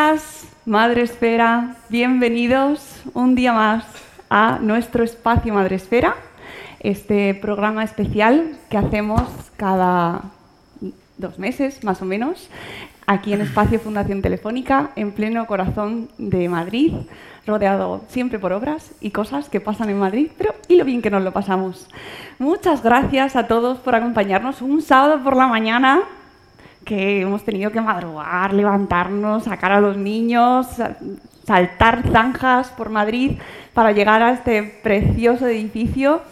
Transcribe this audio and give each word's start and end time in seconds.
días, 0.00 0.48
Madre 0.64 1.02
Esfera. 1.02 1.76
Bienvenidos 1.90 3.02
un 3.12 3.34
día 3.34 3.52
más 3.52 3.84
a 4.30 4.58
nuestro 4.58 5.04
espacio 5.04 5.52
Madre 5.52 5.76
Esfera, 5.76 6.14
este 6.78 7.34
programa 7.34 7.84
especial 7.84 8.56
que 8.70 8.78
hacemos 8.78 9.22
cada 9.58 10.22
dos 11.18 11.38
meses, 11.38 11.84
más 11.84 12.00
o 12.00 12.06
menos, 12.06 12.48
aquí 13.06 13.34
en 13.34 13.42
Espacio 13.42 13.78
Fundación 13.78 14.22
Telefónica, 14.22 14.90
en 14.96 15.12
pleno 15.12 15.46
corazón 15.46 16.08
de 16.16 16.48
Madrid, 16.48 16.94
rodeado 17.46 18.02
siempre 18.08 18.38
por 18.38 18.54
obras 18.54 18.92
y 19.02 19.10
cosas 19.10 19.50
que 19.50 19.60
pasan 19.60 19.90
en 19.90 19.98
Madrid, 19.98 20.30
pero 20.38 20.54
y 20.66 20.76
lo 20.76 20.86
bien 20.86 21.02
que 21.02 21.10
nos 21.10 21.22
lo 21.22 21.32
pasamos. 21.32 21.88
Muchas 22.38 22.82
gracias 22.82 23.36
a 23.36 23.48
todos 23.48 23.78
por 23.78 23.94
acompañarnos 23.94 24.62
un 24.62 24.80
sábado 24.80 25.22
por 25.22 25.36
la 25.36 25.46
mañana 25.46 26.00
que 26.84 27.20
hemos 27.20 27.44
tenido 27.44 27.70
que 27.70 27.80
madrugar, 27.80 28.52
levantarnos, 28.52 29.44
sacar 29.44 29.72
a 29.72 29.80
los 29.80 29.96
niños, 29.96 30.66
sa- 30.68 30.96
saltar 31.46 32.02
zanjas 32.10 32.68
por 32.70 32.90
Madrid 32.90 33.32
para 33.74 33.92
llegar 33.92 34.22
a 34.22 34.32
este 34.32 34.62
precioso 34.82 35.46
edificio. 35.46 36.22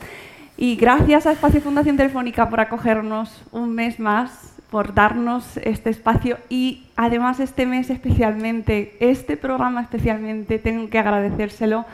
Y 0.56 0.76
gracias 0.76 1.26
a 1.26 1.32
Espacio 1.32 1.60
Fundación 1.60 1.96
Telefónica 1.96 2.48
por 2.50 2.60
acogernos 2.60 3.42
un 3.52 3.74
mes 3.74 4.00
más, 4.00 4.54
por 4.70 4.92
darnos 4.92 5.56
este 5.58 5.90
espacio 5.90 6.36
y 6.48 6.86
además 6.96 7.40
este 7.40 7.64
mes 7.64 7.90
especialmente, 7.90 8.96
este 9.00 9.36
programa 9.36 9.80
especialmente, 9.82 10.58
tengo 10.58 10.90
que 10.90 10.98
agradecérselo 10.98 11.84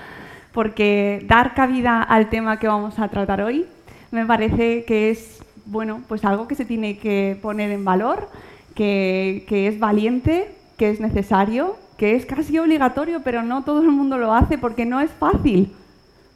porque 0.53 1.25
dar 1.29 1.55
cabida 1.55 2.03
al 2.03 2.29
tema 2.31 2.59
que 2.59 2.67
vamos 2.67 2.99
a 2.99 3.09
tratar 3.09 3.43
hoy 3.43 3.67
me 4.11 4.25
parece 4.27 4.85
que 4.85 5.11
es 5.11 5.43
bueno, 5.67 6.03
pues 6.09 6.25
algo 6.25 6.49
que 6.49 6.55
se 6.55 6.65
tiene 6.65 6.99
que 6.99 7.39
poner 7.41 7.71
en 7.71 7.85
valor, 7.85 8.29
que, 8.75 9.45
es 9.49 9.79
valiente, 9.79 10.55
que 10.77 10.91
es 10.91 11.01
necesario, 11.01 11.77
que 11.97 12.17
es 12.17 12.27
casi 12.27 12.59
obligatorio, 12.59 13.23
pero 13.23 13.43
no 13.43 13.63
todo 13.63 13.81
el 13.83 13.91
mundo 13.91 14.19
lo 14.19 14.35
hace 14.35 14.59
porque 14.59 14.85
no 14.85 15.01
es 15.01 15.11
fácil. 15.11 15.73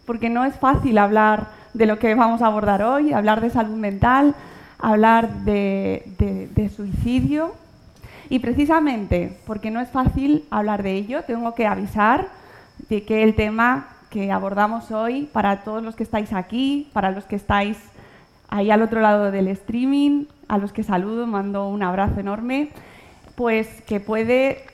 Porque 0.06 0.30
no 0.30 0.44
es 0.44 0.56
fácil 0.56 0.96
hablar 0.98 1.48
de 1.74 1.86
lo 1.86 1.98
que 1.98 2.14
vamos 2.14 2.40
a 2.40 2.46
abordar 2.46 2.82
hoy, 2.82 3.12
hablar 3.12 3.40
de 3.40 3.50
salud 3.50 3.76
mental, 3.76 4.34
hablar 4.78 5.44
de 5.44 6.70
suicidio. 6.74 7.54
Y 8.30 8.38
precisamente 8.38 9.38
porque 9.46 9.70
no 9.70 9.80
es 9.80 9.88
fácil 9.88 10.44
hablar 10.50 10.82
de 10.82 10.92
ello, 10.92 11.22
tengo 11.22 11.54
que 11.54 11.66
avisar 11.66 12.28
de 12.88 13.02
que 13.02 13.22
el 13.22 13.34
tema 13.34 13.88
que 14.10 14.32
abordamos 14.32 14.90
hoy, 14.90 15.28
para 15.32 15.62
todos 15.64 15.82
los 15.82 15.94
que 15.94 16.02
estáis 16.02 16.32
aquí, 16.32 16.88
para 16.92 17.10
los 17.10 17.24
que 17.24 17.36
estáis 17.36 17.76
ahí 18.48 18.70
al 18.70 18.82
otro 18.82 19.00
lado 19.00 19.30
del 19.30 19.48
streaming, 19.48 20.24
a 20.48 20.58
los 20.58 20.72
que 20.72 20.82
saludo, 20.82 21.26
mando 21.26 21.68
un 21.68 21.82
abrazo 21.82 22.20
enorme, 22.20 22.70
pues 23.36 23.82
que 23.82 24.00
puede 24.00 24.64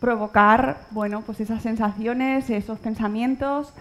provocar, 0.00 0.78
bueno, 0.90 1.22
pues 1.24 1.40
esas 1.40 1.62
sensaciones, 1.62 2.50
esos 2.50 2.78
pensamientos 2.78 3.72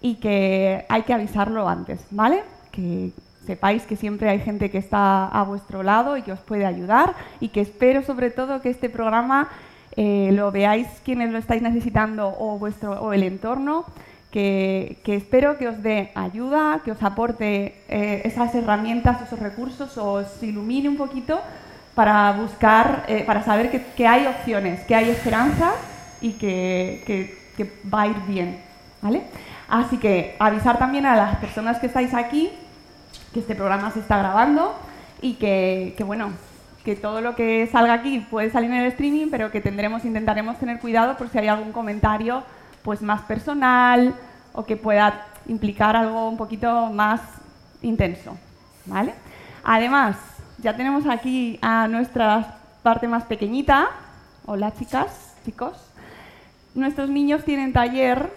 y 0.00 0.16
que 0.16 0.84
hay 0.88 1.02
que 1.02 1.14
avisarlo 1.14 1.68
antes, 1.68 2.04
¿vale? 2.10 2.42
Que 2.72 3.12
sepáis 3.46 3.84
que 3.84 3.96
siempre 3.96 4.28
hay 4.28 4.40
gente 4.40 4.70
que 4.70 4.78
está 4.78 5.26
a 5.26 5.42
vuestro 5.44 5.82
lado 5.82 6.16
y 6.16 6.22
que 6.22 6.32
os 6.32 6.40
puede 6.40 6.66
ayudar 6.66 7.14
y 7.40 7.48
que 7.48 7.60
espero 7.60 8.02
sobre 8.02 8.30
todo 8.30 8.60
que 8.60 8.70
este 8.70 8.90
programa 8.90 9.48
eh, 9.96 10.30
lo 10.32 10.52
veáis 10.52 10.86
quienes 11.04 11.32
lo 11.32 11.38
estáis 11.38 11.62
necesitando 11.62 12.28
o, 12.38 12.58
vuestro, 12.58 13.00
o 13.00 13.12
el 13.12 13.22
entorno, 13.22 13.84
que, 14.30 14.98
que 15.04 15.14
espero 15.16 15.56
que 15.58 15.68
os 15.68 15.82
dé 15.82 16.10
ayuda, 16.14 16.80
que 16.84 16.92
os 16.92 17.02
aporte 17.02 17.74
eh, 17.88 18.22
esas 18.24 18.54
herramientas, 18.54 19.22
esos 19.22 19.38
recursos, 19.38 19.96
os 19.96 20.42
ilumine 20.42 20.88
un 20.88 20.96
poquito 20.96 21.40
para 21.94 22.32
buscar, 22.32 23.04
eh, 23.08 23.24
para 23.26 23.42
saber 23.42 23.70
que, 23.70 23.82
que 23.96 24.06
hay 24.06 24.26
opciones, 24.26 24.80
que 24.84 24.94
hay 24.94 25.10
esperanza 25.10 25.72
y 26.20 26.32
que, 26.32 27.02
que- 27.06 27.38
que 27.56 27.72
va 27.92 28.02
a 28.02 28.06
ir 28.06 28.16
bien. 28.28 28.58
¿vale? 29.02 29.22
Así 29.68 29.96
que 29.98 30.36
avisar 30.38 30.78
también 30.78 31.06
a 31.06 31.16
las 31.16 31.36
personas 31.38 31.78
que 31.78 31.86
estáis 31.86 32.14
aquí 32.14 32.50
que 33.32 33.40
este 33.40 33.54
programa 33.54 33.90
se 33.90 34.00
está 34.00 34.16
grabando 34.18 34.74
y 35.20 35.34
que, 35.34 35.94
que, 35.96 36.04
bueno, 36.04 36.30
que 36.84 36.94
todo 36.96 37.20
lo 37.20 37.34
que 37.34 37.66
salga 37.70 37.94
aquí 37.94 38.20
puede 38.30 38.50
salir 38.50 38.70
en 38.70 38.78
el 38.78 38.86
streaming, 38.86 39.26
pero 39.30 39.50
que 39.50 39.60
tendremos, 39.60 40.04
intentaremos 40.04 40.56
tener 40.58 40.78
cuidado 40.78 41.16
por 41.16 41.28
si 41.28 41.38
hay 41.38 41.48
algún 41.48 41.72
comentario 41.72 42.42
pues 42.82 43.02
más 43.02 43.22
personal 43.22 44.14
o 44.52 44.64
que 44.64 44.76
pueda 44.76 45.26
implicar 45.46 45.96
algo 45.96 46.28
un 46.28 46.36
poquito 46.36 46.86
más 46.86 47.20
intenso, 47.82 48.36
¿vale? 48.86 49.14
Además, 49.64 50.16
ya 50.58 50.76
tenemos 50.76 51.06
aquí 51.06 51.58
a 51.62 51.88
nuestra 51.88 52.58
parte 52.82 53.08
más 53.08 53.24
pequeñita. 53.24 53.88
Hola, 54.46 54.72
chicas, 54.72 55.36
chicos. 55.44 55.76
Nuestros 56.74 57.08
niños 57.08 57.44
tienen 57.44 57.72
taller 57.72 58.32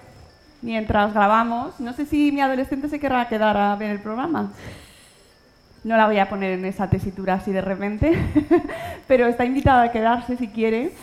mientras 0.62 1.14
grabamos. 1.14 1.80
No 1.80 1.94
sé 1.94 2.06
si 2.06 2.32
mi 2.32 2.42
adolescente 2.42 2.90
se 2.90 3.00
querrá 3.00 3.28
quedar 3.28 3.58
a 3.58 3.76
ver 3.76 3.92
el 3.92 4.02
programa. 4.02 4.52
No 5.84 5.98
la 5.98 6.06
voy 6.06 6.20
a 6.20 6.30
poner 6.30 6.52
en 6.60 6.66
esa 6.66 6.90
tesitura 6.90 7.36
así 7.36 7.52
de 7.52 7.62
repente, 7.62 8.14
pero 9.08 9.26
está 9.26 9.46
invitada 9.46 9.84
a 9.84 9.92
quedarse 9.92 10.38
si 10.38 10.48
quiere. 10.48 10.94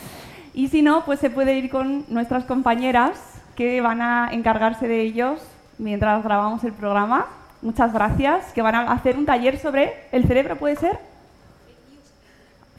Y 0.54 0.68
si 0.68 0.82
no, 0.82 1.04
pues 1.04 1.20
se 1.20 1.30
puede 1.30 1.56
ir 1.56 1.70
con 1.70 2.04
nuestras 2.08 2.44
compañeras 2.44 3.18
que 3.56 3.80
van 3.80 4.00
a 4.00 4.28
encargarse 4.32 4.88
de 4.88 5.00
ellos 5.00 5.40
mientras 5.78 6.22
grabamos 6.22 6.62
el 6.64 6.72
programa. 6.72 7.26
Muchas 7.62 7.92
gracias, 7.92 8.52
que 8.52 8.62
van 8.62 8.74
a 8.74 8.92
hacer 8.92 9.16
un 9.16 9.26
taller 9.26 9.58
sobre 9.58 10.06
el 10.12 10.26
cerebro, 10.26 10.56
¿puede 10.56 10.76
ser? 10.76 10.98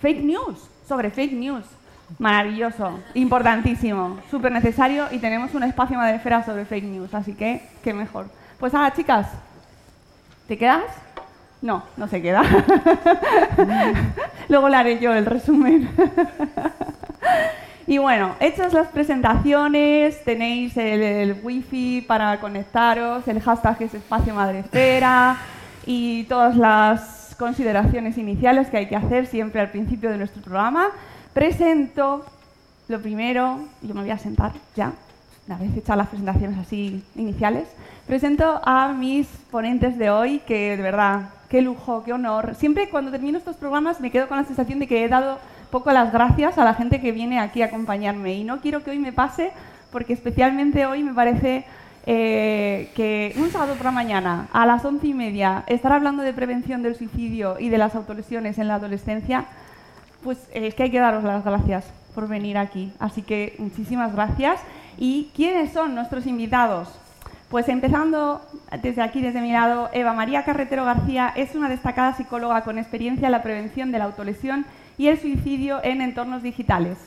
Fake 0.02 0.24
news, 0.24 0.70
sobre 0.88 1.10
fake 1.10 1.34
news. 1.34 1.66
Maravilloso, 2.18 3.00
importantísimo, 3.14 4.18
súper 4.32 4.52
necesario 4.52 5.06
y 5.12 5.20
tenemos 5.20 5.54
un 5.54 5.64
espacio 5.64 5.96
madrefera 5.96 6.44
sobre 6.44 6.66
fake 6.66 6.86
news, 6.86 7.14
así 7.14 7.34
que 7.34 7.62
qué 7.84 7.94
mejor. 7.94 8.28
Pues 8.60 8.74
ahora, 8.74 8.94
chicas, 8.94 9.28
¿te 10.48 10.58
quedas? 10.58 10.86
No, 11.62 11.84
no 11.98 12.08
se 12.08 12.22
queda. 12.22 12.42
Luego 14.50 14.70
le 14.70 14.76
haré 14.76 15.00
yo 15.00 15.14
el 15.14 15.26
resumen. 15.26 15.90
y 17.88 17.98
bueno, 17.98 18.36
hechas 18.40 18.74
las 18.74 18.88
presentaciones, 18.88 20.24
tenéis 20.24 20.78
el, 20.78 21.02
el 21.02 21.40
wifi 21.44 22.02
para 22.02 22.40
conectaros, 22.40 23.28
el 23.28 23.42
hashtag 23.42 23.82
es 23.82 23.94
espacio 23.94 24.34
madrefera 24.34 25.38
y 25.86 26.24
todas 26.26 26.56
las 26.56 27.36
consideraciones 27.40 28.18
iniciales 28.18 28.70
que 28.70 28.78
hay 28.78 28.88
que 28.88 28.96
hacer 28.96 29.26
siempre 29.26 29.62
al 29.62 29.72
principio 29.72 30.12
de 30.12 30.18
nuestro 30.18 30.42
programa. 30.42 30.88
Presento 31.34 32.26
lo 32.90 33.00
primero, 33.00 33.60
yo 33.82 33.94
me 33.94 34.02
voy 34.02 34.10
a 34.10 34.18
sentar 34.18 34.52
ya, 34.76 34.94
una 35.48 35.58
vez 35.58 35.76
hechas 35.78 35.96
las 35.96 36.08
presentaciones 36.08 36.58
así 36.58 37.04
iniciales, 37.16 37.68
presento 38.08 38.60
a 38.64 38.94
mis 38.94 39.28
ponentes 39.52 39.98
de 39.98 40.10
hoy, 40.10 40.40
que 40.40 40.76
de 40.76 40.82
verdad, 40.82 41.30
qué 41.50 41.62
lujo, 41.62 42.04
qué 42.04 42.14
honor. 42.14 42.56
Siempre 42.56 42.90
cuando 42.90 43.12
termino 43.12 43.38
estos 43.38 43.56
programas 43.56 44.02
me 44.02 44.10
quedo 44.10 44.28
con 44.28 44.38
la 44.38 44.44
sensación 44.44 44.80
de 44.80 44.88
que 44.88 45.06
he 45.06 45.08
dado 45.08 45.38
poco 45.72 45.92
las 45.92 46.12
gracias 46.12 46.58
a 46.58 46.64
la 46.64 46.74
gente 46.74 47.00
que 47.00 47.12
viene 47.12 47.40
aquí 47.40 47.62
a 47.62 47.66
acompañarme 47.66 48.36
y 48.36 48.44
no 48.44 48.60
quiero 48.62 48.84
que 48.84 48.92
hoy 48.92 49.00
me 49.00 49.14
pase 49.14 49.52
porque 49.92 50.14
especialmente 50.14 50.86
hoy 50.86 51.04
me 51.04 51.14
parece 51.14 51.66
eh, 52.06 52.92
que 52.96 53.36
un 53.38 53.52
sábado 53.52 53.76
por 53.76 53.86
la 53.86 53.92
mañana 53.92 54.48
a 54.54 54.66
las 54.66 54.84
once 54.86 55.08
y 55.08 55.14
media 55.14 55.64
estar 55.68 55.92
hablando 55.92 56.24
de 56.24 56.34
prevención 56.34 56.82
del 56.82 56.96
suicidio 56.96 57.58
y 57.60 57.70
de 57.70 57.78
las 57.78 57.96
autolesiones 57.96 58.58
en 58.58 58.68
la 58.68 58.76
adolescencia, 58.76 59.46
pues 60.24 60.38
eh, 60.52 60.68
es 60.68 60.76
que 60.76 60.84
hay 60.84 60.92
que 60.92 61.00
daros 61.00 61.24
las 61.24 61.44
gracias 61.44 61.86
por 62.16 62.28
venir 62.28 62.58
aquí. 62.58 62.92
Así 63.00 63.22
que 63.22 63.56
muchísimas 63.60 64.14
gracias. 64.14 64.60
¿Y 64.98 65.30
quiénes 65.36 65.72
son 65.72 65.96
nuestros 65.96 66.26
invitados? 66.26 66.90
Pues 67.50 67.68
empezando 67.68 68.42
desde 68.82 69.02
aquí, 69.02 69.22
desde 69.22 69.42
mi 69.42 69.52
lado, 69.52 69.90
Eva 69.92 70.14
María 70.14 70.44
Carretero 70.44 70.86
García 70.86 71.34
es 71.36 71.56
una 71.56 71.70
destacada 71.70 72.14
psicóloga 72.16 72.64
con 72.64 72.78
experiencia 72.78 73.28
en 73.28 73.32
la 73.32 73.42
prevención 73.42 73.92
de 73.92 74.00
la 74.00 74.06
autolesión 74.06 74.66
y 75.00 75.08
el 75.08 75.20
suicidio 75.20 75.80
en 75.82 76.02
entornos 76.02 76.44
digitales. 76.44 77.00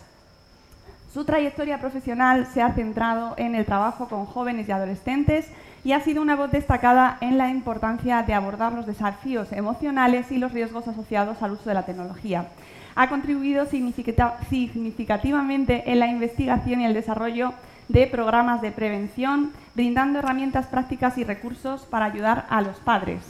Su 1.12 1.26
trayectoria 1.26 1.78
profesional 1.78 2.46
se 2.46 2.62
ha 2.62 2.72
centrado 2.72 3.34
en 3.36 3.54
el 3.54 3.66
trabajo 3.66 4.08
con 4.08 4.24
jóvenes 4.24 4.66
y 4.66 4.72
adolescentes 4.72 5.46
y 5.84 5.92
ha 5.92 6.00
sido 6.00 6.22
una 6.22 6.34
voz 6.34 6.50
destacada 6.50 7.18
en 7.20 7.36
la 7.36 7.50
importancia 7.50 8.22
de 8.22 8.32
abordar 8.32 8.72
los 8.72 8.86
desafíos 8.86 9.52
emocionales 9.52 10.32
y 10.32 10.38
los 10.38 10.52
riesgos 10.52 10.88
asociados 10.88 11.42
al 11.42 11.52
uso 11.52 11.68
de 11.68 11.74
la 11.74 11.84
tecnología. 11.84 12.46
Ha 12.94 13.10
contribuido 13.10 13.66
significativamente 13.66 15.92
en 15.92 15.98
la 15.98 16.06
investigación 16.06 16.80
y 16.80 16.86
el 16.86 16.94
desarrollo 16.94 17.52
de 17.88 18.06
programas 18.06 18.62
de 18.62 18.72
prevención, 18.72 19.52
brindando 19.74 20.20
herramientas 20.20 20.66
prácticas 20.66 21.18
y 21.18 21.24
recursos 21.24 21.82
para 21.82 22.06
ayudar 22.06 22.46
a 22.48 22.62
los 22.62 22.78
padres, 22.78 23.20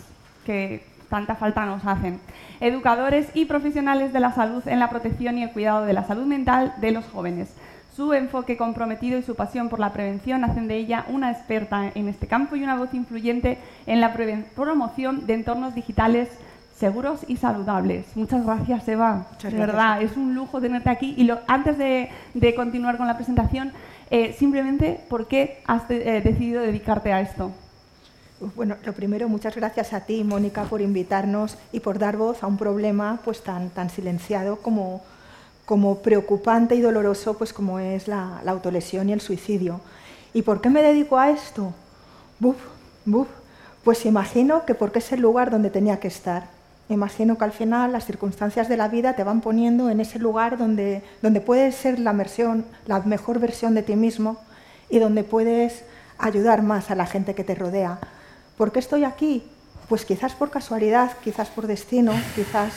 tanta 1.13 1.35
falta 1.35 1.67
nos 1.67 1.85
hacen, 1.85 2.21
educadores 2.61 3.29
y 3.35 3.45
profesionales 3.45 4.15
de 4.15 4.21
la 4.21 4.33
salud 4.33 4.67
en 4.67 4.79
la 4.79 4.89
protección 4.89 5.37
y 5.37 5.43
el 5.43 5.51
cuidado 5.51 5.85
de 5.85 5.93
la 5.93 6.05
salud 6.05 6.25
mental 6.25 6.73
de 6.81 6.91
los 6.91 7.05
jóvenes. 7.05 7.55
Su 7.95 8.15
enfoque 8.15 8.57
comprometido 8.57 9.19
y 9.19 9.23
su 9.23 9.35
pasión 9.35 9.69
por 9.69 9.79
la 9.79 9.93
prevención 9.93 10.43
hacen 10.43 10.69
de 10.69 10.77
ella 10.77 11.05
una 11.09 11.31
experta 11.31 11.93
en 11.95 12.09
este 12.09 12.27
campo 12.27 12.57
y 12.57 12.65
una 12.65 12.79
voz 12.79 12.95
influyente 12.95 13.59
en 13.87 14.01
la 14.01 14.15
promoción 14.57 15.27
de 15.27 15.35
entornos 15.35 15.75
digitales 15.75 16.31
seguros 16.75 17.21
y 17.29 17.37
saludables. 17.37 18.07
Muchas 18.17 18.47
gracias, 18.47 18.89
Eva. 18.89 19.27
de 19.43 19.51
verdad, 19.51 20.01
es 20.01 20.17
un 20.17 20.35
lujo 20.35 20.63
tenerte 20.63 20.89
aquí. 20.89 21.15
Y 21.19 21.31
antes 21.47 21.77
de, 21.77 22.09
continuar 22.57 22.97
con 22.97 23.07
la 23.07 23.17
presentación, 23.17 23.73
eh, 24.11 24.35
simplemente, 24.39 24.99
¿por 25.11 25.29
qué 25.29 25.63
has 25.67 25.83
eh, 25.91 26.23
decidido 26.25 26.63
dedicarte 26.63 27.13
a 27.13 27.21
esto? 27.21 27.53
Bueno, 28.57 28.75
lo 28.85 28.93
primero, 28.93 29.29
muchas 29.29 29.55
gracias 29.55 29.93
a 29.93 30.01
ti, 30.01 30.25
Mónica, 30.25 30.65
por 30.65 30.81
invitarnos 30.81 31.57
y 31.71 31.79
por 31.79 32.01
dar 32.01 32.17
voz 32.17 32.43
a 32.43 32.49
un 32.49 32.59
problema 32.59 33.21
pues 33.25 33.41
tan, 33.43 33.71
tan 33.71 33.89
silenciado 33.89 34.57
como, 34.57 35.01
como 35.65 35.99
preocupante 35.99 36.75
y 36.75 36.81
doloroso 36.81 37.39
pues 37.39 37.53
como 37.53 37.79
es 37.79 38.09
la, 38.09 38.41
autolesión 38.45 39.09
y 39.09 39.13
el 39.13 39.21
suicidio. 39.21 39.81
¿Y 40.35 40.43
por 40.43 40.61
qué 40.61 40.71
me 40.71 40.83
dedico 40.83 41.19
a 41.19 41.31
esto? 41.31 41.73
Buf, 42.41 42.57
buf. 43.05 43.29
Pues 43.85 44.05
imagino 44.07 44.65
que 44.65 44.75
porque 44.75 44.99
es 44.99 45.13
el 45.13 45.21
lugar 45.21 45.53
donde 45.53 45.71
tenía 45.71 46.01
que 46.01 46.09
estar. 46.09 46.49
Imagino 46.89 47.39
que 47.39 47.45
al 47.45 47.53
final 47.53 47.93
las 47.93 48.07
circunstancias 48.07 48.69
de 48.69 48.77
la 48.77 48.89
vida 48.89 49.15
te 49.15 49.23
van 49.23 49.41
poniendo 49.41 49.89
en 49.89 50.01
ese 50.01 50.19
lugar 50.19 50.59
donde, 50.59 51.05
donde 51.23 51.41
puedes 51.41 51.77
ser 51.77 52.01
la, 52.01 52.13
versión, 52.13 52.65
la 52.87 52.99
mejor 53.01 53.39
versión 53.39 53.75
de 53.75 53.85
ti 53.85 53.95
mismo 53.95 54.39
y 54.91 54.99
donde 54.99 55.23
puedes 55.23 55.85
ayudar 56.19 56.63
más 56.63 56.91
a 56.91 56.97
la 56.97 57.07
gente 57.07 57.37
que 57.37 57.45
te 57.45 57.55
rodea. 57.55 58.01
¿Por 58.57 58.73
qué 58.73 58.79
estoy 58.79 59.05
aquí? 59.05 59.43
Pues 59.89 60.05
quizás 60.05 60.35
por 60.35 60.51
casualidad, 60.51 61.13
quizás 61.23 61.49
por 61.49 61.67
destino, 61.67 62.13
quizás 62.35 62.73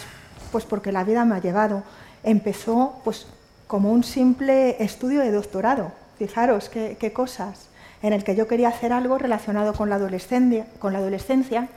pues 0.52 0.66
porque 0.66 0.92
la 0.92 1.04
vida 1.04 1.26
me 1.26 1.36
ha 1.36 1.42
llevado. 1.42 1.84
Empezó 2.24 3.00
pues 3.04 3.28
como 3.68 3.92
un 3.92 4.04
simple 4.04 4.82
estudio 4.84 5.22
de 5.22 5.32
doctorado. 5.32 5.92
Fijaros 6.18 6.70
qué, 6.70 7.12
cosas 7.14 7.68
en 8.02 8.14
el 8.14 8.24
que 8.24 8.36
yo 8.36 8.48
quería 8.48 8.70
hacer 8.70 8.94
algo 8.94 9.18
relacionado 9.18 9.74
con 9.74 9.90
la 9.90 9.96
adolescencia, 9.96 10.68
con 10.80 10.94
la 10.94 11.00
adolescencia 11.00 11.68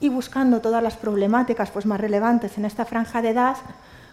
y 0.00 0.08
buscando 0.08 0.60
todas 0.60 0.82
las 0.82 0.96
problemáticas 0.96 1.70
pues, 1.70 1.86
más 1.86 2.00
relevantes 2.00 2.58
en 2.58 2.64
esta 2.64 2.84
franja 2.84 3.22
de 3.22 3.30
edad, 3.30 3.56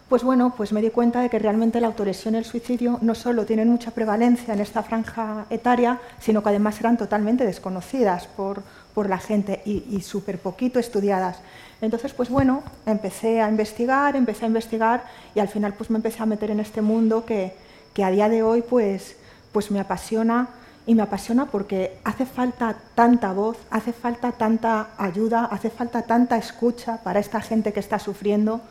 pues 0.10 0.24
bueno, 0.24 0.54
pues 0.56 0.72
me 0.72 0.82
di 0.82 0.92
cuenta 0.92 1.22
de 1.22 1.30
que 1.30 1.40
realmente 1.40 1.82
la 1.82 1.88
autolesión 1.88 2.36
y 2.36 2.38
el 2.38 2.46
suicidio 2.46 3.00
no 3.02 3.16
solo 3.16 3.46
tienen 3.46 3.70
mucha 3.70 3.92
prevalencia 3.92 4.54
en 4.54 4.60
esta 4.60 4.84
franja 4.84 5.46
etaria, 5.50 6.00
sino 6.20 6.44
que 6.44 6.50
además 6.50 6.80
eran 6.80 6.98
totalmente 6.98 7.44
desconocidas 7.44 8.28
por, 8.28 8.62
por 8.94 9.10
la 9.10 9.18
gente 9.18 9.64
y, 9.66 9.84
y 9.90 10.02
súper 10.02 10.38
poquito 10.38 10.78
estudiadas. 10.80 11.40
Entonces, 11.82 12.14
pues 12.14 12.30
bueno, 12.30 12.64
empecé 12.86 13.42
a 13.42 13.50
investigar, 13.50 14.16
empecé 14.16 14.46
a 14.46 14.48
investigar 14.48 15.04
y 15.34 15.40
al 15.40 15.48
final 15.48 15.74
pues 15.74 15.90
me 15.90 15.98
empecé 15.98 16.22
a 16.22 16.28
meter 16.28 16.52
en 16.52 16.60
este 16.60 16.82
mundo 16.82 17.26
que, 17.26 17.56
que 17.94 18.04
a 18.04 18.12
día 18.12 18.30
de 18.30 18.44
hoy 18.44 18.62
pues, 18.62 19.16
pues 19.52 19.72
me 19.72 19.80
apasiona 19.80 20.50
y 20.86 20.94
me 20.94 21.02
apasiona 21.02 21.48
porque 21.48 21.98
hace 22.04 22.28
falta 22.28 22.76
tanta 22.94 23.34
voz, 23.34 23.58
hace 23.72 23.92
falta 23.92 24.32
tanta 24.34 24.90
ayuda, 24.98 25.46
hace 25.46 25.72
falta 25.72 26.04
tanta 26.04 26.38
escucha 26.38 26.98
para 27.04 27.20
esta 27.20 27.42
gente 27.42 27.74
que 27.74 27.80
está 27.80 27.98
sufriendo 27.98 28.62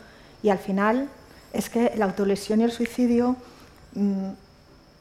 y 0.42 0.50
al 0.50 0.58
final 0.58 1.08
es 1.54 1.70
que 1.70 1.92
la 1.96 2.04
autolesión 2.06 2.60
y 2.60 2.64
el 2.64 2.72
suicidio 2.72 3.36
mm, 3.94 4.30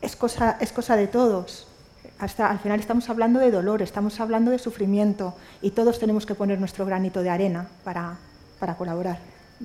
es, 0.02 0.16
cosa, 0.16 0.58
es 0.62 0.72
cosa 0.72 0.96
de 0.96 1.08
todos. 1.08 1.68
Hasta 2.20 2.50
al 2.50 2.60
final 2.60 2.80
estamos 2.80 3.10
hablando 3.10 3.40
de 3.40 3.52
dolor, 3.52 3.82
estamos 3.82 4.20
hablando 4.20 4.52
de 4.52 4.60
sufrimiento 4.60 5.36
y 5.62 5.72
todos 5.72 6.00
tenemos 6.00 6.26
que 6.26 6.36
poner 6.36 6.60
nuestro 6.60 6.86
granito 6.86 7.24
de 7.24 7.30
arena 7.30 7.68
para, 7.84 8.18
para 8.60 8.76
colaborar. 8.76 9.18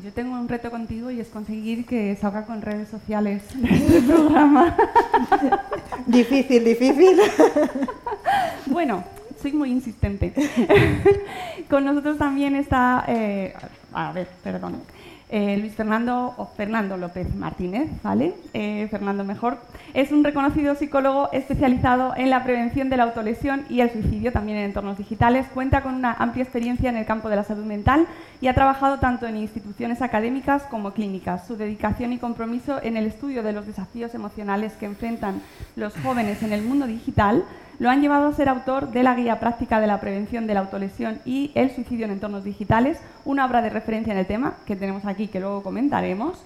Yo 0.03 0.13
tengo 0.13 0.35
un 0.35 0.49
reto 0.49 0.71
contigo 0.71 1.11
y 1.11 1.21
es 1.21 1.29
conseguir 1.29 1.85
que 1.85 2.17
salga 2.17 2.47
con 2.47 2.63
redes 2.63 2.89
sociales 2.89 3.43
este 3.71 4.03
programa. 4.03 4.77
difícil, 6.07 6.65
difícil. 6.65 7.21
bueno, 8.67 9.05
soy 9.41 9.53
muy 9.53 9.71
insistente. 9.71 10.33
con 11.69 11.85
nosotros 11.85 12.17
también 12.17 12.57
está, 12.57 13.05
eh, 13.09 13.55
a 13.93 14.13
ver, 14.13 14.29
perdón, 14.43 14.83
eh, 15.31 15.57
Luis 15.59 15.75
Fernando 15.75 16.51
Fernando 16.57 16.97
López 16.97 17.35
Martínez, 17.35 17.91
¿vale? 18.03 18.35
Eh, 18.55 18.89
Fernando 18.91 19.25
mejor. 19.25 19.59
Es 19.95 20.11
un 20.11 20.25
reconocido 20.25 20.75
psicólogo 20.75 21.31
especializado 21.33 22.15
en 22.17 22.31
la 22.31 22.45
prevención 22.45 22.89
de 22.89 22.97
la 22.97 23.05
autolesión 23.05 23.65
y 23.69 23.81
el 23.81 23.91
suicidio 23.91 24.33
también 24.33 24.59
en 24.59 24.65
entornos 24.65 24.99
digitales. 24.99 25.47
Cuenta 25.53 25.83
con 25.83 25.95
una 25.95 26.13
amplia 26.13 26.45
experiencia 26.45 26.89
en 26.89 26.97
el 26.97 27.07
campo 27.07 27.29
de 27.29 27.37
la 27.37 27.45
salud 27.45 27.65
mental 27.65 28.07
y 28.41 28.47
ha 28.47 28.55
trabajado 28.55 28.99
tanto 28.99 29.27
en 29.27 29.37
instituciones 29.37 30.03
académicas 30.03 30.63
como 30.65 30.93
clínicas. 30.93 31.47
Su 31.47 31.57
dedicación 31.57 32.13
y 32.13 32.19
compromiso 32.19 32.83
en 32.83 32.97
el 32.97 33.07
estudio 33.07 33.43
de 33.43 33.53
los 33.53 33.67
desafíos 33.67 34.15
emocionales 34.15 34.75
que 34.75 34.87
enfrentan 34.87 35.43
los 35.77 35.95
jóvenes 36.03 36.43
en 36.43 36.53
el 36.53 36.63
mundo 36.63 36.87
digital 36.87 37.45
lo 37.79 37.91
han 37.91 38.01
llevado 38.01 38.29
a 38.29 38.33
ser 38.33 38.49
autor 38.49 38.91
de 38.91 39.03
la 39.03 39.15
Guía 39.15 39.39
Práctica 39.39 39.81
de 39.81 39.87
la 39.87 40.01
Prevención 40.01 40.47
de 40.47 40.55
la 40.55 40.61
Autolesión 40.61 41.21
y 41.25 41.53
el 41.55 41.75
Suicidio 41.75 42.07
en 42.07 42.13
Entornos 42.13 42.45
Digitales, 42.45 42.99
una 43.25 43.47
obra 43.47 43.63
de 43.63 43.71
referencia 43.71 44.13
en 44.13 44.19
el 44.19 44.27
tema 44.27 44.55
que 44.67 44.77
tenemos 44.77 45.05
aquí 45.05 45.29
que 45.29 45.41
luego 45.41 45.63
comentaremos. 45.63 46.39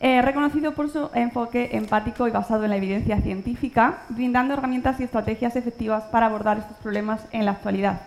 Eh, 0.00 0.20
reconocido 0.20 0.74
por 0.74 0.90
su 0.90 1.10
enfoque 1.14 1.70
empático 1.76 2.26
y 2.26 2.32
basado 2.32 2.64
en 2.64 2.70
la 2.70 2.76
evidencia 2.76 3.20
científica, 3.20 3.98
brindando 4.08 4.54
herramientas 4.54 4.98
y 4.98 5.04
estrategias 5.04 5.54
efectivas 5.54 6.02
para 6.04 6.26
abordar 6.26 6.58
estos 6.58 6.76
problemas 6.78 7.20
en 7.30 7.44
la 7.44 7.52
actualidad. 7.52 8.00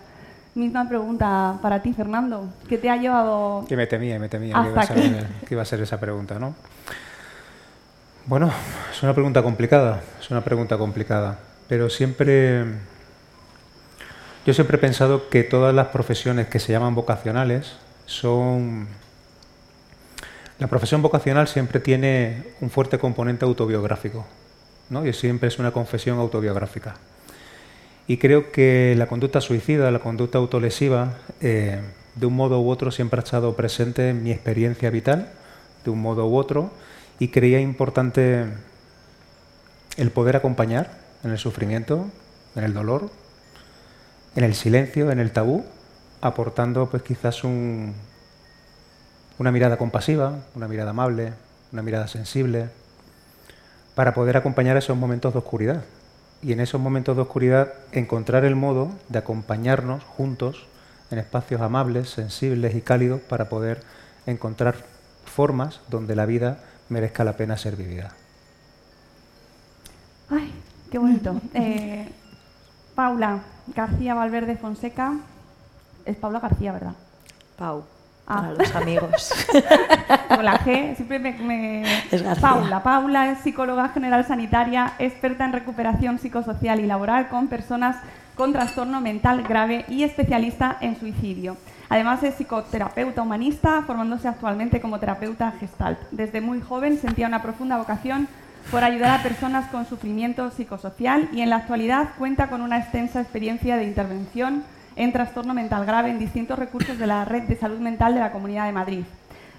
Misma 0.54 0.86
pregunta 0.86 1.58
para 1.62 1.80
ti, 1.80 1.94
Fernando. 1.94 2.50
¿Qué 2.68 2.76
te 2.76 2.90
ha 2.90 2.96
llevado...? 2.96 3.64
Que 3.66 3.76
me 3.76 3.86
temía, 3.86 4.18
me 4.18 4.28
temía 4.28 4.54
que 5.46 5.54
iba 5.54 5.62
a 5.62 5.64
ser 5.64 5.80
esa 5.80 5.98
pregunta, 5.98 6.38
¿no? 6.38 6.54
Bueno, 8.26 8.50
es 8.90 9.02
una 9.02 9.14
pregunta 9.14 9.42
complicada, 9.42 10.02
es 10.20 10.30
una 10.30 10.42
pregunta 10.42 10.76
complicada 10.76 11.38
pero 11.68 11.90
siempre 11.90 12.64
yo 14.46 14.54
siempre 14.54 14.76
he 14.76 14.80
pensado 14.80 15.28
que 15.28 15.42
todas 15.42 15.74
las 15.74 15.88
profesiones 15.88 16.46
que 16.46 16.60
se 16.60 16.70
llaman 16.70 16.94
vocacionales 16.94 17.72
son 18.06 18.86
la 20.60 20.68
profesión 20.68 21.02
vocacional 21.02 21.48
siempre 21.48 21.80
tiene 21.80 22.44
un 22.60 22.70
fuerte 22.70 22.98
componente 22.98 23.44
autobiográfico, 23.44 24.24
¿no? 24.88 25.04
Y 25.04 25.12
siempre 25.12 25.48
es 25.48 25.58
una 25.58 25.72
confesión 25.72 26.18
autobiográfica. 26.18 26.94
Y 28.06 28.18
creo 28.18 28.52
que 28.52 28.94
la 28.96 29.08
conducta 29.08 29.40
suicida, 29.40 29.90
la 29.90 29.98
conducta 29.98 30.38
autolesiva, 30.38 31.14
eh, 31.40 31.80
de 32.14 32.26
un 32.26 32.36
modo 32.36 32.60
u 32.60 32.70
otro 32.70 32.92
siempre 32.92 33.20
ha 33.20 33.24
estado 33.24 33.56
presente 33.56 34.10
en 34.10 34.22
mi 34.22 34.30
experiencia 34.30 34.90
vital, 34.90 35.32
de 35.84 35.90
un 35.90 36.00
modo 36.00 36.26
u 36.28 36.36
otro, 36.36 36.70
y 37.18 37.28
creía 37.28 37.60
importante 37.60 38.46
el 39.96 40.10
poder 40.12 40.36
acompañar 40.36 41.05
en 41.26 41.32
el 41.32 41.38
sufrimiento, 41.38 42.06
en 42.54 42.64
el 42.64 42.72
dolor, 42.72 43.10
en 44.36 44.44
el 44.44 44.54
silencio, 44.54 45.10
en 45.10 45.18
el 45.18 45.32
tabú, 45.32 45.64
aportando 46.20 46.88
pues 46.88 47.02
quizás 47.02 47.44
un, 47.44 47.94
una 49.38 49.52
mirada 49.52 49.76
compasiva, 49.76 50.38
una 50.54 50.68
mirada 50.68 50.90
amable, 50.90 51.32
una 51.72 51.82
mirada 51.82 52.08
sensible, 52.08 52.68
para 53.94 54.14
poder 54.14 54.36
acompañar 54.36 54.76
esos 54.76 54.96
momentos 54.96 55.32
de 55.32 55.38
oscuridad. 55.38 55.84
Y 56.42 56.52
en 56.52 56.60
esos 56.60 56.80
momentos 56.80 57.16
de 57.16 57.22
oscuridad 57.22 57.72
encontrar 57.92 58.44
el 58.44 58.54
modo 58.54 58.92
de 59.08 59.18
acompañarnos 59.18 60.04
juntos 60.04 60.66
en 61.10 61.18
espacios 61.18 61.60
amables, 61.60 62.10
sensibles 62.10 62.74
y 62.74 62.82
cálidos 62.82 63.20
para 63.20 63.48
poder 63.48 63.80
encontrar 64.26 64.76
formas 65.24 65.80
donde 65.88 66.14
la 66.14 66.26
vida 66.26 66.58
merezca 66.88 67.24
la 67.24 67.36
pena 67.36 67.56
ser 67.56 67.76
vivida. 67.76 68.12
Ay, 70.28 70.52
Qué 70.96 71.00
bonito. 71.00 71.38
Eh, 71.52 72.08
Paula 72.94 73.40
García 73.66 74.14
Valverde 74.14 74.56
Fonseca. 74.56 75.12
Es 76.06 76.16
Paula 76.16 76.40
García, 76.40 76.72
¿verdad? 76.72 76.94
Pau. 77.58 77.84
Ah. 78.26 78.36
Para 78.36 78.52
los 78.54 78.74
amigos. 78.74 79.34
Con 80.34 80.42
la 80.42 80.58
G, 80.60 80.96
siempre 80.96 81.18
me, 81.18 81.82
Es 82.10 82.22
Paula. 82.40 82.82
Paula 82.82 83.30
es 83.30 83.40
psicóloga 83.40 83.90
general 83.90 84.24
sanitaria, 84.24 84.94
experta 84.98 85.44
en 85.44 85.52
recuperación 85.52 86.18
psicosocial 86.18 86.80
y 86.80 86.86
laboral 86.86 87.28
con 87.28 87.48
personas 87.48 87.96
con 88.34 88.54
trastorno 88.54 89.02
mental 89.02 89.42
grave 89.42 89.84
y 89.90 90.02
especialista 90.02 90.78
en 90.80 90.98
suicidio. 90.98 91.58
Además 91.90 92.22
es 92.22 92.36
psicoterapeuta 92.36 93.20
humanista, 93.20 93.82
formándose 93.82 94.28
actualmente 94.28 94.80
como 94.80 94.98
terapeuta 94.98 95.52
gestalt. 95.60 95.98
Desde 96.10 96.40
muy 96.40 96.62
joven 96.62 96.96
sentía 96.96 97.26
una 97.26 97.42
profunda 97.42 97.76
vocación 97.76 98.28
por 98.70 98.82
ayudar 98.82 99.20
a 99.20 99.22
personas 99.22 99.68
con 99.70 99.86
sufrimiento 99.86 100.50
psicosocial 100.50 101.28
y 101.32 101.40
en 101.40 101.50
la 101.50 101.56
actualidad 101.56 102.10
cuenta 102.18 102.48
con 102.48 102.62
una 102.62 102.78
extensa 102.78 103.20
experiencia 103.20 103.76
de 103.76 103.84
intervención 103.84 104.64
en 104.96 105.12
trastorno 105.12 105.54
mental 105.54 105.86
grave 105.86 106.10
en 106.10 106.18
distintos 106.18 106.58
recursos 106.58 106.98
de 106.98 107.06
la 107.06 107.24
Red 107.24 107.44
de 107.44 107.56
Salud 107.56 107.78
Mental 107.78 108.14
de 108.14 108.20
la 108.20 108.32
Comunidad 108.32 108.66
de 108.66 108.72
Madrid. 108.72 109.04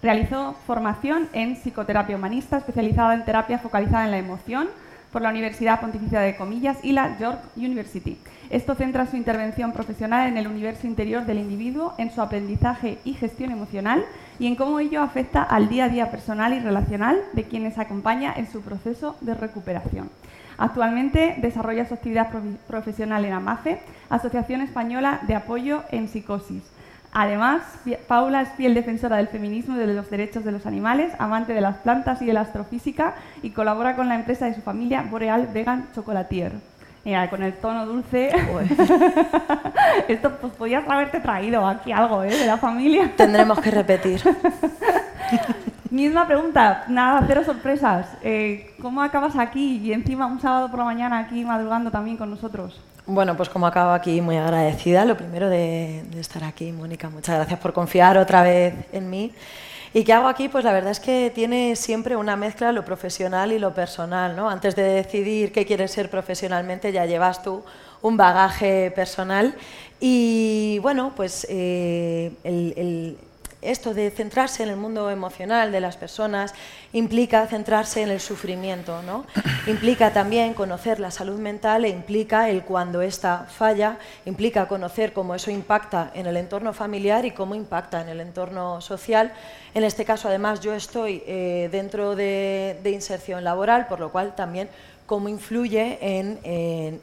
Realizó 0.01 0.55
formación 0.65 1.29
en 1.33 1.55
psicoterapia 1.55 2.17
humanista 2.17 2.57
especializada 2.57 3.13
en 3.13 3.23
terapia 3.23 3.59
focalizada 3.59 4.05
en 4.05 4.11
la 4.11 4.17
emoción 4.17 4.67
por 5.11 5.21
la 5.21 5.29
Universidad 5.29 5.79
Pontificia 5.79 6.19
de 6.19 6.35
Comillas 6.35 6.77
y 6.83 6.91
la 6.91 7.17
York 7.17 7.39
University. 7.55 8.17
Esto 8.49 8.75
centra 8.75 9.07
su 9.07 9.15
intervención 9.15 9.71
profesional 9.71 10.27
en 10.27 10.37
el 10.37 10.47
universo 10.47 10.85
interior 10.85 11.25
del 11.25 11.39
individuo, 11.39 11.93
en 11.97 12.11
su 12.11 12.21
aprendizaje 12.21 12.97
y 13.05 13.13
gestión 13.13 13.51
emocional 13.51 14.03
y 14.39 14.47
en 14.47 14.55
cómo 14.55 14.79
ello 14.79 15.01
afecta 15.01 15.43
al 15.43 15.69
día 15.69 15.85
a 15.85 15.89
día 15.89 16.11
personal 16.11 16.53
y 16.53 16.59
relacional 16.59 17.21
de 17.33 17.43
quienes 17.43 17.77
acompaña 17.77 18.33
en 18.35 18.51
su 18.51 18.61
proceso 18.61 19.15
de 19.21 19.33
recuperación. 19.33 20.09
Actualmente 20.57 21.35
desarrolla 21.39 21.87
su 21.87 21.93
actividad 21.93 22.29
profesional 22.67 23.25
en 23.25 23.33
AMACE, 23.33 23.79
Asociación 24.09 24.61
Española 24.61 25.19
de 25.27 25.35
Apoyo 25.35 25.83
en 25.91 26.07
Psicosis, 26.07 26.63
Además, 27.19 27.63
Paula 28.07 28.41
es 28.41 28.49
fiel 28.49 28.73
defensora 28.73 29.17
del 29.17 29.27
feminismo 29.27 29.75
y 29.75 29.79
de 29.79 29.87
los 29.87 30.09
derechos 30.09 30.43
de 30.43 30.51
los 30.51 30.65
animales, 30.65 31.13
amante 31.17 31.53
de 31.53 31.61
las 31.61 31.77
plantas 31.77 32.21
y 32.21 32.25
de 32.25 32.33
la 32.33 32.41
astrofísica 32.41 33.15
y 33.41 33.51
colabora 33.51 33.95
con 33.95 34.07
la 34.07 34.15
empresa 34.15 34.45
de 34.45 34.53
su 34.53 34.61
familia 34.61 35.03
Boreal 35.09 35.47
Vegan 35.47 35.87
Chocolatier. 35.95 36.51
Mira, 37.07 37.29
con 37.29 37.41
el 37.41 37.53
tono 37.53 37.85
dulce. 37.85 38.29
Esto 40.09 40.29
pues 40.41 40.51
podías 40.51 40.85
haberte 40.85 41.21
traído 41.21 41.65
aquí 41.65 41.93
algo 41.93 42.21
¿eh? 42.21 42.37
de 42.37 42.45
la 42.45 42.57
familia. 42.57 43.09
Tendremos 43.15 43.61
que 43.61 43.71
repetir. 43.71 44.21
Misma 45.89 46.27
pregunta, 46.27 46.83
nada, 46.89 47.23
cero 47.25 47.43
sorpresas. 47.45 48.07
Eh, 48.21 48.75
¿Cómo 48.81 49.01
acabas 49.01 49.37
aquí 49.37 49.77
y 49.77 49.93
encima 49.93 50.25
un 50.25 50.41
sábado 50.41 50.69
por 50.69 50.79
la 50.79 50.83
mañana 50.83 51.19
aquí 51.19 51.45
madrugando 51.45 51.91
también 51.91 52.17
con 52.17 52.29
nosotros? 52.29 52.77
Bueno, 53.05 53.37
pues 53.37 53.47
como 53.47 53.67
acabo 53.67 53.91
aquí 53.91 54.19
muy 54.19 54.35
agradecida, 54.35 55.05
lo 55.05 55.15
primero 55.15 55.47
de, 55.47 56.01
estar 56.19 56.43
aquí, 56.43 56.73
Mónica, 56.73 57.09
muchas 57.09 57.37
gracias 57.37 57.57
por 57.61 57.71
confiar 57.71 58.17
otra 58.17 58.43
vez 58.43 58.73
en 58.91 59.09
mí. 59.09 59.31
¿Y 59.93 60.03
qué 60.03 60.13
hago 60.13 60.27
aquí? 60.27 60.49
Pues 60.49 60.63
la 60.63 60.73
verdad 60.73 60.91
es 60.91 60.99
que 60.99 61.31
tiene 61.33 61.75
siempre 61.75 62.15
una 62.15 62.35
mezcla 62.35 62.71
lo 62.71 62.83
profesional 62.83 63.51
y 63.51 63.59
lo 63.59 63.73
personal. 63.73 64.35
¿no? 64.35 64.49
Antes 64.49 64.75
de 64.75 64.83
decidir 64.83 65.51
qué 65.51 65.65
quieres 65.65 65.91
ser 65.91 66.09
profesionalmente, 66.09 66.91
ya 66.91 67.05
llevas 67.05 67.41
tú 67.41 67.63
un 68.01 68.17
bagaje 68.17 68.91
personal. 68.91 69.55
Y 69.99 70.79
bueno, 70.79 71.13
pues 71.15 71.47
eh, 71.49 72.31
el, 72.43 73.17
esto 73.61 73.93
de 73.93 74.11
centrarse 74.11 74.63
en 74.63 74.69
el 74.69 74.75
mundo 74.75 75.09
emocional 75.09 75.71
de 75.71 75.81
las 75.81 75.97
personas 75.97 76.53
implica 76.93 77.47
centrarse 77.47 78.01
en 78.01 78.09
el 78.09 78.19
sufrimiento, 78.19 79.01
¿no? 79.01 79.25
implica 79.67 80.13
también 80.13 80.53
conocer 80.53 80.99
la 80.99 81.11
salud 81.11 81.39
mental 81.39 81.85
e 81.85 81.89
implica 81.89 82.49
el 82.49 82.63
cuando 82.63 83.01
ésta 83.01 83.47
falla, 83.49 83.97
implica 84.25 84.67
conocer 84.67 85.13
cómo 85.13 85.35
eso 85.35 85.51
impacta 85.51 86.11
en 86.13 86.27
el 86.27 86.37
entorno 86.37 86.73
familiar 86.73 87.25
y 87.25 87.31
cómo 87.31 87.55
impacta 87.55 88.01
en 88.01 88.09
el 88.09 88.21
entorno 88.21 88.81
social. 88.81 89.33
En 89.73 89.83
este 89.83 90.05
caso, 90.05 90.27
además, 90.27 90.59
yo 90.61 90.73
estoy 90.73 91.23
eh, 91.25 91.69
dentro 91.71 92.15
de, 92.15 92.79
de 92.83 92.91
inserción 92.91 93.43
laboral, 93.43 93.87
por 93.87 93.99
lo 93.99 94.11
cual 94.11 94.35
también 94.35 94.69
cómo 95.07 95.29
influye 95.29 95.97
en, 96.01 96.37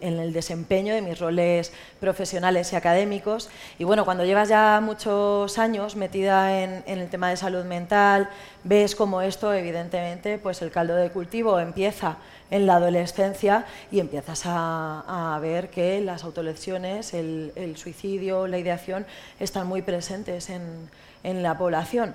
el 0.01 0.33
desempeño 0.33 0.95
de 0.95 1.01
mis 1.01 1.19
roles 1.19 1.73
profesionales 1.99 2.73
y 2.73 2.77
académicos. 2.77 3.49
Y 3.79 3.85
bueno, 3.85 4.05
cuando 4.05 4.25
llevas 4.25 4.51
ya 4.51 4.81
muchos 4.81 5.59
años 5.59 5.97
metida 5.97 6.63
en, 6.63 6.85
el 6.87 7.09
tema 7.09 7.31
de 7.31 7.37
salud 7.37 7.65
mental, 7.65 8.29
ves 8.63 8.95
cómo 8.95 9.23
esto, 9.23 9.53
evidentemente, 9.53 10.39
pues 10.39 10.63
el 10.63 10.71
caldo 10.71 10.95
de 10.95 11.11
cultivo 11.11 11.59
empieza 11.59 12.19
en 12.51 12.67
la 12.67 12.77
adolescencia 12.77 13.65
y 13.91 14.01
empiezas 14.01 14.43
a, 14.45 15.39
ver 15.41 15.71
que 15.71 16.01
las 16.01 16.25
autolesiones, 16.25 17.15
el, 17.15 17.75
suicidio, 17.77 18.47
la 18.47 18.59
ideación 18.59 19.07
están 19.41 19.67
muy 19.67 19.83
presentes 19.83 20.51
en 20.51 21.43
la 21.43 21.57
población 21.59 22.15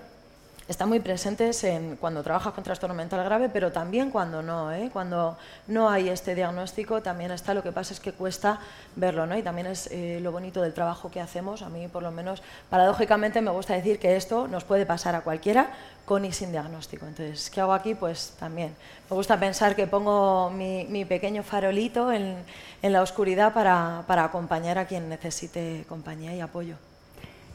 están 0.70 0.88
muy 0.88 1.00
presentes 1.00 1.64
en 1.64 1.96
cuando 1.96 2.22
trabajas 2.22 2.54
con 2.54 2.64
trastorno 2.64 2.94
mental 2.94 3.24
grave, 3.24 3.50
pero 3.50 3.72
también 3.72 4.12
cuando 4.12 4.44
no. 4.44 4.72
¿eh? 4.72 4.92
Cuando 4.94 5.36
no 5.66 5.90
hay 5.90 6.10
este 6.10 6.36
diagnóstico 6.36 7.02
también 7.02 7.32
está, 7.32 7.56
lo 7.56 7.64
que 7.64 7.72
pasa 7.72 7.92
es 7.92 8.00
que 8.00 8.14
cuesta 8.14 8.60
verlo. 8.96 9.26
¿no? 9.26 9.36
Y 9.36 9.42
también 9.42 9.66
es 9.66 9.88
eh, 9.88 10.20
lo 10.22 10.32
bonito 10.32 10.62
del 10.62 10.76
trabajo 10.76 11.10
que 11.10 11.22
hacemos. 11.22 11.64
A 11.64 11.70
mí, 11.70 11.88
por 11.88 12.04
lo 12.04 12.12
menos, 12.12 12.44
paradójicamente 12.70 13.42
me 13.42 13.50
gusta 13.50 13.74
decir 13.74 13.98
que 13.98 14.16
esto 14.16 14.48
nos 14.48 14.64
puede 14.64 14.86
pasar 14.86 15.16
a 15.16 15.22
cualquiera 15.22 15.72
con 16.06 16.24
y 16.24 16.32
sin 16.32 16.52
diagnóstico. 16.52 17.08
Entonces, 17.08 17.50
¿qué 17.50 17.62
hago 17.62 17.74
aquí? 17.74 17.96
Pues 17.96 18.36
también 18.40 18.76
me 19.10 19.16
gusta 19.16 19.40
pensar 19.40 19.76
que 19.76 19.88
pongo 19.88 20.52
mi, 20.52 21.04
pequeño 21.06 21.42
farolito 21.42 22.12
en, 22.12 22.38
la 22.84 23.02
oscuridad 23.02 23.54
para 23.54 24.24
acompañar 24.24 24.78
a 24.78 24.86
quien 24.86 25.10
necesite 25.10 25.84
compañía 25.90 26.36
y 26.36 26.42
apoyo 26.42 26.76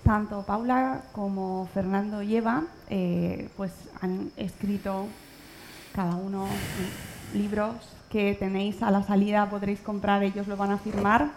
tanto 0.04 0.42
Paula 0.42 1.02
como 1.12 1.66
Fernando 1.72 2.22
y 2.22 2.40
eh, 2.90 3.48
pues 3.56 3.72
han 4.00 4.30
escrito 4.36 5.06
cada 5.94 6.14
uno 6.14 6.46
libros 7.32 7.74
que 8.10 8.34
tenéis 8.34 8.82
a 8.82 8.90
la 8.90 9.02
salida, 9.02 9.48
podréis 9.50 9.80
comprar, 9.80 10.22
ellos 10.22 10.46
lo 10.46 10.56
van 10.56 10.70
a 10.70 10.78
firmar, 10.78 11.30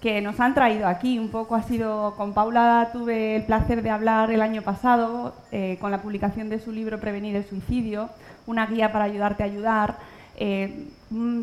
que 0.00 0.20
nos 0.20 0.40
han 0.40 0.54
traído 0.54 0.88
aquí. 0.88 1.18
Un 1.18 1.28
poco 1.28 1.54
ha 1.54 1.62
sido, 1.62 2.14
con 2.16 2.32
Paula 2.32 2.90
tuve 2.92 3.36
el 3.36 3.44
placer 3.44 3.82
de 3.82 3.90
hablar 3.90 4.30
el 4.30 4.42
año 4.42 4.62
pasado 4.62 5.34
eh, 5.52 5.78
con 5.80 5.90
la 5.90 6.02
publicación 6.02 6.48
de 6.48 6.58
su 6.58 6.72
libro 6.72 6.98
Prevenir 6.98 7.36
el 7.36 7.44
suicidio, 7.44 8.08
una 8.46 8.66
guía 8.66 8.90
para 8.90 9.04
ayudarte 9.04 9.42
a 9.42 9.46
ayudar. 9.46 9.98
Eh, 10.36 10.88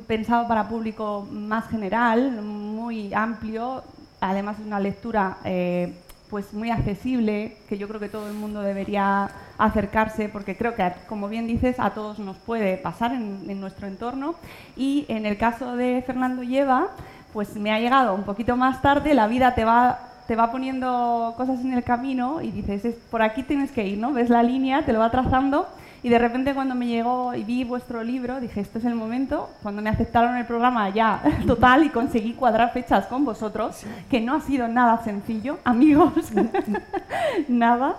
pensado 0.08 0.48
para 0.50 0.68
público 0.68 1.26
más 1.32 1.70
general, 1.70 2.42
muy 2.42 3.14
amplio, 3.14 3.84
además 4.20 4.58
de 4.58 4.66
una 4.66 4.80
lectura 4.82 5.38
pues 6.32 6.54
muy 6.54 6.72
accesible, 6.72 7.58
que 7.68 7.78
yo 7.78 7.90
creo 7.90 8.00
que 8.00 8.08
todo 8.08 8.30
el 8.30 8.34
mundo 8.34 8.62
debería 8.62 9.30
acercarse, 9.58 10.30
porque 10.30 10.56
creo 10.56 10.74
que, 10.74 10.90
como 11.08 11.28
bien 11.28 11.46
dices, 11.46 11.76
a 11.78 11.90
todos 11.90 12.20
nos 12.20 12.38
puede 12.38 12.78
pasar 12.78 13.12
en, 13.12 13.60
nuestro 13.60 13.86
entorno. 13.86 14.36
Y 14.78 15.06
en 15.10 15.26
el 15.26 15.38
caso 15.38 15.76
de 15.76 16.02
Fernando 16.08 16.42
Lleva, 16.42 16.88
pues 17.34 17.56
me 17.58 17.72
ha 17.74 17.80
llegado 17.80 18.16
un 18.16 18.24
poquito 18.24 18.56
más 18.56 18.82
tarde, 18.82 19.14
la 19.14 19.28
vida 19.28 19.54
te 19.56 19.66
va, 19.66 20.00
te 20.26 20.38
va 20.38 20.52
poniendo 20.52 21.34
cosas 21.36 21.60
en 21.60 21.74
el 21.74 21.84
camino 21.84 22.42
y 22.42 22.52
dices, 22.52 22.86
es, 22.86 22.96
por 22.96 23.22
aquí 23.22 23.44
tienes 23.44 23.72
que 23.72 23.86
ir, 23.86 23.98
¿no? 23.98 24.14
Ves 24.14 24.30
la 24.30 24.42
línea, 24.42 24.86
te 24.86 24.94
lo 24.94 25.00
va 25.00 25.12
trazando 25.12 25.68
y 26.04 26.10
de 26.10 26.18
repente 26.18 26.54
cuando 26.54 26.74
me 26.74 26.88
llegó 26.88 27.34
y 27.36 27.44
vi 27.44 27.64
vuestro 27.64 28.04
libro, 28.04 28.40
dije, 28.40 28.60
esto 28.60 28.80
es 28.80 28.86
el 28.86 28.96
momento, 28.96 29.50
cuando 29.62 29.82
me 29.82 29.90
aceptaron 29.90 30.36
el 30.36 30.46
programa 30.46 30.90
ya 30.90 31.22
total 31.48 31.84
y 31.84 31.90
conseguí 31.90 32.34
cuadrar 32.34 32.74
fechas 32.74 33.06
con 33.06 33.24
vosotros, 33.24 33.84
que 34.10 34.20
no 34.20 34.36
ha 34.36 34.42
sido 34.42 34.68
nada 34.68 35.04
sencillo, 35.04 35.60
amigos, 35.64 36.32
nada, 37.48 37.96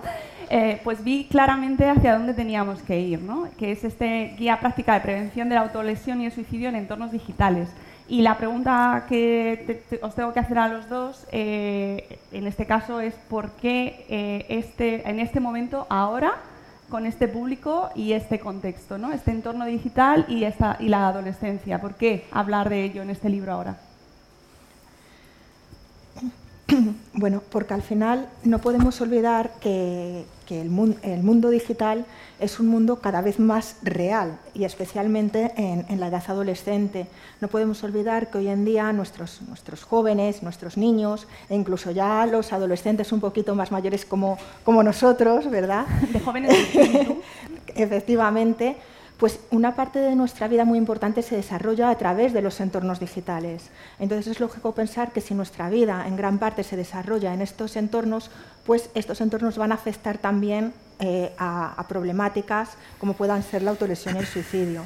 eh, 0.50 0.80
pues 0.82 1.02
vi 1.04 1.26
claramente 1.30 1.88
hacia 1.88 2.14
dónde 2.14 2.34
teníamos 2.34 2.82
que 2.82 2.98
ir, 2.98 3.22
¿no? 3.22 3.48
que 3.56 3.72
es 3.72 3.84
este 3.84 4.34
guía 4.36 4.58
práctica 4.58 4.94
de 4.94 5.00
prevención 5.00 5.48
de 5.48 5.54
la 5.54 5.62
autolesión 5.62 6.20
y 6.20 6.26
el 6.26 6.32
suicidio 6.32 6.68
en 6.68 6.76
entornos 6.76 7.12
digitales. 7.12 7.68
Y 8.08 8.20
la 8.20 8.36
pregunta 8.36 9.06
que 9.08 9.82
os 10.02 10.14
tengo 10.14 10.32
que 10.34 10.40
hacer 10.40 10.58
a 10.58 10.68
los 10.68 10.88
dos, 10.88 11.26
eh, 11.32 12.18
en 12.32 12.46
este 12.46 12.66
caso, 12.66 13.00
es 13.00 13.14
por 13.14 13.52
qué 13.52 14.04
eh, 14.08 14.44
este, 14.50 15.08
en 15.08 15.20
este 15.20 15.40
momento, 15.40 15.86
ahora, 15.88 16.34
con 16.92 17.06
este 17.06 17.26
público 17.26 17.88
y 17.94 18.12
este 18.12 18.38
contexto, 18.38 18.98
¿no? 18.98 19.12
este 19.12 19.30
entorno 19.30 19.64
digital 19.64 20.26
y, 20.28 20.44
y 20.44 20.88
la 20.88 21.08
adolescencia. 21.08 21.80
¿Por 21.80 21.94
qué 21.94 22.26
hablar 22.30 22.68
de 22.68 22.84
ello 22.84 23.00
en 23.00 23.08
este 23.08 23.30
libro 23.30 23.50
ahora? 23.52 23.78
Bueno, 27.14 27.42
porque 27.50 27.72
al 27.72 27.80
final 27.80 28.28
no 28.44 28.58
podemos 28.58 29.00
olvidar 29.00 29.52
que, 29.60 30.26
el, 30.50 30.68
mundo, 30.68 31.50
digital 31.50 32.04
es 32.40 32.60
un 32.60 32.66
mundo 32.66 33.00
cada 33.00 33.20
vez 33.20 33.38
más 33.38 33.76
real 33.82 34.38
y 34.54 34.64
especialmente 34.64 35.52
en, 35.56 36.00
la 36.00 36.08
edad 36.08 36.22
adolescente. 36.28 37.06
No 37.40 37.48
podemos 37.48 37.82
olvidar 37.84 38.30
que 38.30 38.38
hoy 38.38 38.48
en 38.48 38.64
día 38.64 38.92
nuestros, 38.92 39.40
nuestros 39.42 39.84
jóvenes, 39.84 40.42
nuestros 40.42 40.76
niños 40.76 41.26
e 41.48 41.54
incluso 41.54 41.90
ya 41.90 42.26
los 42.26 42.52
adolescentes 42.52 43.12
un 43.12 43.20
poquito 43.20 43.54
más 43.54 43.72
mayores 43.72 44.04
como, 44.04 44.38
como 44.64 44.82
nosotros, 44.82 45.48
¿verdad? 45.50 45.86
De 46.12 46.20
jóvenes. 46.20 46.56
Efectivamente, 47.74 48.76
pues 49.22 49.38
una 49.52 49.76
parte 49.76 50.00
de 50.00 50.16
nuestra 50.16 50.48
vida 50.48 50.64
muy 50.64 50.78
importante 50.78 51.22
se 51.22 51.36
desarrolla 51.36 51.90
a 51.90 51.96
través 51.96 52.32
de 52.32 52.42
los 52.42 52.58
entornos 52.58 52.98
digitales. 52.98 53.70
Entonces 54.00 54.26
es 54.26 54.40
lógico 54.40 54.74
pensar 54.74 55.12
que 55.12 55.20
si 55.20 55.32
nuestra 55.32 55.70
vida 55.70 56.08
en 56.08 56.16
gran 56.16 56.40
parte 56.40 56.64
se 56.64 56.76
desarrolla 56.76 57.32
en 57.32 57.40
estos 57.40 57.76
entornos, 57.76 58.32
pues 58.66 58.90
estos 58.94 59.20
entornos 59.20 59.58
van 59.58 59.70
a 59.70 59.76
afectar 59.76 60.18
también 60.18 60.74
eh, 60.98 61.32
a, 61.38 61.86
problemáticas 61.88 62.70
como 62.98 63.12
puedan 63.12 63.44
ser 63.44 63.62
la 63.62 63.70
autolesión 63.70 64.16
y 64.16 64.18
el 64.18 64.26
suicidio. 64.26 64.82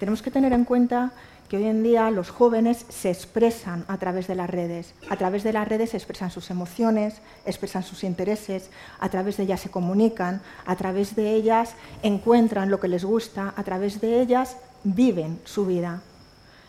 Tenemos 0.00 0.22
que 0.22 0.30
tener 0.30 0.54
en 0.54 0.64
cuenta 0.64 1.12
que 1.46 1.56
hoy 1.56 1.64
en 1.64 1.82
día 1.82 2.10
los 2.10 2.30
jóvenes 2.30 2.86
se 2.88 3.10
expresan 3.10 3.84
a 3.88 3.98
través 3.98 4.26
de 4.26 4.34
las 4.34 4.50
redes. 4.50 4.94
A 5.08 5.16
través 5.16 5.44
de 5.44 5.52
las 5.52 5.68
redes 5.68 5.90
se 5.90 5.96
expresan 5.96 6.30
sus 6.30 6.50
emociones, 6.50 7.20
expresan 7.44 7.82
sus 7.82 8.04
intereses, 8.04 8.70
a 8.98 9.08
través 9.08 9.36
de 9.36 9.44
ellas 9.44 9.60
se 9.60 9.70
comunican, 9.70 10.42
a 10.64 10.76
través 10.76 11.14
de 11.14 11.32
ellas 11.32 11.74
encuentran 12.02 12.70
lo 12.70 12.80
que 12.80 12.88
les 12.88 13.04
gusta, 13.04 13.54
a 13.56 13.62
través 13.62 14.00
de 14.00 14.20
ellas 14.20 14.56
viven 14.84 15.40
su 15.44 15.66
vida. 15.66 16.02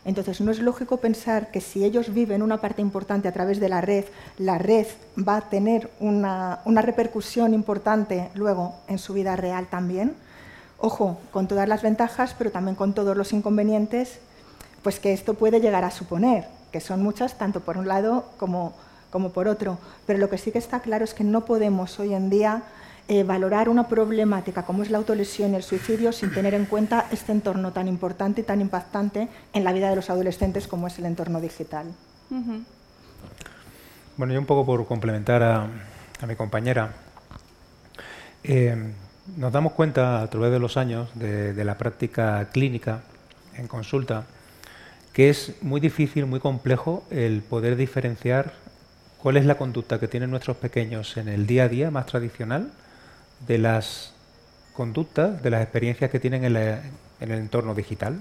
Entonces, 0.05 0.39
no 0.39 0.51
es 0.51 0.59
lógico 0.59 0.97
pensar 0.97 1.51
que 1.51 1.59
si 1.59 1.83
ellos 1.83 2.13
viven 2.13 2.41
una 2.41 2.61
parte 2.61 2.81
importante 2.81 3.27
a 3.27 3.33
través 3.33 3.59
de 3.59 3.67
la 3.67 3.81
red, 3.81 4.05
la 4.37 4.57
red 4.57 4.87
va 5.17 5.37
a 5.37 5.49
tener 5.49 5.91
una, 5.99 6.61
una 6.63 6.81
repercusión 6.81 7.53
importante 7.53 8.29
luego 8.33 8.75
en 8.87 8.99
su 8.99 9.13
vida 9.13 9.35
real 9.35 9.67
también. 9.67 10.15
Ojo, 10.77 11.19
con 11.31 11.47
todas 11.47 11.67
las 11.67 11.81
ventajas, 11.81 12.35
pero 12.37 12.51
también 12.51 12.75
con 12.75 12.93
todos 12.93 13.17
los 13.17 13.33
inconvenientes 13.33 14.19
pues 14.83 14.99
que 14.99 15.13
esto 15.13 15.33
puede 15.33 15.59
llegar 15.59 15.83
a 15.83 15.91
suponer, 15.91 16.45
que 16.71 16.79
son 16.79 17.01
muchas 17.01 17.37
tanto 17.37 17.61
por 17.61 17.77
un 17.77 17.87
lado 17.87 18.25
como, 18.37 18.73
como 19.09 19.31
por 19.31 19.47
otro. 19.47 19.77
Pero 20.05 20.19
lo 20.19 20.29
que 20.29 20.37
sí 20.37 20.51
que 20.51 20.59
está 20.59 20.79
claro 20.79 21.03
es 21.03 21.13
que 21.13 21.23
no 21.23 21.45
podemos 21.45 21.99
hoy 21.99 22.13
en 22.13 22.29
día 22.29 22.63
eh, 23.09 23.23
valorar 23.23 23.69
una 23.69 23.87
problemática 23.87 24.63
como 24.63 24.83
es 24.83 24.89
la 24.89 24.97
autolesión 24.97 25.53
y 25.53 25.55
el 25.55 25.63
suicidio 25.63 26.11
sin 26.11 26.33
tener 26.33 26.53
en 26.53 26.65
cuenta 26.65 27.07
este 27.11 27.31
entorno 27.31 27.71
tan 27.71 27.87
importante 27.87 28.41
y 28.41 28.43
tan 28.43 28.59
impactante 28.59 29.29
en 29.53 29.63
la 29.63 29.71
vida 29.71 29.89
de 29.89 29.95
los 29.95 30.09
adolescentes 30.09 30.67
como 30.67 30.87
es 30.87 30.99
el 30.99 31.05
entorno 31.05 31.39
digital. 31.39 31.87
Bueno, 34.17 34.33
yo 34.33 34.39
un 34.39 34.45
poco 34.45 34.65
por 34.65 34.85
complementar 34.85 35.41
a, 35.41 35.67
mi 36.27 36.35
compañera, 36.35 36.91
eh, 38.43 38.75
nos 39.37 39.53
damos 39.53 39.71
cuenta 39.71 40.21
a 40.21 40.29
través 40.29 40.51
de 40.51 40.59
los 40.59 40.75
años 40.75 41.09
de 41.15 41.63
la 41.63 41.77
práctica 41.77 42.49
clínica 42.51 43.03
en 43.55 43.67
consulta 43.67 44.25
que 45.17 45.31
es 45.31 45.55
muy 45.63 45.81
difícil, 45.81 46.27
muy 46.27 46.39
complejo 46.39 47.03
el 47.09 47.41
poder 47.41 47.75
diferenciar 47.75 48.53
cuál 49.17 49.37
es 49.37 49.45
la 49.45 49.55
conducta 49.55 49.99
que 49.99 50.07
tienen 50.07 50.29
nuestros 50.29 50.57
pequeños 50.57 51.17
en 51.17 51.27
el 51.27 51.47
día 51.47 51.63
a 51.63 51.69
día 51.69 51.89
más 51.89 52.05
tradicional 52.05 52.69
de 53.47 53.57
las 53.57 54.13
conductas, 54.73 55.41
de 55.41 55.49
las 55.49 55.63
experiencias 55.63 56.11
que 56.11 56.19
tienen 56.19 56.43
en, 56.43 56.55
el 56.55 57.31
entorno 57.31 57.73
digital. 57.73 58.19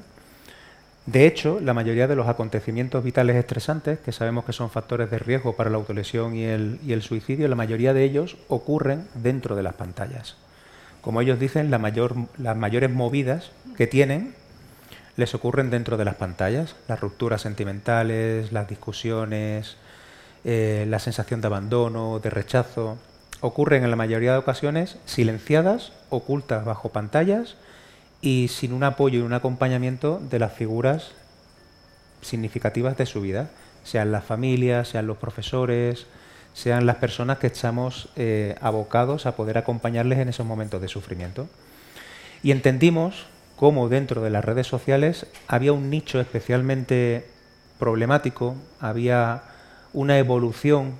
De 1.04 1.26
hecho, 1.26 1.60
la 1.60 1.74
mayoría 1.74 2.08
de 2.08 2.16
los 2.16 2.28
acontecimientos 2.28 3.04
vitales 3.04 3.36
estresantes, 3.36 3.98
que 3.98 4.12
sabemos 4.12 4.46
que 4.46 4.54
son 4.54 4.70
factores 4.70 5.10
de 5.10 5.18
riesgo 5.18 5.54
para 5.54 5.68
la 5.68 5.76
autolesión 5.76 6.34
y 6.34 6.44
el, 6.44 6.80
y 6.82 6.94
el 6.94 7.02
suicidio, 7.02 7.46
la 7.46 7.56
mayoría 7.56 7.92
de 7.92 8.04
ellos 8.04 8.38
ocurren 8.48 9.06
dentro 9.12 9.54
de 9.54 9.62
las 9.62 9.74
pantallas. 9.74 10.36
Como 11.02 11.20
ellos 11.20 11.38
dicen, 11.38 11.70
la 11.70 11.76
mayor, 11.76 12.14
las 12.38 12.56
mayores 12.56 12.90
movidas 12.90 13.50
que 13.76 13.86
tienen 13.86 14.34
les 15.16 15.34
ocurren 15.34 15.70
dentro 15.70 15.96
de 15.96 16.04
las 16.04 16.16
pantallas, 16.16 16.76
las 16.88 17.00
rupturas 17.00 17.42
sentimentales, 17.42 18.52
las 18.52 18.68
discusiones, 18.68 19.76
eh, 20.44 20.86
la 20.88 20.98
sensación 20.98 21.40
de 21.40 21.46
abandono, 21.46 22.18
de 22.18 22.30
rechazo, 22.30 22.98
ocurren 23.40 23.84
en 23.84 23.90
la 23.90 23.96
mayoría 23.96 24.32
de 24.32 24.38
ocasiones 24.38 24.98
silenciadas, 25.06 25.92
ocultas 26.10 26.64
bajo 26.64 26.90
pantallas 26.90 27.56
y 28.20 28.48
sin 28.48 28.72
un 28.72 28.84
apoyo 28.84 29.18
y 29.18 29.22
un 29.22 29.32
acompañamiento 29.32 30.20
de 30.30 30.38
las 30.38 30.52
figuras 30.52 31.12
significativas 32.20 32.96
de 32.96 33.06
su 33.06 33.20
vida, 33.20 33.50
sean 33.84 34.12
las 34.12 34.24
familias, 34.24 34.88
sean 34.88 35.06
los 35.06 35.16
profesores, 35.16 36.06
sean 36.54 36.86
las 36.86 36.96
personas 36.96 37.38
que 37.38 37.46
estamos 37.46 38.08
eh, 38.16 38.56
abocados 38.60 39.26
a 39.26 39.36
poder 39.36 39.58
acompañarles 39.58 40.18
en 40.18 40.28
esos 40.28 40.46
momentos 40.46 40.80
de 40.80 40.88
sufrimiento. 40.88 41.48
Y 42.42 42.50
entendimos 42.50 43.26
cómo 43.56 43.88
dentro 43.88 44.22
de 44.22 44.30
las 44.30 44.44
redes 44.44 44.66
sociales 44.66 45.26
había 45.48 45.72
un 45.72 45.90
nicho 45.90 46.20
especialmente 46.20 47.26
problemático, 47.78 48.54
había 48.80 49.42
una 49.92 50.18
evolución 50.18 50.94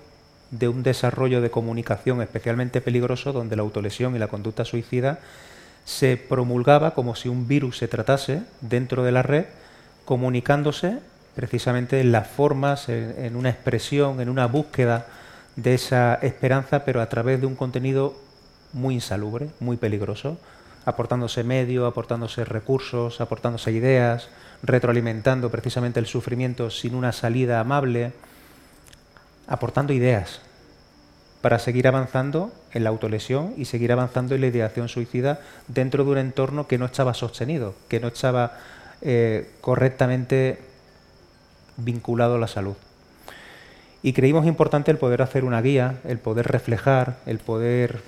de 0.50 0.68
un 0.68 0.82
desarrollo 0.82 1.40
de 1.40 1.50
comunicación 1.50 2.22
especialmente 2.22 2.80
peligroso 2.80 3.32
donde 3.32 3.56
la 3.56 3.62
autolesión 3.62 4.16
y 4.16 4.18
la 4.18 4.28
conducta 4.28 4.64
suicida 4.64 5.18
se 5.84 6.16
promulgaba 6.16 6.94
como 6.94 7.14
si 7.14 7.28
un 7.28 7.46
virus 7.46 7.78
se 7.78 7.88
tratase 7.88 8.42
dentro 8.60 9.04
de 9.04 9.12
la 9.12 9.22
red, 9.22 9.46
comunicándose 10.04 10.98
precisamente 11.36 12.00
en 12.00 12.10
las 12.12 12.26
formas, 12.26 12.88
en, 12.88 13.36
una 13.36 13.50
expresión, 13.50 14.20
en 14.20 14.28
una 14.28 14.46
búsqueda 14.46 15.06
de 15.54 15.74
esa 15.74 16.14
esperanza, 16.16 16.84
pero 16.84 17.00
a 17.00 17.08
través 17.08 17.40
de 17.40 17.46
un 17.46 17.54
contenido 17.54 18.16
muy 18.72 18.94
insalubre, 18.94 19.50
muy 19.60 19.76
peligroso, 19.76 20.38
aportándose 20.86 21.44
medios, 21.44 21.86
aportándose 21.86 22.44
recursos, 22.44 23.20
aportándose 23.20 23.72
ideas, 23.72 24.28
retroalimentando 24.62 25.50
precisamente 25.50 26.00
el 26.00 26.06
sufrimiento 26.06 26.70
sin 26.70 26.94
una 26.94 27.12
salida 27.12 27.60
amable, 27.60 28.12
aportando 29.48 29.92
ideas 29.92 30.40
para 31.42 31.58
seguir 31.58 31.86
avanzando 31.88 32.52
en 32.72 32.84
la 32.84 32.90
autolesión 32.90 33.52
y 33.56 33.66
seguir 33.66 33.92
avanzando 33.92 34.34
en 34.34 34.40
la 34.40 34.46
ideación 34.46 34.88
suicida 34.88 35.40
dentro 35.68 36.04
de 36.04 36.10
un 36.12 36.18
entorno 36.18 36.66
que 36.66 36.78
no 36.78 36.86
estaba 36.86 37.14
sostenido, 37.14 37.74
que 37.88 38.00
no 38.00 38.08
estaba 38.08 38.52
eh, 39.02 39.50
correctamente 39.60 40.60
vinculado 41.76 42.36
a 42.36 42.38
la 42.38 42.48
salud. 42.48 42.76
Y 44.02 44.12
creímos 44.12 44.46
importante 44.46 44.92
el 44.92 44.98
poder 44.98 45.20
hacer 45.20 45.44
una 45.44 45.60
guía, 45.60 45.98
el 46.04 46.18
poder 46.18 46.46
reflejar, 46.46 47.16
el 47.26 47.38
poder 47.38 48.02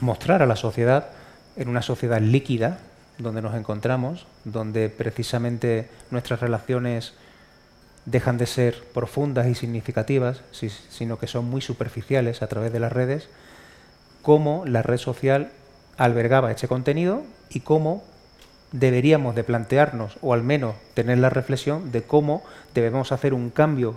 mostrar 0.00 0.42
a 0.42 0.46
la 0.46 0.56
sociedad 0.56 1.10
en 1.56 1.68
una 1.68 1.82
sociedad 1.82 2.20
líquida 2.20 2.78
donde 3.18 3.42
nos 3.42 3.54
encontramos, 3.54 4.26
donde 4.44 4.88
precisamente 4.88 5.88
nuestras 6.10 6.40
relaciones 6.40 7.14
dejan 8.04 8.38
de 8.38 8.46
ser 8.46 8.82
profundas 8.94 9.46
y 9.48 9.54
significativas, 9.54 10.42
sino 10.52 11.18
que 11.18 11.26
son 11.26 11.46
muy 11.46 11.60
superficiales 11.60 12.42
a 12.42 12.46
través 12.46 12.72
de 12.72 12.80
las 12.80 12.92
redes, 12.92 13.28
cómo 14.22 14.64
la 14.66 14.82
red 14.82 14.98
social 14.98 15.50
albergaba 15.96 16.50
este 16.50 16.68
contenido 16.68 17.22
y 17.48 17.60
cómo 17.60 18.04
deberíamos 18.72 19.34
de 19.34 19.44
plantearnos, 19.44 20.18
o 20.20 20.34
al 20.34 20.42
menos 20.42 20.76
tener 20.94 21.18
la 21.18 21.30
reflexión 21.30 21.90
de 21.92 22.02
cómo 22.02 22.44
debemos 22.74 23.12
hacer 23.12 23.34
un 23.34 23.50
cambio 23.50 23.96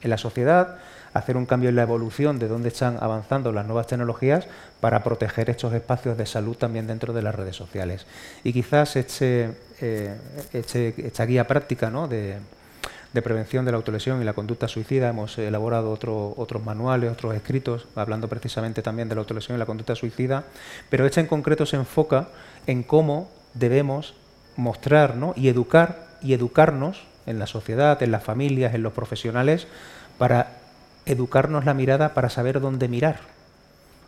en 0.00 0.10
la 0.10 0.18
sociedad, 0.18 0.78
hacer 1.16 1.36
un 1.36 1.46
cambio 1.46 1.70
en 1.70 1.76
la 1.76 1.82
evolución 1.82 2.38
de 2.38 2.48
dónde 2.48 2.68
están 2.68 2.98
avanzando 3.00 3.52
las 3.52 3.66
nuevas 3.66 3.86
tecnologías 3.86 4.46
para 4.80 5.02
proteger 5.02 5.48
estos 5.50 5.72
espacios 5.72 6.18
de 6.18 6.26
salud 6.26 6.56
también 6.56 6.86
dentro 6.86 7.12
de 7.12 7.22
las 7.22 7.34
redes 7.34 7.56
sociales. 7.56 8.06
Y 8.44 8.52
quizás 8.52 8.96
este, 8.96 9.52
eh, 9.80 10.14
este 10.52 10.94
esta 11.06 11.24
guía 11.24 11.46
práctica 11.46 11.90
de, 12.08 12.38
prevención 13.22 13.64
de 13.64 13.70
la 13.70 13.78
autolesión 13.78 14.20
y 14.20 14.24
la 14.24 14.34
conducta 14.34 14.68
suicida, 14.68 15.08
hemos 15.08 15.38
elaborado 15.38 15.90
otros 15.90 16.64
manuales, 16.64 17.10
otros 17.10 17.34
escritos, 17.34 17.86
hablando 17.94 18.28
precisamente 18.28 18.82
también 18.82 19.08
de 19.08 19.14
la 19.14 19.22
autolesión 19.22 19.56
y 19.56 19.58
la 19.58 19.64
conducta 19.64 19.94
suicida, 19.94 20.44
pero 20.90 21.06
este 21.06 21.20
en 21.20 21.26
concreto 21.26 21.64
se 21.64 21.76
enfoca 21.76 22.28
en 22.66 22.82
cómo 22.82 23.30
debemos 23.54 24.14
mostrar 24.56 25.14
y 25.34 25.48
educar 25.48 26.08
y 26.20 26.34
educarnos 26.34 27.06
en 27.24 27.38
la 27.38 27.46
sociedad, 27.46 28.02
en 28.02 28.10
las 28.10 28.22
familias, 28.22 28.74
en 28.74 28.82
los 28.82 28.92
profesionales, 28.92 29.66
para 30.18 30.65
educarnos 31.06 31.64
la 31.64 31.74
mirada 31.74 32.12
para 32.14 32.28
saber 32.28 32.60
dónde 32.60 32.88
mirar. 32.88 33.20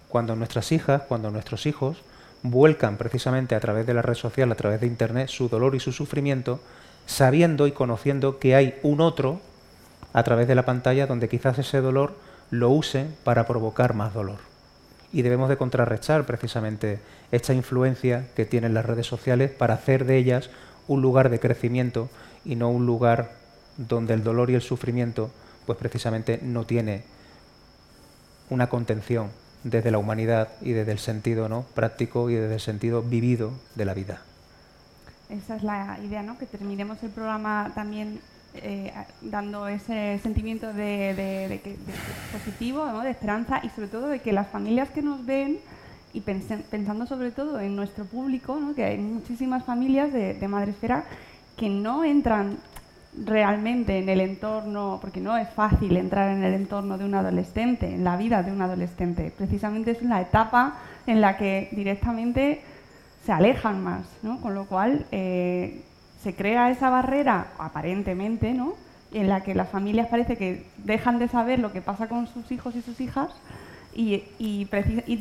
Cuando 0.08 0.36
nuestras 0.36 0.72
hijas, 0.72 1.02
cuando 1.02 1.30
nuestros 1.30 1.66
hijos 1.66 2.02
vuelcan 2.42 2.96
precisamente 2.96 3.54
a 3.54 3.60
través 3.60 3.86
de 3.86 3.94
la 3.94 4.02
red 4.02 4.14
social, 4.14 4.50
a 4.50 4.56
través 4.56 4.80
de 4.80 4.86
Internet, 4.86 5.28
su 5.28 5.48
dolor 5.48 5.74
y 5.74 5.80
su 5.80 5.92
sufrimiento, 5.92 6.60
sabiendo 7.06 7.66
y 7.66 7.72
conociendo 7.72 8.38
que 8.38 8.54
hay 8.54 8.78
un 8.82 9.00
otro 9.00 9.40
a 10.12 10.22
través 10.22 10.48
de 10.48 10.54
la 10.54 10.64
pantalla 10.64 11.06
donde 11.06 11.28
quizás 11.28 11.58
ese 11.58 11.80
dolor 11.80 12.16
lo 12.50 12.70
use 12.70 13.06
para 13.24 13.46
provocar 13.46 13.94
más 13.94 14.14
dolor. 14.14 14.38
Y 15.12 15.22
debemos 15.22 15.48
de 15.48 15.56
contrarrestar 15.56 16.26
precisamente 16.26 17.00
esta 17.32 17.54
influencia 17.54 18.26
que 18.34 18.44
tienen 18.44 18.74
las 18.74 18.86
redes 18.86 19.06
sociales 19.06 19.50
para 19.50 19.74
hacer 19.74 20.04
de 20.04 20.16
ellas 20.16 20.50
un 20.86 21.02
lugar 21.02 21.30
de 21.30 21.40
crecimiento 21.40 22.08
y 22.44 22.56
no 22.56 22.70
un 22.70 22.86
lugar 22.86 23.32
donde 23.76 24.14
el 24.14 24.24
dolor 24.24 24.50
y 24.50 24.54
el 24.54 24.62
sufrimiento 24.62 25.30
pues 25.68 25.76
precisamente 25.76 26.40
no 26.42 26.64
tiene 26.64 27.02
una 28.48 28.70
contención 28.70 29.28
desde 29.64 29.90
la 29.90 29.98
humanidad 29.98 30.48
y 30.62 30.72
desde 30.72 30.92
el 30.92 30.98
sentido 30.98 31.46
¿no? 31.50 31.66
práctico 31.74 32.30
y 32.30 32.36
desde 32.36 32.54
el 32.54 32.60
sentido 32.60 33.02
vivido 33.02 33.52
de 33.74 33.84
la 33.84 33.92
vida. 33.92 34.22
Esa 35.28 35.56
es 35.56 35.62
la 35.62 35.98
idea, 36.02 36.22
¿no? 36.22 36.38
que 36.38 36.46
terminemos 36.46 37.02
el 37.02 37.10
programa 37.10 37.70
también 37.74 38.18
eh, 38.54 38.94
dando 39.20 39.68
ese 39.68 40.18
sentimiento 40.22 40.72
de, 40.72 41.60
positivo, 42.32 42.86
de 43.02 43.10
esperanza 43.10 43.60
y 43.62 43.68
sobre 43.68 43.88
todo 43.88 44.08
de 44.08 44.20
que 44.20 44.32
las 44.32 44.48
familias 44.48 44.88
que 44.88 45.02
nos 45.02 45.26
ven 45.26 45.58
y 46.14 46.22
pensando 46.22 47.04
sobre 47.04 47.30
todo 47.30 47.60
en 47.60 47.76
nuestro 47.76 48.06
público, 48.06 48.58
que 48.74 48.84
hay 48.84 48.96
muchísimas 48.96 49.66
familias 49.66 50.14
de, 50.14 50.32
de 50.32 50.48
Madresfera 50.48 51.04
que 51.58 51.68
no 51.68 52.04
entran 52.04 52.56
realmente 53.16 53.98
en 53.98 54.08
el 54.08 54.20
entorno, 54.20 54.98
porque 55.00 55.20
no 55.20 55.36
es 55.36 55.48
fácil 55.50 55.96
entrar 55.96 56.30
en 56.30 56.44
el 56.44 56.54
entorno 56.54 56.98
de 56.98 57.04
un 57.04 57.14
adolescente, 57.14 57.94
en 57.94 58.04
la 58.04 58.16
vida 58.16 58.42
de 58.42 58.52
un 58.52 58.62
adolescente. 58.62 59.32
Precisamente 59.36 59.92
es 59.92 60.02
la 60.02 60.20
etapa 60.20 60.78
en 61.06 61.20
la 61.20 61.36
que 61.36 61.68
directamente 61.72 62.62
se 63.24 63.32
alejan 63.32 63.82
más, 63.82 64.06
¿no? 64.22 64.40
Con 64.40 64.54
lo 64.54 64.66
cual, 64.66 65.06
eh, 65.10 65.82
se 66.22 66.34
crea 66.34 66.70
esa 66.70 66.90
barrera, 66.90 67.48
aparentemente, 67.58 68.52
¿no? 68.52 68.74
en 69.12 69.28
la 69.28 69.42
que 69.42 69.54
las 69.54 69.68
familias 69.68 70.08
parece 70.08 70.36
que 70.36 70.66
dejan 70.78 71.18
de 71.18 71.28
saber 71.28 71.58
lo 71.58 71.72
que 71.72 71.80
pasa 71.80 72.08
con 72.08 72.26
sus 72.26 72.50
hijos 72.52 72.76
y 72.76 72.82
sus 72.82 73.00
hijas 73.00 73.30
y, 73.94 74.68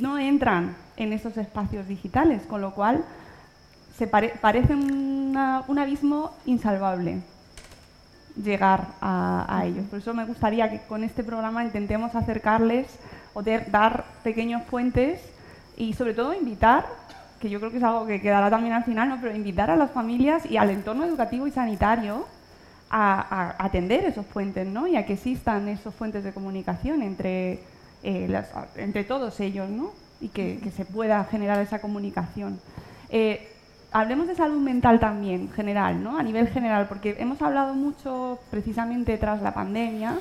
no 0.02 0.20
entran 0.20 0.76
en 0.98 1.14
esos 1.14 1.38
espacios 1.38 1.88
digitales, 1.88 2.44
con 2.44 2.62
lo 2.62 2.74
cual 2.74 3.04
se 3.98 4.08
parece 4.08 4.76
un 4.76 5.36
abismo 5.80 6.32
insalvable 6.46 7.22
llegar 8.44 8.88
a, 9.02 9.64
ellos. 9.66 9.86
Por 9.90 10.00
eso 10.00 10.14
me 10.14 10.26
gustaría 10.26 10.70
que 10.70 10.82
con 10.82 11.04
este 11.04 11.24
programa 11.24 11.64
intentemos 11.64 12.16
acercarles 12.16 12.88
o 13.34 13.42
dar 13.44 14.06
pequeños 14.24 14.64
puentes 14.64 15.22
y 15.76 15.94
sobre 15.94 16.14
todo 16.14 16.34
invitar, 16.34 16.86
que 17.40 17.50
yo 17.50 17.60
creo 17.60 17.72
que 17.72 17.78
es 17.78 17.84
algo 17.84 18.06
que 18.06 18.22
quedará 18.22 18.50
también 18.50 18.74
al 18.74 18.84
final, 18.84 19.10
¿no? 19.10 19.20
pero 19.22 19.36
invitar 19.36 19.70
a 19.70 19.76
las 19.76 19.92
familias 19.92 20.46
y 20.46 20.58
al 20.58 20.70
entorno 20.70 21.04
educativo 21.06 21.46
y 21.48 21.52
sanitario 21.52 22.26
a, 22.90 23.56
atender 23.64 24.06
esos 24.06 24.26
puentes 24.26 24.66
¿no? 24.68 24.88
y 24.88 24.96
a 24.96 25.06
que 25.06 25.14
existan 25.14 25.68
esos 25.68 25.94
fuentes 25.94 26.24
de 26.24 26.34
comunicación 26.34 27.02
entre, 27.02 27.60
eh, 28.04 28.44
entre 28.76 29.04
todos 29.04 29.40
ellos 29.40 29.70
¿no? 29.70 29.92
y 30.20 30.30
que, 30.30 30.60
se 30.76 30.86
pueda 30.86 31.24
generar 31.26 31.60
esa 31.60 31.80
comunicación. 31.80 32.60
Eh, 33.10 33.52
hablemos 33.92 34.28
de 34.28 34.36
salud 34.36 34.60
mental 34.60 35.00
también, 35.00 35.52
general, 35.52 36.04
¿no? 36.04 36.18
A 36.18 36.24
nivel 36.24 36.48
general, 36.50 36.88
porque 36.88 37.16
hemos 37.20 37.42
hablado 37.42 37.74
mucho 37.74 38.40
precisamente 38.52 39.18
tras 39.18 39.42
la 39.42 39.54
pandemia, 39.54 40.20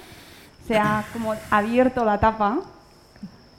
se 0.66 0.78
ha 0.78 1.04
como 1.12 1.34
abierto 1.50 2.04
la 2.04 2.18
tapa 2.18 2.60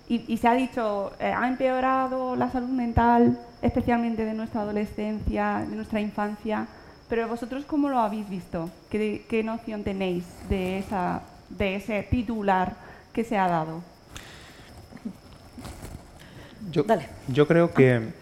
y, 0.10 0.38
se 0.38 0.48
ha 0.48 0.54
dicho, 0.54 1.12
eh, 1.20 1.34
ha 1.36 1.48
empeorado 1.50 2.38
la 2.38 2.50
salud 2.50 2.70
mental, 2.70 3.38
especialmente 3.62 4.24
de 4.24 4.34
nuestra 4.34 4.62
adolescencia, 4.62 5.65
de 5.67 5.76
nuestra 5.76 6.00
infancia, 6.00 6.65
pero 7.10 7.28
vosotros 7.28 7.65
cómo 7.65 7.89
lo 7.89 8.00
habéis 8.00 8.30
visto? 8.30 8.70
¿Qué, 8.89 9.26
qué 9.28 9.43
noción 9.43 9.84
tenéis 9.84 10.24
de, 10.48 10.80
esa, 10.80 11.24
de 11.50 11.76
ese 11.76 12.04
titular 12.04 12.76
que 13.12 13.26
se 13.26 13.38
ha 13.38 13.50
dado? 13.50 13.82
Yo, 16.72 16.86
yo 17.28 17.48
creo 17.48 17.74
que 17.74 18.13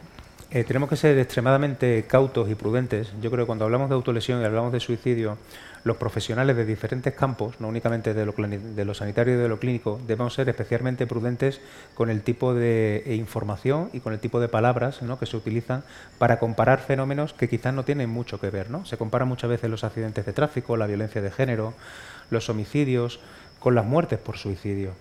eh, 0.55 0.63
tenemos 0.63 0.87
que 0.87 0.95
ser 0.95 1.19
extremadamente 1.19 2.05
cautos 2.07 2.49
y 2.49 2.55
prudentes. 2.55 3.11
Yo 3.21 3.29
creo 3.29 3.43
que 3.43 3.47
cuando 3.47 3.65
hablamos 3.65 3.89
de 3.89 3.95
autolesión 3.95 4.41
y 4.41 4.45
hablamos 4.45 4.71
de 4.71 4.79
suicidio, 4.79 5.37
los 5.83 5.97
profesionales 5.97 6.55
de 6.55 6.63
diferentes 6.63 7.13
campos, 7.13 7.59
no 7.59 7.67
únicamente 7.67 8.13
de 8.13 8.25
lo, 8.25 8.31
de 8.31 8.85
lo 8.85 8.93
sanitario 8.93 9.33
y 9.33 9.37
de 9.37 9.49
lo 9.49 9.59
clínico, 9.59 9.99
debemos 10.07 10.33
ser 10.33 10.47
especialmente 10.47 11.07
prudentes 11.07 11.59
con 11.93 12.09
el 12.09 12.21
tipo 12.21 12.53
de 12.53 13.03
información 13.17 13.89
y 13.91 13.99
con 13.99 14.13
el 14.13 14.19
tipo 14.19 14.39
de 14.39 14.47
palabras 14.47 15.01
que 15.19 15.25
se 15.25 15.35
utilizan 15.35 15.83
para 16.19 16.39
comparar 16.39 16.79
fenómenos 16.79 17.33
que 17.33 17.49
quizás 17.49 17.73
no 17.73 17.83
tienen 17.83 18.09
mucho 18.09 18.39
que 18.39 18.49
ver. 18.49 18.69
¿no? 18.69 18.85
Se 18.85 18.95
comparan 18.95 19.27
muchas 19.27 19.49
veces 19.49 19.69
los 19.69 19.83
accidentes 19.83 20.25
de 20.25 20.31
tráfico, 20.31 20.77
la 20.77 20.87
violencia 20.87 21.21
de 21.21 21.31
género, 21.31 21.73
los 22.29 22.47
homicidios, 22.47 23.19
con 23.59 23.75
las 23.75 23.83
muertes 23.83 24.19
por 24.19 24.37
suicidio 24.37 24.93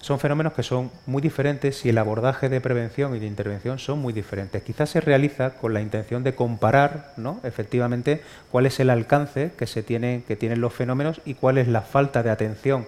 son 0.00 0.18
fenómenos 0.18 0.52
que 0.52 0.62
son 0.62 0.90
muy 1.06 1.22
diferentes 1.22 1.84
y 1.84 1.88
el 1.88 1.98
abordaje 1.98 2.48
de 2.48 2.60
prevención 2.60 3.16
y 3.16 3.18
de 3.18 3.26
intervención 3.26 3.78
son 3.78 3.98
muy 3.98 4.12
diferentes. 4.12 4.62
Quizás 4.62 4.90
se 4.90 5.00
realiza 5.00 5.50
con 5.50 5.74
la 5.74 5.80
intención 5.80 6.22
de 6.22 6.34
comparar, 6.34 7.12
¿no? 7.16 7.40
efectivamente, 7.42 8.22
cuál 8.50 8.66
es 8.66 8.78
el 8.80 8.90
alcance 8.90 9.52
que 9.56 9.66
se 9.66 9.82
tiene, 9.82 10.22
que 10.26 10.36
tienen 10.36 10.60
los 10.60 10.72
fenómenos 10.72 11.20
y 11.24 11.34
cuál 11.34 11.58
es 11.58 11.68
la 11.68 11.80
falta 11.80 12.22
de 12.22 12.30
atención 12.30 12.86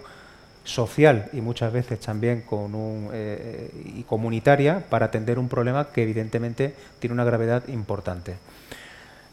social 0.64 1.30
y 1.32 1.40
muchas 1.40 1.72
veces 1.72 1.98
también 1.98 2.42
con 2.42 2.74
un, 2.74 3.10
eh, 3.12 3.70
y 3.96 4.02
comunitaria 4.02 4.84
para 4.90 5.06
atender 5.06 5.38
un 5.38 5.48
problema 5.48 5.88
que 5.88 6.02
evidentemente 6.02 6.74
tiene 6.98 7.14
una 7.14 7.24
gravedad 7.24 7.66
importante. 7.68 8.36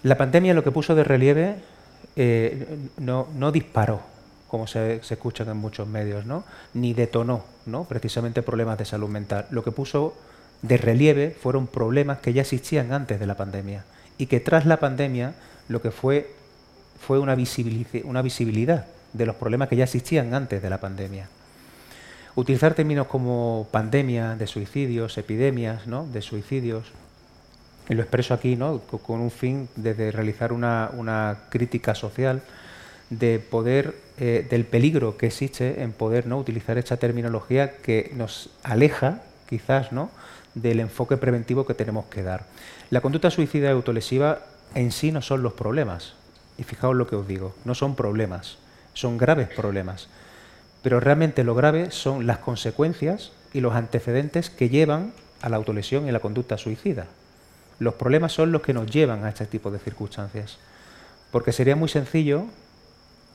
La 0.04 0.18
pandemia 0.18 0.54
lo 0.54 0.64
que 0.64 0.72
puso 0.72 0.96
de 0.96 1.04
relieve 1.04 1.56
eh, 2.16 2.66
no, 2.98 3.28
no 3.36 3.52
disparó 3.52 4.14
como 4.56 4.68
se, 4.68 4.96
escuchan 4.96 5.50
en 5.50 5.58
muchos 5.58 5.88
medios, 5.88 6.26
¿no? 6.26 6.46
ni 6.74 6.94
detonó 6.94 7.44
¿no? 7.65 7.84
precisamente 7.84 8.41
problemas 8.41 8.78
de 8.78 8.86
salud 8.86 9.10
mental. 9.10 9.48
Lo 9.50 9.63
que 9.63 9.72
puso 9.72 10.15
de 10.62 10.78
relieve 10.78 11.32
fueron 11.32 11.68
problemas 11.68 12.20
que 12.20 12.34
ya 12.34 12.41
existían 12.41 12.94
antes 12.94 13.20
de 13.20 13.28
la 13.28 13.36
pandemia 13.36 13.84
y 14.18 14.28
que 14.28 14.39
tras 14.39 14.65
la 14.65 14.80
pandemia 14.80 15.34
lo 15.68 15.82
que 15.82 15.91
fue 15.91 16.34
fue 17.00 17.20
una, 17.20 17.36
una 18.06 18.22
visibilidad 18.22 18.86
de 19.13 19.26
los 19.26 19.36
problemas 19.36 19.70
que 19.70 19.76
ya 19.76 19.84
existían 19.84 20.34
antes 20.34 20.62
de 20.62 20.70
la 20.70 20.80
pandemia. 20.80 21.28
Utilizar 22.36 22.74
términos 22.74 23.08
como 23.08 23.68
pandemia 23.72 24.36
de 24.36 24.48
suicidios, 24.48 25.18
epidemias 25.18 25.88
¿no? 25.88 26.06
de 26.08 26.22
suicidios, 26.22 26.91
y 27.88 27.94
lo 27.94 28.02
expreso 28.02 28.34
aquí 28.34 28.56
¿no? 28.56 28.80
con 28.80 29.22
un 29.22 29.32
fin 29.32 29.70
de, 29.76 30.12
realizar 30.12 30.52
una, 30.52 30.89
una 30.94 31.38
crítica 31.50 31.96
social, 31.96 32.41
de 33.10 33.39
poder, 33.39 33.96
eh, 34.17 34.47
del 34.49 34.65
peligro 34.65 35.17
que 35.17 35.28
existe 35.28 35.82
en 35.84 35.91
poder 35.91 36.25
¿no? 36.25 36.38
utilizar 36.38 36.78
esta 36.78 36.97
terminología 36.97 37.78
que 37.78 38.12
nos 38.15 38.49
aleja, 38.63 39.21
quizás, 39.49 39.91
¿no? 39.91 40.10
del 40.54 40.80
enfoque 40.80 41.17
preventivo 41.17 41.65
que 41.65 41.73
tenemos 41.73 42.06
que 42.06 42.23
dar. 42.23 42.45
La 42.89 43.01
conducta 43.01 43.30
suicida 43.30 43.67
y 43.67 43.71
autolesiva 43.71 44.39
en 44.73 44.91
sí 44.91 45.12
no 45.12 45.21
son 45.21 45.43
los 45.43 45.54
problemas. 45.54 46.13
Y 46.58 46.63
fijaos 46.63 46.95
lo 46.95 47.08
que 47.08 47.17
os 47.17 47.28
digo, 47.28 47.54
no 47.65 47.75
son 47.75 47.95
problemas, 47.95 48.58
son 48.93 49.17
graves 49.17 49.49
problemas. 49.49 50.08
Pero 50.82 50.99
realmente 50.99 51.43
lo 51.43 51.56
grave 51.56 51.91
son 51.91 52.25
las 52.25 52.38
consecuencias 52.38 53.32
y 53.54 53.60
los 53.60 53.73
antecedentes 53.73 54.49
que 54.49 54.69
llevan 54.69 55.13
a 55.41 55.49
la 55.49 55.58
autolesión 55.58 56.08
y 56.08 56.12
la 56.12 56.19
conducta 56.21 56.58
suicida. 56.58 57.08
Los 57.80 57.95
problemas 57.95 58.32
son 58.32 58.54
los 58.54 58.62
que 58.62 58.73
nos 58.73 58.89
llevan 58.89 59.25
a 59.25 59.30
este 59.30 59.45
tipo 59.45 59.71
de 59.71 59.80
circunstancias. 59.80 60.58
Porque 61.32 61.51
sería 61.51 61.75
muy 61.75 61.89
sencillo 61.89 62.45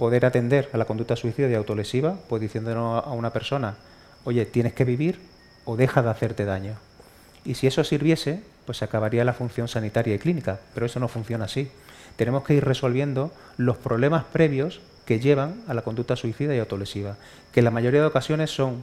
poder 0.00 0.24
atender 0.24 0.70
a 0.72 0.78
la 0.78 0.86
conducta 0.86 1.14
suicida 1.14 1.46
y 1.50 1.54
autolesiva, 1.54 2.16
pues 2.26 2.40
diciéndonos 2.40 3.04
a 3.06 3.10
una 3.10 3.34
persona, 3.34 3.74
oye, 4.24 4.46
tienes 4.46 4.72
que 4.72 4.86
vivir 4.86 5.20
o 5.66 5.76
deja 5.76 6.02
de 6.02 6.08
hacerte 6.08 6.46
daño. 6.46 6.76
Y 7.44 7.56
si 7.56 7.66
eso 7.66 7.84
sirviese, 7.84 8.42
pues 8.64 8.78
se 8.78 8.86
acabaría 8.86 9.26
la 9.26 9.34
función 9.34 9.68
sanitaria 9.68 10.14
y 10.14 10.18
clínica, 10.18 10.58
pero 10.72 10.86
eso 10.86 11.00
no 11.00 11.08
funciona 11.08 11.44
así. 11.44 11.70
Tenemos 12.16 12.44
que 12.44 12.54
ir 12.54 12.64
resolviendo 12.64 13.30
los 13.58 13.76
problemas 13.76 14.24
previos 14.24 14.80
que 15.04 15.20
llevan 15.20 15.60
a 15.68 15.74
la 15.74 15.82
conducta 15.82 16.16
suicida 16.16 16.54
y 16.54 16.60
autolesiva, 16.60 17.18
que 17.52 17.60
en 17.60 17.64
la 17.64 17.70
mayoría 17.70 18.00
de 18.00 18.06
ocasiones 18.06 18.50
son 18.50 18.82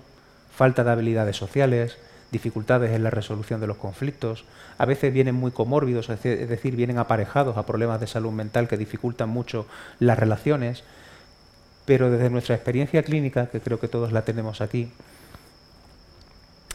falta 0.56 0.84
de 0.84 0.91
habilidades 0.91 1.36
sociales, 1.36 1.97
dificultades 2.32 2.91
en 2.91 3.01
la 3.01 3.10
resolución 3.10 3.60
de 3.60 3.65
los 3.65 3.77
conflictos, 3.77 4.45
a 4.77 4.86
veces 4.86 5.12
vienen 5.12 5.34
muy 5.34 5.49
comórbidos, 5.49 6.10
es 6.10 6.21
decir, 6.21 6.75
vienen 6.75 6.99
aparejados 6.99 7.58
a 7.58 7.65
problemas 7.65 7.99
de 7.99 8.06
salud 8.06 8.32
mental 8.32 8.67
que 8.67 8.77
dificultan 8.77 9.30
mucho 9.30 9.65
las 9.99 10.19
relaciones, 10.19 10.84
pero 11.88 12.12
desde 12.12 12.30
nuestra 12.30 12.54
experiencia 12.54 13.02
clínica, 13.02 13.47
que 13.50 13.62
creo 13.62 13.80
que 13.80 13.88
todos 13.88 14.12
la 14.12 14.23
tenemos 14.23 14.60
aquí, 14.60 14.89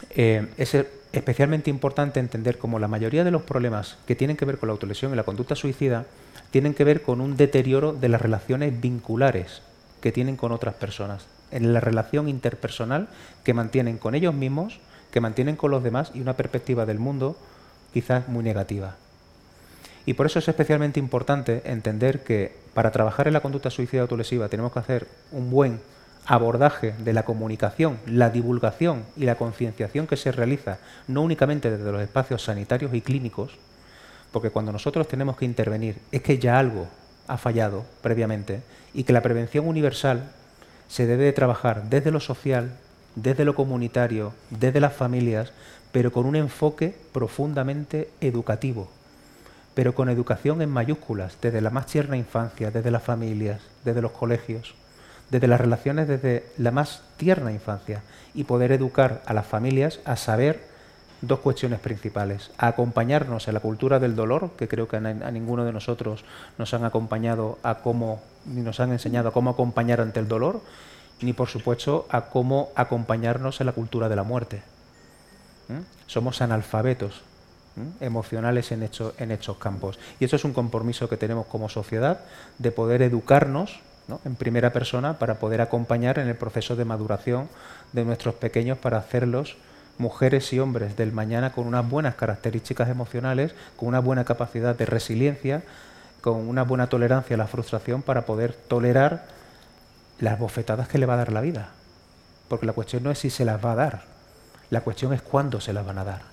eh, 0.09 0.47
es 0.57 0.75
especialmente 1.11 1.69
importante 1.69 2.19
entender 2.19 2.57
cómo 2.57 2.79
la 2.79 2.87
mayoría 2.87 3.23
de 3.23 3.29
los 3.29 3.43
problemas 3.43 3.99
que 4.07 4.15
tienen 4.15 4.35
que 4.35 4.45
ver 4.45 4.57
con 4.57 4.67
la 4.67 4.73
autolesión 4.73 5.13
y 5.13 5.15
la 5.15 5.21
conducta 5.21 5.55
suicida 5.55 6.07
tienen 6.49 6.73
que 6.73 6.83
ver 6.83 7.03
con 7.03 7.21
un 7.21 7.37
deterioro 7.37 7.93
de 7.93 8.09
las 8.09 8.23
relaciones 8.23 8.81
vinculares 8.81 9.61
que 10.01 10.11
tienen 10.11 10.35
con 10.35 10.51
otras 10.51 10.73
personas, 10.73 11.27
en 11.51 11.73
la 11.73 11.79
relación 11.79 12.27
interpersonal 12.27 13.07
que 13.43 13.53
mantienen 13.53 13.99
con 13.99 14.15
ellos 14.15 14.33
mismos, 14.33 14.79
que 15.11 15.21
mantienen 15.21 15.57
con 15.57 15.69
los 15.69 15.83
demás 15.83 16.11
y 16.15 16.21
una 16.21 16.35
perspectiva 16.35 16.87
del 16.87 16.97
mundo 16.97 17.37
quizás 17.93 18.27
muy 18.29 18.43
negativa. 18.43 18.95
Y 20.07 20.15
por 20.15 20.25
eso 20.25 20.39
es 20.39 20.47
especialmente 20.47 20.99
importante 20.99 21.61
entender 21.65 22.23
que 22.23 22.62
para 22.73 22.91
trabajar 22.91 23.27
en 23.27 23.33
la 23.33 23.41
conducta 23.41 23.69
suicida 23.69 24.01
autolesiva 24.01 24.49
tenemos 24.49 24.71
que 24.71 24.79
hacer 24.79 25.07
un 25.31 25.51
buen 25.51 25.79
abordaje 26.25 26.93
de 26.99 27.13
la 27.13 27.23
comunicación, 27.23 27.97
la 28.05 28.29
divulgación 28.29 29.03
y 29.17 29.25
la 29.25 29.35
concienciación 29.35 30.07
que 30.07 30.17
se 30.17 30.31
realiza 30.31 30.79
no 31.07 31.21
únicamente 31.21 31.69
desde 31.69 31.91
los 31.91 32.01
espacios 32.01 32.43
sanitarios 32.43 32.93
y 32.93 33.01
clínicos, 33.01 33.57
porque 34.31 34.49
cuando 34.49 34.71
nosotros 34.71 35.07
tenemos 35.07 35.37
que 35.37 35.45
intervenir 35.45 35.97
es 36.11 36.21
que 36.21 36.39
ya 36.39 36.57
algo 36.57 36.87
ha 37.27 37.37
fallado 37.37 37.85
previamente 38.01 38.61
y 38.93 39.03
que 39.03 39.13
la 39.13 39.21
prevención 39.21 39.67
universal 39.67 40.31
se 40.87 41.05
debe 41.05 41.25
de 41.25 41.33
trabajar 41.33 41.89
desde 41.89 42.11
lo 42.11 42.19
social, 42.19 42.71
desde 43.15 43.45
lo 43.45 43.55
comunitario, 43.55 44.33
desde 44.49 44.79
las 44.79 44.93
familias, 44.93 45.51
pero 45.91 46.11
con 46.11 46.25
un 46.25 46.35
enfoque 46.35 46.95
profundamente 47.11 48.09
educativo, 48.21 48.89
pero 49.75 49.95
con 49.95 50.09
educación 50.09 50.61
en 50.61 50.69
mayúsculas, 50.69 51.37
desde 51.41 51.61
la 51.61 51.69
más 51.69 51.87
tierna 51.87 52.17
infancia, 52.17 52.71
desde 52.71 52.91
las 52.91 53.03
familias, 53.03 53.61
desde 53.83 54.01
los 54.01 54.11
colegios, 54.11 54.75
desde 55.29 55.47
las 55.47 55.59
relaciones 55.59 56.07
desde 56.07 56.45
la 56.57 56.71
más 56.71 57.01
tierna 57.17 57.51
infancia 57.51 58.03
y 58.35 58.43
poder 58.43 58.71
educar 58.71 59.23
a 59.25 59.33
las 59.33 59.47
familias 59.47 59.99
a 60.05 60.15
saber 60.15 60.61
dos 61.21 61.39
cuestiones 61.39 61.79
principales, 61.79 62.51
a 62.57 62.67
acompañarnos 62.67 63.47
en 63.47 63.53
la 63.53 63.61
cultura 63.61 63.99
del 63.99 64.15
dolor, 64.15 64.51
que 64.57 64.67
creo 64.67 64.87
que 64.87 64.97
a, 64.97 64.99
ninguno 64.99 65.63
de 65.65 65.71
nosotros 65.71 66.25
nos 66.57 66.73
han 66.73 66.83
acompañado 66.83 67.57
a 67.63 67.75
cómo, 67.75 68.21
ni 68.45 68.61
nos 68.61 68.79
han 68.79 68.91
enseñado 68.91 69.29
a 69.29 69.31
cómo 69.31 69.49
acompañar 69.49 70.01
ante 70.01 70.19
el 70.19 70.27
dolor, 70.27 70.61
ni 71.21 71.33
por 71.33 71.47
supuesto 71.47 72.05
a 72.09 72.25
cómo 72.25 72.69
acompañarnos 72.75 73.61
en 73.61 73.67
la 73.67 73.73
cultura 73.73 74.09
de 74.09 74.15
la 74.15 74.23
muerte. 74.23 74.61
Somos 76.05 76.41
analfabetos 76.41 77.23
emocionales 77.99 78.71
en, 78.71 78.87
en 79.17 79.31
estos 79.31 79.57
campos. 79.57 79.99
Y 80.19 80.25
eso 80.25 80.35
es 80.35 80.45
un 80.45 80.53
compromiso 80.53 81.09
que 81.09 81.17
tenemos 81.17 81.47
como 81.47 81.69
sociedad 81.69 82.19
de 82.59 82.71
poder 82.71 83.01
educarnos 83.01 83.79
en 84.25 84.35
primera 84.35 84.73
persona 84.73 85.17
para 85.17 85.39
poder 85.39 85.61
acompañar 85.61 86.19
en 86.19 86.27
el 86.27 86.35
proceso 86.35 86.75
de 86.75 86.85
maduración 86.85 87.49
de 87.93 88.05
nuestros 88.05 88.35
pequeños 88.35 88.77
para 88.77 88.97
hacerlos 88.97 89.55
mujeres 89.97 90.51
y 90.53 90.59
hombres 90.59 90.97
del 90.97 91.11
mañana 91.11 91.51
con 91.51 91.67
unas 91.67 91.87
buenas 91.87 92.15
características 92.15 92.89
emocionales, 92.89 93.53
con 93.77 93.87
una 93.87 93.99
buena 93.99 94.25
capacidad 94.25 94.75
de 94.75 94.85
resiliencia, 94.85 95.63
con 96.21 96.47
una 96.47 96.63
buena 96.63 96.87
tolerancia 96.87 97.35
a 97.35 97.37
la 97.37 97.47
frustración 97.47 98.01
para 98.01 98.25
poder 98.25 98.53
tolerar 98.53 99.25
las 100.19 100.39
bofetadas 100.39 100.87
que 100.87 100.97
le 100.97 101.05
va 101.05 101.13
a 101.15 101.17
dar 101.17 101.31
la 101.31 101.41
vida. 101.41 101.69
Porque 102.47 102.65
la 102.65 102.73
cuestión 102.73 103.03
no 103.03 103.11
es 103.11 103.19
si 103.19 103.29
se 103.29 103.45
las 103.45 103.63
va 103.63 103.73
a 103.73 103.75
dar, 103.75 104.03
la 104.69 104.81
cuestión 104.81 105.13
es 105.13 105.21
cuándo 105.21 105.61
se 105.61 105.73
las 105.73 105.85
van 105.85 105.99
a 105.99 106.03
dar. 106.03 106.32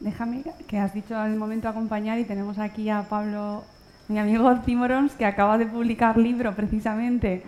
Déjame 0.00 0.42
que 0.66 0.78
has 0.78 0.94
dicho 0.94 1.22
el 1.22 1.36
momento 1.36 1.68
acompañar 1.68 2.18
y 2.18 2.24
tenemos 2.24 2.58
aquí 2.58 2.88
a 2.88 3.02
Pablo, 3.02 3.64
mi 4.08 4.18
amigo 4.18 4.50
Timorons, 4.64 5.12
que 5.12 5.26
acaba 5.26 5.58
de 5.58 5.66
publicar 5.66 6.16
libro 6.16 6.54
precisamente 6.54 7.42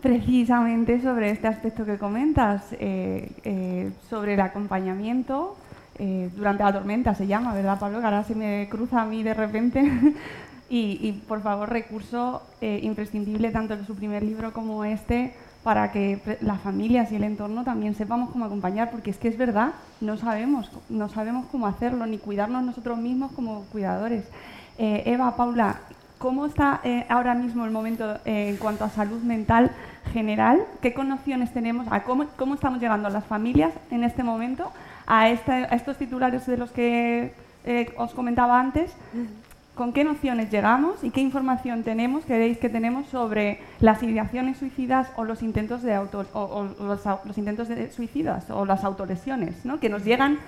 precisamente 0.00 1.00
sobre 1.00 1.30
este 1.30 1.46
aspecto 1.46 1.84
que 1.84 1.96
comentas, 1.96 2.64
eh, 2.72 3.30
eh, 3.44 3.92
sobre 4.10 4.34
el 4.34 4.40
acompañamiento 4.40 5.56
eh, 5.96 6.28
durante 6.34 6.64
la 6.64 6.72
tormenta, 6.72 7.14
se 7.14 7.28
llama, 7.28 7.54
¿verdad, 7.54 7.78
Pablo? 7.78 8.00
Que 8.00 8.04
ahora 8.04 8.24
se 8.24 8.34
me 8.34 8.68
cruza 8.68 9.02
a 9.02 9.04
mí 9.04 9.22
de 9.22 9.32
repente. 9.32 9.80
y, 10.68 10.98
y, 11.00 11.22
por 11.26 11.40
favor, 11.40 11.70
recurso 11.70 12.42
imprescindible 12.60 13.50
tanto 13.50 13.74
en 13.74 13.86
su 13.86 13.94
primer 13.94 14.22
libro 14.22 14.52
como 14.52 14.84
este 14.84 15.34
para 15.62 15.92
que 15.92 16.38
las 16.40 16.60
familias 16.60 17.12
y 17.12 17.16
el 17.16 17.24
entorno 17.24 17.64
también 17.64 17.94
sepamos 17.94 18.30
cómo 18.30 18.44
acompañar, 18.44 18.90
porque 18.90 19.10
es 19.10 19.16
que 19.16 19.28
es 19.28 19.38
verdad, 19.38 19.72
no 20.00 20.16
sabemos, 20.16 20.70
no 20.88 21.08
sabemos 21.08 21.46
cómo 21.52 21.66
hacerlo, 21.66 22.06
ni 22.06 22.18
cuidarnos 22.18 22.64
nosotros 22.64 22.98
mismos 22.98 23.32
como 23.32 23.62
cuidadores. 23.72 24.24
Eva, 24.78 25.36
Paula, 25.36 25.80
¿Cómo 26.22 26.46
está 26.46 26.80
eh, 26.84 27.04
ahora 27.08 27.34
mismo 27.34 27.64
el 27.64 27.72
momento 27.72 28.14
eh, 28.24 28.50
en 28.50 28.56
cuanto 28.56 28.84
a 28.84 28.90
salud 28.90 29.20
mental 29.22 29.72
general? 30.12 30.62
¿Qué 30.80 30.94
connociones 30.94 31.52
tenemos? 31.52 31.88
cómo, 32.06 32.54
estamos 32.54 32.80
llegando 32.80 33.08
las 33.08 33.24
familias 33.24 33.72
en 33.90 34.04
este 34.04 34.22
momento 34.22 34.70
a, 35.04 35.30
estos 35.30 35.98
titulares 35.98 36.46
de 36.46 36.56
los 36.56 36.70
que 36.70 37.34
eh, 37.64 37.92
os 37.96 38.14
comentaba 38.14 38.60
antes? 38.60 38.92
¿Con 39.74 39.94
qué 39.94 40.04
nociones 40.04 40.50
llegamos 40.50 41.02
y 41.02 41.10
qué 41.10 41.20
información 41.20 41.82
tenemos, 41.82 42.24
creéis 42.26 42.58
que 42.58 42.68
tenemos 42.68 43.06
sobre 43.06 43.60
las 43.80 44.02
ideaciones 44.02 44.58
suicidas 44.58 45.08
o 45.16 45.24
los 45.24 45.42
intentos 45.42 45.82
de 45.82 45.94
auto, 45.94 46.26
o, 46.34 46.64
los, 46.78 47.38
intentos 47.38 47.68
de 47.68 47.90
suicidas 47.90 48.50
o 48.50 48.66
las 48.66 48.84
autolesiones, 48.84 49.64
¿no? 49.64 49.80
que 49.80 49.88
nos 49.88 50.04
llegan 50.04 50.38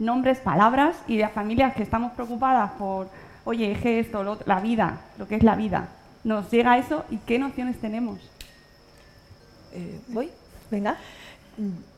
nombres, 0.00 0.38
palabras 0.38 0.96
y 1.06 1.18
de 1.18 1.28
familias 1.28 1.74
que 1.74 1.84
estamos 1.84 2.12
preocupadas 2.12 2.72
por 2.72 3.08
oye, 3.44 3.70
eje 3.70 4.00
esto, 4.00 4.38
la 4.46 4.60
vida, 4.60 5.00
lo 5.18 5.28
que 5.28 5.36
es 5.36 5.42
la 5.42 5.54
vida. 5.54 5.88
Nos 6.24 6.50
llega 6.50 6.78
eso 6.78 7.04
y 7.10 7.18
qué 7.18 7.38
nociones 7.38 7.78
tenemos. 7.78 8.18
Eh, 9.72 10.00
¿Voy? 10.08 10.30
Venga. 10.70 10.96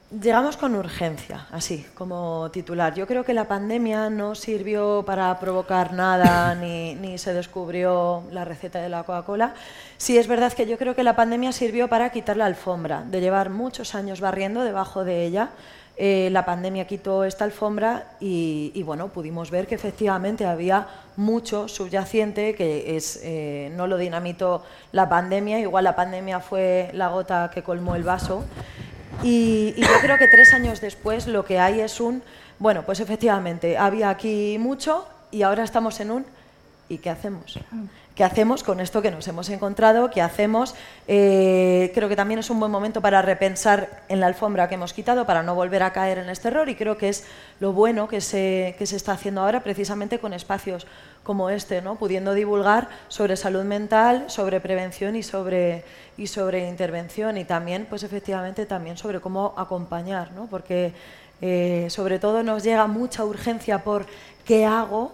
Llegamos 0.08 0.56
con 0.56 0.76
urgencia, 0.76 1.48
así 1.50 1.84
como 1.94 2.48
titular. 2.52 2.94
Yo 2.94 3.08
creo 3.08 3.24
que 3.24 3.34
la 3.34 3.48
pandemia 3.48 4.08
no 4.08 4.36
sirvió 4.36 5.02
para 5.04 5.36
provocar 5.40 5.94
nada, 5.94 6.54
ni, 6.60 6.94
ni, 6.94 7.18
se 7.18 7.34
descubrió 7.34 8.22
la 8.30 8.44
receta 8.44 8.80
de 8.80 8.88
la 8.88 9.02
Coca-Cola. 9.02 9.54
Sí 9.96 10.16
es 10.16 10.28
verdad 10.28 10.52
que 10.52 10.66
yo 10.66 10.78
creo 10.78 10.94
que 10.94 11.02
la 11.02 11.16
pandemia 11.16 11.50
sirvió 11.50 11.88
para 11.88 12.10
quitar 12.10 12.36
la 12.36 12.46
alfombra, 12.46 13.02
de 13.02 13.20
llevar 13.20 13.50
muchos 13.50 13.96
años 13.96 14.20
barriendo 14.20 14.62
debajo 14.62 15.02
de 15.04 15.26
ella 15.26 15.50
eh, 15.98 16.28
la 16.30 16.44
pandemia 16.44 16.86
quitó 16.86 17.24
esta 17.24 17.44
alfombra 17.44 18.04
y, 18.20 18.82
bueno, 18.82 19.08
pudimos 19.08 19.50
ver 19.50 19.66
que 19.66 19.74
efectivamente 19.74 20.44
había 20.44 20.86
mucho 21.16 21.68
subyacente, 21.68 22.54
que 22.54 22.96
es, 22.96 23.18
eh, 23.22 23.72
no 23.74 23.86
lo 23.86 23.96
dinamitó 23.96 24.62
la 24.92 25.08
pandemia, 25.08 25.58
igual 25.58 25.84
la 25.84 25.96
pandemia 25.96 26.40
fue 26.40 26.90
la 26.92 27.08
gota 27.08 27.50
que 27.52 27.62
colmó 27.62 27.96
el 27.96 28.02
vaso. 28.02 28.44
Y, 29.22 29.74
yo 29.76 30.00
creo 30.00 30.18
que 30.18 30.28
tres 30.28 30.52
años 30.52 30.80
después 30.80 31.26
lo 31.26 31.44
que 31.44 31.58
hay 31.58 31.80
es 31.80 32.00
un, 32.00 32.22
bueno, 32.58 32.84
pues 32.84 33.00
efectivamente, 33.00 33.78
había 33.78 34.10
aquí 34.10 34.56
mucho 34.58 35.06
y 35.30 35.42
ahora 35.42 35.64
estamos 35.64 36.00
en 36.00 36.10
un, 36.10 36.26
¿y 36.88 36.98
qué 36.98 37.10
hacemos? 37.10 37.58
¿Qué 38.16 38.24
hacemos 38.24 38.62
con 38.62 38.80
esto 38.80 39.02
que 39.02 39.10
nos 39.10 39.28
hemos 39.28 39.50
encontrado? 39.50 40.10
¿Qué 40.10 40.22
hacemos? 40.22 40.74
Eh, 41.06 41.92
creo 41.94 42.08
que 42.08 42.16
también 42.16 42.40
es 42.40 42.48
un 42.48 42.58
buen 42.58 42.72
momento 42.72 43.02
para 43.02 43.20
repensar 43.20 44.04
en 44.08 44.20
la 44.20 44.26
alfombra 44.26 44.70
que 44.70 44.76
hemos 44.76 44.94
quitado 44.94 45.26
para 45.26 45.42
no 45.42 45.54
volver 45.54 45.82
a 45.82 45.92
caer 45.92 46.16
en 46.16 46.30
este 46.30 46.48
error 46.48 46.66
y 46.70 46.76
creo 46.76 46.96
que 46.96 47.10
es 47.10 47.24
lo 47.60 47.74
bueno 47.74 48.08
que 48.08 48.22
se, 48.22 48.74
que 48.78 48.86
se 48.86 48.96
está 48.96 49.12
haciendo 49.12 49.42
ahora 49.42 49.60
precisamente 49.60 50.18
con 50.18 50.32
espacios 50.32 50.86
como 51.24 51.50
este, 51.50 51.82
¿no? 51.82 51.96
pudiendo 51.96 52.32
divulgar 52.32 52.88
sobre 53.08 53.36
salud 53.36 53.64
mental, 53.64 54.30
sobre 54.30 54.60
prevención 54.60 55.14
y 55.14 55.22
sobre, 55.22 55.84
y 56.16 56.26
sobre 56.26 56.68
intervención 56.68 57.36
y 57.36 57.44
también, 57.44 57.86
pues 57.88 58.02
efectivamente, 58.02 58.66
también 58.66 58.96
sobre 58.96 59.20
cómo 59.20 59.54
acompañar, 59.56 60.32
¿no? 60.32 60.46
porque 60.46 60.92
eh, 61.40 61.88
sobre 61.90 62.18
todo 62.18 62.42
nos 62.42 62.62
llega 62.62 62.86
mucha 62.86 63.24
urgencia 63.24 63.84
por 63.84 64.06
qué 64.44 64.64
hago 64.64 65.12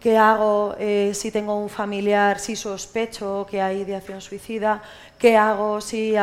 ¿Qué 0.00 0.18
hago 0.18 0.76
eh, 0.78 1.12
si 1.14 1.32
tengo 1.32 1.58
un 1.58 1.68
familiar, 1.68 2.38
si 2.38 2.54
sospecho 2.54 3.46
que 3.50 3.62
hay 3.62 3.80
ideación 3.80 4.20
suicida? 4.20 4.82
¿Qué 5.18 5.36
hago 5.36 5.80
si, 5.80 6.14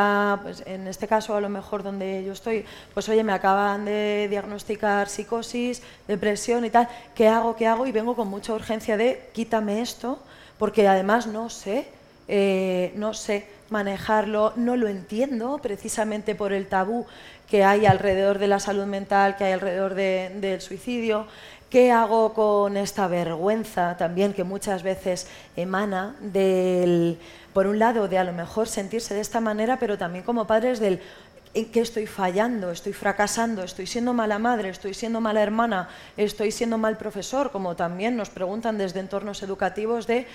pues, 0.44 0.64
en 0.66 0.88
este 0.88 1.08
caso, 1.08 1.36
a 1.36 1.42
lo 1.42 1.50
mejor 1.50 1.82
donde 1.82 2.24
yo 2.24 2.34
estoy, 2.34 2.66
pues 2.94 3.10
oye, 3.10 3.24
me 3.24 3.34
acaban 3.34 3.84
de 3.84 4.28
diagnosticar 4.30 5.10
psicosis, 5.10 5.82
depresión 6.08 6.64
y 6.64 6.70
tal? 6.70 6.88
¿Qué 7.16 7.28
hago? 7.28 7.56
¿Qué 7.56 7.68
hago? 7.68 7.88
Y 7.88 7.92
vengo 7.92 8.16
con 8.16 8.28
mucha 8.28 8.54
urgencia 8.54 8.96
de 8.96 9.30
quítame 9.34 9.82
esto, 9.82 10.20
porque 10.60 10.88
además 10.88 11.26
no 11.26 11.50
sé, 11.50 11.88
eh, 12.28 12.94
no 12.96 13.14
sé 13.14 13.48
manejarlo, 13.70 14.54
no 14.56 14.78
lo 14.78 14.88
entiendo 14.88 15.60
precisamente 15.62 16.36
por 16.36 16.54
el 16.54 16.68
tabú 16.68 17.06
que 17.50 17.64
hay 17.64 17.86
alrededor 17.86 18.40
de 18.40 18.48
la 18.48 18.60
salud 18.60 18.86
mental, 18.86 19.36
que 19.36 19.46
hay 19.46 19.54
alrededor 19.54 19.96
del 19.96 20.62
suicidio. 20.62 21.28
¿Qué 21.70 21.92
hago 21.92 22.34
con 22.34 22.78
esta 22.78 23.08
vergüenza 23.08 23.98
también 23.98 24.34
que 24.34 24.44
muchas 24.44 24.84
veces 24.84 25.28
emana 25.56 26.16
del, 26.20 27.18
por 27.52 27.66
un 27.66 27.80
lado, 27.80 28.08
de 28.08 28.20
a 28.20 28.24
lo 28.24 28.32
mejor 28.32 28.68
sentirse 28.68 29.16
de 29.16 29.22
esta 29.22 29.42
manera, 29.42 29.80
pero 29.80 29.98
también 29.98 30.24
como 30.24 30.46
padres 30.46 30.80
del 30.80 31.02
en 31.54 31.72
qué 31.72 31.82
estoy 31.82 32.08
fallando, 32.08 32.72
estoy 32.72 32.94
fracasando, 32.94 33.64
estoy 33.64 33.86
siendo 33.86 34.14
mala 34.14 34.40
madre, 34.40 34.70
estoy 34.70 34.94
siendo 34.94 35.22
mala 35.22 35.44
hermana, 35.44 35.88
estoy 36.18 36.52
siendo 36.52 36.78
mal 36.78 36.98
profesor, 36.98 37.52
como 37.52 37.76
también 37.76 38.18
nos 38.18 38.30
preguntan 38.30 38.78
desde 38.78 39.00
entornos 39.00 39.44
educativos 39.44 40.08
de 40.08 40.26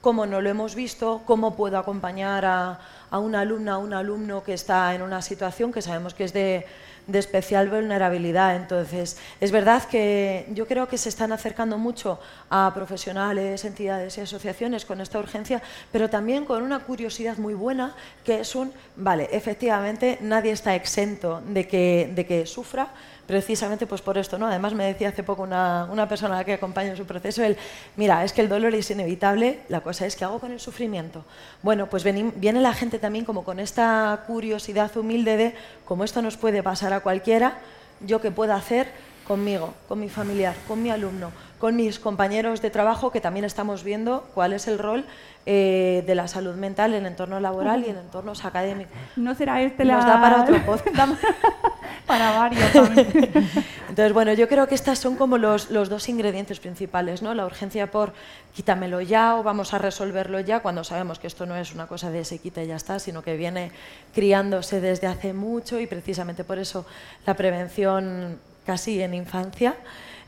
cómo 0.00 0.26
no 0.26 0.40
lo 0.40 0.48
hemos 0.48 0.74
visto, 0.74 1.22
cómo 1.26 1.56
puedo 1.56 1.78
acompañar 1.78 2.44
a, 2.44 2.80
a 3.10 3.18
una 3.18 3.40
alumna, 3.40 3.74
a 3.74 3.78
un 3.78 3.94
alumno 3.94 4.42
que 4.42 4.54
está 4.54 4.94
en 4.94 5.02
una 5.02 5.22
situación 5.22 5.72
que 5.72 5.82
sabemos 5.82 6.14
que 6.14 6.24
es 6.24 6.32
de 6.32 6.66
de 7.06 7.18
especial 7.18 7.68
vulnerabilidad. 7.68 8.56
Entonces, 8.56 9.16
es 9.40 9.50
verdad 9.50 9.84
que 9.84 10.46
yo 10.52 10.66
creo 10.66 10.88
que 10.88 10.98
se 10.98 11.08
están 11.08 11.32
acercando 11.32 11.78
mucho 11.78 12.18
a 12.50 12.72
profesionales, 12.74 13.64
entidades 13.64 14.18
y 14.18 14.20
asociaciones 14.20 14.84
con 14.84 15.00
esta 15.00 15.18
urgencia, 15.18 15.62
pero 15.92 16.10
también 16.10 16.44
con 16.44 16.62
una 16.62 16.80
curiosidad 16.80 17.36
muy 17.38 17.54
buena, 17.54 17.94
que 18.24 18.40
es 18.40 18.54
un, 18.54 18.72
vale, 18.96 19.28
efectivamente 19.32 20.18
nadie 20.20 20.52
está 20.52 20.74
exento 20.74 21.42
de 21.46 21.66
que, 21.68 22.10
de 22.14 22.26
que 22.26 22.46
sufra, 22.46 22.88
precisamente 23.26 23.86
pues 23.86 24.00
por 24.00 24.18
esto, 24.18 24.38
¿no? 24.38 24.46
Además 24.46 24.74
me 24.74 24.84
decía 24.84 25.08
hace 25.08 25.22
poco 25.22 25.42
una, 25.42 25.88
una 25.90 26.08
persona 26.08 26.44
que 26.44 26.54
acompaña 26.54 26.90
en 26.90 26.96
su 26.96 27.04
proceso, 27.04 27.42
el, 27.42 27.56
mira, 27.96 28.24
es 28.24 28.32
que 28.32 28.40
el 28.40 28.48
dolor 28.48 28.74
es 28.74 28.90
inevitable, 28.90 29.60
la 29.68 29.80
cosa 29.80 30.06
es 30.06 30.16
que 30.16 30.24
hago 30.24 30.38
con 30.38 30.52
el 30.52 30.60
sufrimiento. 30.60 31.24
Bueno, 31.62 31.86
pues 31.88 32.04
viene 32.04 32.60
la 32.60 32.72
gente 32.72 32.98
también 32.98 33.24
como 33.24 33.44
con 33.44 33.58
esta 33.58 34.24
curiosidad 34.26 34.96
humilde 34.96 35.36
de 35.36 35.54
cómo 35.84 36.04
esto 36.04 36.22
nos 36.22 36.36
puede 36.36 36.62
pasar 36.62 36.92
a 36.92 37.00
cualquiera, 37.00 37.58
yo 38.00 38.20
qué 38.20 38.30
puedo 38.30 38.54
hacer 38.54 39.05
conmigo, 39.26 39.74
con 39.88 40.00
mi 40.00 40.08
familiar, 40.08 40.54
con 40.68 40.82
mi 40.82 40.90
alumno, 40.90 41.30
con 41.58 41.76
mis 41.76 41.98
compañeros 41.98 42.60
de 42.62 42.70
trabajo, 42.70 43.10
que 43.10 43.20
también 43.20 43.44
estamos 43.44 43.82
viendo 43.82 44.26
cuál 44.34 44.52
es 44.52 44.68
el 44.68 44.78
rol 44.78 45.04
eh, 45.46 46.02
de 46.06 46.14
la 46.14 46.28
salud 46.28 46.54
mental 46.54 46.92
en 46.92 47.00
el 47.00 47.06
entorno 47.06 47.40
laboral 47.40 47.84
y 47.86 47.90
en 47.90 47.96
entornos 47.96 48.44
académicos. 48.44 48.92
No 49.16 49.34
será 49.34 49.62
este 49.62 49.84
Nos 49.84 50.04
la... 50.04 50.10
da 50.10 50.20
para 50.20 50.42
otro 50.42 50.64
podcast. 50.64 51.22
para 52.06 52.38
varios. 52.38 52.74
Entonces, 53.88 54.12
bueno, 54.12 54.32
yo 54.34 54.48
creo 54.48 54.66
que 54.68 54.74
estas 54.74 54.98
son 54.98 55.16
como 55.16 55.38
los, 55.38 55.70
los, 55.70 55.88
dos 55.88 56.08
ingredientes 56.08 56.60
principales, 56.60 57.22
¿no? 57.22 57.34
La 57.34 57.46
urgencia 57.46 57.90
por 57.90 58.12
quítamelo 58.54 59.00
ya 59.00 59.36
o 59.36 59.42
vamos 59.42 59.74
a 59.74 59.78
resolverlo 59.78 60.40
ya, 60.40 60.60
cuando 60.60 60.84
sabemos 60.84 61.18
que 61.18 61.26
esto 61.26 61.46
no 61.46 61.56
es 61.56 61.74
una 61.74 61.86
cosa 61.86 62.10
de 62.10 62.24
se 62.24 62.38
quita 62.38 62.62
y 62.62 62.68
ya 62.68 62.76
está, 62.76 62.98
sino 62.98 63.22
que 63.22 63.36
viene 63.36 63.72
criándose 64.14 64.80
desde 64.80 65.06
hace 65.06 65.32
mucho 65.32 65.80
y 65.80 65.86
precisamente 65.86 66.44
por 66.44 66.58
eso 66.58 66.86
la 67.26 67.34
prevención 67.34 68.38
casi 68.66 69.00
en 69.00 69.14
infancia, 69.14 69.76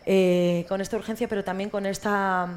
eh, 0.07 0.65
con 0.69 0.81
esta 0.81 0.97
urgencia, 0.97 1.29
pero 1.29 1.45
también 1.45 1.69
con 1.69 1.85
esta 1.85 2.49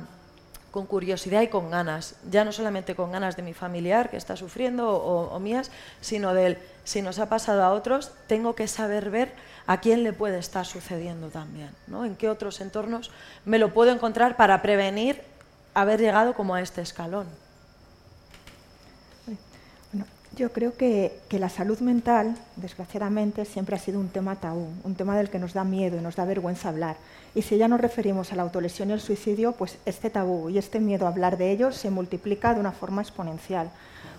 con 0.72 0.86
curiosidad 0.86 1.41
y 1.41 1.48
con 1.48 1.70
ganas, 1.70 2.15
ya 2.30 2.46
no 2.46 2.54
solamente 2.54 2.96
con 2.96 3.12
ganas 3.12 3.36
de 3.36 3.44
mi 3.44 3.54
familiar 3.54 4.10
que 4.10 4.15
está 4.15 4.38
sufriendo 4.38 4.89
o, 4.89 5.38
mías, 5.39 5.70
sino 6.00 6.34
del, 6.34 6.58
si 6.86 7.02
nos 7.02 7.20
ha 7.20 7.28
pasado 7.28 7.63
a 7.63 7.74
otros, 7.74 8.12
tengo 8.28 8.56
que 8.56 8.70
saber 8.70 9.10
ver 9.10 9.34
a 9.67 9.82
quién 9.82 10.04
le 10.04 10.13
puede 10.13 10.39
estar 10.39 10.65
sucediendo 10.65 11.28
también, 11.28 11.72
¿no? 11.88 12.06
en 12.06 12.15
qué 12.15 12.30
otros 12.30 12.62
entornos 12.62 13.12
me 13.44 13.60
lo 13.60 13.74
puedo 13.74 13.91
encontrar 13.91 14.38
para 14.38 14.62
prevenir 14.62 15.22
haber 15.74 16.00
llegado 16.00 16.34
como 16.34 16.56
a 16.56 16.62
este 16.62 16.82
escalón. 16.82 17.28
Yo 20.34 20.54
creo 20.54 20.78
que, 20.78 21.20
la 21.32 21.50
salud 21.50 21.80
mental, 21.80 22.38
desgraciadamente, 22.56 23.44
siempre 23.44 23.76
ha 23.76 23.80
sido 23.80 24.00
un 24.00 24.08
tema 24.08 24.38
tabú, 24.38 24.70
un 24.86 24.96
tema 24.96 25.17
del 25.17 25.30
que 25.30 25.39
nos 25.39 25.54
da 25.54 25.65
miedo 25.65 25.98
y 25.98 26.02
nos 26.02 26.15
da 26.15 26.24
vergüenza 26.24 26.70
hablar. 26.70 26.96
Y 27.36 27.41
si 27.41 27.58
ya 27.58 27.67
nos 27.67 27.82
referimos 27.82 28.32
a 28.32 28.38
la 28.38 28.44
autolesión 28.44 28.89
y 28.89 28.94
el 28.94 29.02
suicidio, 29.02 29.52
pues 29.52 29.78
este 29.86 30.10
tabú 30.10 30.50
y 30.50 30.58
este 30.58 30.80
miedo 30.80 31.06
a 31.06 31.10
hablar 31.10 31.38
de 31.38 31.52
ellos 31.52 31.76
se 31.76 31.89
multiplica 31.89 32.54
de 32.54 32.62
una 32.62 32.72
forma 32.72 33.02
exponencial. 33.02 33.72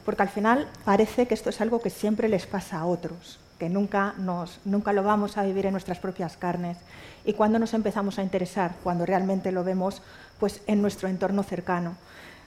Porque 0.05 0.21
al 0.21 0.29
final 0.29 0.69
parece 0.85 1.27
que 1.27 1.33
esto 1.33 1.49
es 1.49 1.63
algo 1.63 1.81
que 1.81 1.89
siempre 1.89 2.29
les 2.29 2.47
pasa 2.47 2.81
a 2.81 2.87
otros, 2.87 3.39
que 3.59 3.71
nunca, 3.71 4.13
nos, 4.19 4.61
nunca 4.67 4.93
lo 4.93 5.03
vamos 5.03 5.39
a 5.39 5.45
vivir 5.45 5.65
en 5.65 5.73
nuestras 5.73 5.99
propias 5.99 6.37
carnes. 6.37 6.77
Y 7.25 7.33
cuando 7.33 7.59
nos 7.59 7.73
empezamos 7.73 8.19
a 8.19 8.23
interesar, 8.23 8.75
cuando 8.85 9.07
realmente 9.07 9.51
lo 9.51 9.65
vemos 9.65 10.03
pues, 10.39 10.61
en 10.67 10.83
nuestro 10.83 11.09
entorno 11.09 11.43
cercano. 11.43 11.97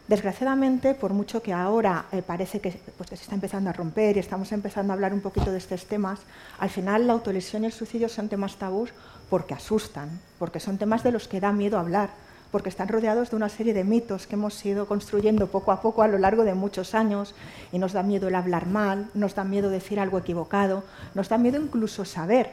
Desgraciadamente, 0.07 0.93
por 0.93 1.13
mucho 1.13 1.41
que 1.41 1.51
ahora 1.51 2.05
eh, 2.11 2.21
parece 2.21 2.59
pues, 2.59 3.09
que, 3.09 3.17
se 3.17 3.23
está 3.23 3.33
empezando 3.33 3.71
a 3.71 3.73
romper 3.73 4.15
y 4.15 4.19
estamos 4.19 4.51
empezando 4.51 4.93
a 4.93 4.95
hablar 4.95 5.13
un 5.15 5.21
poquito 5.21 5.51
de 5.51 5.57
estos 5.57 5.85
temas, 5.85 6.19
al 6.59 6.69
final 6.69 7.07
la 7.07 7.13
autolesión 7.13 7.63
y 7.63 7.67
el 7.67 7.71
suicidio 7.71 8.07
son 8.07 8.29
temas 8.29 8.57
tabús 8.57 8.91
porque 9.31 9.55
asustan, 9.55 10.19
porque 10.37 10.59
son 10.59 10.77
temas 10.77 11.01
de 11.01 11.11
los 11.11 11.27
que 11.27 11.39
da 11.39 11.51
miedo 11.51 11.79
hablar, 11.79 12.11
porque 12.51 12.69
están 12.69 12.87
rodeados 12.87 13.31
de 13.31 13.35
una 13.35 13.49
serie 13.49 13.73
de 13.73 13.83
mitos 13.83 14.27
que 14.27 14.35
hemos 14.35 14.63
ido 14.63 14.85
construyendo 14.85 15.47
poco 15.47 15.71
a 15.71 15.81
poco 15.81 16.03
a 16.03 16.07
lo 16.07 16.19
largo 16.19 16.43
de 16.43 16.53
muchos 16.53 16.93
años 16.93 17.33
y 17.71 17.79
nos 17.79 17.93
da 17.93 18.03
miedo 18.03 18.27
el 18.27 18.35
hablar 18.35 18.67
mal, 18.67 19.09
nos 19.15 19.33
da 19.33 19.43
miedo 19.43 19.71
decir 19.71 19.99
algo 19.99 20.19
equivocado, 20.19 20.83
nos 21.15 21.29
da 21.29 21.39
miedo 21.39 21.59
incluso 21.59 22.05
saber, 22.05 22.51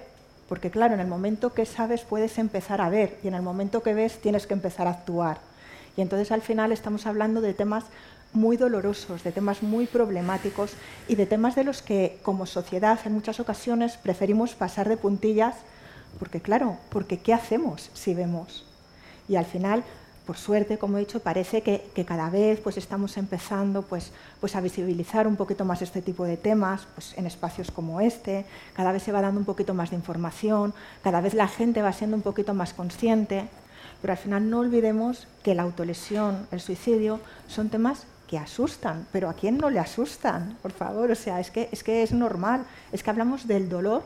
porque 0.49 0.71
claro, 0.71 0.95
en 0.95 1.01
el 1.01 1.07
momento 1.07 1.53
que 1.53 1.67
sabes 1.67 2.01
puedes 2.01 2.39
empezar 2.39 2.81
a 2.81 2.89
ver 2.89 3.19
y 3.23 3.29
en 3.29 3.35
el 3.35 3.43
momento 3.43 3.83
que 3.83 3.93
ves 3.93 4.23
tienes 4.23 4.47
que 4.47 4.55
empezar 4.55 4.87
a 4.87 4.93
actuar. 4.93 5.52
Y 5.97 6.01
entonces 6.01 6.33
al 6.33 6.43
final 6.43 6.73
estamos 6.73 7.07
hablando 7.07 7.41
de 7.41 7.55
temas 7.55 7.85
muy 8.33 8.57
dolorosos, 8.57 9.25
de 9.25 9.33
temas 9.33 9.63
muy 9.63 9.87
problemáticos 9.87 10.73
y 11.07 11.17
de 11.17 11.27
temas 11.27 11.55
de 11.55 11.65
los 11.65 11.83
que 11.83 12.19
como 12.23 12.47
sociedad 12.47 12.99
en 13.05 13.13
muchas 13.13 13.41
ocasiones 13.41 13.97
preferimos 13.99 14.55
pasar 14.55 14.89
de 14.89 14.97
puntillas, 14.97 15.57
porque 16.19 16.41
claro, 16.41 16.79
porque 16.89 17.19
¿qué 17.19 17.35
hacemos 17.35 17.91
si 17.93 18.15
vemos? 18.15 18.65
Y 19.29 19.37
al 19.37 19.45
final, 19.45 19.85
por 20.27 20.37
suerte, 20.37 20.79
como 20.79 20.97
he 20.97 21.01
dicho, 21.01 21.21
parece 21.21 21.63
que, 21.63 21.83
cada 22.07 22.31
vez 22.31 22.61
pues, 22.61 22.77
estamos 22.77 23.17
empezando 23.17 23.83
pues, 23.83 24.13
pues, 24.41 24.57
a 24.57 24.61
visibilizar 24.61 25.27
un 25.27 25.37
poquito 25.37 25.65
más 25.65 25.83
este 25.83 26.01
tipo 26.01 26.25
de 26.25 26.37
temas 26.37 26.87
pues, 26.95 27.17
en 27.19 27.27
espacios 27.27 27.71
como 27.71 28.01
este, 28.01 28.47
cada 28.75 28.93
vez 28.93 29.03
se 29.03 29.13
va 29.13 29.21
dando 29.21 29.41
un 29.41 29.47
poquito 29.47 29.75
más 29.75 29.91
de 29.91 29.97
información, 29.97 30.75
cada 31.03 31.21
vez 31.21 31.35
la 31.35 31.49
gente 31.49 31.83
va 31.83 31.93
siendo 31.93 32.17
un 32.17 32.23
poquito 32.23 32.55
más 32.55 32.73
consciente. 32.73 33.49
Pero 34.03 34.13
al 34.13 34.19
final 34.19 34.51
no 34.51 34.59
olvidemos 34.59 35.27
que 35.43 35.55
la 35.55 35.63
autolesión, 35.63 36.47
el 36.51 36.61
suicidio, 36.61 37.21
son 37.47 37.71
temas 37.71 38.05
que 38.27 38.37
asustan, 38.37 39.07
pero 39.13 39.29
¿a 39.29 39.35
quién 39.35 39.59
no 39.59 39.71
le 39.71 39.79
asustan? 39.79 40.59
Por 40.61 40.73
favor, 40.73 41.11
o 41.11 41.15
sea, 41.15 41.39
es 41.39 41.51
que 41.51 41.69
es, 41.71 41.85
que 41.85 42.03
es 42.03 42.13
normal, 42.13 42.65
es 42.91 43.03
que 43.03 43.11
hablamos 43.11 43.47
del 43.47 43.69
dolor 43.69 44.03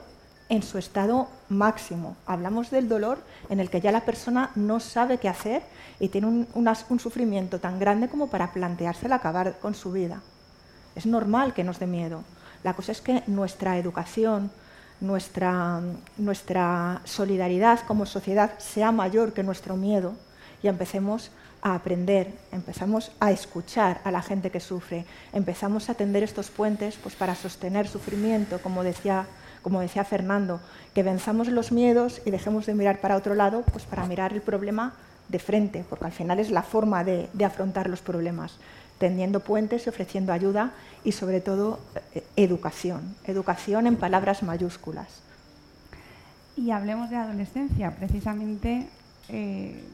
en 0.49 0.63
su 0.63 0.79
estado 0.79 1.29
máximo, 1.49 2.17
hablamos 2.27 2.71
del 2.71 2.89
dolor 2.89 3.19
en 3.49 3.59
el 3.59 3.71
que 3.71 3.81
ya 3.81 3.91
la 3.91 4.05
persona 4.05 4.51
no 4.55 4.81
sabe 4.81 5.19
qué 5.19 5.29
hacer 5.29 5.63
y 5.99 6.09
tiene 6.09 6.27
un, 6.27 6.49
un 6.55 7.01
sufrimiento 7.01 7.59
tan 7.59 7.79
grande 7.79 8.09
como 8.09 8.29
para 8.29 8.53
plantearse 8.53 9.13
acabar 9.13 9.59
con 9.61 9.75
su 9.75 9.93
vida. 9.93 10.21
Es 10.95 11.07
normal 11.07 11.55
que 11.55 11.65
nos 11.65 11.79
dé 11.79 11.87
miedo. 11.87 12.23
La 12.65 12.75
cosa 12.75 12.93
es 12.93 13.01
que 13.01 13.23
nuestra 13.27 13.79
educación, 13.79 14.51
nuestra, 15.01 15.81
nuestra 16.17 17.01
solidaridad 17.05 17.81
como 17.87 18.07
sociedad 18.07 18.59
sea 18.59 18.93
mayor 18.93 19.33
que 19.33 19.43
nuestro 19.43 19.77
miedo 19.77 20.15
y 20.63 20.69
empecemos 20.69 21.31
a 21.63 21.75
aprender, 21.75 22.33
empezamos 22.53 23.11
a 23.21 23.33
escuchar 23.33 24.01
a 24.05 24.11
la 24.11 24.23
gente 24.23 24.51
que 24.51 24.61
sufre, 24.61 25.05
empezamos 25.33 25.91
a 25.91 25.95
tender 25.95 26.23
estos 26.23 26.51
puentes 26.51 26.97
pues, 27.03 27.15
para 27.17 27.35
sostener 27.35 27.89
sufrimiento, 27.89 28.61
como 28.63 28.85
decía, 28.85 29.27
como 29.63 29.81
decía 29.81 30.05
Fernando, 30.05 30.61
que 30.95 31.03
venzamos 31.03 31.49
los 31.49 31.73
miedos 31.73 32.23
y 32.25 32.31
dejemos 32.31 32.67
de 32.67 32.75
mirar 32.75 33.01
para 33.01 33.17
otro 33.17 33.35
lado 33.35 33.63
pues, 33.73 33.85
para 33.85 34.07
mirar 34.07 34.33
el 34.33 34.43
problema 34.43 34.95
de 35.29 35.39
frente, 35.41 35.85
porque 35.89 36.05
al 36.05 36.13
final 36.13 36.39
es 36.39 36.51
la 36.51 36.63
forma 36.63 37.03
de, 37.03 37.29
de 37.33 37.45
afrontar 37.45 37.91
los 37.91 38.01
problemas 38.01 38.59
tendiendo 38.99 39.41
puentes 39.41 39.87
y 39.87 39.89
ofreciendo 39.89 40.33
ayuda 40.33 40.73
y 41.05 41.13
sobre 41.13 41.41
todo 41.41 41.79
eh, 42.15 42.25
educación, 42.37 43.15
educación 43.25 43.87
en 43.87 43.97
palabras 43.97 44.43
mayúsculas. 44.43 45.23
Y 46.57 46.71
hablemos 46.71 47.11
de 47.11 47.17
adolescencia, 47.17 47.91
precisamente 47.93 48.89
eh, 49.29 49.85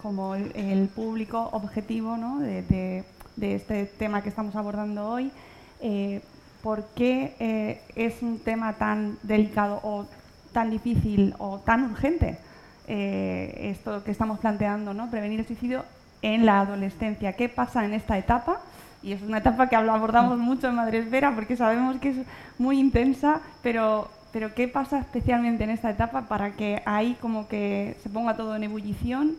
como 0.00 0.34
el, 0.34 0.88
público 0.88 1.48
objetivo 1.52 2.16
de, 2.38 3.04
este 3.40 3.86
tema 3.86 4.22
que 4.22 4.28
estamos 4.28 4.54
abordando 4.54 5.08
hoy. 5.08 5.32
Eh, 5.80 6.22
¿Por 6.62 6.84
qué 6.94 7.80
es 7.96 8.20
un 8.20 8.38
tema 8.38 8.74
tan 8.74 9.18
delicado 9.22 9.80
o 9.82 10.04
tan 10.52 10.68
difícil 10.68 11.34
o 11.38 11.58
tan 11.58 11.90
urgente 11.90 12.38
esto 12.86 14.04
que 14.04 14.10
estamos 14.10 14.40
planteando, 14.40 14.92
¿no? 14.92 15.10
prevenir 15.10 15.40
el 15.40 15.46
suicidio 15.46 15.84
en 16.22 16.46
la 16.46 16.60
adolescencia. 16.60 17.34
¿Qué 17.34 17.48
pasa 17.48 17.84
en 17.84 17.94
esta 17.94 18.18
etapa? 18.18 18.60
Y 19.02 19.12
es 19.12 19.22
una 19.22 19.38
etapa 19.38 19.68
que 19.68 19.76
abordamos 19.76 20.38
mucho 20.38 20.68
en 20.68 20.74
Madre 20.74 20.98
Esfera 20.98 21.34
porque 21.34 21.56
sabemos 21.56 21.96
que 22.00 22.10
es 22.10 22.16
muy 22.58 22.78
intensa, 22.78 23.40
pero, 23.62 24.10
pero 24.32 24.54
¿qué 24.54 24.68
pasa 24.68 24.98
especialmente 24.98 25.64
en 25.64 25.70
esta 25.70 25.90
etapa 25.90 26.22
para 26.28 26.52
que 26.52 26.82
ahí 26.84 27.16
como 27.20 27.48
que 27.48 27.96
se 28.02 28.10
ponga 28.10 28.36
todo 28.36 28.54
en 28.56 28.64
ebullición 28.64 29.36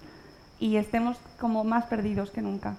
y 0.59 0.77
estemos 0.77 1.17
como 1.39 1.63
más 1.63 1.85
perdidos 1.85 2.31
que 2.31 2.41
nunca? 2.41 2.75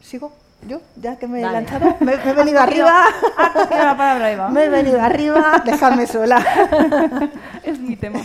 ¿Sigo? 0.00 0.32
Yo, 0.66 0.80
ya 0.96 1.16
que 1.16 1.26
me 1.26 1.40
he 1.40 1.42
lanzado, 1.42 1.96
me, 2.00 2.14
he 2.14 2.32
venido 2.34 2.58
arriba. 2.58 3.04
la 3.70 3.96
palabra, 3.96 4.32
Eva. 4.32 4.48
Me 4.48 4.64
he 4.64 4.68
venido 4.70 5.00
arriba, 5.00 5.62
dejadme 5.64 6.06
sola. 6.06 6.42
es 7.62 7.78
mi 7.78 7.94
tema. 7.94 8.20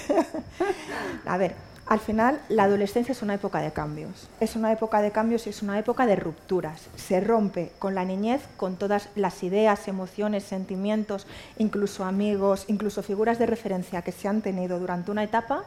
A 1.25 1.37
ver, 1.37 1.55
al 1.91 1.99
final, 1.99 2.39
la 2.47 2.63
adolescencia 2.63 3.11
es 3.11 3.21
una 3.21 3.33
época 3.33 3.59
de 3.59 3.73
cambios. 3.73 4.29
Es 4.39 4.55
una 4.55 4.71
época 4.71 5.01
de 5.01 5.11
cambios 5.11 5.45
y 5.45 5.49
es 5.49 5.61
una 5.61 5.77
época 5.77 6.05
de 6.05 6.15
rupturas. 6.15 6.87
Se 6.95 7.19
rompe 7.19 7.73
con 7.79 7.95
la 7.95 8.05
niñez, 8.05 8.41
con 8.55 8.77
todas 8.77 9.09
las 9.17 9.43
ideas, 9.43 9.89
emociones, 9.89 10.45
sentimientos, 10.45 11.27
incluso 11.57 12.05
amigos, 12.05 12.63
incluso 12.69 13.03
figuras 13.03 13.39
de 13.39 13.45
referencia 13.45 14.03
que 14.03 14.13
se 14.13 14.29
han 14.29 14.41
tenido 14.41 14.79
durante 14.79 15.11
una 15.11 15.25
etapa. 15.25 15.65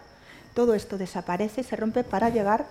Todo 0.55 0.73
esto 0.73 0.97
desaparece 0.97 1.61
y 1.61 1.65
se 1.65 1.77
rompe 1.77 2.05
para 2.05 2.31
llegar 2.31 2.65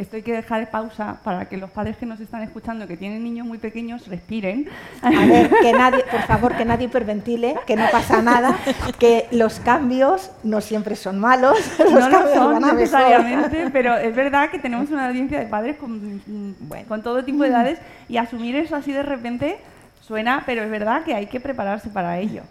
esto 0.00 0.16
hay 0.16 0.22
que 0.22 0.32
dejar 0.32 0.70
pausa 0.70 1.20
para 1.22 1.44
que 1.46 1.58
los 1.58 1.70
padres 1.70 1.96
que 1.98 2.06
nos 2.06 2.20
están 2.20 2.42
escuchando, 2.42 2.86
que 2.86 2.96
tienen 2.96 3.22
niños 3.22 3.46
muy 3.46 3.58
pequeños, 3.58 4.06
respiren. 4.06 4.66
A 5.02 5.10
ver, 5.10 5.50
que 5.60 5.72
nadie, 5.74 6.04
por 6.10 6.22
favor, 6.22 6.56
que 6.56 6.64
nadie 6.64 6.86
hiperventile, 6.86 7.56
que 7.66 7.76
no 7.76 7.84
pasa 7.92 8.22
nada, 8.22 8.58
que 8.98 9.28
los 9.30 9.60
cambios 9.60 10.30
no 10.42 10.62
siempre 10.62 10.96
son 10.96 11.18
malos. 11.18 11.58
no 11.78 12.08
lo 12.08 12.34
son 12.34 12.76
necesariamente, 12.76 13.68
pero 13.70 13.96
es 13.96 14.14
verdad 14.16 14.50
que 14.50 14.58
tenemos 14.58 14.90
una 14.90 15.08
audiencia 15.08 15.38
de 15.38 15.46
padres 15.46 15.76
con, 15.76 16.56
con 16.88 17.02
todo 17.02 17.22
tipo 17.22 17.42
de 17.42 17.50
edades 17.50 17.78
y 18.08 18.16
asumir 18.16 18.56
eso 18.56 18.76
así 18.76 18.92
de 18.92 19.02
repente 19.02 19.58
suena, 20.00 20.44
pero 20.46 20.62
es 20.62 20.70
verdad 20.70 21.04
que 21.04 21.14
hay 21.14 21.26
que 21.26 21.40
prepararse 21.40 21.90
para 21.90 22.18
ello 22.18 22.42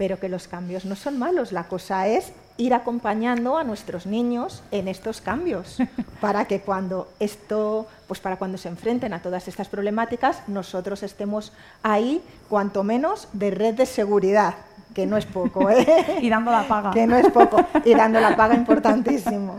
pero 0.00 0.18
que 0.18 0.30
los 0.30 0.48
cambios 0.48 0.86
no 0.86 0.96
son 0.96 1.18
malos. 1.18 1.52
La 1.52 1.64
cosa 1.64 2.06
es 2.06 2.32
ir 2.60 2.74
acompañando 2.74 3.56
a 3.56 3.64
nuestros 3.64 4.04
niños 4.06 4.62
en 4.70 4.86
estos 4.86 5.20
cambios 5.20 5.78
para 6.20 6.44
que 6.44 6.60
cuando 6.60 7.08
esto, 7.18 7.86
pues 8.06 8.20
para 8.20 8.36
cuando 8.36 8.58
se 8.58 8.68
enfrenten 8.68 9.14
a 9.14 9.22
todas 9.22 9.48
estas 9.48 9.68
problemáticas, 9.68 10.46
nosotros 10.46 11.02
estemos 11.02 11.52
ahí, 11.82 12.22
cuanto 12.48 12.84
menos, 12.84 13.28
de 13.32 13.50
red 13.50 13.74
de 13.74 13.86
seguridad, 13.86 14.54
que 14.94 15.06
no 15.06 15.16
es 15.16 15.24
poco, 15.24 15.70
¿eh? 15.70 16.18
Y 16.20 16.28
dando 16.28 16.50
la 16.50 16.68
paga. 16.68 16.90
Que 16.90 17.06
no 17.06 17.16
es 17.16 17.30
poco, 17.30 17.64
y 17.84 17.94
dando 17.94 18.20
la 18.20 18.36
paga 18.36 18.54
importantísimo. 18.54 19.56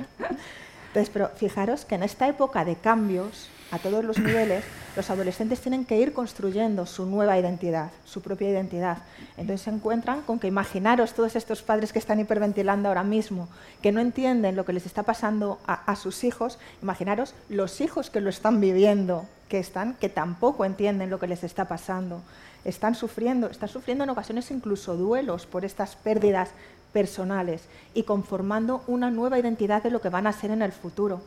Entonces, 0.88 1.10
pero 1.12 1.30
fijaros 1.36 1.86
que 1.86 1.96
en 1.96 2.04
esta 2.04 2.28
época 2.28 2.64
de 2.66 2.76
cambios, 2.76 3.50
a 3.72 3.80
todos 3.80 4.04
los 4.04 4.20
niveles, 4.20 4.66
los 4.98 5.10
adolescentes 5.10 5.62
tienen 5.62 5.86
que 5.86 5.98
ir 5.98 6.12
construyendo 6.12 6.86
su 6.86 7.06
nueva 7.06 7.40
identidad, 7.40 7.92
su 8.04 8.22
propia 8.22 8.50
identidad. 8.50 8.98
Entonces 9.38 9.62
se 9.62 9.70
encuentran 9.70 10.22
con 10.22 10.40
que 10.40 10.48
imaginaros 10.48 11.14
todos 11.14 11.38
estos 11.38 11.62
padres 11.64 11.94
que 11.94 12.00
están 12.00 12.20
hiperventilando 12.20 12.90
ahora 12.90 13.04
mismo, 13.04 13.48
que 13.82 13.94
no 13.94 14.02
entienden 14.02 14.58
lo 14.58 14.66
que 14.66 14.74
les 14.74 14.86
está 14.86 15.04
pasando 15.04 15.60
a, 15.66 15.96
sus 15.96 16.26
hijos, 16.26 16.60
imaginaros 16.82 17.34
los 17.48 17.80
hijos 17.80 18.10
que 18.10 18.20
lo 18.20 18.30
están 18.30 18.60
viviendo, 18.60 19.26
que 19.48 19.60
están, 19.60 19.94
que 19.96 20.10
tampoco 20.10 20.66
entienden 20.66 21.10
lo 21.10 21.20
que 21.20 21.28
les 21.28 21.44
está 21.46 21.66
pasando. 21.66 22.22
Están 22.66 22.94
sufriendo, 22.94 23.50
están 23.50 23.70
sufriendo 23.70 24.04
en 24.04 24.10
ocasiones 24.10 24.52
incluso 24.52 24.98
duelos 24.98 25.46
por 25.48 25.64
estas 25.64 25.96
pérdidas 25.96 26.50
personales 26.92 27.64
y 27.94 28.04
conformando 28.04 28.84
una 28.88 29.10
nueva 29.10 29.40
identidad 29.40 29.82
de 29.82 29.92
lo 29.92 30.02
que 30.02 30.10
van 30.10 30.28
a 30.28 30.34
ser 30.34 30.52
en 30.52 30.62
el 30.62 30.74
futuro. 30.74 31.22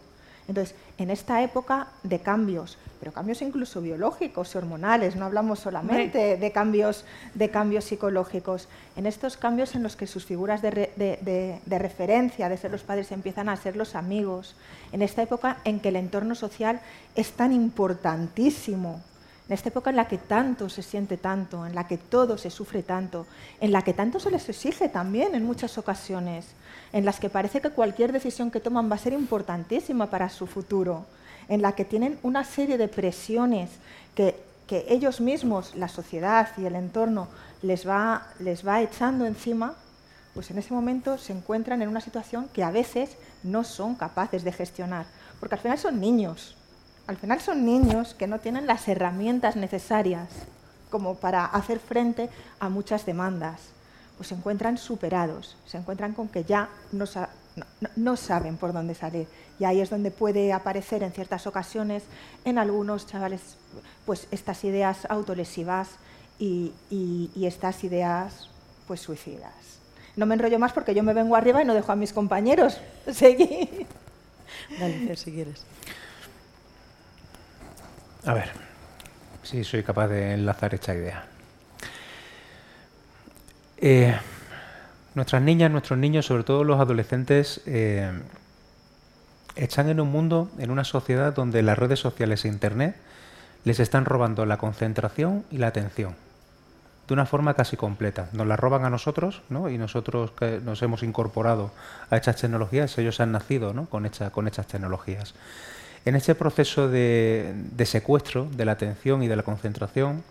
Entonces, 0.47 0.75
en 0.99 1.11
esta 1.11 1.43
época 1.43 1.89
de 2.03 2.19
cambios, 2.19 2.77
pero 3.01 3.13
cambios 3.13 3.43
incluso 3.43 3.81
biológicos 3.81 4.55
y 4.55 4.59
hormonales, 4.59 5.17
no 5.17 5.25
hablamos 5.25 5.59
solamente 5.59 6.37
de 6.37 6.53
cambios, 6.53 7.05
de 7.35 7.51
cambios 7.51 7.85
psicológicos, 7.85 8.69
en 8.97 9.07
estos 9.07 9.37
cambios 9.37 9.75
en 9.75 9.83
los 9.83 9.97
que 9.97 10.07
sus 10.07 10.25
figuras 10.25 10.63
de, 10.63 11.61
referencia 11.67 12.49
de 12.49 12.57
ser 12.57 12.71
los 12.71 12.83
padres 12.83 13.11
empiezan 13.13 13.49
a 13.49 13.57
ser 13.57 13.77
los 13.77 13.95
amigos, 13.95 14.55
en 14.93 15.03
esta 15.03 15.23
época 15.23 15.59
en 15.65 15.81
que 15.81 15.89
el 15.89 15.97
entorno 15.97 16.35
social 16.35 16.81
es 17.15 17.33
tan 17.33 17.53
importantísimo, 17.53 19.03
en 19.49 19.55
esta 19.55 19.69
época 19.69 19.91
en 19.91 19.97
la 19.97 20.09
que 20.09 20.19
tanto 20.19 20.69
se 20.69 20.83
siente 20.83 21.17
tanto, 21.17 21.67
en 21.67 21.75
la 21.75 21.87
que 21.87 21.99
todo 21.99 22.39
se 22.39 22.51
sufre 22.51 22.83
tanto, 22.83 23.27
en 23.61 23.73
la 23.73 23.83
que 23.83 23.93
tanto 23.93 24.19
se 24.19 24.31
les 24.31 24.49
exige 24.49 24.89
también 24.89 25.35
en 25.35 25.45
muchas 25.45 25.77
ocasiones, 25.77 26.47
en 26.95 27.05
las 27.05 27.19
que 27.19 27.29
parece 27.29 27.61
que 27.61 27.71
cualquier 27.71 28.13
decisión 28.13 28.53
que 28.53 28.61
toman 28.61 28.89
va 28.89 28.95
a 28.95 28.99
ser 28.99 29.15
importantísima 29.15 30.11
para 30.11 30.29
su 30.29 30.47
futuro, 30.47 31.05
en 31.49 31.61
la 31.61 31.73
que 31.73 31.85
tienen 31.85 32.21
una 32.23 32.45
serie 32.45 32.79
de 32.79 32.87
presiones 32.87 33.69
que, 34.15 34.55
ellos 34.89 35.21
mismos, 35.21 35.75
la 35.75 35.89
sociedad 35.89 36.49
y 36.57 36.65
el 36.65 36.75
entorno 36.75 37.29
les 37.63 37.87
va, 37.87 38.29
les 38.39 38.67
va 38.67 38.81
echando 38.81 39.27
encima, 39.27 39.75
pues 40.35 40.51
en 40.51 40.59
ese 40.59 40.73
momento 40.73 41.19
se 41.19 41.33
encuentran 41.33 41.83
en 41.83 41.89
una 41.89 42.01
situación 42.01 42.49
que 42.53 42.65
a 42.65 42.71
veces 42.71 43.17
no 43.43 43.63
son 43.63 43.97
capaces 43.97 44.43
de 44.43 44.53
gestionar, 44.53 45.07
porque 45.39 45.57
al 45.57 45.61
final 45.61 45.79
son 45.79 46.01
niños, 46.01 46.57
al 47.09 47.17
final 47.17 47.41
son 47.41 47.65
niños 47.65 48.15
que 48.15 48.29
no 48.29 48.39
tienen 48.39 48.67
las 48.67 48.87
herramientas 48.89 49.55
necesarias 49.57 50.29
como 50.91 51.17
para 51.17 51.45
hacer 51.45 51.81
frente 51.81 52.31
a 52.61 52.69
muchas 52.69 53.05
demandas. 53.05 53.74
Pues 54.17 54.29
se 54.29 54.35
encuentran 54.35 54.79
superados, 54.79 55.57
se 55.67 55.79
encuentran 55.79 56.13
con 56.13 56.29
que 56.29 56.45
ya 56.45 56.69
no, 56.93 58.17
saben 58.17 58.57
por 58.57 58.73
dónde 58.73 58.95
salir. 58.95 59.27
Y 59.59 59.65
ahí 59.65 59.81
es 59.81 59.91
donde 59.91 60.11
puede 60.11 60.53
aparecer 60.53 61.03
en 61.03 61.13
ciertas 61.13 61.47
ocasiones 61.47 62.05
en 62.45 62.59
algunos 62.59 63.07
chavales 63.07 63.57
pues 64.07 64.29
estas 64.31 64.63
ideas 64.65 65.07
autolesivas 65.09 65.91
y, 66.39 66.73
estas 67.43 67.83
ideas 67.85 68.51
pues 68.87 69.01
suicidas. 69.01 69.53
No 70.17 70.27
me 70.27 70.35
enrollo 70.35 70.59
más 70.59 70.73
porque 70.73 70.95
yo 70.95 71.03
me 71.03 71.13
vengo 71.13 71.35
arriba 71.35 71.63
y 71.63 71.65
no 71.65 71.75
dejo 71.75 71.91
a 71.91 71.97
mis 71.97 72.13
compañeros 72.13 72.81
seguir. 73.13 73.87
Dale, 74.79 75.17
si 75.17 75.33
quieres. 75.33 75.65
A 78.25 78.33
ver, 78.33 78.51
si 79.43 79.65
soy 79.65 79.83
capaz 79.83 80.09
de 80.09 80.35
enlazar 80.35 80.75
esta 80.75 80.95
idea. 80.95 81.34
Eh, 83.87 84.17
nuestras 85.15 85.43
niñas, 85.43 85.71
nuestros 85.71 85.99
niños, 85.99 86.25
sobre 86.25 86.43
todo 86.43 86.65
los 86.65 86.81
adolescentes, 86.81 87.61
eh, 87.67 88.11
están 89.57 89.91
en 89.91 90.01
un 90.01 90.11
mundo, 90.11 90.49
en 90.57 90.71
una 90.71 90.85
sociedad 90.85 91.35
donde 91.35 91.63
las 91.63 91.79
redes 91.79 92.01
sociales 92.01 92.47
e 92.47 92.49
Internet 92.49 92.97
les 93.65 93.81
están 93.81 94.07
robando 94.07 94.47
la 94.47 94.57
concentración 94.57 95.45
y 95.51 95.59
la 95.59 95.67
atención 95.67 96.17
de 97.07 97.13
una 97.13 97.27
forma 97.27 97.53
casi 97.53 97.77
completa. 97.77 98.31
Nos 98.33 98.47
la 98.47 98.57
roban 98.57 98.87
a 98.87 98.89
nosotros, 98.89 99.43
¿no? 99.51 99.69
Y 99.69 99.77
nosotros 99.77 100.31
que 100.31 100.61
nos 100.65 100.81
hemos 100.81 101.03
incorporado 101.03 101.71
a 102.09 102.17
estas 102.17 102.37
tecnologías, 102.37 102.97
ellos 102.97 103.21
han 103.21 103.33
nacido 103.33 103.75
¿no? 103.75 103.85
con, 103.85 104.11
con 104.33 104.47
estas 104.47 104.67
tecnologías. 104.67 105.35
En 106.07 106.17
este 106.17 106.35
proceso 106.35 106.89
de, 106.89 107.55
secuestro 107.85 108.49
de 108.51 108.65
la 108.65 108.73
atención 108.73 109.23
y 109.23 109.29
de 109.29 109.37
la 109.37 109.43
concentración, 109.43 110.25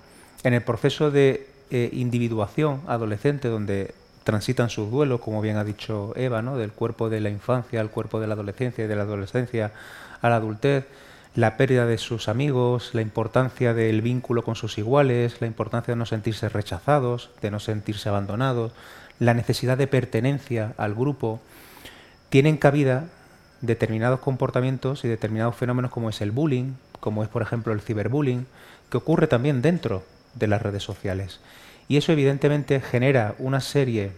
en 0.44 0.56
el 0.56 0.64
proceso 0.64 1.12
de 1.12 1.53
eh, 1.74 1.90
individuación 1.92 2.82
adolescente, 2.86 3.48
donde 3.48 3.96
transitan 4.24 4.70
sus 4.70 4.92
duelos, 4.92 5.22
como 5.22 5.42
bien 5.42 5.58
ha 5.58 5.64
dicho 5.64 6.14
Eva, 6.16 6.44
¿no? 6.44 6.56
del 6.56 6.72
cuerpo 6.72 7.10
de 7.10 7.20
la 7.20 7.32
infancia 7.32 7.82
al 7.82 7.90
cuerpo 7.90 8.20
de 8.20 8.28
la 8.28 8.36
adolescencia 8.36 8.86
y 8.86 8.88
de 8.88 8.96
la 8.96 9.02
adolescencia 9.02 9.72
a 10.22 10.30
la 10.30 10.36
adultez, 10.36 10.86
la 11.34 11.58
pérdida 11.58 11.88
de 11.88 11.98
sus 11.98 12.30
amigos, 12.30 12.92
la 12.94 13.02
importancia 13.02 13.74
del 13.74 14.04
vínculo 14.04 14.44
con 14.44 14.56
sus 14.56 14.78
iguales, 14.78 15.42
la 15.42 15.48
importancia 15.48 15.94
de 15.94 15.98
no 15.98 16.06
sentirse 16.06 16.48
rechazados, 16.48 17.32
de 17.42 17.50
no 17.50 17.60
sentirse 17.60 18.08
abandonados, 18.08 18.72
la 19.18 19.34
necesidad 19.34 19.76
de 19.76 19.88
pertenencia 19.88 20.76
al 20.78 20.94
grupo, 20.94 21.42
tienen 22.30 22.58
cabida 22.58 23.06
determinados 23.62 24.20
comportamientos 24.20 25.06
y 25.06 25.08
determinados 25.08 25.56
fenómenos 25.56 25.90
como 25.90 26.12
es 26.12 26.22
el 26.22 26.30
bullying, 26.30 26.74
como 27.00 27.24
es 27.24 27.30
por 27.30 27.42
ejemplo 27.42 27.74
el 27.74 27.82
ciberbullying, 27.82 28.46
que 28.92 28.98
ocurre 28.98 29.26
también 29.26 29.64
dentro 29.64 30.04
de 30.36 30.48
las 30.48 30.62
redes 30.62 30.84
sociales. 30.84 31.40
Y 31.88 31.98
eso 31.98 32.12
evidentemente 32.12 32.80
genera 32.80 33.36
una 33.40 33.60
serie 33.60 34.12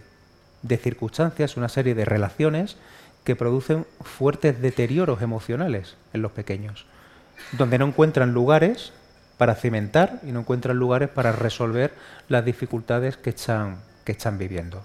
de 0.62 0.76
circunstancias, 0.76 1.56
una 1.56 1.68
serie 1.68 1.94
de 1.94 2.04
relaciones 2.04 2.76
que 3.24 3.36
producen 3.36 3.86
fuertes 4.02 4.60
deterioros 4.60 5.20
emocionales 5.22 5.96
en 6.12 6.22
los 6.22 6.32
pequeños, 6.32 6.86
donde 7.52 7.78
no 7.78 7.86
encuentran 7.86 8.32
lugares 8.32 8.92
para 9.36 9.54
cimentar 9.54 10.20
y 10.22 10.32
no 10.32 10.40
encuentran 10.40 10.76
lugares 10.76 11.08
para 11.08 11.32
resolver 11.32 11.92
las 12.28 12.44
dificultades 12.44 13.16
que 13.16 13.30
están, 13.30 13.78
que 14.04 14.12
están 14.12 14.38
viviendo. 14.38 14.82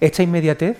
Esta 0.00 0.22
inmediatez 0.22 0.78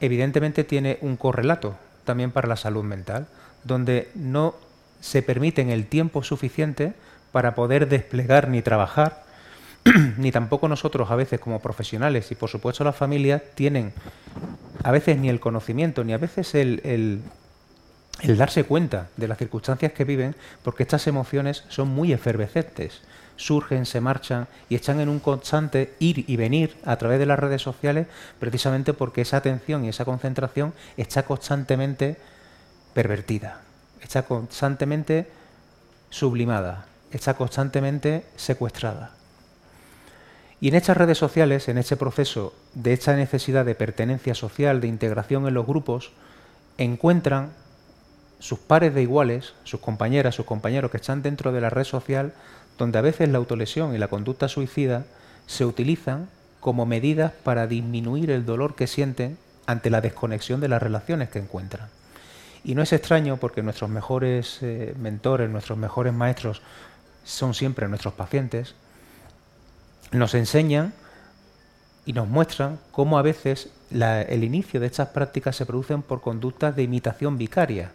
evidentemente 0.00 0.64
tiene 0.64 0.98
un 1.00 1.16
correlato 1.16 1.76
también 2.04 2.30
para 2.30 2.48
la 2.48 2.56
salud 2.56 2.84
mental, 2.84 3.26
donde 3.64 4.10
no 4.14 4.54
se 5.00 5.22
permiten 5.22 5.70
el 5.70 5.86
tiempo 5.86 6.22
suficiente 6.22 6.94
para 7.32 7.54
poder 7.54 7.88
desplegar 7.88 8.48
ni 8.48 8.62
trabajar, 8.62 9.24
ni 10.18 10.32
tampoco 10.32 10.68
nosotros 10.68 11.10
a 11.10 11.16
veces 11.16 11.40
como 11.40 11.60
profesionales 11.60 12.30
y 12.30 12.34
por 12.34 12.48
supuesto 12.48 12.84
las 12.84 12.96
familias 12.96 13.42
tienen 13.54 13.92
a 14.82 14.90
veces 14.90 15.18
ni 15.18 15.28
el 15.28 15.40
conocimiento 15.40 16.04
ni 16.04 16.12
a 16.12 16.18
veces 16.18 16.54
el, 16.54 16.80
el, 16.84 17.22
el 18.22 18.36
darse 18.36 18.64
cuenta 18.64 19.08
de 19.16 19.28
las 19.28 19.38
circunstancias 19.38 19.92
que 19.92 20.04
viven, 20.04 20.34
porque 20.62 20.82
estas 20.82 21.06
emociones 21.06 21.64
son 21.68 21.88
muy 21.88 22.12
efervescentes 22.12 23.02
surgen, 23.38 23.86
se 23.86 24.00
marchan 24.00 24.46
y 24.68 24.74
están 24.74 25.00
en 25.00 25.08
un 25.08 25.20
constante 25.20 25.94
ir 26.00 26.24
y 26.28 26.36
venir 26.36 26.76
a 26.84 26.96
través 26.96 27.18
de 27.18 27.26
las 27.26 27.38
redes 27.38 27.62
sociales 27.62 28.06
precisamente 28.38 28.92
porque 28.92 29.22
esa 29.22 29.38
atención 29.38 29.84
y 29.84 29.88
esa 29.88 30.04
concentración 30.04 30.74
está 30.96 31.22
constantemente 31.22 32.16
pervertida, 32.92 33.62
está 34.02 34.22
constantemente 34.22 35.30
sublimada, 36.10 36.86
está 37.10 37.34
constantemente 37.34 38.24
secuestrada. 38.36 39.17
Y 40.60 40.68
en 40.68 40.74
estas 40.74 40.96
redes 40.96 41.18
sociales, 41.18 41.68
en 41.68 41.78
este 41.78 41.96
proceso 41.96 42.52
de 42.74 42.92
esta 42.92 43.14
necesidad 43.14 43.64
de 43.64 43.74
pertenencia 43.74 44.34
social, 44.34 44.80
de 44.80 44.88
integración 44.88 45.46
en 45.46 45.54
los 45.54 45.66
grupos, 45.66 46.10
encuentran 46.78 47.52
sus 48.40 48.58
pares 48.58 48.94
de 48.94 49.02
iguales, 49.02 49.54
sus 49.64 49.80
compañeras, 49.80 50.34
sus 50.34 50.46
compañeros 50.46 50.90
que 50.90 50.96
están 50.96 51.22
dentro 51.22 51.52
de 51.52 51.60
la 51.60 51.70
red 51.70 51.84
social, 51.84 52.32
donde 52.76 52.98
a 52.98 53.02
veces 53.02 53.28
la 53.28 53.38
autolesión 53.38 53.94
y 53.94 53.98
la 53.98 54.08
conducta 54.08 54.48
suicida 54.48 55.04
se 55.46 55.64
utilizan 55.64 56.28
como 56.60 56.86
medidas 56.86 57.32
para 57.32 57.66
disminuir 57.66 58.30
el 58.30 58.44
dolor 58.44 58.74
que 58.74 58.86
sienten 58.86 59.38
ante 59.66 59.90
la 59.90 60.00
desconexión 60.00 60.60
de 60.60 60.68
las 60.68 60.82
relaciones 60.82 61.28
que 61.28 61.38
encuentran. 61.38 61.88
Y 62.64 62.74
no 62.74 62.82
es 62.82 62.92
extraño 62.92 63.36
porque 63.36 63.62
nuestros 63.62 63.90
mejores 63.90 64.58
eh, 64.62 64.94
mentores, 64.98 65.48
nuestros 65.50 65.78
mejores 65.78 66.12
maestros 66.12 66.62
son 67.24 67.54
siempre 67.54 67.88
nuestros 67.88 68.14
pacientes, 68.14 68.74
nos 70.12 70.34
enseñan 70.34 70.92
y 72.06 72.12
nos 72.12 72.28
muestran 72.28 72.78
cómo 72.90 73.18
a 73.18 73.22
veces 73.22 73.70
el 73.90 74.44
inicio 74.44 74.80
de 74.80 74.86
estas 74.86 75.08
prácticas 75.08 75.56
se 75.56 75.66
producen 75.66 76.02
por 76.02 76.20
conductas 76.20 76.74
de 76.74 76.82
imitación 76.82 77.36
vicaria, 77.38 77.92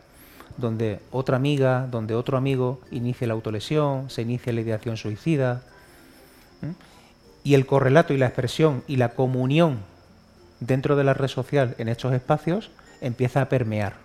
donde 0.57 0.99
otra 1.11 1.38
amiga, 1.38 1.88
donde 1.89 2.16
otro 2.16 2.38
amigo 2.38 2.80
inicia 2.91 3.28
la 3.28 3.34
autolesión, 3.34 4.09
se 4.09 4.22
inicia 4.22 4.53
la 4.53 4.61
ideación 4.61 4.97
suicida. 4.97 5.64
Y 7.43 7.55
el 7.55 7.66
correlato 7.66 8.14
y 8.14 8.18
la 8.18 8.28
expresión 8.28 8.84
y 8.88 8.97
la 8.97 9.09
comunión 9.09 9.80
dentro 10.59 10.95
de 10.95 11.03
la 11.03 11.14
red 11.14 11.28
social 11.28 11.76
en 11.78 11.89
estos 11.89 12.14
espacios 12.14 12.72
empieza 13.01 13.41
a 13.41 13.49
permear, 13.49 13.95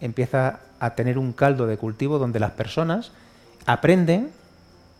empieza 0.00 0.60
a 0.78 0.94
tener 0.94 1.18
un 1.18 1.32
caldo 1.32 1.66
de 1.66 1.78
cultivo 1.78 2.18
donde 2.18 2.38
las 2.38 2.52
personas 2.52 3.10
aprenden 3.66 4.30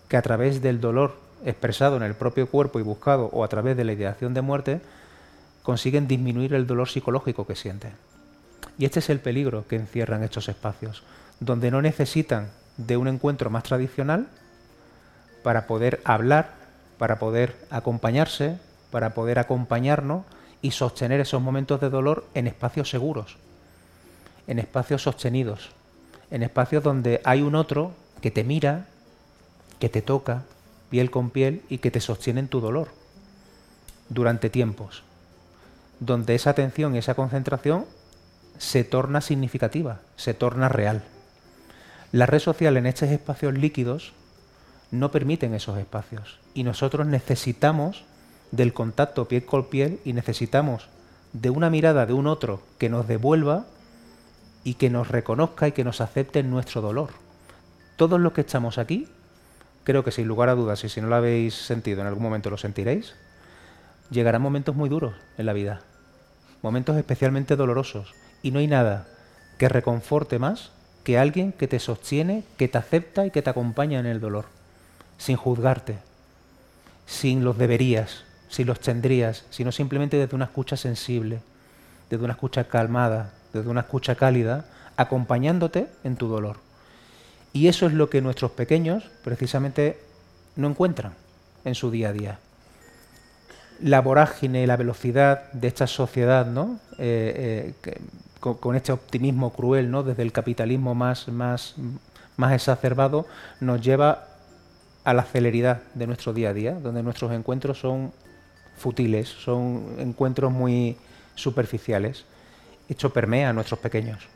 que 0.09 0.17
a 0.17 0.23
través 0.23 0.63
del 0.63 0.81
dolor 0.81 1.28
expresado 1.45 1.97
en 1.97 2.03
el 2.03 2.15
propio 2.15 2.49
cuerpo 2.49 2.79
y 2.79 2.83
buscado 2.83 3.27
o 3.33 3.45
a 3.45 3.49
través 3.49 3.77
de 3.77 3.85
la 3.85 3.93
ideación 3.93 4.35
de 4.35 4.43
muerte, 4.43 4.81
consiguen 5.63 6.09
disminuir 6.09 6.55
el 6.55 6.67
dolor 6.67 6.89
psicológico 6.89 7.47
que 7.47 7.57
sienten. 7.57 7.93
Y 8.79 8.85
este 8.85 9.01
es 9.01 9.11
el 9.11 9.21
peligro 9.21 9.67
que 9.69 9.77
encierran 9.77 10.23
estos 10.23 10.49
espacios, 10.49 11.03
donde 11.41 11.71
no 11.71 11.83
necesitan 11.83 12.51
de 12.77 12.97
un 12.97 13.09
encuentro 13.09 13.51
más 13.51 13.65
tradicional 13.65 14.29
para 15.43 15.67
poder 15.67 16.01
hablar, 16.05 16.55
para 16.97 17.19
poder 17.19 17.57
acompañarse, 17.71 18.59
para 18.91 19.15
poder 19.15 19.39
acompañarnos 19.39 20.25
y 20.63 20.73
sostener 20.73 21.21
esos 21.21 21.43
momentos 21.43 21.81
de 21.81 21.91
dolor 21.91 22.25
en 22.35 22.47
espacios 22.47 22.91
seguros, 22.91 23.37
en 24.47 24.59
espacios 24.59 25.03
sostenidos, 25.03 25.71
en 26.31 26.43
espacios 26.43 26.83
donde 26.83 27.21
hay 27.25 27.43
un 27.43 27.55
otro 27.55 27.93
que 28.21 28.31
te 28.31 28.45
mira, 28.45 28.87
que 29.79 29.89
te 29.89 30.03
toca 30.03 30.43
piel 30.91 31.11
con 31.11 31.31
piel 31.31 31.63
y 31.69 31.79
que 31.79 31.91
te 31.91 32.01
sostiene 32.01 32.41
en 32.41 32.49
tu 32.49 32.61
dolor 32.61 32.89
durante 34.09 34.51
tiempos, 34.51 35.03
donde 36.01 36.35
esa 36.35 36.51
atención 36.51 36.95
y 36.95 36.99
esa 36.99 37.15
concentración 37.15 37.85
se 38.59 38.85
torna 38.85 39.21
significativa, 39.21 40.01
se 40.17 40.35
torna 40.35 40.69
real. 40.69 41.03
La 42.13 42.27
red 42.27 42.41
social 42.41 42.77
en 42.77 42.87
estos 42.87 43.11
espacios 43.11 43.55
líquidos 43.55 44.13
no 44.91 45.11
permiten 45.11 45.55
esos 45.55 45.79
espacios 45.79 46.39
y 46.55 46.65
nosotros 46.65 47.07
necesitamos 47.07 48.05
del 48.51 48.73
contacto 48.73 49.29
piel 49.29 49.45
con 49.45 49.67
piel 49.67 50.01
y 50.05 50.15
necesitamos 50.15 50.89
de 51.33 51.51
una 51.51 51.69
mirada 51.69 52.07
de 52.07 52.15
un 52.15 52.27
otro 52.27 52.63
que 52.79 52.89
nos 52.89 53.07
devuelva 53.07 53.67
y 54.65 54.75
que 54.75 54.91
nos 54.91 55.09
reconozca 55.09 55.69
y 55.69 55.73
que 55.73 55.85
nos 55.85 56.01
acepte 56.01 56.39
en 56.41 56.51
nuestro 56.51 56.81
dolor. 56.81 57.11
Todos 57.97 58.19
los 58.19 58.33
que 58.33 58.41
estamos 58.41 58.79
aquí, 58.79 59.09
creo 59.89 60.05
que 60.05 60.11
sin 60.11 60.29
lugar 60.29 60.51
a 60.51 60.55
dudas, 60.55 60.85
y 60.85 60.91
si 60.91 61.01
no 61.01 61.07
lo 61.07 61.17
habéis 61.17 61.55
sentido, 61.55 62.03
en 62.03 62.09
algún 62.09 62.23
momento 62.23 62.51
lo 62.51 62.59
sentiréis, 62.59 63.15
llegarán 64.11 64.43
momentos 64.43 64.77
muy 64.77 64.91
duros 64.91 65.15
en 65.39 65.47
la 65.47 65.55
vida, 65.55 65.81
momentos 66.61 66.95
especialmente 66.99 67.57
dolorosos, 67.57 68.13
y 68.43 68.51
no 68.51 68.59
hay 68.59 68.67
nada 68.67 69.09
que 69.57 69.67
reconforte 69.67 70.39
más 70.39 70.73
que 71.05 71.19
alguien 71.19 71.53
que 71.53 71.69
te 71.69 71.79
sostiene, 71.79 72.45
que 72.59 72.69
te 72.69 72.77
acepta 72.77 73.25
y 73.25 73.31
que 73.31 73.41
te 73.41 73.49
acompaña 73.49 73.99
en 73.99 74.05
el 74.05 74.21
dolor, 74.21 74.45
sin 75.17 75.37
juzgarte, 75.37 75.97
sin 77.07 77.43
los 77.43 77.57
deberías, 77.57 78.25
sin 78.51 78.67
los 78.67 78.81
tendrías, 78.81 79.47
sino 79.49 79.73
simplemente 79.73 80.19
desde 80.19 80.37
una 80.37 80.45
escucha 80.45 80.77
sensible, 80.77 81.41
desde 82.11 82.25
una 82.25 82.35
escucha 82.35 82.65
calmada, 82.65 83.33
desde 83.55 83.71
una 83.71 83.81
escucha 83.81 84.17
cálida, 84.17 84.67
acompañándote 84.99 85.89
en 86.05 86.17
tu 86.17 86.29
dolor. 86.29 86.68
Y 87.59 87.67
eso 87.67 87.87
es 87.87 87.93
lo 87.93 88.09
que 88.09 88.23
nuestros 88.23 88.53
pequeños 88.53 89.03
precisamente 89.25 89.99
no 90.55 90.69
encuentran 90.69 91.15
en 91.65 91.75
su 91.75 91.91
día 91.91 92.11
a 92.11 92.13
día 92.13 92.39
la 93.81 94.01
vorágine, 94.01 94.65
la 94.65 94.77
velocidad 94.77 95.51
de 95.53 95.67
esta 95.67 95.89
sociedad, 95.89 96.47
¿no? 96.47 96.79
Eh, 96.99 97.75
eh, 97.83 97.99
con, 98.39 98.77
este 98.77 98.93
optimismo 98.93 99.53
cruel, 99.53 99.91
¿no? 99.91 100.05
Desde 100.05 100.23
el 100.23 100.31
capitalismo 100.31 100.95
más, 100.95 101.27
más, 101.27 101.75
más 102.37 102.53
exacerbado, 102.53 103.27
nos 103.59 103.81
lleva 103.81 104.29
a 105.03 105.13
la 105.13 105.25
celeridad 105.25 105.83
de 105.95 106.07
nuestro 106.07 106.33
día 106.33 106.51
a 106.51 106.55
día, 106.55 106.75
donde 106.75 107.03
nuestros 107.03 107.33
encuentros 107.33 107.81
son 107.81 108.13
futiles, 108.77 109.29
son 109.29 109.97
encuentros 109.99 110.53
muy 110.53 110.97
superficiales. 111.35 112.25
Esto 112.89 113.13
permea 113.13 113.51
a 113.51 113.53
nuestros 113.53 113.81
pequeños 113.81 114.29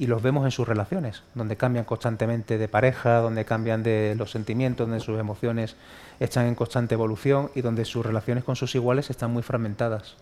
y 0.00 0.06
los 0.06 0.22
vemos 0.22 0.46
en 0.46 0.50
sus 0.50 0.66
relaciones, 0.66 1.22
donde 1.34 1.58
cambian 1.58 1.84
constantemente 1.84 2.56
de 2.56 2.68
pareja, 2.68 3.18
donde 3.18 3.44
cambian 3.44 3.82
de 3.82 4.14
los 4.16 4.30
sentimientos, 4.30 4.88
donde 4.88 5.04
sus 5.04 5.20
emociones 5.20 5.76
están 6.20 6.46
en 6.46 6.54
constante 6.54 6.94
evolución 6.94 7.50
y 7.54 7.60
donde 7.60 7.84
sus 7.84 8.06
relaciones 8.06 8.42
con 8.42 8.56
sus 8.56 8.74
iguales 8.74 9.10
están 9.10 9.30
muy 9.30 9.42
fragmentadas. 9.42 10.14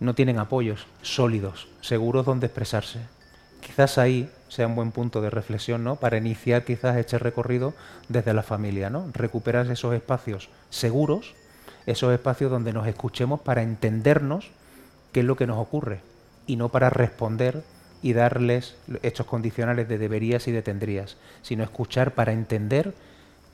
No 0.00 0.14
tienen 0.14 0.38
apoyos 0.38 0.86
sólidos, 1.02 1.68
seguros 1.82 2.24
donde 2.24 2.46
expresarse. 2.46 3.00
Quizás 3.60 3.98
ahí 3.98 4.30
sea 4.48 4.68
un 4.68 4.74
buen 4.74 4.90
punto 4.90 5.20
de 5.20 5.28
reflexión, 5.28 5.84
¿no? 5.84 5.96
Para 5.96 6.16
iniciar 6.16 6.64
quizás 6.64 6.96
este 6.96 7.18
recorrido 7.18 7.74
desde 8.08 8.32
la 8.32 8.42
familia, 8.42 8.88
¿no? 8.88 9.06
Recuperar 9.12 9.70
esos 9.70 9.92
espacios 9.92 10.48
seguros, 10.70 11.34
esos 11.84 12.10
espacios 12.10 12.50
donde 12.50 12.72
nos 12.72 12.86
escuchemos 12.86 13.40
para 13.40 13.60
entendernos 13.62 14.50
qué 15.12 15.20
es 15.20 15.26
lo 15.26 15.36
que 15.36 15.46
nos 15.46 15.58
ocurre 15.58 16.00
y 16.46 16.56
no 16.56 16.70
para 16.70 16.88
responder 16.88 17.62
y 18.04 18.12
darles 18.12 18.76
estos 19.00 19.24
condicionales 19.24 19.88
de 19.88 19.96
deberías 19.96 20.46
y 20.46 20.52
de 20.52 20.60
tendrías, 20.60 21.16
sino 21.40 21.64
escuchar 21.64 22.12
para 22.12 22.32
entender 22.32 22.92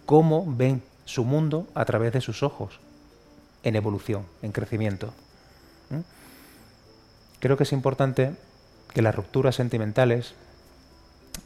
cómo 0.07 0.45
ven 0.45 0.83
su 1.05 1.25
mundo 1.25 1.69
a 1.77 1.85
través 1.85 2.13
de 2.13 2.21
sus 2.21 2.43
ojos, 2.43 2.81
en 3.63 3.77
evolución, 3.77 4.27
en 4.43 4.51
crecimiento. 4.51 5.15
¿Mm? 5.91 6.01
Creo 7.39 7.57
que 7.57 7.63
es 7.63 7.73
importante 7.73 8.33
que 8.93 9.03
las 9.03 9.15
rupturas 9.15 9.55
sentimentales 9.55 10.35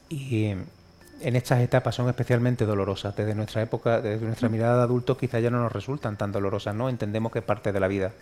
y 0.08 0.46
en 0.46 1.36
estas 1.36 1.60
etapas 1.60 1.94
son 1.94 2.08
especialmente 2.08 2.64
dolorosas. 2.64 3.14
Desde 3.14 3.34
nuestra 3.34 3.60
época, 3.60 4.00
desde 4.00 4.24
nuestra 4.24 4.48
mirada 4.48 4.78
de 4.78 4.82
adultos, 4.84 5.18
quizá 5.18 5.40
ya 5.40 5.50
no 5.50 5.60
nos 5.60 5.72
resultan 5.72 6.16
tan 6.16 6.32
dolorosas, 6.32 6.74
¿no? 6.74 6.88
Entendemos 6.88 7.32
que 7.32 7.40
es 7.40 7.44
parte 7.44 7.70
de 7.70 7.80
la 7.80 7.88
vida 7.88 8.12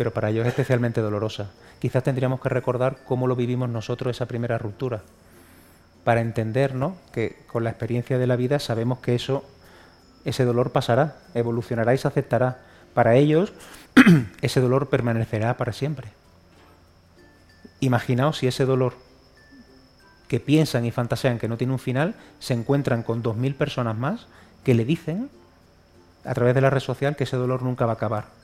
pero 0.00 0.14
para 0.14 0.30
ellos 0.30 0.46
es 0.46 0.52
especialmente 0.52 1.02
dolorosa. 1.02 1.50
Quizás 1.78 2.02
tendríamos 2.02 2.40
que 2.40 2.48
recordar 2.48 3.04
cómo 3.04 3.26
lo 3.26 3.36
vivimos 3.36 3.68
nosotros 3.68 4.16
esa 4.16 4.24
primera 4.24 4.56
ruptura, 4.56 5.02
para 6.04 6.22
entendernos 6.22 6.94
que 7.12 7.36
con 7.52 7.64
la 7.64 7.68
experiencia 7.68 8.16
de 8.16 8.26
la 8.26 8.36
vida 8.36 8.60
sabemos 8.60 9.00
que 9.00 9.14
eso, 9.14 9.44
ese 10.24 10.46
dolor 10.46 10.72
pasará, 10.72 11.18
evolucionará 11.34 11.92
y 11.92 11.98
se 11.98 12.08
aceptará. 12.08 12.62
Para 12.94 13.16
ellos, 13.16 13.52
ese 14.40 14.62
dolor 14.62 14.88
permanecerá 14.88 15.58
para 15.58 15.74
siempre. 15.74 16.08
Imaginaos 17.80 18.38
si 18.38 18.46
ese 18.46 18.64
dolor 18.64 18.94
que 20.28 20.40
piensan 20.40 20.86
y 20.86 20.92
fantasean 20.92 21.38
que 21.38 21.46
no 21.46 21.58
tiene 21.58 21.74
un 21.74 21.78
final, 21.78 22.14
se 22.38 22.54
encuentran 22.54 23.02
con 23.02 23.20
dos 23.20 23.36
mil 23.36 23.54
personas 23.54 23.98
más 23.98 24.28
que 24.64 24.72
le 24.72 24.86
dicen 24.86 25.28
a 26.24 26.32
través 26.32 26.54
de 26.54 26.62
la 26.62 26.70
red 26.70 26.80
social 26.80 27.16
que 27.16 27.24
ese 27.24 27.36
dolor 27.36 27.60
nunca 27.60 27.84
va 27.84 27.92
a 27.92 27.96
acabar 27.96 28.39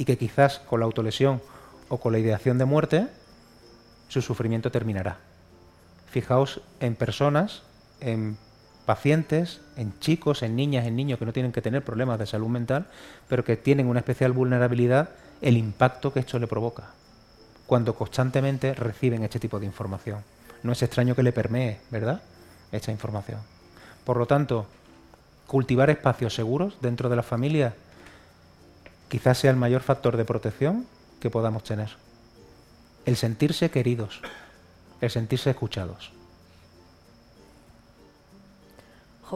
y 0.00 0.06
que 0.06 0.16
quizás 0.16 0.60
con 0.60 0.80
la 0.80 0.86
autolesión 0.86 1.42
o 1.90 2.00
con 2.00 2.12
la 2.12 2.18
ideación 2.18 2.56
de 2.56 2.64
muerte 2.64 3.06
su 4.08 4.22
sufrimiento 4.22 4.70
terminará. 4.70 5.18
Fijaos 6.10 6.62
en 6.80 6.94
personas, 6.94 7.60
en 8.00 8.38
pacientes, 8.86 9.60
en 9.76 9.92
chicos, 10.00 10.42
en 10.42 10.56
niñas, 10.56 10.86
en 10.86 10.96
niños 10.96 11.18
que 11.18 11.26
no 11.26 11.34
tienen 11.34 11.52
que 11.52 11.60
tener 11.60 11.84
problemas 11.84 12.18
de 12.18 12.24
salud 12.24 12.48
mental, 12.48 12.86
pero 13.28 13.44
que 13.44 13.58
tienen 13.58 13.88
una 13.88 14.00
especial 14.00 14.32
vulnerabilidad, 14.32 15.10
el 15.42 15.58
impacto 15.58 16.14
que 16.14 16.20
esto 16.20 16.38
le 16.38 16.46
provoca 16.46 16.94
cuando 17.66 17.94
constantemente 17.94 18.72
reciben 18.72 19.22
este 19.22 19.38
tipo 19.38 19.60
de 19.60 19.66
información. 19.66 20.24
No 20.62 20.72
es 20.72 20.82
extraño 20.82 21.14
que 21.14 21.22
le 21.22 21.32
permee, 21.32 21.78
¿verdad? 21.90 22.22
Esta 22.72 22.90
información. 22.90 23.40
Por 24.06 24.16
lo 24.16 24.24
tanto, 24.24 24.64
cultivar 25.46 25.90
espacios 25.90 26.34
seguros 26.34 26.78
dentro 26.80 27.10
de 27.10 27.16
la 27.16 27.22
familia 27.22 27.74
quizás 29.10 29.36
sea 29.38 29.50
el 29.50 29.56
mayor 29.58 29.82
factor 29.82 30.16
de 30.16 30.24
protección 30.24 30.86
que 31.20 31.28
podamos 31.28 31.64
tener. 31.64 31.90
El 33.04 33.16
sentirse 33.16 33.70
queridos, 33.70 34.22
el 35.02 35.10
sentirse 35.10 35.50
escuchados. 35.50 36.12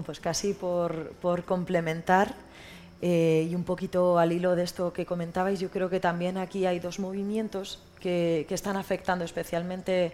pues 0.07 0.18
casi 0.18 0.55
por, 0.55 1.12
complementar 1.45 2.35
eh, 3.01 3.47
y 3.49 3.55
un 3.55 3.62
poquito 3.62 4.18
al 4.18 4.33
hilo 4.33 4.57
de 4.57 4.64
esto 4.64 4.93
que 4.93 5.07
comentabais, 5.07 5.61
yo 5.61 5.70
creo 5.70 5.89
que 5.89 6.01
también 6.01 6.37
aquí 6.37 6.66
hay 6.66 6.81
dos 6.81 6.99
movimientos 6.99 7.81
que 8.01 8.47
están 8.51 8.77
afectando 8.77 9.25
especialmente 9.25 10.12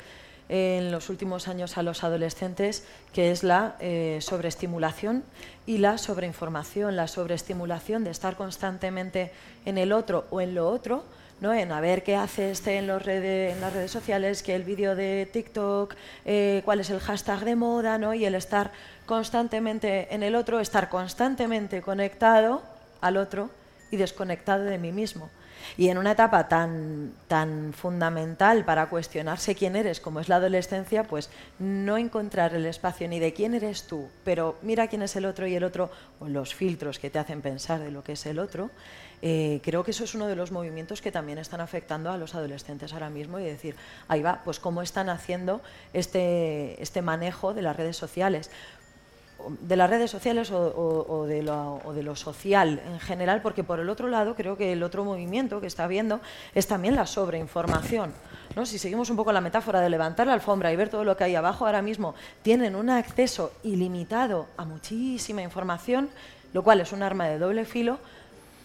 en 0.51 0.91
los 0.91 1.09
últimos 1.11 1.47
años 1.47 1.79
a 1.79 1.85
los 1.85 2.03
adolescentes, 2.03 2.85
que 3.13 3.31
es 3.31 3.45
la 3.45 3.77
eh, 3.79 4.19
sobreestimulación 4.21 5.23
y 5.65 5.79
la 5.79 5.97
sobreinformación. 5.97 6.97
La 6.97 7.07
sobreestimulación 7.07 8.03
de 8.03 8.11
estar 8.11 8.35
constantemente 8.37 9.31
en 9.65 9.79
el 9.79 9.93
otro 9.93 10.27
o 10.31 10.41
en 10.41 10.57
lo 10.57 10.69
otro, 10.69 11.05
¿no? 11.41 11.55
en 11.55 11.71
a 11.71 11.81
ver 11.81 12.03
qué 12.03 12.17
hace 12.17 12.51
este 12.51 12.79
en, 12.79 12.89
los 12.89 13.07
en 13.07 13.61
las 13.61 13.73
redes 13.73 13.93
sociales, 13.93 14.43
que 14.43 14.57
el 14.57 14.65
vídeo 14.65 14.97
de 14.97 15.31
TikTok, 15.33 15.95
eh, 16.25 16.63
cuál 16.65 16.81
es 16.81 16.91
el 16.91 16.99
hashtag 16.99 17.45
de 17.45 17.55
moda, 17.55 17.97
¿no? 17.99 18.13
y 18.13 18.25
el 18.25 18.35
estar 18.35 18.73
constantemente 19.07 20.13
en 20.13 20.25
el 20.25 20.35
otro, 20.35 20.59
estar 20.59 20.89
constantemente 20.89 21.81
conectado 21.81 22.63
al 23.01 23.17
otro 23.17 23.51
y 23.93 23.99
desconectado 23.99 24.65
de 24.65 24.79
mí 24.79 24.91
mismo. 24.91 25.31
Y 25.77 25.89
en 25.89 25.99
una 25.99 26.13
etapa 26.13 26.49
tan, 26.49 27.13
tan 27.29 27.73
fundamental 27.73 28.65
para 28.65 28.89
cuestionarse 28.89 29.55
quién 29.55 29.77
eres 29.77 30.01
como 30.01 30.21
es 30.21 30.29
la 30.29 30.37
adolescencia, 30.37 31.05
pues 31.05 31.31
no 31.59 31.97
encontrar 31.97 32.55
el 32.55 32.67
espacio 32.67 33.09
ni 33.09 33.19
de 33.19 33.33
quién 33.33 33.55
eres 33.55 33.85
tú, 33.85 34.09
pero 34.25 34.57
mira 34.63 34.89
quién 34.89 35.03
es 35.03 35.17
el 35.17 35.27
otro 35.27 35.47
y 35.47 35.55
el 35.55 35.65
otro, 35.65 35.91
o 36.19 36.29
los 36.29 36.55
filtros 36.55 36.99
que 36.99 37.11
te 37.11 37.19
hacen 37.19 37.43
pensar 37.43 37.81
de 37.81 37.91
lo 37.91 38.05
que 38.05 38.13
es 38.13 38.27
el 38.27 38.39
otro, 38.39 38.71
eh, 39.23 39.61
creo 39.63 39.85
que 39.85 39.91
eso 39.91 40.05
es 40.05 40.15
uno 40.15 40.27
de 40.27 40.37
los 40.37 40.51
movimientos 40.51 41.03
que 41.03 41.13
también 41.13 41.39
están 41.39 41.61
afectando 41.61 42.11
a 42.11 42.17
los 42.17 42.35
adolescentes 42.35 42.93
ahora 42.93 43.11
mismo 43.11 43.39
y 43.39 43.45
decir, 43.45 43.77
ahí 44.09 44.23
va, 44.23 44.41
pues 44.45 44.59
cómo 44.59 44.81
están 44.81 45.11
haciendo 45.11 45.61
este, 45.93 46.81
este 46.83 47.03
manejo 47.03 47.53
de 47.53 47.63
las 47.63 47.77
redes 47.77 47.97
sociales 47.97 48.51
de 49.61 49.77
las 49.77 49.91
redes 49.91 50.11
sociales 50.11 50.51
o, 50.51 51.27
de 51.27 51.43
lo, 51.43 52.17
social 52.17 52.81
en 52.87 53.01
general, 53.01 53.43
porque 53.43 53.65
por 53.65 53.81
el 53.81 53.89
otro 53.89 54.09
lado 54.09 54.35
creo 54.35 54.57
que 54.57 54.73
el 54.73 54.83
otro 54.83 55.05
movimiento 55.05 55.61
que 55.61 55.67
está 55.67 55.85
habiendo 55.85 56.21
es 56.55 56.67
también 56.67 56.95
la 56.95 57.07
sobreinformación. 57.07 58.13
¿no? 58.57 58.67
Si 58.67 58.79
seguimos 58.79 59.11
un 59.11 59.17
poco 59.17 59.33
la 59.33 59.41
metáfora 59.41 59.81
de 59.81 59.91
levantar 59.91 60.27
la 60.27 60.35
alfombra 60.35 60.73
y 60.73 60.77
ver 60.77 60.89
todo 60.89 61.05
lo 61.05 61.17
que 61.17 61.25
hay 61.25 61.35
abajo 61.35 61.67
ahora 61.67 61.83
mismo, 61.83 62.15
tienen 62.43 62.75
un 62.75 62.91
acceso 62.91 63.53
ilimitado 63.63 64.49
a 64.57 64.65
muchísima 64.65 65.43
información, 65.43 66.09
lo 66.53 66.63
cual 66.63 66.81
es 66.81 66.93
un 66.93 67.03
arma 67.03 67.27
de 67.29 67.39
doble 67.39 67.65
filo, 67.65 67.99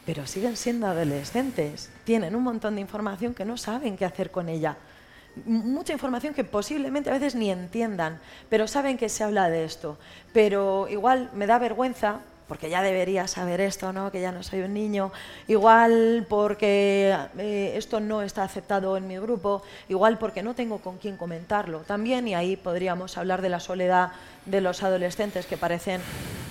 pero 0.05 0.27
siguen 0.27 0.55
siendo 0.55 0.87
adolescentes, 0.87 1.89
tienen 2.03 2.35
un 2.35 2.43
montón 2.43 2.75
de 2.75 2.81
información 2.81 3.33
que 3.33 3.45
no 3.45 3.57
saben 3.57 3.97
qué 3.97 4.05
hacer 4.05 4.31
con 4.31 4.49
ella 4.49 4.77
mucha 5.45 5.93
información 5.93 6.33
que 6.33 6.43
posiblemente 6.43 7.09
a 7.09 7.13
veces 7.13 7.35
ni 7.35 7.51
entiendan, 7.51 8.19
pero 8.49 8.67
saben 8.67 8.97
que 8.97 9.09
se 9.09 9.23
habla 9.23 9.49
de 9.49 9.65
esto. 9.65 9.97
Pero 10.33 10.87
igual 10.89 11.29
me 11.33 11.47
da 11.47 11.59
vergüenza 11.59 12.21
porque 12.47 12.69
ya 12.69 12.81
debería 12.81 13.27
saber 13.27 13.61
esto, 13.61 13.93
¿no? 13.93 14.11
que 14.11 14.21
ya 14.21 14.31
no 14.31 14.43
soy 14.43 14.61
un 14.61 14.73
niño, 14.73 15.11
igual 15.47 16.25
porque 16.29 17.15
eh, 17.37 17.73
esto 17.75 17.99
no 17.99 18.21
está 18.21 18.43
aceptado 18.43 18.97
en 18.97 19.07
mi 19.07 19.17
grupo, 19.17 19.63
igual 19.89 20.17
porque 20.17 20.43
no 20.43 20.55
tengo 20.55 20.79
con 20.79 20.97
quién 20.97 21.17
comentarlo 21.17 21.79
también, 21.79 22.27
y 22.27 22.35
ahí 22.35 22.55
podríamos 22.55 23.17
hablar 23.17 23.41
de 23.41 23.49
la 23.49 23.59
soledad 23.59 24.11
de 24.45 24.61
los 24.61 24.83
adolescentes 24.83 25.45
que 25.45 25.57
parecen 25.57 26.01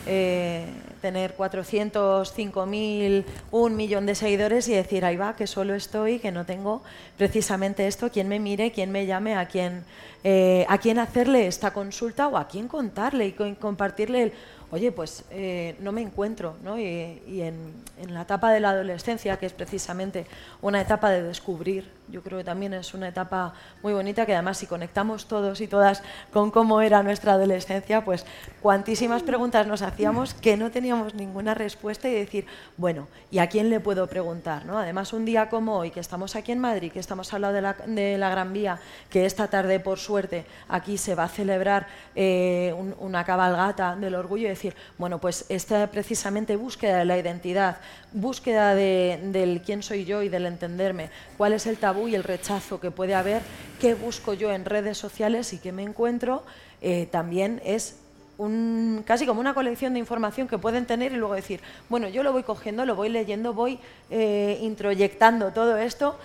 eh, 0.06 0.66
tener 1.00 1.34
400, 1.34 2.36
5.000, 2.36 3.24
un 3.50 3.76
millón 3.76 4.06
de 4.06 4.14
seguidores 4.14 4.68
y 4.68 4.72
decir, 4.72 5.04
ahí 5.04 5.16
va, 5.16 5.36
que 5.36 5.46
solo 5.46 5.74
estoy, 5.74 6.18
que 6.18 6.32
no 6.32 6.44
tengo 6.44 6.82
precisamente 7.16 7.86
esto, 7.86 8.10
quien 8.10 8.28
me 8.28 8.38
mire, 8.40 8.72
quien 8.72 8.90
me 8.90 9.06
llame, 9.06 9.36
a 9.36 9.46
quién, 9.46 9.84
eh, 10.24 10.64
a 10.68 10.78
quién 10.78 10.98
hacerle 10.98 11.46
esta 11.46 11.72
consulta 11.72 12.28
o 12.28 12.36
a 12.36 12.48
quién 12.48 12.68
contarle 12.68 13.26
y 13.26 13.32
compartirle 13.32 14.22
el, 14.22 14.32
oye, 14.70 14.92
pues 14.92 15.24
eh, 15.30 15.76
no 15.80 15.92
me 15.92 16.02
encuentro, 16.02 16.56
¿no? 16.62 16.78
Y, 16.78 17.42
en, 17.42 17.84
la 18.08 18.22
etapa 18.22 18.52
de 18.52 18.60
la 18.60 18.70
adolescencia, 18.70 19.38
que 19.38 19.46
es 19.46 19.52
precisamente 19.52 20.26
una 20.60 20.80
etapa 20.80 21.10
de 21.10 21.22
descubrir, 21.22 21.90
yo 22.08 22.22
creo 22.22 22.38
que 22.38 22.44
también 22.44 22.74
es 22.74 22.94
una 22.94 23.08
etapa 23.08 23.54
muy 23.82 23.92
bonita, 23.92 24.26
que 24.26 24.34
además 24.34 24.58
si 24.58 24.66
conectamos 24.66 25.26
todos 25.26 25.60
y 25.60 25.66
todas 25.66 26.02
con 26.32 26.50
cómo 26.50 26.80
era 26.80 27.02
nuestra 27.02 27.32
adolescencia, 27.32 28.04
pues 28.04 28.26
cuantísimas 28.60 29.22
preguntas 29.22 29.66
nos 29.66 29.82
hacíamos 29.82 30.34
que 30.34 30.56
no 30.56 30.70
teníamos 30.70 31.14
ninguna 31.14 31.54
respuesta 31.54 32.08
y 32.08 32.14
decir, 32.14 32.46
bueno, 32.76 33.08
¿y 33.30 33.38
a 33.38 33.48
quién 33.48 33.70
le 33.70 33.80
puedo 33.80 34.06
preguntar? 34.06 34.64
¿no? 34.66 34.78
Además, 34.78 35.12
un 35.12 35.24
día 35.24 35.48
como 35.48 35.78
hoy, 35.78 35.90
que 35.90 36.00
estamos 36.00 36.36
aquí 36.36 36.52
en 36.52 36.58
Madrid, 36.58 36.92
que 36.92 37.00
estamos 37.00 37.32
hablando 37.32 37.54
de 37.54 37.62
la, 37.62 37.72
de 37.72 38.18
la 38.18 38.30
Gran 38.30 38.52
Vía, 38.52 38.78
que 39.10 39.26
esta 39.26 39.48
tarde, 39.48 39.80
por 39.80 39.98
suerte, 39.98 40.44
aquí 40.68 40.98
se 40.98 41.14
va 41.14 41.24
a 41.24 41.28
celebrar 41.28 41.86
eh, 42.14 42.74
una 42.98 43.24
cabalgata 43.24 43.96
del 43.96 44.14
orgullo, 44.14 44.48
decir, 44.48 44.74
bueno, 44.98 45.18
pues 45.18 45.46
esta 45.48 45.86
precisamente 45.88 46.56
búsqueda 46.56 46.98
de 46.98 47.04
la 47.04 47.18
identidad, 47.18 47.78
búsqueda 48.14 48.74
del 48.76 49.60
quién 49.62 49.82
soy 49.82 50.04
yo 50.04 50.22
y 50.22 50.28
del 50.28 50.46
entenderme, 50.46 51.10
cuál 51.36 51.52
es 51.52 51.66
el 51.66 51.76
tabú 51.76 52.08
y 52.08 52.14
el 52.14 52.22
rechazo 52.22 52.80
que 52.80 52.90
puede 52.90 53.14
haber, 53.14 53.42
qué 53.80 53.94
busco 53.94 54.34
yo 54.34 54.52
en 54.52 54.64
redes 54.64 54.96
sociales 54.96 55.52
y 55.52 55.58
qué 55.58 55.72
me 55.72 55.82
encuentro, 55.82 56.44
eh, 56.80 57.06
también 57.10 57.60
es 57.64 57.98
un, 58.38 59.02
casi 59.04 59.26
como 59.26 59.40
una 59.40 59.52
colección 59.52 59.94
de 59.94 59.98
información 59.98 60.46
que 60.48 60.58
pueden 60.58 60.86
tener 60.86 61.12
y 61.12 61.16
luego 61.16 61.34
decir, 61.34 61.60
bueno, 61.88 62.08
yo 62.08 62.22
lo 62.22 62.32
voy 62.32 62.44
cogiendo, 62.44 62.86
lo 62.86 62.94
voy 62.94 63.08
leyendo, 63.08 63.52
voy 63.52 63.78
eh, 64.10 64.58
introyectando 64.62 65.50
todo 65.50 65.76
esto 65.76 66.16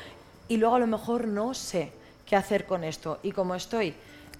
y 0.47 0.57
luego 0.57 0.75
a 0.75 0.79
lo 0.79 0.87
mejor 0.87 1.27
no 1.27 1.53
sé 1.55 1.91
qué 2.27 2.35
hacer 2.35 2.65
con 2.65 2.83
esto. 2.83 3.19
Y 3.23 3.31
como 3.31 3.55
estoy 3.55 3.95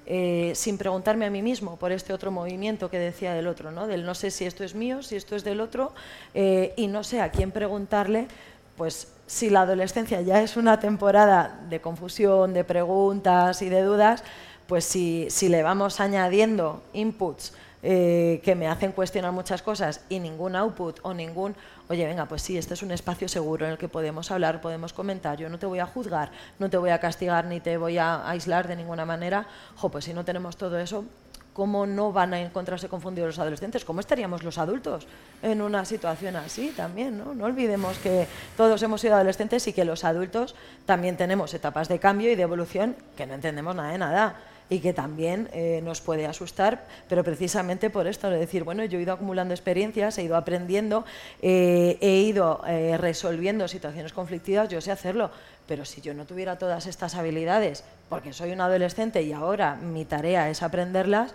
eh, 0.06 0.54
sin 0.56 0.78
preguntarme 0.78 1.26
a 1.26 1.30
mí 1.30 1.42
mismo 1.42 1.78
por 1.78 1.92
este 1.92 2.14
otro 2.14 2.32
movimiento 2.32 2.90
que 2.90 2.98
decía 2.98 3.34
del 3.34 3.48
otro, 3.48 3.72
¿no? 3.72 3.88
del 3.88 4.06
no 4.06 4.16
sé 4.16 4.32
si 4.32 4.46
esto 4.46 4.64
es 4.64 4.76
mío, 4.76 5.04
si 5.04 5.16
esto 5.16 5.36
es 5.36 5.44
del 5.44 5.62
otro, 5.62 5.94
eh, 6.34 6.74
y 6.78 6.88
no 6.88 7.04
sé 7.04 7.22
a 7.22 7.32
quién 7.32 7.52
preguntarle, 7.52 8.28
pues 8.76 9.08
si 9.28 9.50
la 9.50 9.62
adolescencia 9.62 10.22
ya 10.22 10.42
es 10.42 10.58
una 10.58 10.80
temporada 10.80 11.60
de 11.70 11.82
confusión, 11.82 12.54
de 12.54 12.64
preguntas 12.64 13.62
y 13.62 13.70
de 13.70 13.84
dudas, 13.84 14.24
pues 14.68 14.86
si, 14.86 15.28
si 15.30 15.50
le 15.50 15.64
vamos 15.64 16.00
añadiendo 16.00 16.82
inputs 16.94 17.54
eh, 17.82 18.42
que 18.44 18.56
me 18.56 18.68
hacen 18.68 18.92
cuestionar 18.92 19.32
muchas 19.32 19.62
cosas 19.62 20.02
y 20.10 20.20
ningún 20.20 20.56
output 20.56 21.00
o 21.04 21.14
ningún, 21.14 21.56
oye, 21.88 22.06
venga, 22.06 22.26
pues 22.26 22.42
sí, 22.42 22.58
este 22.58 22.74
es 22.74 22.84
un 22.84 22.92
espacio 22.92 23.30
seguro 23.30 23.66
en 23.66 23.72
el 23.72 23.78
que 23.78 23.88
podemos 23.88 24.32
hablar, 24.32 24.60
podemos 24.60 24.92
comentar, 24.92 25.38
yo 25.38 25.50
no 25.50 25.60
te 25.60 25.66
voy 25.66 25.80
a 25.80 25.86
juzgar, 25.86 26.32
no 26.60 26.70
te 26.70 26.78
voy 26.78 26.90
a 26.90 27.00
castigar 27.00 27.46
ni 27.46 27.62
te 27.62 27.78
voy 27.78 27.98
a 27.98 28.30
aislar 28.30 28.68
de 28.68 28.76
ninguna 28.76 29.06
manera, 29.06 29.48
jo, 29.78 29.90
pues 29.90 30.06
si 30.06 30.14
no 30.14 30.26
tenemos 30.26 30.58
todo 30.58 30.78
eso, 30.78 31.06
¿cómo 31.54 31.86
no 31.86 32.12
van 32.12 32.34
a 32.34 32.42
encontrarse 32.42 32.90
confundidos 32.90 33.28
los 33.28 33.40
adolescentes? 33.40 33.86
¿Cómo 33.86 34.00
estaríamos 34.00 34.44
los 34.44 34.58
adultos 34.58 35.08
en 35.42 35.62
una 35.62 35.86
situación 35.86 36.36
así 36.36 36.74
también? 36.76 37.18
No, 37.18 37.34
no 37.34 37.46
olvidemos 37.46 37.98
que 37.98 38.28
todos 38.56 38.82
hemos 38.84 39.02
sido 39.02 39.16
adolescentes 39.16 39.68
y 39.68 39.74
que 39.74 39.86
los 39.86 40.04
adultos 40.04 40.56
también 40.86 41.18
tenemos 41.18 41.54
etapas 41.54 41.88
de 41.88 42.00
cambio 42.00 42.32
y 42.32 42.36
de 42.36 42.44
evolución 42.44 42.96
que 43.16 43.26
no 43.26 43.34
entendemos 43.34 43.76
nada 43.76 43.92
de 43.92 43.98
nada 43.98 44.36
y 44.70 44.80
que 44.80 44.94
también 44.94 45.50
eh, 45.52 45.82
nos 45.84 46.02
puede 46.02 46.28
asustar, 46.28 46.86
pero 47.08 47.24
precisamente 47.24 47.90
por 47.90 48.08
esto, 48.08 48.30
de 48.30 48.38
decir, 48.38 48.64
bueno, 48.64 48.86
yo 48.86 49.00
he 49.00 49.02
ido 49.02 49.14
acumulando 49.14 49.54
experiencias, 49.54 50.18
he 50.18 50.24
ido 50.24 50.36
aprendiendo, 50.36 51.06
eh, 51.42 51.98
he 52.02 52.22
ido 52.22 52.62
eh, 52.68 52.98
resolviendo 52.98 53.68
situaciones 53.68 54.14
conflictivas, 54.14 54.70
yo 54.70 54.80
sé 54.80 54.92
hacerlo, 54.92 55.32
pero 55.68 55.86
si 55.86 56.02
yo 56.02 56.14
no 56.14 56.26
tuviera 56.26 56.58
todas 56.58 56.86
estas 56.86 57.16
habilidades, 57.16 57.84
porque 58.10 58.34
soy 58.34 58.52
un 58.52 58.62
adolescente 58.62 59.24
y 59.24 59.34
ahora 59.34 59.76
mi 59.76 60.06
tarea 60.06 60.50
es 60.50 60.62
aprenderlas, 60.62 61.34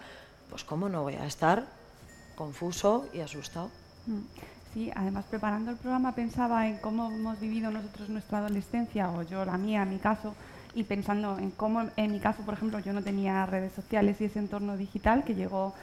pues 0.51 0.65
cómo 0.65 0.89
no 0.89 1.03
voy 1.03 1.15
a 1.15 1.27
estar 1.27 1.65
confuso 2.37 3.09
y 3.13 3.21
asustado. 3.21 3.71
Mm. 4.07 4.21
Sí, 4.75 4.91
además 4.97 5.25
preparando 5.31 5.71
el 5.71 5.77
programa 5.77 6.17
pensaba 6.17 6.67
en 6.67 6.79
cómo 6.79 7.07
hemos 7.07 7.39
vivido 7.39 7.71
nosotros 7.71 8.09
nuestra 8.09 8.39
adolescencia, 8.39 9.09
o 9.09 9.23
yo 9.23 9.45
la 9.45 9.57
mía, 9.57 9.83
en 9.83 9.91
mi 9.91 9.99
caso, 9.99 10.35
y 10.75 10.85
pensando 10.85 11.39
en 11.39 11.51
cómo, 11.51 11.85
en 11.97 12.13
mi 12.13 12.21
caso, 12.21 12.43
por 12.43 12.55
ejemplo, 12.55 12.79
yo 12.81 12.93
no 12.93 13.03
tenía 13.03 13.47
redes 13.47 13.73
sociales 13.73 14.21
y 14.21 14.25
ese 14.25 14.39
entorno 14.39 14.77
digital 14.77 15.25
que 15.25 15.35
llegó, 15.35 15.75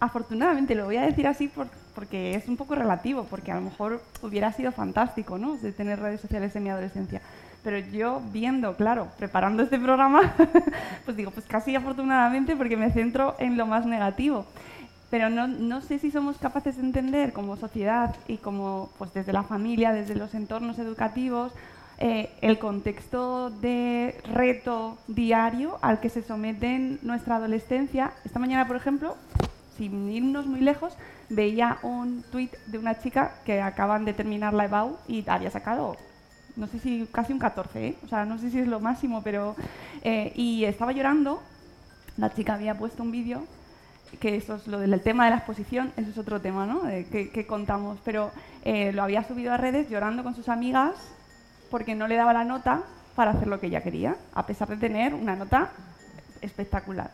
afortunadamente, 0.00 0.74
lo 0.74 0.86
voy 0.86 0.96
a 0.96 1.02
decir 1.02 1.26
así 1.26 1.50
porque 1.94 2.34
es 2.34 2.48
un 2.48 2.56
poco 2.56 2.74
relativo, 2.74 3.24
porque 3.24 3.52
a 3.52 3.56
lo 3.56 3.60
mejor 3.62 4.02
hubiera 4.22 4.52
sido 4.52 4.72
fantástico, 4.72 5.38
¿no?, 5.38 5.56
de 5.56 5.72
tener 5.72 6.00
redes 6.00 6.20
sociales 6.20 6.54
en 6.56 6.64
mi 6.64 6.70
adolescencia. 6.70 7.20
Pero 7.62 7.78
yo 7.78 8.22
viendo, 8.32 8.74
claro, 8.76 9.08
preparando 9.18 9.62
este 9.62 9.78
programa, 9.78 10.34
pues 11.04 11.16
digo, 11.16 11.30
pues 11.30 11.44
casi 11.46 11.76
afortunadamente 11.76 12.56
porque 12.56 12.76
me 12.76 12.90
centro 12.90 13.36
en 13.38 13.56
lo 13.56 13.66
más 13.66 13.84
negativo. 13.84 14.46
Pero 15.10 15.28
no, 15.28 15.46
no 15.46 15.80
sé 15.82 15.98
si 15.98 16.10
somos 16.10 16.38
capaces 16.38 16.76
de 16.76 16.82
entender 16.82 17.32
como 17.32 17.56
sociedad 17.56 18.14
y 18.28 18.38
como 18.38 18.90
pues 18.96 19.12
desde 19.12 19.32
la 19.32 19.42
familia, 19.42 19.92
desde 19.92 20.14
los 20.14 20.34
entornos 20.34 20.78
educativos, 20.78 21.52
eh, 22.02 22.30
el 22.40 22.58
contexto 22.58 23.50
de 23.50 24.18
reto 24.32 24.96
diario 25.06 25.78
al 25.82 26.00
que 26.00 26.08
se 26.08 26.22
somete 26.22 26.96
nuestra 27.02 27.36
adolescencia. 27.36 28.14
Esta 28.24 28.38
mañana, 28.38 28.66
por 28.66 28.76
ejemplo, 28.76 29.18
sin 29.76 30.10
irnos 30.10 30.46
muy 30.46 30.60
lejos, 30.60 30.94
veía 31.28 31.76
un 31.82 32.22
tuit 32.32 32.56
de 32.68 32.78
una 32.78 32.98
chica 32.98 33.34
que 33.44 33.60
acaban 33.60 34.06
de 34.06 34.14
terminar 34.14 34.54
la 34.54 34.64
EBAU 34.64 34.96
y 35.08 35.28
había 35.28 35.50
sacado, 35.50 35.98
no 36.56 36.68
sé 36.68 36.78
si 36.78 37.06
casi 37.12 37.34
un 37.34 37.38
14, 37.38 37.88
¿eh? 37.88 37.96
o 38.02 38.08
sea, 38.08 38.24
no 38.24 38.38
sé 38.38 38.50
si 38.50 38.60
es 38.60 38.66
lo 38.66 38.80
máximo, 38.80 39.22
pero... 39.22 39.54
Eh, 40.02 40.32
y 40.36 40.64
estaba 40.64 40.92
llorando, 40.92 41.42
la 42.16 42.32
chica 42.32 42.54
había 42.54 42.78
puesto 42.78 43.02
un 43.02 43.10
vídeo 43.10 43.44
que 44.20 44.36
eso 44.36 44.54
es 44.54 44.66
lo 44.66 44.80
del 44.80 44.98
tema 45.02 45.26
de 45.26 45.30
la 45.32 45.36
exposición, 45.36 45.92
eso 45.98 46.10
es 46.10 46.18
otro 46.18 46.40
tema, 46.40 46.64
¿no? 46.64 46.82
que, 46.82 47.46
contamos, 47.46 47.98
pero 48.04 48.32
lo 48.64 49.02
había 49.02 49.22
subido 49.22 49.52
a 49.52 49.56
redes 49.56 49.88
llorando 49.88 50.24
con 50.24 50.34
sus 50.34 50.48
amigas 50.48 50.94
porque 51.70 51.94
no 51.94 52.08
le 52.08 52.16
daba 52.16 52.32
la 52.32 52.44
nota 52.44 52.82
para 53.14 53.32
hacer 53.32 53.48
lo 53.48 53.60
que 53.60 53.66
ella 53.66 53.82
quería, 53.82 54.16
a 54.34 54.46
pesar 54.46 54.68
de 54.68 54.76
tener 54.76 55.14
una 55.14 55.36
nota 55.36 55.70
espectacular. 56.40 57.10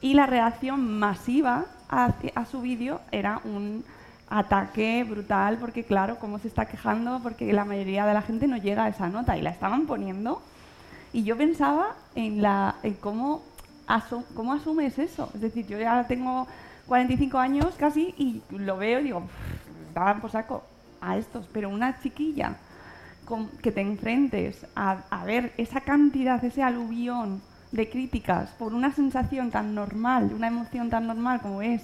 Y 0.00 0.14
la 0.14 0.26
reacción 0.26 0.98
masiva 0.98 1.64
a, 1.88 2.12
su 2.50 2.60
vídeo 2.60 3.00
era 3.10 3.40
un 3.44 3.84
ataque 4.28 5.04
brutal, 5.04 5.56
porque 5.58 5.84
claro, 5.84 6.18
cómo 6.18 6.38
se 6.38 6.48
está 6.48 6.66
quejando, 6.66 7.20
porque 7.22 7.52
la 7.52 7.64
mayoría 7.64 8.06
de 8.06 8.14
la 8.14 8.22
gente 8.22 8.46
no 8.46 8.56
llega 8.56 8.84
a 8.84 8.88
esa 8.88 9.08
nota 9.08 9.36
y 9.36 9.42
la 9.42 9.50
estaban 9.50 9.86
poniendo. 9.86 10.42
Y 11.12 11.22
yo 11.24 11.36
pensaba 11.36 11.94
en, 12.14 12.42
la, 12.42 12.76
cómo, 13.00 13.42
cómo 14.34 14.52
asumes 14.52 14.98
eso. 14.98 15.30
Es 15.34 15.40
decir, 15.40 15.66
yo 15.66 15.78
ya 15.78 16.06
tengo 16.06 16.46
45 16.86 17.38
años 17.38 17.74
casi 17.78 18.14
y 18.18 18.42
lo 18.50 18.76
veo 18.76 19.00
y 19.00 19.04
digo, 19.04 19.22
daban 19.94 20.20
por 20.20 20.30
saco 20.30 20.64
a 21.00 21.16
estos, 21.16 21.48
pero 21.52 21.68
una 21.68 21.98
chiquilla 22.00 22.56
que 23.62 23.72
te 23.72 23.80
enfrentes 23.80 24.66
a, 24.74 25.24
ver 25.24 25.52
esa 25.56 25.80
cantidad, 25.80 26.42
ese 26.44 26.62
aluvión 26.62 27.42
de 27.72 27.90
críticas 27.90 28.50
por 28.50 28.72
una 28.72 28.92
sensación 28.92 29.50
tan 29.50 29.74
normal, 29.74 30.32
una 30.34 30.46
emoción 30.46 30.88
tan 30.90 31.06
normal 31.06 31.40
como 31.40 31.62
es 31.62 31.82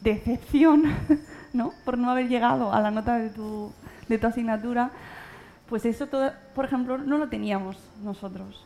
decepción, 0.00 0.84
¿no? 1.52 1.72
Por 1.84 1.98
no 1.98 2.10
haber 2.10 2.28
llegado 2.28 2.72
a 2.72 2.80
la 2.80 2.90
nota 2.90 3.16
de 3.16 3.30
tu, 3.30 3.72
de 4.08 4.18
tu 4.18 4.26
asignatura, 4.26 4.90
pues 5.68 5.86
eso, 5.86 6.06
todo, 6.06 6.30
por 6.54 6.66
ejemplo, 6.66 6.98
no 6.98 7.18
lo 7.18 7.28
teníamos 7.28 7.76
nosotros. 8.02 8.64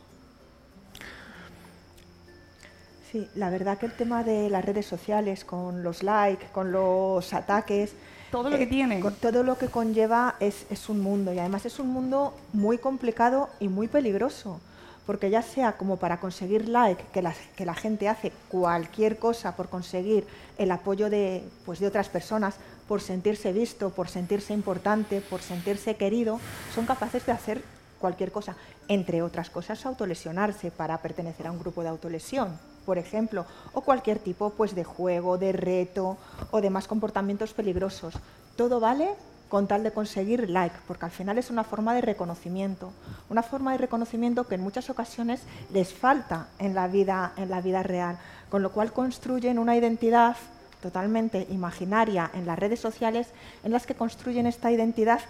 Sí, 3.11 3.27
la 3.33 3.49
verdad 3.49 3.77
que 3.79 3.87
el 3.87 3.93
tema 3.93 4.23
de 4.23 4.49
las 4.49 4.63
redes 4.63 4.85
sociales, 4.85 5.43
con 5.43 5.81
los 5.81 6.03
likes, 6.03 6.45
con 6.51 6.71
los 6.71 7.33
ataques, 7.33 7.95
todo 8.31 8.49
lo 8.49 8.57
que 8.57 8.63
eh, 8.63 8.67
tiene. 8.67 9.03
todo 9.21 9.43
lo 9.43 9.57
que 9.57 9.67
conlleva 9.67 10.35
es, 10.39 10.89
un 10.89 11.01
mundo 11.01 11.33
y 11.33 11.39
además 11.39 11.65
es 11.65 11.79
un 11.79 11.89
mundo 11.89 12.33
muy 12.53 12.77
complicado 12.77 13.49
y 13.59 13.67
muy 13.67 13.87
peligroso. 13.87 14.59
Porque 15.05 15.31
ya 15.31 15.41
sea 15.41 15.75
como 15.75 15.97
para 15.97 16.19
conseguir 16.19 16.69
like, 16.69 17.03
que 17.11 17.23
la, 17.23 17.33
que 17.55 17.65
la 17.65 17.73
gente 17.73 18.07
hace 18.07 18.31
cualquier 18.47 19.17
cosa 19.17 19.55
por 19.55 19.67
conseguir 19.67 20.27
el 20.59 20.69
apoyo 20.69 21.09
de, 21.09 21.43
pues 21.65 21.79
de 21.79 21.87
otras 21.87 22.09
personas, 22.09 22.57
por 22.87 23.01
sentirse 23.01 23.51
visto, 23.51 23.89
por 23.89 24.07
sentirse 24.07 24.53
importante, 24.53 25.21
por 25.21 25.41
sentirse 25.41 25.95
querido, 25.95 26.39
son 26.75 26.85
capaces 26.85 27.25
de 27.25 27.31
hacer 27.31 27.63
cualquier 27.99 28.31
cosa. 28.31 28.55
Entre 28.87 29.23
otras 29.23 29.49
cosas, 29.49 29.83
autolesionarse 29.85 30.69
para 30.69 30.99
pertenecer 30.99 31.47
a 31.47 31.51
un 31.51 31.59
grupo 31.59 31.81
de 31.81 31.89
autolesión 31.89 32.68
por 32.89 32.97
ejemplo, 32.97 33.45
o 33.73 33.81
cualquier 33.81 34.17
tipo 34.17 34.49
pues, 34.49 34.73
de 34.73 34.83
juego, 34.83 35.37
de 35.37 35.51
reto 35.51 36.17
o 36.49 36.59
demás 36.59 36.87
comportamientos 36.87 37.53
peligrosos. 37.53 38.15
todo 38.55 38.79
vale 38.79 39.09
con 39.47 39.67
tal 39.67 39.83
de 39.83 39.91
conseguir 39.91 40.49
like, 40.49 40.75
porque 40.87 41.05
al 41.05 41.11
final 41.11 41.37
es 41.37 41.51
una 41.51 41.63
forma 41.63 41.93
de 41.93 42.01
reconocimiento, 42.01 42.91
una 43.29 43.43
forma 43.43 43.73
de 43.73 43.77
reconocimiento 43.77 44.47
que 44.47 44.55
en 44.55 44.61
muchas 44.61 44.89
ocasiones 44.89 45.41
les 45.71 45.93
falta 45.93 46.47
en 46.57 46.73
la 46.73 46.87
vida, 46.87 47.33
en 47.37 47.51
la 47.51 47.61
vida 47.61 47.83
real, 47.83 48.17
con 48.49 48.63
lo 48.63 48.71
cual 48.71 48.91
construyen 48.91 49.59
una 49.59 49.75
identidad 49.75 50.35
totalmente 50.81 51.45
imaginaria 51.51 52.31
en 52.33 52.47
las 52.47 52.57
redes 52.57 52.79
sociales 52.79 53.27
en 53.63 53.71
las 53.71 53.85
que 53.85 53.93
construyen 53.93 54.47
esta 54.47 54.71
identidad 54.71 55.21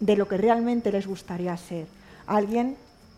de 0.00 0.16
lo 0.16 0.26
que 0.26 0.38
realmente 0.38 0.90
les 0.90 1.06
gustaría 1.06 1.56
ser. 1.56 1.86
Alguien 2.26 2.76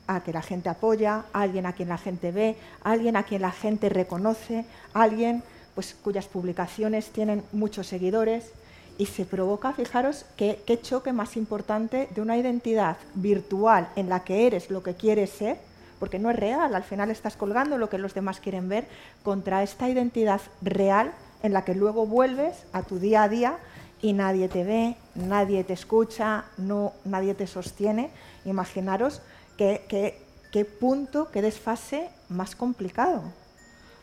a 0.08 0.24
que 0.24 0.32
la 0.32 0.42
gente 0.42 0.68
apoya, 0.68 1.26
alguien 1.32 1.66
a 1.66 1.74
quien 1.74 1.90
la 1.90 1.98
gente 1.98 2.32
ve, 2.32 2.56
alguien 2.82 3.14
a 3.14 3.22
quien 3.22 3.42
la 3.42 3.52
gente 3.52 3.88
reconoce, 3.88 4.64
alguien 4.94 5.44
pues, 5.74 5.94
cuyas 6.02 6.26
publicaciones 6.26 7.10
tienen 7.10 7.44
muchos 7.52 7.86
seguidores 7.86 8.50
y 8.96 9.06
se 9.06 9.24
provoca, 9.24 9.72
fijaros, 9.72 10.24
qué, 10.36 10.80
choque 10.82 11.12
más 11.12 11.36
importante 11.36 12.08
de 12.12 12.20
una 12.20 12.36
identidad 12.36 12.96
virtual 13.14 13.88
en 13.94 14.08
la 14.08 14.24
que 14.24 14.46
eres 14.46 14.70
lo 14.70 14.82
que 14.82 14.94
quieres 14.94 15.30
ser, 15.30 15.58
porque 16.00 16.18
no 16.18 16.30
es 16.30 16.36
real, 16.36 16.74
al 16.74 16.82
final 16.82 17.10
estás 17.10 17.36
colgando 17.36 17.78
lo 17.78 17.88
que 17.88 17.98
los 17.98 18.14
demás 18.14 18.40
quieren 18.40 18.68
ver, 18.68 18.88
contra 19.22 19.62
esta 19.62 19.88
identidad 19.88 20.40
real 20.62 21.12
en 21.42 21.52
la 21.52 21.64
que 21.64 21.74
luego 21.74 22.06
vuelves 22.06 22.64
a 22.72 22.82
tu 22.82 22.98
día 22.98 23.22
a 23.22 23.28
día 23.28 23.58
y 24.00 24.14
nadie 24.14 24.48
te 24.48 24.64
ve, 24.64 24.96
nadie 25.14 25.64
te 25.64 25.74
escucha, 25.74 26.44
no, 26.56 26.92
nadie 27.04 27.34
te 27.34 27.46
sostiene. 27.46 28.10
Imaginaros 28.44 29.20
qué, 29.58 29.84
qué, 29.88 30.18
qué 30.50 30.64
punto, 30.64 31.28
qué 31.30 31.42
desfase 31.42 32.08
más 32.30 32.56
complicado. 32.56 33.22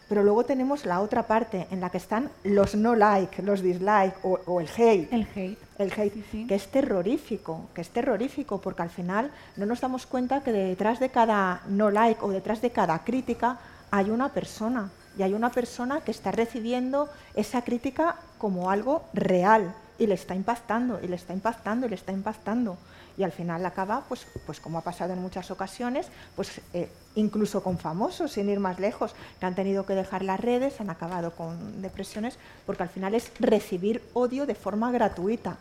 Pero 0.07 0.21
luego 0.21 0.43
tenemos 0.43 0.85
la 0.85 1.01
otra 1.01 1.25
parte 1.25 1.65
en 1.71 1.81
la 1.81 1.89
que 1.89 1.97
están 1.97 2.29
los 2.43 2.75
no 2.75 2.93
like, 2.93 3.41
los 3.41 3.61
dislike 3.61 4.13
o, 4.23 4.61
el 4.61 4.67
hate. 4.67 5.11
El 5.11 5.27
hate. 5.35 5.57
El 5.79 5.91
hate, 5.91 6.47
que 6.47 6.53
es 6.53 6.67
terrorífico, 6.67 7.69
que 7.73 7.81
es 7.81 7.89
terrorífico, 7.89 8.61
porque 8.61 8.83
al 8.83 8.91
final 8.91 9.31
no 9.57 9.65
nos 9.65 9.81
damos 9.81 10.05
cuenta 10.05 10.43
que 10.43 10.51
detrás 10.51 10.99
de 10.99 11.09
cada 11.09 11.63
no 11.67 11.89
like 11.89 12.23
o 12.23 12.29
detrás 12.29 12.61
de 12.61 12.69
cada 12.69 13.03
crítica 13.03 13.57
hay 13.89 14.11
una 14.11 14.29
persona. 14.29 14.91
Y 15.17 15.23
hay 15.23 15.33
una 15.33 15.49
persona 15.49 16.01
que 16.01 16.11
está 16.11 16.31
recibiendo 16.31 17.09
esa 17.33 17.63
crítica 17.63 18.17
como 18.37 18.69
algo 18.69 19.05
real 19.13 19.73
y 19.97 20.05
le 20.05 20.13
está 20.13 20.35
impactando, 20.35 20.99
y 21.01 21.07
le 21.07 21.15
está 21.15 21.33
impactando, 21.33 21.87
y 21.87 21.89
le 21.89 21.95
está 21.95 22.11
impactando 22.11 22.77
y 23.17 23.23
al 23.23 23.31
final 23.31 23.65
acaba, 23.65 24.03
pues, 24.07 24.27
pues 24.45 24.59
como 24.59 24.77
ha 24.77 24.81
pasado 24.81 25.13
en 25.13 25.21
muchas 25.21 25.49
ocasiones, 25.51 26.07
pues 26.35 26.61
eh, 26.73 26.89
incluso 27.15 27.63
con 27.63 27.77
famosos, 27.77 28.33
sin 28.33 28.49
ir 28.49 28.59
más 28.59 28.79
lejos, 28.79 29.15
que 29.39 29.45
han 29.45 29.55
tenido 29.55 29.85
que 29.85 29.93
dejar 29.93 30.23
las 30.23 30.39
redes, 30.39 30.81
han 30.81 30.89
acabado 30.89 31.31
con 31.31 31.81
depresiones, 31.81 32.37
porque 32.65 32.83
al 32.83 32.89
final 32.89 33.15
es 33.15 33.31
recibir 33.39 34.01
odio 34.13 34.45
de 34.45 34.55
forma 34.55 34.91
gratuita. 34.91 35.57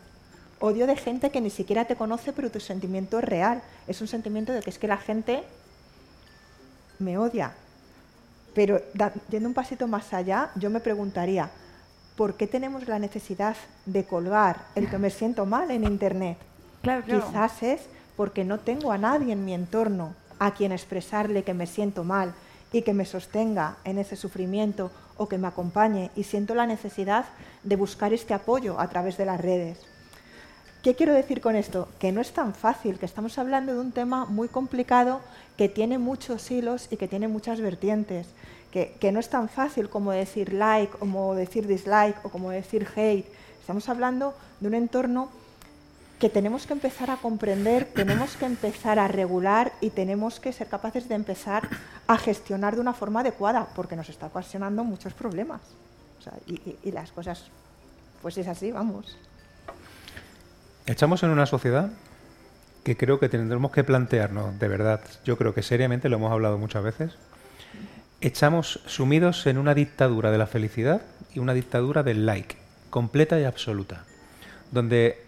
Odio 0.59 0.87
de 0.87 0.95
gente 0.95 1.31
que 1.31 1.41
ni 1.41 1.49
siquiera 1.49 1.85
te 1.85 1.95
conoce, 1.95 2.33
pero 2.33 2.49
tu 2.49 2.59
sentimiento 2.59 3.19
es 3.19 3.25
real. 3.25 3.61
Es 3.87 4.01
un 4.01 4.07
sentimiento 4.07 4.53
de 4.53 4.61
que 4.61 4.69
es 4.69 4.79
que 4.79 4.87
la 4.87 4.97
gente 4.97 5.43
me 6.99 7.17
odia. 7.17 7.53
Pero 8.53 8.81
yendo 9.29 9.49
un 9.49 9.53
pasito 9.53 9.87
más 9.87 10.13
allá, 10.13 10.51
yo 10.55 10.69
me 10.69 10.79
preguntaría, 10.79 11.51
¿por 12.15 12.35
qué 12.35 12.47
tenemos 12.47 12.87
la 12.87 12.99
necesidad 12.99 13.57
de 13.85 14.05
colgar 14.05 14.65
el 14.75 14.89
que 14.89 14.97
me 14.97 15.09
siento 15.09 15.45
mal 15.45 15.71
en 15.71 15.83
Internet? 15.83 16.37
Quizás 17.05 17.63
es 17.63 17.81
porque 18.15 18.43
no 18.43 18.59
tengo 18.59 18.91
a 18.91 18.97
nadie 18.97 19.33
en 19.33 19.43
mi 19.43 19.53
entorno 19.53 20.13
a 20.39 20.53
quien 20.53 20.71
expresarle 20.71 21.43
que 21.43 21.53
me 21.53 21.67
siento 21.67 22.03
mal 22.03 22.33
y 22.71 22.83
que 22.83 22.93
me 22.93 23.05
sostenga 23.05 23.77
en 23.83 23.97
ese 23.97 24.15
sufrimiento 24.15 24.91
o 25.17 25.27
que 25.27 25.37
me 25.37 25.47
acompañe 25.47 26.11
y 26.15 26.23
siento 26.23 26.55
la 26.55 26.67
necesidad 26.67 27.25
de 27.63 27.75
buscar 27.75 28.13
este 28.13 28.33
apoyo 28.33 28.79
a 28.79 28.87
través 28.89 29.17
de 29.17 29.25
las 29.25 29.41
redes. 29.41 29.79
¿Qué 30.83 30.93
quiero 30.93 31.13
decir 31.13 31.41
con 31.41 31.55
esto? 31.55 31.87
Que 31.97 32.11
no 32.11 32.21
es 32.21 32.31
tan 32.31 32.53
fácil, 32.53 32.99
que 32.99 33.07
estamos 33.07 33.39
hablando 33.39 33.73
de 33.73 33.79
un 33.79 33.91
tema 33.91 34.25
muy 34.25 34.49
complicado 34.49 35.19
que 35.57 35.67
tiene 35.67 35.97
muchos 35.97 36.51
hilos 36.51 36.87
y 36.91 36.97
que 36.97 37.07
tiene 37.07 37.27
muchas 37.27 37.59
vertientes, 37.59 38.27
que, 38.71 38.95
que 38.99 39.11
no 39.11 39.19
es 39.19 39.29
tan 39.29 39.49
fácil 39.49 39.89
como 39.89 40.11
decir 40.11 40.53
like, 40.53 40.95
como 40.97 41.33
decir 41.33 41.65
dislike 41.65 42.23
o 42.23 42.29
como 42.29 42.51
decir 42.51 42.87
hate. 42.95 43.25
Estamos 43.61 43.89
hablando 43.89 44.35
de 44.59 44.67
un 44.67 44.75
entorno 44.75 45.29
que 46.19 46.29
tenemos 46.29 46.65
que 46.65 46.73
empezar 46.73 47.11
a 47.11 47.17
comprender, 47.17 47.85
tenemos 47.85 48.37
que 48.37 48.45
empezar 48.45 48.99
a 48.99 49.07
regular 49.07 49.73
y 49.81 49.89
tenemos 49.89 50.39
que 50.39 50.53
ser 50.53 50.67
capaces 50.67 51.09
de 51.09 51.15
empezar 51.15 51.67
a 52.07 52.17
gestionar 52.17 52.75
de 52.75 52.81
una 52.81 52.93
forma 52.93 53.19
adecuada, 53.19 53.67
porque 53.75 53.95
nos 53.95 54.09
está 54.09 54.27
ocasionando 54.27 54.83
muchos 54.83 55.13
problemas. 55.13 55.61
y, 56.47 56.91
las 56.91 57.11
cosas, 57.11 57.45
pues 58.21 58.37
es 58.37 58.47
así, 58.47 58.71
vamos. 58.71 59.17
Estamos 60.85 61.21
en 61.23 61.29
una 61.29 61.45
sociedad 61.45 61.91
que 62.83 62.95
creo 62.95 63.19
que 63.19 63.29
tendremos 63.29 63.71
que 63.71 63.83
plantearnos, 63.83 64.57
de 64.59 64.67
verdad, 64.67 65.01
yo 65.25 65.37
creo 65.37 65.53
que 65.53 65.63
seriamente, 65.63 66.07
lo 66.07 66.17
hemos 66.17 66.31
hablado 66.31 66.57
muchas 66.57 66.83
veces, 66.83 67.13
estamos 68.21 68.79
sumidos 68.85 69.47
en 69.47 69.57
una 69.57 69.73
dictadura 69.73 70.31
de 70.31 70.37
la 70.37 70.47
felicidad 70.47 71.01
y 71.33 71.39
una 71.39 71.53
dictadura 71.53 72.03
del 72.03 72.25
like, 72.25 72.55
completa 72.91 73.39
y 73.39 73.43
absoluta, 73.43 74.03
donde 74.71 75.24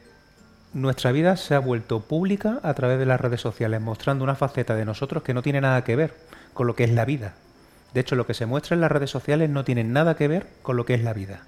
nuestra 0.74 1.11
vida 1.11 1.38
se 1.38 1.55
ha 1.55 1.59
vuelto 1.59 2.01
pública 2.01 2.59
a 2.63 2.74
través 2.74 2.99
de 2.99 3.05
las 3.05 3.20
redes 3.22 3.41
sociales, 3.41 3.82
mostrando 3.82 4.24
una 4.24 4.36
faceta 4.36 4.76
de 4.76 4.86
nosotros 4.86 5.24
que 5.24 5.34
no 5.34 5.41
tiene 5.41 5.61
nada 5.61 5.84
que 5.84 5.95
ver 5.95 6.15
con 6.53 6.68
lo 6.68 6.76
que 6.76 6.84
es 6.84 6.91
la 6.91 7.05
vida. 7.05 7.34
De 7.93 8.01
hecho, 8.01 8.15
lo 8.15 8.28
que 8.28 8.34
se 8.34 8.45
muestra 8.45 8.76
en 8.76 8.82
las 8.82 8.91
redes 8.91 9.09
sociales 9.09 9.49
no 9.49 9.63
tiene 9.63 9.84
nada 9.84 10.15
que 10.15 10.28
ver 10.28 10.47
con 10.61 10.76
lo 10.76 10.86
que 10.86 10.93
es 10.93 11.03
la 11.03 11.13
vida. 11.13 11.41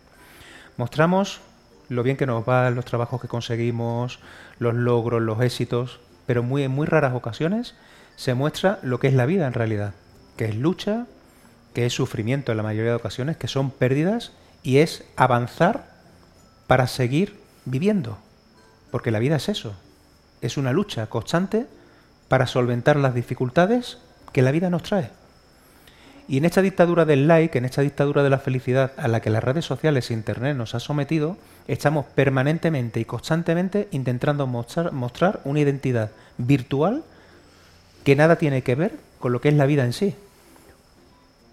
Mostramos 0.78 1.42
lo 1.90 2.04
bien 2.04 2.18
que 2.18 2.26
nos 2.26 2.48
va, 2.48 2.70
los 2.70 2.86
trabajos 2.86 3.22
que 3.22 3.28
conseguimos, 3.28 4.20
los 4.60 4.74
logros, 4.74 5.22
los 5.22 5.42
éxitos, 5.42 6.00
pero 6.26 6.44
muy, 6.44 6.64
en 6.64 6.72
muy 6.72 6.88
raras 6.88 7.14
ocasiones 7.14 7.76
se 8.16 8.34
muestra 8.34 8.80
lo 8.84 9.00
que 9.00 9.08
es 9.08 9.14
la 9.14 9.26
vida 9.26 9.48
en 9.48 9.54
realidad, 9.54 9.94
que 10.38 10.46
es 10.46 10.56
lucha, 10.56 11.08
que 11.74 11.86
es 11.86 11.94
sufrimiento 11.94 12.52
en 12.52 12.58
la 12.58 12.64
mayoría 12.64 12.92
de 12.92 12.98
ocasiones, 12.98 13.38
que 13.38 13.48
son 13.48 13.72
pérdidas 13.72 14.32
y 14.64 14.78
es 14.78 15.04
avanzar 15.16 15.90
para 16.68 16.88
seguir 16.88 17.40
viviendo. 17.66 18.18
Porque 18.92 19.12
la 19.12 19.20
vida 19.20 19.36
es 19.36 19.50
eso, 19.50 19.74
es 20.42 20.58
una 20.58 20.74
lucha 20.74 21.08
constante 21.08 21.68
para 22.28 22.48
solventar 22.48 22.96
las 22.96 23.14
dificultades 23.14 23.98
que 24.32 24.42
la 24.42 24.52
vida 24.52 24.70
nos 24.70 24.84
trae. 24.84 25.10
Y 26.28 26.38
en 26.38 26.46
esta 26.46 26.62
dictadura 26.62 27.06
del 27.06 27.28
like, 27.28 27.58
en 27.58 27.66
esta 27.66 27.82
dictadura 27.82 28.22
de 28.22 28.30
la 28.30 28.38
felicidad 28.38 28.92
a 28.98 29.08
la 29.08 29.20
que 29.20 29.32
las 29.32 29.44
redes 29.44 29.66
sociales 29.66 30.10
e 30.10 30.14
Internet 30.14 30.56
nos 30.56 30.76
ha 30.76 30.80
sometido, 30.80 31.38
estamos 31.68 32.06
permanentemente 32.06 33.00
y 33.00 33.06
constantemente 33.06 33.88
intentando 33.92 34.46
mostrar, 34.46 34.92
mostrar 34.92 35.42
una 35.44 35.60
identidad 35.60 36.12
virtual 36.38 37.04
que 38.04 38.16
nada 38.16 38.36
tiene 38.36 38.62
que 38.62 38.76
ver 38.76 38.94
con 39.20 39.32
lo 39.32 39.42
que 39.42 39.50
es 39.50 39.56
la 39.56 39.66
vida 39.66 39.86
en 39.86 39.94
sí. 39.94 40.16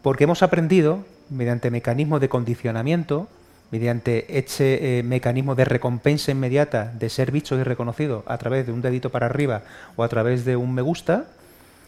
Porque 0.02 0.24
hemos 0.24 0.42
aprendido, 0.42 1.06
mediante 1.30 1.70
mecanismos 1.70 2.20
de 2.20 2.28
condicionamiento, 2.28 3.28
mediante 3.70 4.38
este 4.38 4.98
eh, 4.98 5.02
mecanismo 5.02 5.54
de 5.54 5.64
recompensa 5.64 6.30
inmediata 6.30 6.92
de 6.94 7.10
ser 7.10 7.32
visto 7.32 7.58
y 7.58 7.62
reconocido 7.62 8.24
a 8.26 8.38
través 8.38 8.66
de 8.66 8.72
un 8.72 8.82
dedito 8.82 9.10
para 9.10 9.26
arriba 9.26 9.62
o 9.96 10.04
a 10.04 10.08
través 10.08 10.44
de 10.44 10.56
un 10.56 10.72
me 10.72 10.82
gusta, 10.82 11.24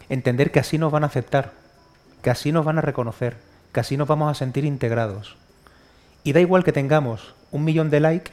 entender 0.09 0.51
que 0.51 0.59
así 0.59 0.77
nos 0.77 0.91
van 0.91 1.03
a 1.03 1.07
aceptar, 1.07 1.53
que 2.21 2.29
así 2.29 2.51
nos 2.51 2.65
van 2.65 2.77
a 2.77 2.81
reconocer, 2.81 3.37
que 3.71 3.79
así 3.79 3.95
nos 3.97 4.07
vamos 4.07 4.29
a 4.29 4.35
sentir 4.35 4.65
integrados. 4.65 5.37
Y 6.23 6.33
da 6.33 6.41
igual 6.41 6.63
que 6.63 6.73
tengamos 6.73 7.33
un 7.51 7.63
millón 7.63 7.89
de 7.89 8.01
likes, 8.01 8.31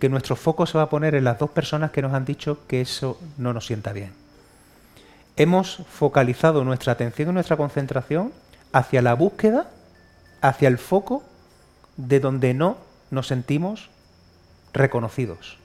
que 0.00 0.08
nuestro 0.08 0.34
foco 0.34 0.66
se 0.66 0.76
va 0.76 0.84
a 0.84 0.90
poner 0.90 1.14
en 1.14 1.24
las 1.24 1.38
dos 1.38 1.50
personas 1.50 1.92
que 1.92 2.02
nos 2.02 2.12
han 2.12 2.24
dicho 2.24 2.66
que 2.66 2.80
eso 2.80 3.20
no 3.38 3.52
nos 3.52 3.66
sienta 3.66 3.92
bien. 3.92 4.12
Hemos 5.36 5.82
focalizado 5.88 6.64
nuestra 6.64 6.92
atención 6.92 7.30
y 7.30 7.32
nuestra 7.32 7.56
concentración 7.56 8.32
hacia 8.72 9.00
la 9.00 9.14
búsqueda, 9.14 9.68
hacia 10.40 10.68
el 10.68 10.78
foco 10.78 11.22
de 11.96 12.20
donde 12.20 12.54
no 12.54 12.78
nos 13.10 13.26
sentimos 13.26 13.90
reconocidos. 14.72 15.58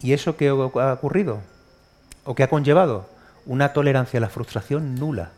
¿Y 0.00 0.12
eso 0.12 0.36
qué 0.36 0.48
ha 0.48 0.54
ocurrido? 0.54 1.40
¿O 2.24 2.34
qué 2.34 2.42
ha 2.42 2.50
conllevado? 2.50 3.08
Una 3.46 3.72
tolerancia 3.72 4.18
a 4.18 4.20
la 4.20 4.28
frustración 4.28 4.94
nula. 4.96 5.30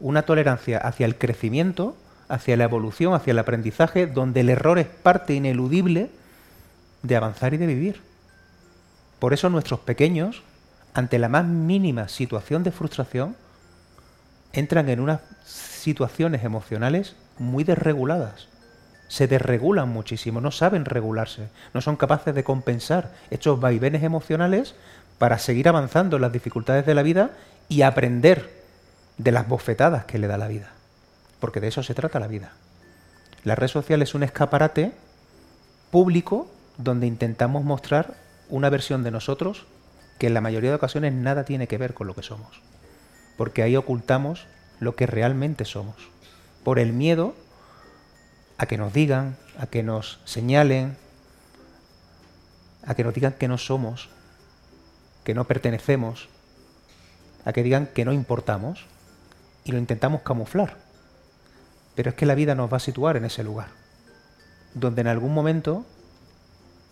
Una 0.00 0.22
tolerancia 0.22 0.78
hacia 0.78 1.06
el 1.06 1.16
crecimiento, 1.16 1.96
hacia 2.28 2.56
la 2.56 2.64
evolución, 2.64 3.14
hacia 3.14 3.32
el 3.32 3.38
aprendizaje, 3.38 4.06
donde 4.06 4.40
el 4.40 4.50
error 4.50 4.78
es 4.78 4.86
parte 4.86 5.34
ineludible 5.34 6.10
de 7.02 7.16
avanzar 7.16 7.54
y 7.54 7.58
de 7.58 7.66
vivir. 7.66 8.00
Por 9.18 9.32
eso 9.32 9.50
nuestros 9.50 9.80
pequeños, 9.80 10.42
ante 10.92 11.18
la 11.18 11.28
más 11.28 11.44
mínima 11.44 12.08
situación 12.08 12.62
de 12.62 12.72
frustración, 12.72 13.36
entran 14.52 14.88
en 14.88 15.00
unas 15.00 15.20
situaciones 15.44 16.44
emocionales 16.44 17.16
muy 17.38 17.64
desreguladas 17.64 18.48
se 19.14 19.28
desregulan 19.28 19.90
muchísimo, 19.90 20.40
no 20.40 20.50
saben 20.50 20.84
regularse, 20.84 21.48
no 21.72 21.80
son 21.80 21.94
capaces 21.94 22.34
de 22.34 22.42
compensar 22.42 23.12
estos 23.30 23.60
vaivenes 23.60 24.02
emocionales 24.02 24.74
para 25.18 25.38
seguir 25.38 25.68
avanzando 25.68 26.16
en 26.16 26.22
las 26.22 26.32
dificultades 26.32 26.84
de 26.84 26.94
la 26.94 27.04
vida 27.04 27.30
y 27.68 27.82
aprender 27.82 28.50
de 29.16 29.30
las 29.30 29.46
bofetadas 29.46 30.04
que 30.04 30.18
le 30.18 30.26
da 30.26 30.36
la 30.36 30.48
vida. 30.48 30.72
Porque 31.38 31.60
de 31.60 31.68
eso 31.68 31.84
se 31.84 31.94
trata 31.94 32.18
la 32.18 32.26
vida. 32.26 32.54
La 33.44 33.54
red 33.54 33.68
social 33.68 34.02
es 34.02 34.16
un 34.16 34.24
escaparate 34.24 34.90
público 35.92 36.50
donde 36.76 37.06
intentamos 37.06 37.62
mostrar 37.62 38.14
una 38.48 38.68
versión 38.68 39.04
de 39.04 39.12
nosotros 39.12 39.64
que 40.18 40.26
en 40.26 40.34
la 40.34 40.40
mayoría 40.40 40.70
de 40.70 40.76
ocasiones 40.76 41.12
nada 41.12 41.44
tiene 41.44 41.68
que 41.68 41.78
ver 41.78 41.94
con 41.94 42.08
lo 42.08 42.16
que 42.16 42.24
somos. 42.24 42.60
Porque 43.36 43.62
ahí 43.62 43.76
ocultamos 43.76 44.48
lo 44.80 44.96
que 44.96 45.06
realmente 45.06 45.64
somos. 45.64 45.94
Por 46.64 46.80
el 46.80 46.92
miedo 46.92 47.36
a 48.58 48.66
que 48.66 48.78
nos 48.78 48.92
digan, 48.92 49.36
a 49.58 49.66
que 49.66 49.82
nos 49.82 50.20
señalen, 50.24 50.96
a 52.86 52.94
que 52.94 53.04
nos 53.04 53.14
digan 53.14 53.32
que 53.32 53.48
no 53.48 53.58
somos, 53.58 54.08
que 55.24 55.34
no 55.34 55.44
pertenecemos, 55.44 56.28
a 57.44 57.52
que 57.52 57.62
digan 57.62 57.86
que 57.86 58.04
no 58.04 58.12
importamos 58.12 58.86
y 59.64 59.72
lo 59.72 59.78
intentamos 59.78 60.22
camuflar. 60.22 60.76
Pero 61.94 62.10
es 62.10 62.16
que 62.16 62.26
la 62.26 62.34
vida 62.34 62.54
nos 62.54 62.72
va 62.72 62.78
a 62.78 62.80
situar 62.80 63.16
en 63.16 63.24
ese 63.24 63.44
lugar, 63.44 63.68
donde 64.74 65.00
en 65.00 65.08
algún 65.08 65.32
momento 65.32 65.84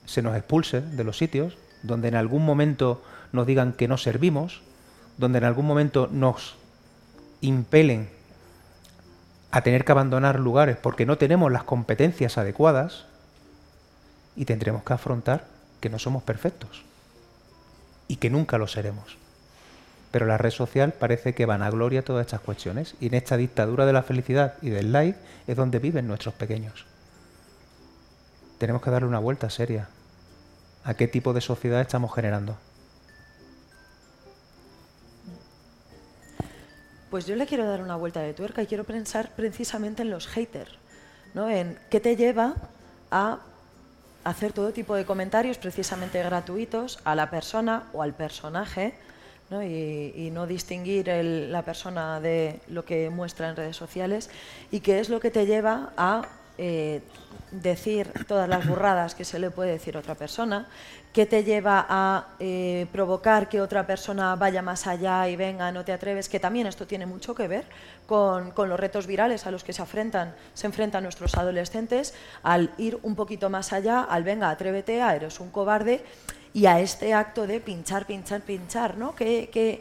se 0.06 0.22
nos 0.22 0.36
expulse 0.36 0.80
de 0.80 1.04
los 1.04 1.18
sitios, 1.18 1.56
donde 1.82 2.08
en 2.08 2.14
algún 2.14 2.44
momento 2.44 3.02
nos 3.32 3.46
digan 3.46 3.72
que 3.72 3.88
no 3.88 3.98
servimos, 3.98 4.62
donde 5.18 5.38
en 5.38 5.44
algún 5.44 5.66
momento 5.66 6.08
nos 6.10 6.56
impelen 7.40 8.08
a 9.52 9.60
tener 9.60 9.84
que 9.84 9.92
abandonar 9.92 10.40
lugares 10.40 10.78
porque 10.78 11.06
no 11.06 11.18
tenemos 11.18 11.52
las 11.52 11.64
competencias 11.64 12.38
adecuadas 12.38 13.04
y 14.34 14.46
tendremos 14.46 14.82
que 14.82 14.94
afrontar 14.94 15.44
que 15.80 15.90
no 15.90 15.98
somos 15.98 16.22
perfectos 16.22 16.82
y 18.08 18.16
que 18.16 18.30
nunca 18.30 18.56
lo 18.56 18.66
seremos. 18.66 19.18
Pero 20.10 20.26
la 20.26 20.38
red 20.38 20.50
social 20.50 20.92
parece 20.92 21.34
que 21.34 21.46
van 21.46 21.62
a 21.62 21.70
gloria 21.70 22.04
todas 22.04 22.26
estas 22.26 22.40
cuestiones 22.40 22.94
y 22.98 23.06
en 23.06 23.14
esta 23.14 23.36
dictadura 23.36 23.84
de 23.84 23.92
la 23.92 24.02
felicidad 24.02 24.54
y 24.62 24.70
del 24.70 24.90
like 24.90 25.18
es 25.46 25.56
donde 25.56 25.78
viven 25.78 26.06
nuestros 26.06 26.34
pequeños. 26.34 26.86
Tenemos 28.58 28.80
que 28.80 28.90
darle 28.90 29.08
una 29.08 29.18
vuelta 29.18 29.50
seria 29.50 29.88
a 30.84 30.94
qué 30.94 31.08
tipo 31.08 31.34
de 31.34 31.40
sociedad 31.42 31.80
estamos 31.80 32.14
generando. 32.14 32.56
Pues 37.12 37.26
yo 37.26 37.36
le 37.36 37.44
quiero 37.44 37.66
dar 37.66 37.82
una 37.82 37.96
vuelta 37.96 38.20
de 38.22 38.32
tuerca 38.32 38.62
y 38.62 38.66
quiero 38.66 38.84
pensar 38.84 39.32
precisamente 39.36 40.00
en 40.00 40.08
los 40.08 40.26
haters, 40.28 40.70
¿no? 41.34 41.50
En 41.50 41.78
qué 41.90 42.00
te 42.00 42.16
lleva 42.16 42.54
a 43.10 43.40
hacer 44.24 44.54
todo 44.54 44.72
tipo 44.72 44.94
de 44.94 45.04
comentarios 45.04 45.58
precisamente 45.58 46.22
gratuitos 46.22 47.00
a 47.04 47.14
la 47.14 47.28
persona 47.28 47.82
o 47.92 48.02
al 48.02 48.14
personaje 48.14 48.94
Y, 49.50 50.30
no 50.32 50.46
distinguir 50.46 51.08
la 51.08 51.62
persona 51.62 52.18
de 52.18 52.60
lo 52.68 52.86
que 52.86 53.10
muestra 53.10 53.50
en 53.50 53.56
redes 53.56 53.76
sociales 53.76 54.30
y 54.70 54.80
qué 54.80 54.98
es 54.98 55.10
lo 55.10 55.20
que 55.20 55.30
te 55.30 55.44
lleva 55.44 55.92
a 55.98 56.22
eh, 56.58 57.02
decir 57.50 58.10
todas 58.26 58.48
las 58.48 58.66
burradas 58.66 59.14
que 59.14 59.24
se 59.24 59.38
le 59.38 59.50
puede 59.50 59.72
decir 59.72 59.96
a 59.96 60.00
otra 60.00 60.14
persona, 60.14 60.66
qué 61.12 61.26
te 61.26 61.44
lleva 61.44 61.86
a 61.88 62.28
eh, 62.40 62.86
provocar 62.90 63.48
que 63.48 63.60
otra 63.60 63.86
persona 63.86 64.34
vaya 64.36 64.62
más 64.62 64.86
allá 64.86 65.28
y 65.28 65.36
venga, 65.36 65.70
no 65.70 65.84
te 65.84 65.92
atreves, 65.92 66.28
que 66.28 66.40
también 66.40 66.66
esto 66.66 66.86
tiene 66.86 67.04
mucho 67.04 67.34
que 67.34 67.48
ver 67.48 67.64
con, 68.06 68.52
los 68.56 68.80
retos 68.80 69.06
virales 69.06 69.46
a 69.46 69.50
los 69.50 69.64
que 69.64 69.72
se 69.72 69.82
enfrentan, 69.82 70.34
se 70.54 70.66
enfrentan 70.66 71.02
nuestros 71.02 71.36
adolescentes, 71.36 72.14
al 72.42 72.70
ir 72.78 72.98
un 73.02 73.14
poquito 73.14 73.50
más 73.50 73.72
allá, 73.72 74.02
al 74.02 74.24
venga, 74.24 74.48
atrévete, 74.48 75.02
a 75.02 75.14
eres 75.14 75.40
un 75.40 75.50
cobarde, 75.50 76.04
y 76.54 76.66
a 76.66 76.80
este 76.80 77.14
acto 77.14 77.46
de 77.46 77.60
pinchar, 77.60 78.06
pinchar, 78.06 78.42
pinchar, 78.42 78.96
¿no? 78.96 79.14
Que, 79.14 79.48
que, 79.52 79.80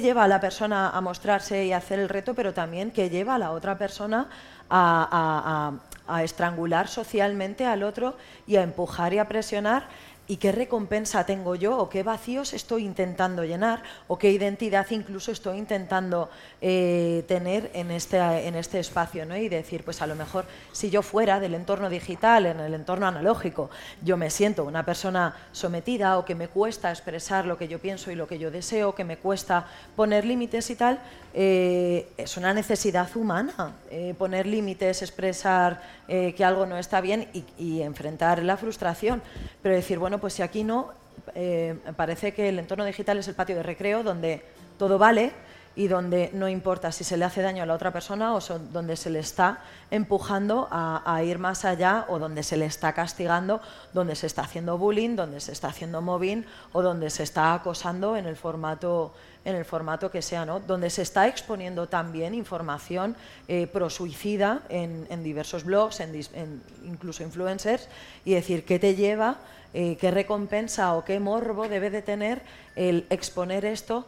lleva 0.00 0.22
a 0.22 0.28
la 0.28 0.40
persona 0.40 0.90
a 0.90 1.00
mostrarse 1.00 1.64
y 1.66 1.72
hacer 1.72 1.98
el 1.98 2.08
reto, 2.08 2.32
pero 2.32 2.54
también 2.54 2.92
que 2.92 3.10
lleva 3.10 3.34
a 3.34 3.38
la 3.38 3.50
otra 3.50 3.76
persona 3.76 4.28
a 4.68 5.72
estrangular 6.18 6.88
socialmente 6.88 7.64
al 7.64 7.82
otro 7.82 8.16
y 8.46 8.56
a 8.56 8.62
empujar 8.62 9.14
y 9.14 9.18
a 9.18 9.28
presionar 9.28 9.88
y 10.30 10.36
qué 10.36 10.52
recompensa 10.52 11.26
tengo 11.26 11.56
yo 11.56 11.76
o 11.76 11.88
qué 11.88 12.04
vacíos 12.04 12.52
estoy 12.52 12.84
intentando 12.84 13.42
llenar 13.42 13.82
o 14.06 14.16
qué 14.16 14.30
identidad 14.30 14.86
incluso 14.90 15.32
estoy 15.32 15.58
intentando 15.58 16.30
eh, 16.60 17.24
tener 17.26 17.68
en 17.74 17.90
este, 17.90 18.16
en 18.18 18.54
este 18.54 18.78
espacio. 18.78 19.26
¿no? 19.26 19.36
Y 19.36 19.48
decir, 19.48 19.82
pues 19.82 20.02
a 20.02 20.06
lo 20.06 20.14
mejor 20.14 20.44
si 20.70 20.88
yo 20.88 21.02
fuera 21.02 21.40
del 21.40 21.54
entorno 21.54 21.90
digital, 21.90 22.46
en 22.46 22.60
el 22.60 22.74
entorno 22.74 23.08
analógico, 23.08 23.70
yo 24.04 24.16
me 24.16 24.30
siento 24.30 24.62
una 24.62 24.86
persona 24.86 25.34
sometida 25.50 26.16
o 26.16 26.24
que 26.24 26.36
me 26.36 26.46
cuesta 26.46 26.90
expresar 26.90 27.44
lo 27.44 27.58
que 27.58 27.66
yo 27.66 27.80
pienso 27.80 28.12
y 28.12 28.14
lo 28.14 28.28
que 28.28 28.38
yo 28.38 28.52
deseo, 28.52 28.94
que 28.94 29.02
me 29.02 29.18
cuesta 29.18 29.66
poner 29.96 30.24
límites 30.24 30.70
y 30.70 30.76
tal, 30.76 31.00
eh, 31.32 32.08
es 32.16 32.36
una 32.36 32.52
necesidad 32.52 33.08
humana 33.16 33.74
eh, 33.90 34.14
poner 34.18 34.46
límites, 34.46 35.02
expresar 35.02 36.00
que 36.08 36.44
algo 36.44 36.66
no 36.66 36.76
está 36.76 37.00
bien 37.00 37.28
y, 37.56 37.82
enfrentar 37.82 38.42
la 38.42 38.56
frustración. 38.56 39.22
Pero 39.62 39.76
decir, 39.76 39.98
bueno, 39.98 40.18
pues 40.18 40.34
si 40.34 40.42
aquí 40.42 40.64
no, 40.64 40.90
eh, 41.34 41.76
parece 41.96 42.32
que 42.32 42.48
el 42.48 42.58
entorno 42.58 42.84
digital 42.84 43.18
es 43.18 43.28
el 43.28 43.34
patio 43.34 43.56
de 43.56 43.62
recreo 43.62 44.02
donde 44.02 44.42
todo 44.78 44.98
vale 44.98 45.32
y 45.76 45.86
donde 45.86 46.30
no 46.32 46.48
importa 46.48 46.90
si 46.90 47.04
se 47.04 47.16
le 47.16 47.24
hace 47.24 47.42
daño 47.42 47.62
a 47.62 47.66
la 47.66 47.74
otra 47.74 47.92
persona 47.92 48.34
o 48.34 48.40
donde 48.72 48.96
se 48.96 49.08
le 49.08 49.20
está 49.20 49.60
empujando 49.90 50.68
a, 50.70 51.22
ir 51.22 51.38
más 51.38 51.64
allá 51.64 52.06
o 52.08 52.18
donde 52.18 52.42
se 52.42 52.56
le 52.56 52.66
está 52.66 52.92
castigando, 52.92 53.60
donde 53.92 54.16
se 54.16 54.26
está 54.26 54.42
haciendo 54.42 54.78
bullying, 54.78 55.14
donde 55.14 55.40
se 55.40 55.52
está 55.52 55.68
haciendo 55.68 56.02
mobbing 56.02 56.44
o 56.72 56.82
donde 56.82 57.08
se 57.08 57.22
está 57.22 57.54
acosando 57.54 58.16
en 58.16 58.26
el 58.26 58.36
formato 58.36 59.14
en 59.44 59.56
el 59.56 59.64
formato 59.64 60.10
que 60.10 60.22
sea, 60.22 60.44
¿no? 60.44 60.60
donde 60.60 60.90
se 60.90 61.02
está 61.02 61.28
exponiendo 61.28 61.88
también 61.88 62.34
información 62.34 63.16
eh, 63.48 63.66
pro-suicida 63.66 64.62
en, 64.68 65.22
diversos 65.22 65.64
blogs, 65.64 66.00
en, 66.00 66.62
incluso 66.84 67.22
influencers, 67.22 67.88
y 68.24 68.34
decir 68.34 68.64
qué 68.64 68.78
te 68.78 68.94
lleva, 68.94 69.38
eh, 69.72 69.96
qué 70.00 70.10
recompensa 70.10 70.94
o 70.94 71.04
qué 71.04 71.20
morbo 71.20 71.68
debe 71.68 71.90
de 71.90 72.02
tener 72.02 72.42
el 72.76 73.06
exponer 73.10 73.64
esto 73.64 74.06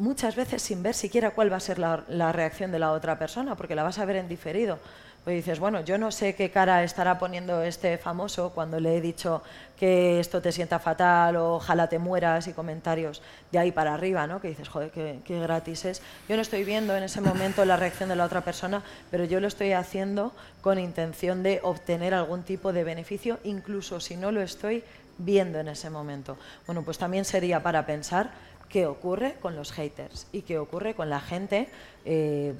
muchas 0.00 0.34
veces 0.34 0.62
sin 0.62 0.82
ver 0.82 0.94
siquiera 0.94 1.30
cuál 1.30 1.52
va 1.52 1.56
a 1.56 1.60
ser 1.60 1.78
la, 1.78 2.32
reacción 2.32 2.72
de 2.72 2.78
la 2.78 2.92
otra 2.92 3.18
persona, 3.18 3.54
porque 3.54 3.74
la 3.74 3.82
vas 3.82 3.98
a 3.98 4.04
ver 4.04 4.16
en 4.16 4.28
diferido. 4.28 4.78
Pues 5.24 5.36
dices, 5.36 5.58
bueno, 5.60 5.84
yo 5.84 5.98
no 5.98 6.10
sé 6.10 6.34
qué 6.34 6.50
cara 6.50 6.82
estará 6.82 7.18
poniendo 7.18 7.62
este 7.62 7.98
famoso 7.98 8.52
cuando 8.54 8.80
le 8.80 8.96
he 8.96 9.00
dicho 9.02 9.42
que 9.78 10.18
esto 10.18 10.40
te 10.40 10.50
sienta 10.50 10.78
fatal 10.78 11.36
o 11.36 11.54
ojalá 11.56 11.88
te 11.88 11.98
mueras 11.98 12.46
y 12.48 12.54
comentarios 12.54 13.20
de 13.52 13.58
ahí 13.58 13.70
para 13.70 13.92
arriba, 13.92 14.26
¿no? 14.26 14.40
Que 14.40 14.48
dices, 14.48 14.68
joder, 14.68 14.90
qué, 14.90 15.40
gratis 15.40 15.84
es. 15.84 16.02
Yo 16.26 16.36
no 16.36 16.42
estoy 16.42 16.64
viendo 16.64 16.96
en 16.96 17.02
ese 17.02 17.20
momento 17.20 17.66
la 17.66 17.76
reacción 17.76 18.08
de 18.08 18.16
la 18.16 18.24
otra 18.24 18.40
persona, 18.40 18.82
pero 19.10 19.24
yo 19.24 19.40
lo 19.40 19.48
estoy 19.48 19.72
haciendo 19.72 20.32
con 20.62 20.78
intención 20.78 21.42
de 21.42 21.60
obtener 21.62 22.14
algún 22.14 22.42
tipo 22.42 22.72
de 22.72 22.84
beneficio, 22.84 23.40
incluso 23.44 24.00
si 24.00 24.16
no 24.16 24.32
lo 24.32 24.40
estoy 24.40 24.84
viendo 25.18 25.58
en 25.58 25.68
ese 25.68 25.90
momento. 25.90 26.38
Bueno, 26.66 26.82
pues 26.82 26.96
también 26.96 27.26
sería 27.26 27.62
para 27.62 27.84
pensar 27.84 28.30
qué 28.70 28.86
ocurre 28.86 29.34
con 29.42 29.54
los 29.56 29.72
haters 29.72 30.28
y 30.32 30.42
qué 30.42 30.58
ocurre 30.58 30.94
con 30.94 31.10
la 31.10 31.20
gente, 31.20 31.68
eh, 32.04 32.54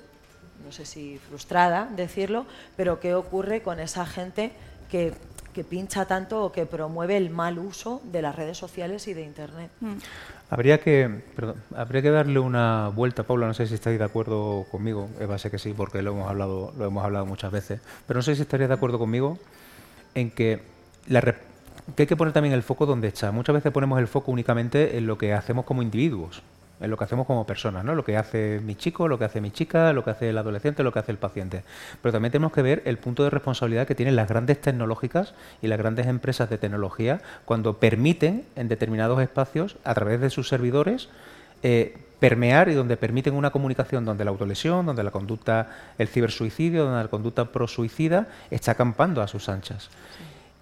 no 0.64 0.72
sé 0.72 0.84
si 0.84 1.18
frustrada 1.18 1.88
decirlo, 1.94 2.46
pero 2.76 3.00
qué 3.00 3.14
ocurre 3.14 3.62
con 3.62 3.80
esa 3.80 4.06
gente 4.06 4.52
que, 4.90 5.14
pincha 5.68 6.06
tanto 6.06 6.42
o 6.42 6.52
que 6.52 6.64
promueve 6.64 7.18
el 7.18 7.28
mal 7.28 7.58
uso 7.58 8.00
de 8.04 8.22
las 8.22 8.34
redes 8.34 8.56
sociales 8.56 9.06
y 9.08 9.12
de 9.14 9.22
Internet. 9.22 9.70
Mm. 9.80 9.98
Habría 10.48 10.80
que, 10.80 11.22
habría 11.76 12.00
que 12.00 12.10
darle 12.10 12.38
una 12.38 12.88
vuelta, 12.88 13.24
Paula, 13.24 13.46
no 13.46 13.52
sé 13.52 13.66
si 13.66 13.74
estáis 13.74 13.98
de 13.98 14.04
acuerdo 14.04 14.64
conmigo, 14.70 15.10
Eva 15.20 15.38
sé 15.38 15.50
que 15.50 15.58
sí, 15.58 15.74
porque 15.74 16.00
lo 16.00 16.12
hemos 16.12 16.30
hablado, 16.30 16.72
lo 16.78 16.86
hemos 16.86 17.04
hablado 17.04 17.26
muchas 17.26 17.52
veces, 17.52 17.80
pero 18.06 18.18
no 18.18 18.22
sé 18.22 18.34
si 18.36 18.42
estarías 18.42 18.68
de 18.68 18.74
acuerdo 18.74 18.98
conmigo 18.98 19.38
en 20.14 20.30
que 20.30 20.62
la, 21.08 21.20
que 21.20 22.02
hay 22.02 22.06
que 22.06 22.16
poner 22.16 22.32
también 22.32 22.54
el 22.54 22.62
foco 22.62 22.86
donde 22.86 23.08
está. 23.08 23.30
Muchas 23.32 23.54
veces 23.54 23.72
ponemos 23.72 23.98
el 23.98 24.08
foco 24.08 24.32
únicamente 24.32 24.96
en 24.96 25.06
lo 25.06 25.18
que 25.18 25.34
hacemos 25.34 25.64
como 25.64 25.82
individuos, 25.82 26.42
en 26.80 26.90
lo 26.90 26.96
que 26.96 27.04
hacemos 27.04 27.26
como 27.26 27.46
personas, 27.46 27.84
¿no? 27.84 27.94
Lo 27.94 28.04
que 28.04 28.16
hace 28.16 28.60
mi 28.64 28.74
chico, 28.74 29.06
lo 29.08 29.18
que 29.18 29.24
hace 29.24 29.40
mi 29.40 29.50
chica, 29.50 29.92
lo 29.92 30.02
que 30.02 30.10
hace 30.10 30.30
el 30.30 30.38
adolescente, 30.38 30.82
lo 30.82 30.92
que 30.92 30.98
hace 30.98 31.12
el 31.12 31.18
paciente. 31.18 31.62
Pero 32.02 32.12
también 32.12 32.32
tenemos 32.32 32.52
que 32.52 32.62
ver 32.62 32.82
el 32.86 32.98
punto 32.98 33.22
de 33.22 33.30
responsabilidad 33.30 33.86
que 33.86 33.94
tienen 33.94 34.16
las 34.16 34.28
grandes 34.28 34.60
tecnológicas 34.60 35.34
y 35.60 35.66
las 35.66 35.78
grandes 35.78 36.06
empresas 36.06 36.48
de 36.48 36.58
tecnología 36.58 37.20
cuando 37.44 37.78
permiten 37.78 38.46
en 38.56 38.68
determinados 38.68 39.20
espacios, 39.20 39.76
a 39.84 39.94
través 39.94 40.20
de 40.20 40.30
sus 40.30 40.48
servidores, 40.48 41.08
eh, 41.62 41.98
permear 42.18 42.68
y 42.68 42.74
donde 42.74 42.96
permiten 42.96 43.34
una 43.34 43.50
comunicación 43.50 44.04
donde 44.04 44.24
la 44.24 44.30
autolesión, 44.30 44.86
donde 44.86 45.02
la 45.02 45.10
conducta, 45.10 45.70
el 45.98 46.08
cibersuicidio, 46.08 46.84
donde 46.84 47.02
la 47.02 47.08
conducta 47.08 47.46
prosuicida 47.46 48.28
está 48.50 48.72
acampando 48.72 49.22
a 49.22 49.28
sus 49.28 49.48
anchas. 49.48 49.90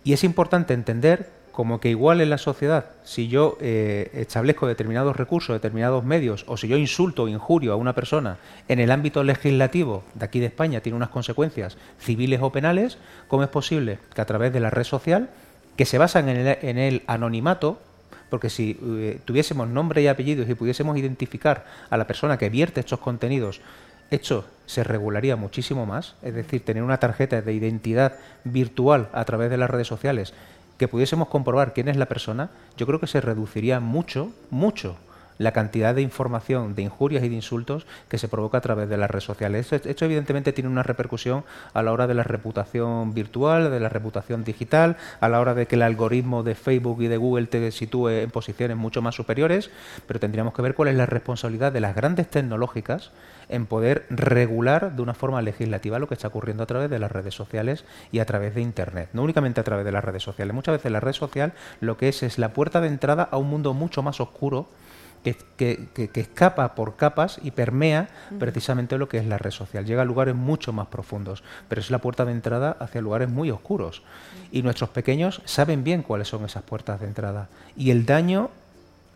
Y 0.05 0.13
es 0.13 0.25
importante 0.25 0.73
entender 0.73 1.38
como 1.59 1.81
que 1.81 1.91
igual 1.91 2.21
en 2.21 2.31
la 2.31 2.39
sociedad, 2.39 2.85
si 3.03 3.27
yo 3.27 3.59
eh, 3.61 4.13
establezco 4.15 4.69
determinados 4.69 5.17
recursos, 5.17 5.57
determinados 5.57 6.05
medios, 6.05 6.45
o 6.47 6.57
si 6.57 6.69
yo 6.69 6.77
insulto 6.77 7.25
o 7.25 7.29
injurio 7.29 7.73
a 7.73 7.75
una 7.77 7.97
persona 7.97 8.39
en 8.69 8.79
el 8.79 8.93
ámbito 8.93 9.25
legislativo 9.25 10.05
de 10.15 10.25
aquí 10.25 10.39
de 10.39 10.47
España 10.47 10.83
tiene 10.83 10.95
unas 10.95 11.09
consecuencias 11.09 11.77
civiles 11.99 12.39
o 12.43 12.53
penales, 12.53 12.99
¿cómo 13.27 13.43
es 13.43 13.49
posible 13.49 13.99
que 14.15 14.21
a 14.21 14.25
través 14.25 14.53
de 14.53 14.61
la 14.61 14.71
red 14.71 14.85
social, 14.85 15.31
que 15.75 15.85
se 15.85 15.99
basan 15.99 16.29
en 16.29 16.79
el, 16.79 17.03
anonimato, 17.09 17.81
porque 18.31 18.51
si 18.51 18.79
eh, 18.81 19.19
tuviésemos 19.25 19.69
nombre 19.69 20.01
y 20.01 20.07
apellidos 20.07 20.49
y 20.49 20.55
pudiésemos 20.55 20.97
identificar 20.97 21.67
a 21.91 21.97
la 21.97 22.07
persona 22.07 22.39
que 22.39 22.51
vierte 22.51 22.79
estos 22.79 23.01
contenidos 23.01 23.61
hecho 24.13 24.45
se 24.67 24.85
regularía 24.85 25.35
muchísimo 25.35 25.87
más, 25.87 26.15
es 26.23 26.35
decir, 26.35 26.65
tener 26.65 26.83
una 26.83 26.99
tarjeta 26.99 27.43
de 27.43 27.53
identidad 27.53 28.15
virtual 28.45 29.09
a 29.13 29.25
través 29.25 29.51
de 29.51 29.57
las 29.57 29.69
redes 29.69 29.89
sociales 29.89 30.35
que 30.79 30.89
pudiésemos 30.89 31.29
comprobar 31.29 31.75
quién 31.75 31.89
es 31.89 31.97
la 31.97 32.07
persona, 32.07 32.51
yo 32.77 32.87
creo 32.87 33.01
que 33.01 33.07
se 33.07 33.21
reduciría 33.21 33.81
mucho, 33.81 34.33
mucho 34.51 34.97
la 35.39 35.53
cantidad 35.53 35.95
de 35.95 36.03
información, 36.03 36.75
de 36.75 36.83
injurias 36.83 37.25
y 37.25 37.29
de 37.29 37.37
insultos 37.37 37.87
que 38.09 38.19
se 38.19 38.29
provoca 38.29 38.59
a 38.59 38.61
través 38.61 38.89
de 38.89 38.97
las 38.97 39.11
redes 39.11 39.25
sociales. 39.25 39.73
Esto, 39.73 40.05
evidentemente 40.05 40.53
tiene 40.53 40.69
una 40.69 40.83
repercusión 40.83 41.45
a 41.73 41.83
la 41.83 41.93
hora 41.93 42.07
de 42.07 42.15
la 42.15 42.25
reputación 42.25 43.15
virtual, 43.15 43.71
de 43.71 43.81
la 43.81 43.89
reputación 43.89 44.45
digital, 44.45 44.97
a 45.21 45.29
la 45.29 45.41
hora 45.41 45.55
de 45.55 45.67
que 45.67 45.77
el 45.77 45.83
algoritmo 45.83 46.43
de 46.43 46.55
Facebook 46.55 47.03
y 47.03 47.09
de 47.09 47.17
Google 47.17 47.47
te 47.47 47.71
sitúe 47.71 48.09
en 48.09 48.31
posiciones 48.31 48.77
mucho 48.77 49.03
más 49.03 49.15
superiores, 49.15 49.71
pero 50.07 50.21
tendríamos 50.21 50.55
que 50.55 50.63
ver 50.63 50.75
cuál 50.75 50.89
es 50.89 50.97
la 50.97 51.07
responsabilidad 51.07 51.73
de 51.73 51.81
las 51.81 51.95
grandes 51.95 52.29
tecnológicas 52.29 53.11
en 53.49 53.67
poder 53.67 54.05
regular 54.11 54.95
de 54.95 55.03
una 55.03 55.15
forma 55.15 55.41
legislativa 55.41 55.99
lo 55.99 56.07
que 56.07 56.15
está 56.15 56.29
ocurriendo 56.29 56.63
a 56.63 56.67
través 56.67 56.91
de 56.91 56.99
las 56.99 57.11
redes 57.11 57.35
sociales 57.35 57.85
y 58.13 58.19
a 58.19 58.27
través 58.27 58.55
de 58.55 58.61
Internet. 58.61 59.09
No 59.13 59.23
únicamente 59.23 59.61
a 59.61 59.65
través 59.65 59.85
de 59.85 59.93
las 59.93 60.05
redes 60.05 60.23
sociales. 60.23 60.55
Muchas 60.55 60.75
veces 60.77 60.93
la 60.93 61.01
red 61.01 61.13
social 61.13 61.53
lo 61.81 61.97
que 61.97 62.09
es 62.09 62.23
es 62.23 62.39
la 62.39 62.53
puerta 62.53 62.81
de 62.81 62.89
entrada 62.89 63.29
a 63.31 63.39
un 63.39 63.49
mundo 63.49 63.73
mucho 63.75 64.03
más 64.03 64.21
oscuro 64.21 64.69
que, 65.57 66.11
escapa 66.15 66.75
por 66.75 66.97
capas 66.97 67.39
y 67.43 67.51
permea 67.51 68.09
precisamente 68.39 68.99
lo 68.99 69.09
que 69.09 69.19
es 69.19 69.27
la 69.27 69.39
red 69.39 69.51
social. 69.51 69.85
Llega 69.85 70.03
a 70.03 70.05
lugares 70.05 70.35
mucho 70.35 70.73
más 70.73 70.89
profundos, 70.89 71.43
pero 71.69 71.81
es 71.81 71.91
la 71.91 71.99
puerta 71.99 72.25
de 72.25 72.33
entrada 72.33 72.77
hacia 72.81 73.01
lugares 73.01 73.29
muy 73.29 73.51
oscuros. 73.51 74.03
Y 74.51 74.63
nuestros 74.63 74.91
pequeños 74.91 75.43
saben 75.45 75.85
bien 75.85 76.03
cuáles 76.03 76.29
son 76.29 76.45
esas 76.45 76.63
puertas 76.63 77.01
de 77.01 77.07
entrada. 77.07 77.49
Y 77.77 77.91
el 77.91 78.07
daño, 78.07 78.51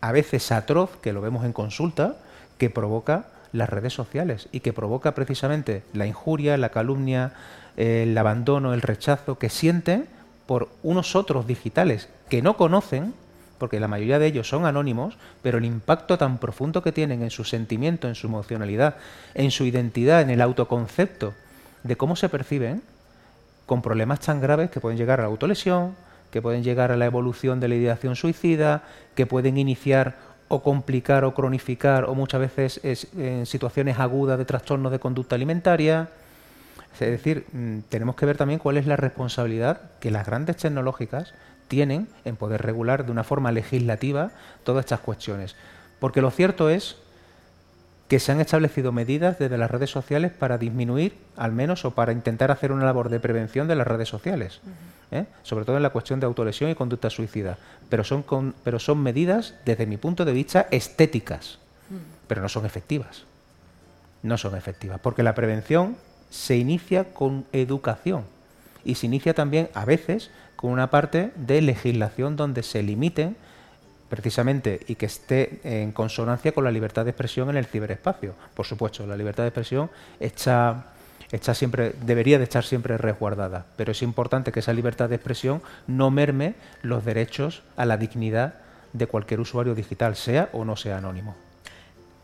a 0.01 0.11
veces 0.11 0.51
atroz, 0.51 0.97
que 1.01 1.13
lo 1.13 1.21
vemos 1.21 1.45
en 1.45 1.53
consulta, 1.53 2.15
que 2.57 2.69
provoca 2.69 3.25
las 3.51 3.69
redes 3.69 3.93
sociales 3.93 4.49
y 4.51 4.59
que 4.59 4.73
provoca 4.73 5.13
precisamente 5.13 5.83
la 5.93 6.07
injuria, 6.07 6.57
la 6.57 6.69
calumnia, 6.69 7.33
el 7.77 8.17
abandono, 8.17 8.73
el 8.73 8.81
rechazo 8.81 9.37
que 9.37 9.49
sienten 9.49 10.07
por 10.45 10.69
unos 10.83 11.15
otros 11.15 11.47
digitales 11.47 12.09
que 12.29 12.41
no 12.41 12.57
conocen 12.57 13.13
porque 13.57 13.79
la 13.79 13.87
mayoría 13.87 14.19
de 14.19 14.27
ellos 14.27 14.47
son 14.47 14.65
anónimos, 14.65 15.17
pero 15.41 15.57
el 15.57 15.65
impacto 15.65 16.17
tan 16.17 16.37
profundo 16.37 16.81
que 16.81 16.91
tienen 16.91 17.21
en 17.21 17.29
su 17.29 17.43
sentimiento, 17.43 18.07
en 18.07 18.15
su 18.15 18.27
emocionalidad, 18.27 18.95
en 19.33 19.51
su 19.51 19.65
identidad, 19.65 20.21
en 20.21 20.29
el 20.29 20.41
autoconcepto 20.41 21.33
de 21.83 21.95
cómo 21.95 22.15
se 22.15 22.29
perciben, 22.29 22.81
con 23.65 23.81
problemas 23.81 24.19
tan 24.19 24.41
graves 24.41 24.69
que 24.69 24.79
pueden 24.79 24.97
llegar 24.97 25.19
a 25.19 25.23
la 25.23 25.29
autolesión, 25.29 25.95
que 26.31 26.41
pueden 26.41 26.63
llegar 26.63 26.91
a 26.91 26.97
la 26.97 27.05
evolución 27.05 27.59
de 27.59 27.67
la 27.67 27.75
ideación 27.75 28.15
suicida, 28.15 28.83
que 29.15 29.25
pueden 29.25 29.57
iniciar 29.57 30.15
o 30.47 30.61
complicar 30.61 31.23
o 31.23 31.33
cronificar 31.33 32.05
o 32.05 32.15
muchas 32.15 32.41
veces 32.41 32.81
en 33.15 33.45
situaciones 33.45 33.99
agudas 33.99 34.37
de 34.37 34.45
trastornos 34.45 34.91
de 34.91 34.99
conducta 34.99 35.35
alimentaria. 35.35 36.09
Es 36.93 36.99
decir, 36.99 37.45
mm, 37.51 37.79
tenemos 37.89 38.15
que 38.15 38.25
ver 38.25 38.37
también 38.37 38.59
cuál 38.59 38.77
es 38.77 38.85
la 38.85 38.95
responsabilidad 38.95 39.81
que 39.99 40.11
las 40.11 40.25
grandes 40.25 40.57
tecnológicas 40.57 41.33
tienen 41.67 42.07
en 42.25 42.35
poder 42.35 42.61
regular 42.61 43.05
de 43.05 43.11
una 43.11 43.23
forma 43.23 43.51
legislativa 43.51 44.31
todas 44.63 44.85
estas 44.85 44.99
cuestiones. 44.99 45.55
Porque 45.99 46.21
lo 46.21 46.31
cierto 46.31 46.69
es 46.69 46.97
que 48.07 48.19
se 48.19 48.31
han 48.31 48.41
establecido 48.41 48.91
medidas 48.91 49.39
desde 49.39 49.57
las 49.57 49.71
redes 49.71 49.89
sociales 49.89 50.31
para 50.31 50.57
disminuir, 50.57 51.17
al 51.37 51.51
menos, 51.51 51.85
o 51.85 51.91
para 51.91 52.11
intentar 52.11 52.51
hacer 52.51 52.71
una 52.71 52.85
labor 52.85 53.09
de 53.09 53.19
prevención 53.19 53.67
de 53.67 53.75
las 53.75 53.87
redes 53.87 54.09
sociales, 54.09 54.59
¿eh? 55.11 55.25
sobre 55.41 55.65
todo 55.65 55.77
en 55.77 55.83
la 55.83 55.89
cuestión 55.89 56.19
de 56.19 56.25
autolesión 56.25 56.69
y 56.69 56.75
conducta 56.75 57.09
suicida. 57.09 57.57
Pero 57.89 58.03
son, 58.03 58.23
pero 58.63 58.79
son 58.79 59.01
medidas, 59.01 59.55
desde 59.65 59.85
mi 59.85 59.97
punto 59.97 60.25
de 60.25 60.33
vista, 60.33 60.67
estéticas, 60.69 61.59
pero 62.27 62.41
no 62.41 62.49
son 62.49 62.65
efectivas. 62.65 63.23
No 64.21 64.37
son 64.37 64.55
efectivas, 64.55 64.99
porque 65.01 65.23
la 65.23 65.35
prevención 65.35 65.97
se 66.29 66.57
inicia 66.57 67.13
con 67.13 67.45
educación 67.51 68.25
y 68.85 68.95
se 68.95 69.05
inicia 69.05 69.33
también, 69.33 69.69
a 69.73 69.85
veces, 69.85 70.29
con 70.55 70.71
una 70.71 70.89
parte 70.89 71.31
de 71.35 71.61
legislación 71.61 72.35
donde 72.35 72.63
se 72.63 72.83
limiten 72.83 73.35
precisamente 74.09 74.79
y 74.87 74.95
que 74.95 75.07
esté 75.07 75.59
en 75.63 75.91
consonancia 75.91 76.51
con 76.51 76.63
la 76.63 76.71
libertad 76.71 77.03
de 77.03 77.11
expresión 77.11 77.49
en 77.49 77.57
el 77.57 77.65
ciberespacio. 77.65 78.35
Por 78.53 78.65
supuesto, 78.65 79.07
la 79.07 79.17
libertad 79.17 79.43
de 79.43 79.49
expresión 79.49 79.89
está, 80.19 80.93
está 81.31 81.53
siempre, 81.53 81.93
debería 82.05 82.37
de 82.37 82.43
estar 82.43 82.63
siempre 82.63 82.97
resguardada, 82.97 83.65
pero 83.75 83.91
es 83.91 84.01
importante 84.03 84.51
que 84.51 84.59
esa 84.59 84.73
libertad 84.73 85.09
de 85.09 85.15
expresión 85.15 85.61
no 85.87 86.11
merme 86.11 86.55
los 86.81 87.03
derechos 87.03 87.63
a 87.75 87.85
la 87.85 87.97
dignidad 87.97 88.55
de 88.93 89.07
cualquier 89.07 89.39
usuario 89.39 89.73
digital, 89.73 90.15
sea 90.15 90.49
o 90.53 90.63
no 90.63 90.75
sea 90.75 90.97
anónimo 90.97 91.35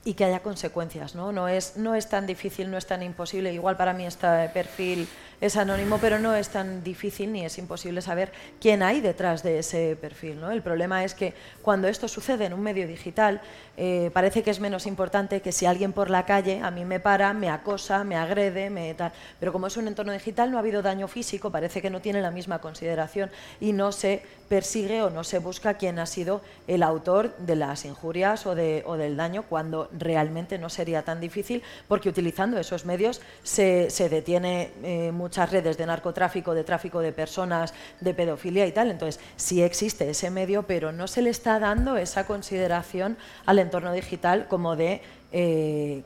y 0.06 0.14
que 0.14 0.26
haya 0.26 0.40
consecuencias, 0.40 1.14
¿no? 1.14 1.32
No 1.32 1.48
es, 1.48 1.76
no 1.78 1.94
es 1.94 2.08
tan 2.08 2.26
difícil, 2.26 2.72
no 2.72 2.78
es 2.78 2.86
tan 2.86 3.04
imposible. 3.04 3.54
Igual 3.54 3.76
para 3.76 3.94
mí 3.94 4.06
este 4.06 4.50
perfil 4.54 5.08
es 5.42 5.56
anónimo, 5.58 5.98
pero 6.00 6.20
no 6.20 6.36
es 6.36 6.50
tan 6.50 6.84
difícil 6.84 7.32
ni 7.32 7.46
es 7.46 7.58
imposible 7.58 8.02
saber 8.02 8.32
quién 8.60 8.84
hay 8.84 9.02
detrás 9.02 9.44
de 9.44 9.60
ese 9.60 9.98
perfil. 10.00 10.40
¿no? 10.40 10.52
El 10.52 10.62
problema 10.62 11.04
es 11.04 11.14
que 11.14 11.34
cuando 11.62 11.88
esto 11.88 12.08
sucede 12.08 12.46
en 12.46 12.54
un 12.54 12.62
medio 12.62 12.88
digital, 12.88 13.42
eh, 13.78 14.12
parece 14.14 14.44
que 14.44 14.52
es 14.52 14.60
menos 14.60 14.86
importante 14.86 15.42
que 15.42 15.52
si 15.52 15.66
alguien 15.66 15.94
por 15.94 16.10
la 16.10 16.26
calle 16.26 16.60
a 16.62 16.72
mí 16.72 16.84
me 16.84 17.00
para, 17.00 17.34
me 17.34 17.50
acosa, 17.50 18.04
me 18.04 18.16
agrede, 18.16 18.70
me 18.70 18.94
tal. 18.94 19.14
Pero 19.40 19.54
como 19.54 19.68
es 19.68 19.78
un 19.78 19.88
entorno 19.88 20.12
digital, 20.12 20.52
no 20.52 20.58
ha 20.58 20.60
habido 20.60 20.82
daño 20.82 21.08
físico, 21.08 21.52
parece 21.52 21.82
que 21.82 21.90
no 21.90 22.02
tiene 22.02 22.22
la 22.22 22.32
misma 22.32 22.60
consideración 22.60 23.30
y 23.62 23.72
no 23.72 23.92
se 23.92 24.24
persigue 24.50 25.04
o 25.04 25.10
no 25.10 25.24
se 25.24 25.40
busca 25.40 25.76
quién 25.76 26.00
ha 26.00 26.06
sido 26.06 26.42
el 26.68 26.84
autor 26.84 27.36
de 27.38 27.56
las 27.56 27.86
injurias 27.86 28.46
o, 28.46 28.56
de, 28.56 28.84
o 28.86 28.98
del 28.98 29.16
daño, 29.16 29.44
cuando 29.44 29.89
realmente 29.98 30.58
no 30.58 30.70
sería 30.70 31.04
tan 31.04 31.20
difícil, 31.20 31.64
porque 31.88 32.10
utilizando 32.10 32.60
esos 32.60 32.86
medios 32.86 33.22
se, 33.44 33.90
se 33.90 34.10
detiene 34.10 34.72
eh, 34.84 35.12
muchas 35.12 35.52
redes 35.52 35.78
de 35.78 35.86
narcotráfico, 35.86 36.54
de 36.54 36.64
tráfico 36.64 37.00
de 37.00 37.12
personas, 37.12 37.74
de 38.00 38.14
pedofilia 38.14 38.66
y 38.68 38.72
tal. 38.72 38.90
Entonces, 38.92 39.22
sí 39.36 39.62
existe 39.62 40.10
ese 40.10 40.30
medio, 40.30 40.64
pero 40.64 40.92
no 40.92 41.08
se 41.08 41.22
le 41.22 41.30
está 41.30 41.60
dando 41.60 41.98
esa 41.98 42.26
consideración 42.26 43.18
al 43.46 43.60
entorno 43.60 43.94
digital 43.94 44.48
como 44.48 44.76
de... 44.76 45.02
Eh, 45.32 46.04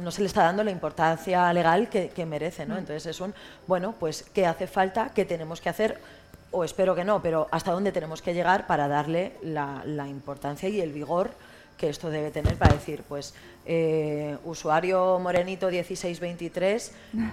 no 0.00 0.12
se 0.12 0.20
le 0.20 0.28
está 0.28 0.44
dando 0.44 0.62
la 0.62 0.70
importancia 0.70 1.52
legal 1.52 1.88
que, 1.88 2.26
merece, 2.26 2.64
¿no? 2.64 2.76
Mm. 2.76 2.78
Entonces 2.78 3.06
es 3.06 3.20
un, 3.20 3.34
bueno, 3.66 3.94
pues 3.98 4.24
¿qué 4.32 4.46
hace 4.46 4.68
falta? 4.68 5.10
¿Qué 5.12 5.24
tenemos 5.24 5.60
que 5.60 5.68
hacer? 5.68 6.00
O 6.52 6.62
espero 6.62 6.94
que 6.94 7.04
no, 7.04 7.20
pero 7.20 7.48
hasta 7.50 7.72
dónde 7.72 7.90
tenemos 7.90 8.22
que 8.22 8.34
llegar 8.34 8.68
para 8.68 8.86
darle 8.86 9.32
la, 9.42 9.82
la 9.84 10.06
importancia 10.06 10.68
y 10.68 10.80
el 10.80 10.92
vigor 10.92 11.30
que 11.78 11.88
esto 11.88 12.10
debe 12.10 12.30
tener 12.30 12.56
para 12.56 12.74
decir, 12.74 13.02
pues, 13.08 13.32
eh, 13.64 14.36
usuario 14.44 15.18
morenito 15.18 15.70
1623, 15.70 16.92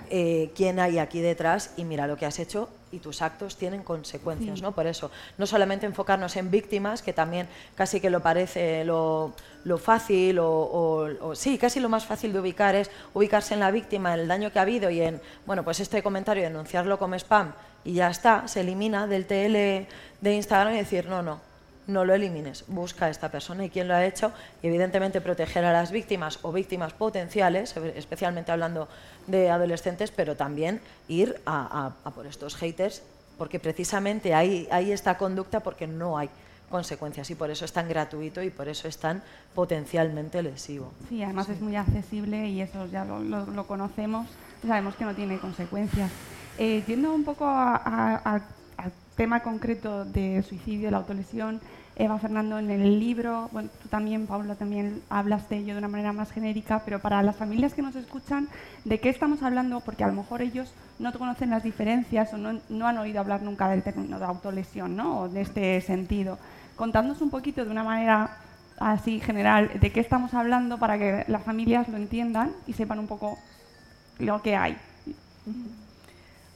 eh, 0.09 0.51
¿quién 0.55 0.79
hay 0.79 0.99
aquí 0.99 1.19
detrás? 1.19 1.73
Y 1.75 1.83
mira 1.83 2.07
lo 2.07 2.15
que 2.15 2.25
has 2.25 2.39
hecho 2.39 2.69
y 2.91 2.99
tus 2.99 3.21
actos 3.21 3.57
tienen 3.57 3.83
consecuencias, 3.83 4.61
¿no? 4.61 4.71
Por 4.73 4.87
eso, 4.87 5.11
no 5.37 5.47
solamente 5.47 5.85
enfocarnos 5.85 6.35
en 6.37 6.51
víctimas, 6.51 7.01
que 7.01 7.11
también 7.11 7.47
casi 7.75 7.99
que 7.99 8.09
lo 8.09 8.21
parece 8.21 8.85
lo, 8.85 9.33
fácil 9.77 10.37
o, 10.39 11.33
sí, 11.35 11.57
casi 11.57 11.79
lo 11.79 11.89
más 11.89 12.05
fácil 12.05 12.31
de 12.31 12.39
ubicar 12.39 12.75
es 12.75 12.91
ubicarse 13.13 13.53
en 13.53 13.59
la 13.59 13.71
víctima, 13.71 14.13
en 14.13 14.21
el 14.21 14.27
daño 14.27 14.51
que 14.51 14.59
ha 14.59 14.61
habido 14.61 14.89
y 14.89 15.01
en, 15.01 15.19
bueno, 15.45 15.63
pues 15.63 15.79
este 15.79 16.03
comentario 16.03 16.43
denunciarlo 16.43 16.99
como 16.99 17.15
spam 17.15 17.53
y 17.83 17.93
ya 17.93 18.09
está, 18.09 18.47
se 18.47 18.61
elimina 18.61 19.07
del 19.07 19.25
TL 19.25 19.87
de 20.21 20.35
Instagram 20.35 20.73
y 20.73 20.77
decir, 20.77 21.07
no, 21.07 21.21
no, 21.21 21.39
no 21.87 22.05
lo 22.05 22.13
elimines, 22.13 22.65
busca 22.67 23.05
a 23.05 23.09
esta 23.09 23.29
persona 23.29 23.65
y 23.65 23.69
quién 23.69 23.87
lo 23.87 23.95
ha 23.95 24.05
hecho. 24.05 24.31
Y 24.61 24.67
evidentemente 24.67 25.21
proteger 25.21 25.65
a 25.65 25.73
las 25.73 25.91
víctimas 25.91 26.39
o 26.41 26.51
víctimas 26.51 26.93
potenciales, 26.93 27.75
especialmente 27.95 28.51
hablando 28.51 28.87
de 29.27 29.49
adolescentes, 29.49 30.11
pero 30.11 30.35
también 30.35 30.81
ir 31.07 31.41
a, 31.45 31.91
por 32.13 32.25
estos 32.25 32.55
haters 32.55 33.03
porque 33.37 33.59
precisamente 33.59 34.33
hay, 34.33 34.65
hay 34.71 34.93
esta 34.93 35.17
conducta 35.17 35.59
porque 35.59 35.87
no 35.87 36.17
hay 36.17 36.29
consecuencias. 36.69 37.29
Y 37.29 37.35
por 37.35 37.49
eso 37.49 37.65
es 37.65 37.73
tan 37.73 37.87
gratuito 37.87 38.41
y 38.41 38.49
por 38.49 38.67
eso 38.67 38.87
es 38.87 38.97
tan 38.97 39.21
potencialmente 39.53 40.41
lesivo. 40.41 40.91
Sí, 41.09 41.21
además 41.23 41.49
es 41.49 41.61
muy 41.61 41.75
accesible 41.75 42.47
y 42.47 42.61
eso 42.61 42.85
ya 42.87 43.05
lo, 43.05 43.67
conocemos, 43.67 44.27
sabemos 44.65 44.95
que 44.95 45.05
no 45.05 45.13
tiene 45.13 45.37
consecuencias. 45.39 46.11
Eh, 46.57 46.83
yendo 46.87 47.13
un 47.13 47.25
poco 47.25 47.45
al 47.45 48.41
tema 49.15 49.41
concreto 49.41 50.05
de 50.05 50.43
suicidio, 50.43 50.91
la 50.91 50.97
autolesión, 50.97 51.61
Eva 51.95 52.19
Fernando 52.19 52.59
en 52.59 52.69
el 52.69 52.99
libro, 52.99 53.49
bueno, 53.53 53.69
tú 53.81 53.87
también, 53.87 54.27
Paula, 54.27 54.55
también 54.55 55.01
hablas 55.09 55.47
de 55.47 55.57
ello 55.57 55.73
de 55.73 55.79
una 55.79 55.87
manera 55.87 56.11
más 56.11 56.31
genérica, 56.31 56.81
pero 56.83 56.99
para 56.99 57.23
las 57.23 57.37
familias 57.37 57.73
que 57.73 57.81
nos 57.81 57.95
escuchan, 57.95 58.49
¿de 58.83 58.99
qué 58.99 59.07
estamos 59.09 59.41
hablando? 59.43 59.79
Porque 59.79 60.03
a 60.03 60.07
lo 60.07 60.13
mejor 60.13 60.41
ellos 60.41 60.73
no 60.99 61.13
conocen 61.13 61.51
las 61.51 61.63
diferencias 61.63 62.33
o 62.33 62.37
no, 62.37 62.87
han 62.87 62.97
oído 62.97 63.21
hablar 63.21 63.43
nunca 63.43 63.69
del 63.69 63.81
término 63.81 64.19
de 64.19 64.25
autolesión, 64.25 64.97
¿no? 64.97 65.21
O 65.21 65.29
de 65.29 65.41
este 65.41 65.79
sentido. 65.79 66.37
Contándonos 66.75 67.21
un 67.21 67.29
poquito 67.29 67.63
de 67.63 67.71
una 67.71 67.83
manera 67.83 68.39
así 68.77 69.21
general 69.21 69.71
de 69.79 69.91
qué 69.93 70.01
estamos 70.01 70.33
hablando 70.33 70.77
para 70.77 70.97
que 70.97 71.23
las 71.29 71.43
familias 71.43 71.87
lo 71.87 71.95
entiendan 71.95 72.51
y 72.67 72.73
sepan 72.73 72.99
un 72.99 73.07
poco 73.07 73.37
lo 74.19 74.41
que 74.41 74.57
hay. 74.57 74.77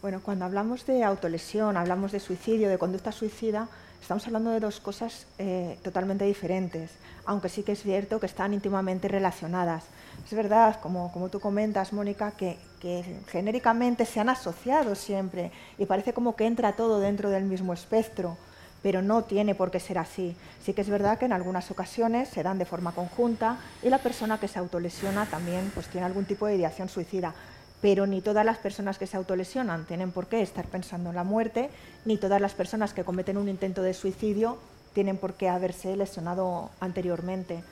Bueno, 0.01 0.21
cuando 0.23 0.45
hablamos 0.45 0.85
de 0.85 1.03
autolesión, 1.03 1.75
hablamos 1.75 2.11
de 2.11 2.19
suicidio, 2.19 2.69
de 2.69 2.77
conducta 2.77 3.11
suicida, 3.11 3.67
Estamos 4.01 4.25
hablando 4.25 4.49
de 4.51 4.59
dos 4.59 4.79
cosas 4.79 5.27
eh, 5.37 5.77
totalmente 5.83 6.25
diferentes, 6.25 6.91
aunque 7.25 7.49
sí 7.49 7.63
que 7.63 7.73
es 7.73 7.83
cierto 7.83 8.19
que 8.19 8.25
están 8.25 8.53
íntimamente 8.53 9.07
relacionadas. 9.07 9.83
Es 10.25 10.33
verdad, 10.33 10.79
como, 10.81 11.11
como 11.11 11.29
tú 11.29 11.39
comentas, 11.39 11.93
Mónica, 11.93 12.31
que, 12.31 12.57
que, 12.79 13.03
genéricamente 13.27 14.05
se 14.05 14.19
han 14.19 14.29
asociado 14.29 14.95
siempre 14.95 15.51
y 15.77 15.85
parece 15.85 16.13
como 16.13 16.35
que 16.35 16.47
entra 16.47 16.73
todo 16.73 16.99
dentro 16.99 17.29
del 17.29 17.43
mismo 17.43 17.73
espectro. 17.73 18.37
pero 18.81 19.01
no 19.01 19.25
tiene 19.25 19.55
por 19.55 19.71
qué 19.71 19.79
ser 19.81 19.97
así. 19.97 20.37
Sí 20.63 20.73
que 20.73 20.79
es 20.81 20.89
verdad 20.89 21.19
que 21.19 21.25
en 21.25 21.33
algunas 21.33 21.69
ocasiones 21.69 22.29
se 22.29 22.43
dan 22.43 22.57
de 22.57 22.63
forma 22.63 22.93
conjunta 22.93 23.57
y 23.83 23.89
la 23.89 23.97
persona 23.97 24.39
que 24.39 24.47
se 24.47 24.57
autolesiona 24.57 25.25
también 25.25 25.69
pues, 25.73 25.87
tiene 25.87 26.07
algún 26.07 26.23
tipo 26.23 26.47
de 26.47 26.55
ideación 26.55 26.87
suicida. 26.87 27.35
Pero 27.81 28.07
ni 28.07 28.21
todas 28.21 28.45
las 28.45 28.57
personas 28.57 28.97
que 28.97 29.07
se 29.07 29.17
autolesionan 29.17 29.85
tienen 29.85 30.11
por 30.11 30.27
qué 30.27 30.41
estar 30.41 30.65
pensando 30.65 31.09
en 31.09 31.15
la 31.15 31.23
muerte, 31.23 31.69
ni 32.05 32.17
todas 32.17 32.41
las 32.41 32.53
personas 32.53 32.93
que 32.93 33.03
cometen 33.03 33.37
un 33.37 33.47
intento 33.47 33.81
de 33.81 33.93
suicidio 33.93 34.57
tienen 34.93 35.17
por 35.17 35.35
qué 35.35 35.49
haberse 35.49 35.95
lesionado 35.95 36.71
anteriormente. 36.79 37.63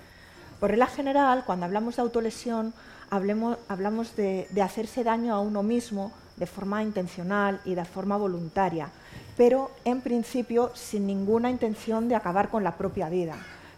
Por 0.60 0.70
regla 0.70 0.88
general, 0.88 1.44
cuando 1.46 1.66
hablamos 1.66 1.98
de 1.98 2.02
autolesión, 2.04 2.74
hablamos 3.10 4.16
de, 4.16 4.48
de 4.50 4.62
hacerse 4.62 5.04
daño 5.04 5.34
a 5.34 5.40
uno 5.40 5.62
mismo 5.62 6.12
de 6.38 6.48
forma 6.48 6.84
intencional 6.84 7.60
y 7.66 7.76
de 7.76 7.86
forma 7.86 8.18
voluntaria, 8.18 8.90
pero 9.36 9.72
en 9.86 10.02
principio 10.02 10.72
sin 10.76 11.08
ninguna 11.08 11.50
intención 11.50 12.08
de 12.08 12.16
acabar 12.16 12.50
con 12.50 12.64
la 12.64 12.78
propia 12.78 13.10
vida 13.10 13.38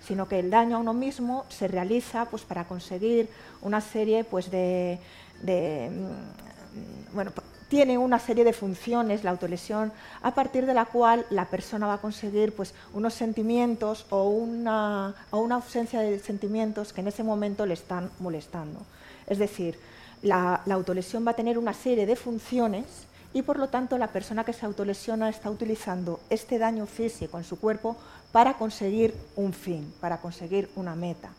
sino 0.10 0.28
que 0.28 0.40
el 0.40 0.50
daño 0.50 0.78
a 0.78 0.80
uno 0.80 0.96
mismo 0.96 1.46
se 1.50 1.68
realiza 1.68 2.26
pues, 2.26 2.42
para 2.42 2.64
conseguir 2.64 3.30
una 3.62 3.80
serie 3.80 4.24
pues, 4.24 4.50
de, 4.50 4.98
mm, 5.44 7.14
bueno, 7.14 7.32
tiene 7.70 7.98
una 7.98 8.20
serie 8.20 8.44
de 8.44 8.52
funciones, 8.52 9.24
la 9.24 9.32
autolesión, 9.32 9.94
a 10.22 10.34
partir 10.34 10.66
de 10.66 10.74
la 10.74 10.86
cual 10.86 11.26
la 11.30 11.46
persona 11.46 11.88
va 11.88 11.94
a 11.94 12.02
conseguir 12.02 12.54
pues, 12.54 12.74
unos 12.94 13.14
sentimientos 13.14 14.08
o 14.10 14.24
una, 14.28 15.14
una 15.32 15.56
ausencia 15.56 16.02
de 16.02 16.20
sentimientos 16.20 16.92
que 16.92 17.02
en 17.02 17.08
ese 17.08 17.24
momento 17.24 17.66
le 17.66 17.76
están 17.76 18.10
molestando. 18.20 18.80
Es 19.28 19.38
decir, 19.38 19.80
la, 20.24 20.62
la 20.66 20.74
autolesión 20.74 21.26
va 21.26 21.32
a 21.32 21.36
tener 21.36 21.58
una 21.58 21.74
serie 21.74 22.08
de 22.08 22.16
funciones 22.16 22.86
y 23.34 23.44
por 23.44 23.60
lo 23.60 23.70
tanto 23.70 23.98
la 24.00 24.08
persona 24.08 24.44
que 24.44 24.54
se 24.54 24.66
autolesiona 24.66 25.30
está 25.30 25.52
utilizando 25.52 26.20
este 26.32 26.58
daño 26.58 26.88
físico 26.88 27.38
en 27.38 27.44
su 27.44 27.60
cuerpo 27.60 27.96
para 28.32 28.56
conseguir 28.56 29.14
un 29.36 29.54
fin, 29.54 29.94
para 30.02 30.18
conseguir 30.18 30.70
una 30.76 30.96
meta, 30.96 31.30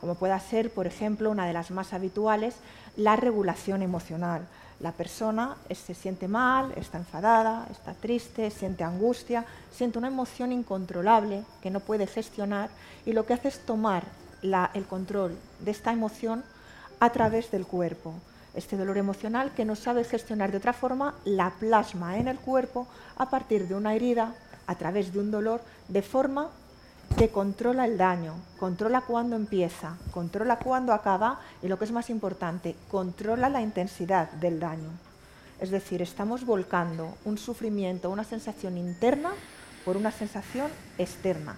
como 0.00 0.14
pueda 0.14 0.40
ser, 0.40 0.72
por 0.72 0.86
ejemplo, 0.86 1.30
una 1.30 1.46
de 1.46 1.52
las 1.52 1.70
más 1.70 1.92
habituales, 1.92 2.56
la 2.96 3.16
regulación 3.16 3.82
emocional. 3.82 4.46
La 4.80 4.92
persona 4.92 5.56
se 5.70 5.94
siente 5.94 6.26
mal, 6.26 6.72
está 6.76 6.96
enfadada, 6.96 7.66
está 7.70 7.92
triste, 7.92 8.50
siente 8.50 8.82
angustia, 8.82 9.44
siente 9.70 9.98
una 9.98 10.08
emoción 10.08 10.52
incontrolable 10.52 11.44
que 11.60 11.70
no 11.70 11.80
puede 11.80 12.06
gestionar 12.06 12.70
y 13.04 13.12
lo 13.12 13.26
que 13.26 13.34
hace 13.34 13.48
es 13.48 13.58
tomar 13.66 14.04
el 14.42 14.86
control 14.86 15.36
de 15.58 15.70
esta 15.70 15.92
emoción 15.92 16.42
a 16.98 17.10
través 17.10 17.50
del 17.50 17.66
cuerpo. 17.66 18.14
Este 18.54 18.78
dolor 18.78 18.96
emocional 18.96 19.52
que 19.52 19.66
no 19.66 19.76
sabe 19.76 20.02
gestionar 20.02 20.50
de 20.50 20.56
otra 20.56 20.72
forma 20.72 21.14
la 21.24 21.50
plasma 21.60 22.16
en 22.16 22.26
el 22.26 22.38
cuerpo 22.38 22.88
a 23.16 23.28
partir 23.28 23.68
de 23.68 23.74
una 23.74 23.94
herida, 23.94 24.34
a 24.66 24.74
través 24.76 25.12
de 25.12 25.18
un 25.18 25.30
dolor, 25.30 25.60
de 25.88 26.00
forma 26.00 26.48
que 27.16 27.28
controla 27.30 27.84
el 27.84 27.98
daño, 27.98 28.34
controla 28.58 29.02
cuándo 29.02 29.36
empieza, 29.36 29.96
controla 30.10 30.58
cuándo 30.58 30.92
acaba 30.92 31.40
y 31.62 31.68
lo 31.68 31.78
que 31.78 31.84
es 31.84 31.92
más 31.92 32.10
importante, 32.10 32.76
controla 32.90 33.48
la 33.48 33.60
intensidad 33.60 34.30
del 34.32 34.58
daño. 34.58 34.90
Es 35.60 35.70
decir, 35.70 36.00
estamos 36.00 36.46
volcando 36.46 37.18
un 37.24 37.36
sufrimiento, 37.36 38.10
una 38.10 38.24
sensación 38.24 38.78
interna 38.78 39.30
por 39.84 39.96
una 39.96 40.10
sensación 40.10 40.70
externa. 40.96 41.56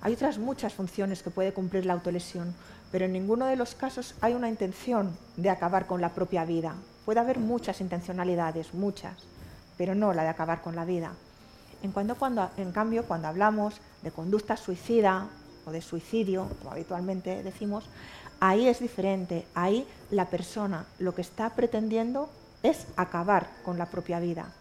Hay 0.00 0.14
otras 0.14 0.38
muchas 0.38 0.74
funciones 0.74 1.22
que 1.22 1.30
puede 1.30 1.52
cumplir 1.52 1.84
la 1.84 1.92
autolesión, 1.92 2.54
pero 2.90 3.04
en 3.04 3.12
ninguno 3.12 3.46
de 3.46 3.56
los 3.56 3.74
casos 3.74 4.14
hay 4.20 4.34
una 4.34 4.48
intención 4.48 5.16
de 5.36 5.50
acabar 5.50 5.86
con 5.86 6.00
la 6.00 6.14
propia 6.14 6.44
vida. 6.44 6.74
Puede 7.04 7.20
haber 7.20 7.38
muchas 7.38 7.80
intencionalidades, 7.80 8.74
muchas, 8.74 9.14
pero 9.76 9.94
no 9.94 10.12
la 10.12 10.22
de 10.22 10.30
acabar 10.30 10.62
con 10.62 10.74
la 10.74 10.84
vida. 10.84 11.12
En, 11.82 11.92
cuando, 11.92 12.16
cuando, 12.16 12.50
en 12.56 12.72
cambio, 12.72 13.04
cuando 13.04 13.28
hablamos 13.28 13.80
de 14.02 14.10
conducta 14.10 14.56
suicida 14.56 15.28
o 15.66 15.70
de 15.70 15.80
suicidio, 15.80 16.48
como 16.58 16.72
habitualmente 16.72 17.42
decimos, 17.42 17.84
ahí 18.40 18.68
es 18.68 18.80
diferente. 18.80 19.46
Ahí 19.54 19.86
la 20.10 20.26
persona 20.26 20.86
lo 20.98 21.14
que 21.14 21.22
está 21.22 21.50
pretendiendo 21.50 22.28
es 22.62 22.86
acabar 22.96 23.48
con 23.64 23.78
la 23.78 23.86
propia 23.86 24.20
vida. 24.20 24.52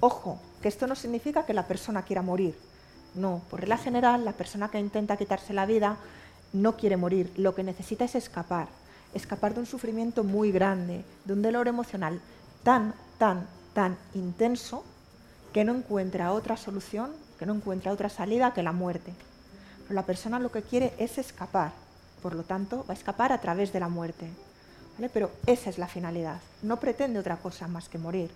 Ojo, 0.00 0.40
que 0.62 0.68
esto 0.68 0.86
no 0.86 0.94
significa 0.94 1.46
que 1.46 1.54
la 1.54 1.66
persona 1.66 2.02
quiera 2.02 2.22
morir. 2.22 2.56
No, 3.14 3.42
por 3.50 3.60
regla 3.60 3.78
general, 3.78 4.24
la 4.24 4.32
persona 4.32 4.70
que 4.70 4.78
intenta 4.78 5.16
quitarse 5.16 5.52
la 5.52 5.66
vida 5.66 5.96
no 6.52 6.76
quiere 6.76 6.96
morir, 6.96 7.32
lo 7.36 7.54
que 7.54 7.62
necesita 7.62 8.04
es 8.04 8.14
escapar, 8.14 8.68
escapar 9.14 9.54
de 9.54 9.60
un 9.60 9.66
sufrimiento 9.66 10.24
muy 10.24 10.52
grande, 10.52 11.04
de 11.24 11.32
un 11.32 11.42
dolor 11.42 11.68
emocional 11.68 12.20
tan, 12.62 12.94
tan, 13.18 13.46
tan 13.74 13.96
intenso 14.14 14.84
que 15.52 15.64
no 15.64 15.74
encuentra 15.74 16.32
otra 16.32 16.56
solución, 16.56 17.10
que 17.38 17.46
no 17.46 17.54
encuentra 17.54 17.92
otra 17.92 18.08
salida 18.08 18.52
que 18.52 18.62
la 18.62 18.72
muerte. 18.72 19.12
La 19.88 20.04
persona 20.04 20.38
lo 20.38 20.52
que 20.52 20.62
quiere 20.62 20.92
es 20.98 21.18
escapar, 21.18 21.72
por 22.22 22.34
lo 22.34 22.42
tanto 22.42 22.84
va 22.88 22.94
a 22.94 22.96
escapar 22.96 23.32
a 23.32 23.40
través 23.40 23.72
de 23.72 23.80
la 23.80 23.88
muerte. 23.88 24.28
Pero 25.12 25.30
esa 25.46 25.70
es 25.70 25.78
la 25.78 25.86
finalidad, 25.86 26.40
no 26.62 26.80
pretende 26.80 27.18
otra 27.18 27.36
cosa 27.36 27.68
más 27.68 27.88
que 27.88 27.98
morir. 27.98 28.30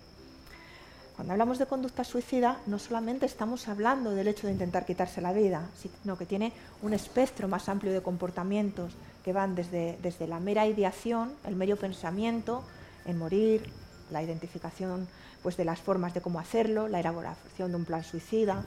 Cuando 1.15 1.33
hablamos 1.33 1.59
de 1.59 1.67
conducta 1.67 2.03
suicida, 2.03 2.57
no 2.65 2.79
solamente 2.79 3.27
estamos 3.27 3.67
hablando 3.67 4.11
del 4.11 4.27
hecho 4.27 4.47
de 4.47 4.53
intentar 4.53 4.85
quitarse 4.85 5.21
la 5.21 5.31
vida, 5.31 5.69
sino 6.01 6.17
que 6.17 6.25
tiene 6.25 6.53
un 6.81 6.93
espectro 6.93 7.47
más 7.47 7.69
amplio 7.69 7.93
de 7.93 8.01
comportamientos 8.01 8.93
que 9.23 9.33
van 9.33 9.53
desde, 9.53 9.99
desde 10.01 10.25
la 10.25 10.39
mera 10.39 10.65
ideación, 10.65 11.33
el 11.45 11.55
mero 11.55 11.75
pensamiento 11.75 12.63
en 13.05 13.19
morir, 13.19 13.69
la 14.09 14.23
identificación 14.23 15.07
pues, 15.43 15.55
de 15.55 15.65
las 15.65 15.79
formas 15.79 16.15
de 16.15 16.21
cómo 16.21 16.39
hacerlo, 16.39 16.87
la 16.87 16.99
elaboración 16.99 17.71
de 17.71 17.77
un 17.77 17.85
plan 17.85 18.03
suicida, 18.03 18.65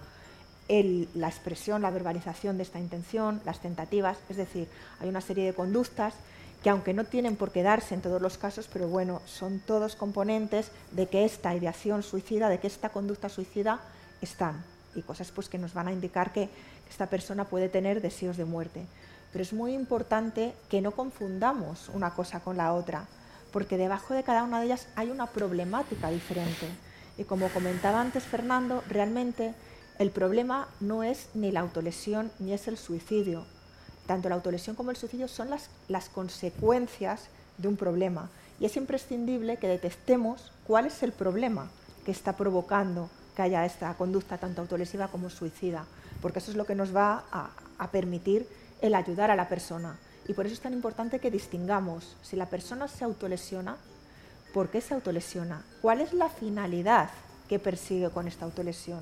la 0.69 1.29
expresión, 1.29 1.83
la 1.83 1.91
verbalización 1.91 2.57
de 2.57 2.65
esta 2.65 2.81
intención, 2.81 3.41
las 3.45 3.61
tentativas, 3.61 4.19
es 4.29 4.37
decir, 4.37 4.69
hay 5.01 5.09
una 5.09 5.21
serie 5.21 5.45
de 5.45 5.55
conductas 5.55 6.15
que 6.63 6.71
aunque 6.71 6.95
no 6.95 7.05
tienen 7.05 7.37
por 7.37 7.53
qué 7.53 7.63
darse 7.63 7.95
en 7.95 8.03
todos 8.03 8.21
los 8.21 8.39
casos, 8.39 8.69
pero 8.73 8.89
bueno, 8.89 9.23
son 9.27 9.61
todos 9.61 9.95
componentes 9.95 10.73
de 10.91 11.07
que 11.07 11.25
esta 11.25 11.55
ideación 11.55 12.03
suicida, 12.03 12.49
de 12.49 12.59
que 12.59 12.67
esta 12.67 12.89
conducta 12.89 13.29
suicida 13.29 13.81
están 14.21 14.65
y 14.95 15.03
cosas 15.03 15.31
pues 15.31 15.49
que 15.49 15.59
nos 15.59 15.75
van 15.75 15.89
a 15.89 15.93
indicar 15.93 16.33
que 16.33 16.49
esta 16.91 17.07
persona 17.07 17.45
puede 17.45 17.69
tener 17.69 18.01
deseos 18.01 18.37
de 18.37 18.45
muerte. 18.45 18.87
Pero 19.33 19.43
es 19.43 19.53
muy 19.53 19.75
importante 19.75 20.55
que 20.69 20.81
no 20.81 20.93
confundamos 20.93 21.91
una 21.91 22.15
cosa 22.15 22.41
con 22.41 22.57
la 22.57 22.73
otra 22.73 23.07
porque 23.53 23.77
debajo 23.77 24.15
de 24.15 24.23
cada 24.23 24.43
una 24.43 24.59
de 24.59 24.67
ellas 24.67 24.89
hay 24.97 25.11
una 25.11 25.27
problemática 25.27 26.11
diferente. 26.11 26.67
Y 27.17 27.25
como 27.25 27.49
comentaba 27.49 28.01
antes 28.01 28.25
Fernando, 28.25 28.83
realmente 28.89 29.55
el 29.99 30.11
problema 30.11 30.69
no 30.81 31.03
es 31.03 31.29
ni 31.35 31.51
la 31.51 31.61
autolesión 31.61 32.31
ni 32.39 32.53
es 32.53 32.69
el 32.69 32.77
suicidio. 32.77 33.47
Tanto 34.07 34.29
la 34.29 34.35
autolesión 34.35 34.77
como 34.77 34.91
el 34.91 34.97
suicidio 34.97 35.27
son 35.27 35.49
las, 35.51 36.09
consecuencias 36.11 37.29
de 37.59 37.69
un 37.69 37.77
problema. 37.77 38.29
Y 38.61 38.67
es 38.67 38.77
imprescindible 38.77 39.57
que 39.57 39.69
detectemos 39.69 40.53
cuál 40.67 40.87
es 40.87 41.03
el 41.03 41.13
problema 41.13 41.71
que 42.05 42.11
está 42.11 42.37
provocando 42.37 43.11
que 43.35 43.43
haya 43.43 43.67
esta 43.67 43.93
conducta 43.95 44.39
tanto 44.39 44.63
autolesiva 44.63 45.09
como 45.09 45.29
suicida, 45.29 45.85
porque 46.23 46.39
eso 46.39 46.51
es 46.51 46.57
lo 46.57 46.65
que 46.65 46.75
nos 46.75 46.95
va 46.95 47.25
a, 47.31 47.51
a 47.79 47.91
permitir 47.91 48.49
el 48.81 48.95
ayudar 48.95 49.31
a 49.31 49.37
la 49.37 49.49
persona. 49.49 49.99
Y 50.29 50.35
por 50.35 50.47
eso 50.47 50.55
es 50.55 50.61
tan 50.61 50.73
importante 50.73 51.19
que 51.19 51.31
distingamos 51.31 52.17
si 52.23 52.37
la 52.37 52.47
persona 52.47 52.89
se 52.89 53.05
autolesiona, 53.05 53.77
¿por 54.55 54.71
qué 54.71 54.81
se 54.81 54.95
autolesiona? 54.95 55.65
¿Cuál 55.83 56.01
es 56.01 56.13
la 56.13 56.29
finalidad 56.29 57.11
que 57.49 57.59
persigue 57.59 58.11
con 58.11 58.27
esta 58.27 58.45
autolesión? 58.45 59.01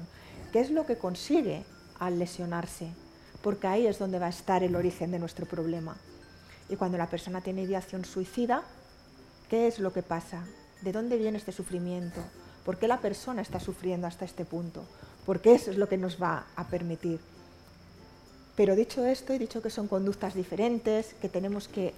¿Qué 0.55 0.61
es 0.61 0.71
lo 0.71 0.87
que 0.87 0.97
consigue 0.97 1.65
al 1.99 2.21
lesionarse? 2.21 2.87
Porque 3.43 3.67
ahí 3.67 3.89
es 3.89 3.99
donde 3.99 4.21
va 4.21 4.27
a 4.27 4.29
estar 4.29 4.63
el 4.63 4.77
origen 4.77 5.11
de 5.11 5.19
nuestro 5.19 5.47
problema. 5.47 5.97
Y 6.69 6.77
cuando 6.77 6.97
la 6.97 7.11
persona 7.11 7.41
tiene 7.41 7.63
ideación 7.63 8.05
suicida, 8.05 8.63
¿qué 9.51 9.67
es 9.67 9.81
lo 9.81 9.93
que 9.93 10.05
pasa? 10.05 10.45
¿De 10.83 10.93
dónde 10.93 11.19
viene 11.19 11.39
este 11.39 11.51
sufrimiento? 11.51 12.21
¿Por 12.65 12.79
qué 12.79 12.87
la 12.87 13.01
persona 13.01 13.43
está 13.43 13.59
sufriendo 13.59 14.07
hasta 14.07 14.25
este 14.25 14.45
punto? 14.45 14.85
Porque 15.27 15.53
eso 15.53 15.73
es 15.73 15.77
lo 15.77 15.89
que 15.89 15.99
nos 15.99 16.23
va 16.23 16.47
a 16.55 16.69
permitir 16.69 17.19
pero 18.57 18.77
dicho 18.77 19.05
esto, 19.05 19.33
he 19.33 19.39
dicho 19.41 19.61
que 19.61 19.69
son 19.69 19.89
conductas 19.89 20.35
diferentes, 20.35 21.15
que 21.15 21.29
tenemos 21.29 21.67
que, 21.67 21.93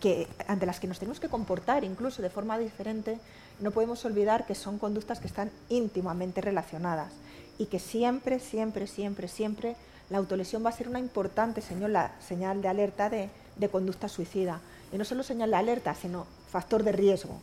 que, 0.00 0.28
ante 0.48 0.66
las 0.66 0.78
que 0.78 0.86
nos 0.86 0.98
tenemos 0.98 1.18
que 1.18 1.30
comportar 1.30 1.82
incluso 1.82 2.20
de 2.20 2.28
forma 2.28 2.58
diferente, 2.58 3.18
no 3.60 3.70
podemos 3.70 4.04
olvidar 4.04 4.44
que 4.44 4.54
son 4.54 4.78
conductas 4.78 5.18
que 5.18 5.28
están 5.28 5.50
íntimamente 5.70 6.42
relacionadas 6.42 7.10
y 7.58 7.66
que 7.66 7.78
siempre, 7.78 8.38
siempre, 8.38 8.86
siempre, 8.86 9.28
siempre 9.28 9.76
la 10.10 10.18
autolesión 10.18 10.64
va 10.64 10.70
a 10.70 10.72
ser 10.72 10.88
una 10.88 10.98
importante 10.98 11.60
señal, 11.60 12.12
señal 12.20 12.60
de 12.60 12.68
alerta 12.68 13.08
de, 13.08 13.30
de 13.56 13.68
conducta 13.68 14.08
suicida. 14.08 14.60
Y 14.92 14.98
no 14.98 15.04
solo 15.04 15.22
señal 15.22 15.50
de 15.50 15.56
alerta, 15.56 15.94
sino 15.94 16.26
factor 16.50 16.82
de 16.82 16.92
riesgo. 16.92 17.40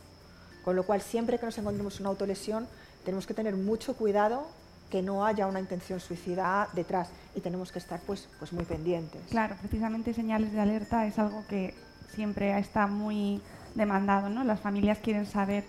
Con 0.64 0.76
lo 0.76 0.84
cual, 0.84 1.02
siempre 1.02 1.40
que 1.40 1.46
nos 1.46 1.58
encontremos 1.58 2.00
una 2.00 2.10
autolesión, 2.10 2.68
tenemos 3.04 3.26
que 3.26 3.34
tener 3.34 3.56
mucho 3.56 3.96
cuidado 3.96 4.46
que 4.92 5.02
no 5.02 5.26
haya 5.26 5.48
una 5.48 5.60
intención 5.60 6.00
suicida 6.00 6.68
detrás 6.74 7.10
y 7.34 7.40
tenemos 7.40 7.72
que 7.72 7.80
estar 7.80 8.00
pues, 8.06 8.28
pues 8.38 8.54
muy 8.54 8.66
pendientes. 8.66 9.22
Claro, 9.30 9.56
precisamente 9.60 10.14
señales 10.14 10.52
de 10.52 10.60
alerta 10.60 11.08
es 11.08 11.18
algo 11.18 11.46
que 11.48 11.74
siempre 12.14 12.60
está 12.60 12.88
muy 12.88 13.42
demandado, 13.74 14.30
¿no? 14.30 14.44
Las 14.44 14.60
familias 14.60 15.00
quieren 15.00 15.26
saber 15.26 15.64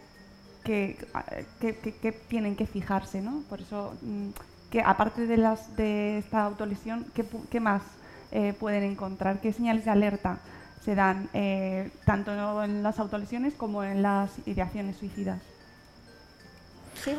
qué, 0.65 0.97
tienen 2.29 2.57
que 2.57 2.67
fijarse, 2.67 3.21
¿no? 3.21 3.43
Por 3.49 3.61
eso 3.61 3.95
mm, 4.03 4.29
que 4.71 4.81
aparte 4.81 5.27
de, 5.27 5.37
las, 5.37 5.77
de 5.77 6.19
esta 6.19 6.45
autolesión, 6.45 7.07
¿qué, 7.51 7.61
más 7.61 7.83
eh, 8.31 8.55
pueden 8.59 8.85
encontrar? 8.85 9.41
¿Qué 9.41 9.53
señales 9.53 9.85
de 9.85 9.91
alerta 9.91 10.39
se 10.85 10.95
dan 10.95 11.29
eh, 11.33 11.91
tanto 12.07 12.63
en 12.63 12.83
las 12.83 12.99
autolesiones 12.99 13.55
como 13.55 13.85
en 13.85 14.03
las 14.03 14.31
ideaciones 14.47 14.97
suicidas? 14.97 15.41
Sí, 17.03 17.15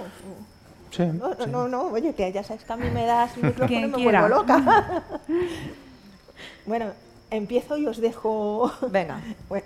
Sí, 0.96 1.04
no, 1.08 1.34
no, 1.48 1.68
no, 1.68 1.82
oye, 1.86 2.14
que 2.14 2.32
ya 2.32 2.44
sabes 2.44 2.64
que 2.64 2.72
a 2.74 2.78
mí 2.78 2.88
me 2.92 3.06
das 3.06 3.36
el 3.38 3.46
micrófono 3.46 3.80
y 3.80 3.90
me 3.90 4.04
vuelvo 4.04 4.28
loca. 4.28 5.04
bueno, 6.68 6.92
empiezo 7.32 7.78
y 7.78 7.88
os 7.88 8.00
dejo. 8.00 8.72
Venga. 8.92 9.20
Pues, 9.48 9.64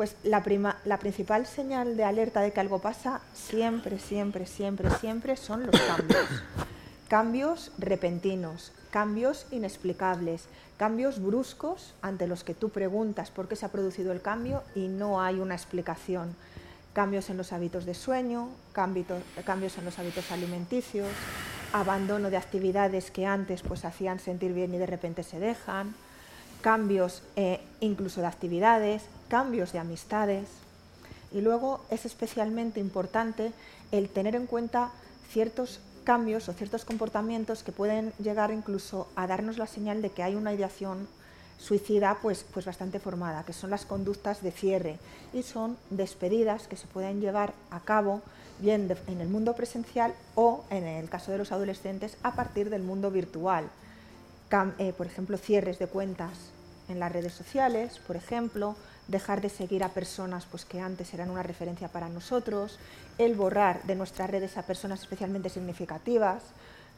pues 0.00 0.16
la, 0.22 0.42
prima, 0.42 0.78
la 0.86 0.98
principal 0.98 1.44
señal 1.44 1.94
de 1.94 2.04
alerta 2.04 2.40
de 2.40 2.54
que 2.54 2.60
algo 2.60 2.78
pasa 2.78 3.20
siempre, 3.34 3.98
siempre, 3.98 4.46
siempre, 4.46 4.88
siempre 4.92 5.36
son 5.36 5.66
los 5.66 5.78
cambios. 5.78 6.26
Cambios 7.08 7.70
repentinos, 7.76 8.72
cambios 8.90 9.46
inexplicables, 9.50 10.44
cambios 10.78 11.20
bruscos 11.20 11.92
ante 12.00 12.26
los 12.26 12.44
que 12.44 12.54
tú 12.54 12.70
preguntas 12.70 13.30
por 13.30 13.46
qué 13.46 13.56
se 13.56 13.66
ha 13.66 13.72
producido 13.72 14.12
el 14.12 14.22
cambio 14.22 14.62
y 14.74 14.88
no 14.88 15.20
hay 15.20 15.38
una 15.38 15.54
explicación. 15.54 16.34
Cambios 16.94 17.28
en 17.28 17.36
los 17.36 17.52
hábitos 17.52 17.84
de 17.84 17.92
sueño, 17.92 18.48
cambios 18.72 19.76
en 19.76 19.84
los 19.84 19.98
hábitos 19.98 20.32
alimenticios, 20.32 21.10
abandono 21.74 22.30
de 22.30 22.38
actividades 22.38 23.10
que 23.10 23.26
antes 23.26 23.60
pues 23.60 23.84
hacían 23.84 24.18
sentir 24.18 24.54
bien 24.54 24.72
y 24.74 24.78
de 24.78 24.86
repente 24.86 25.24
se 25.24 25.38
dejan, 25.38 25.94
cambios 26.60 27.22
eh, 27.36 27.60
incluso 27.80 28.20
de 28.20 28.26
actividades, 28.26 29.02
cambios 29.28 29.72
de 29.72 29.78
amistades. 29.78 30.48
Y 31.32 31.40
luego 31.40 31.80
es 31.90 32.04
especialmente 32.04 32.80
importante 32.80 33.52
el 33.92 34.08
tener 34.08 34.34
en 34.34 34.46
cuenta 34.46 34.90
ciertos 35.30 35.80
cambios 36.04 36.48
o 36.48 36.52
ciertos 36.52 36.84
comportamientos 36.84 37.62
que 37.62 37.72
pueden 37.72 38.12
llegar 38.18 38.50
incluso 38.50 39.08
a 39.16 39.26
darnos 39.26 39.58
la 39.58 39.66
señal 39.66 40.02
de 40.02 40.10
que 40.10 40.22
hay 40.22 40.34
una 40.34 40.52
ideación 40.52 41.06
suicida 41.58 42.18
pues, 42.22 42.44
pues 42.52 42.64
bastante 42.64 42.98
formada, 42.98 43.44
que 43.44 43.52
son 43.52 43.70
las 43.70 43.84
conductas 43.84 44.42
de 44.42 44.50
cierre 44.50 44.98
y 45.32 45.42
son 45.42 45.76
despedidas 45.90 46.66
que 46.66 46.76
se 46.76 46.86
pueden 46.86 47.20
llevar 47.20 47.52
a 47.70 47.80
cabo 47.80 48.22
bien 48.60 48.94
en 49.06 49.20
el 49.20 49.28
mundo 49.28 49.54
presencial 49.54 50.14
o, 50.34 50.64
en 50.70 50.84
el 50.84 51.08
caso 51.08 51.32
de 51.32 51.38
los 51.38 51.52
adolescentes, 51.52 52.16
a 52.22 52.34
partir 52.34 52.70
del 52.70 52.82
mundo 52.82 53.10
virtual. 53.10 53.70
Eh, 54.52 54.92
por 54.96 55.06
ejemplo, 55.06 55.38
cierres 55.38 55.78
de 55.78 55.86
cuentas 55.86 56.32
en 56.88 56.98
las 56.98 57.12
redes 57.12 57.32
sociales, 57.32 58.00
por 58.04 58.16
ejemplo, 58.16 58.74
dejar 59.06 59.40
de 59.40 59.48
seguir 59.48 59.84
a 59.84 59.90
personas 59.90 60.44
pues, 60.50 60.64
que 60.64 60.80
antes 60.80 61.14
eran 61.14 61.30
una 61.30 61.44
referencia 61.44 61.86
para 61.86 62.08
nosotros, 62.08 62.80
el 63.18 63.36
borrar 63.36 63.84
de 63.84 63.94
nuestras 63.94 64.28
redes 64.28 64.56
a 64.56 64.62
personas 64.62 65.02
especialmente 65.02 65.50
significativas, 65.50 66.42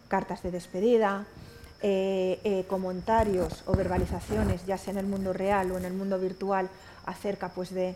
cartas 0.08 0.42
de 0.42 0.50
despedida, 0.50 1.26
eh, 1.82 2.40
eh, 2.44 2.64
comentarios 2.68 3.64
o 3.66 3.76
verbalizaciones, 3.76 4.64
ya 4.64 4.78
sea 4.78 4.92
en 4.92 5.00
el 5.00 5.06
mundo 5.06 5.34
real 5.34 5.72
o 5.72 5.78
en 5.78 5.84
el 5.84 5.92
mundo 5.92 6.18
virtual, 6.18 6.70
acerca 7.04 7.50
pues, 7.50 7.74
de, 7.74 7.94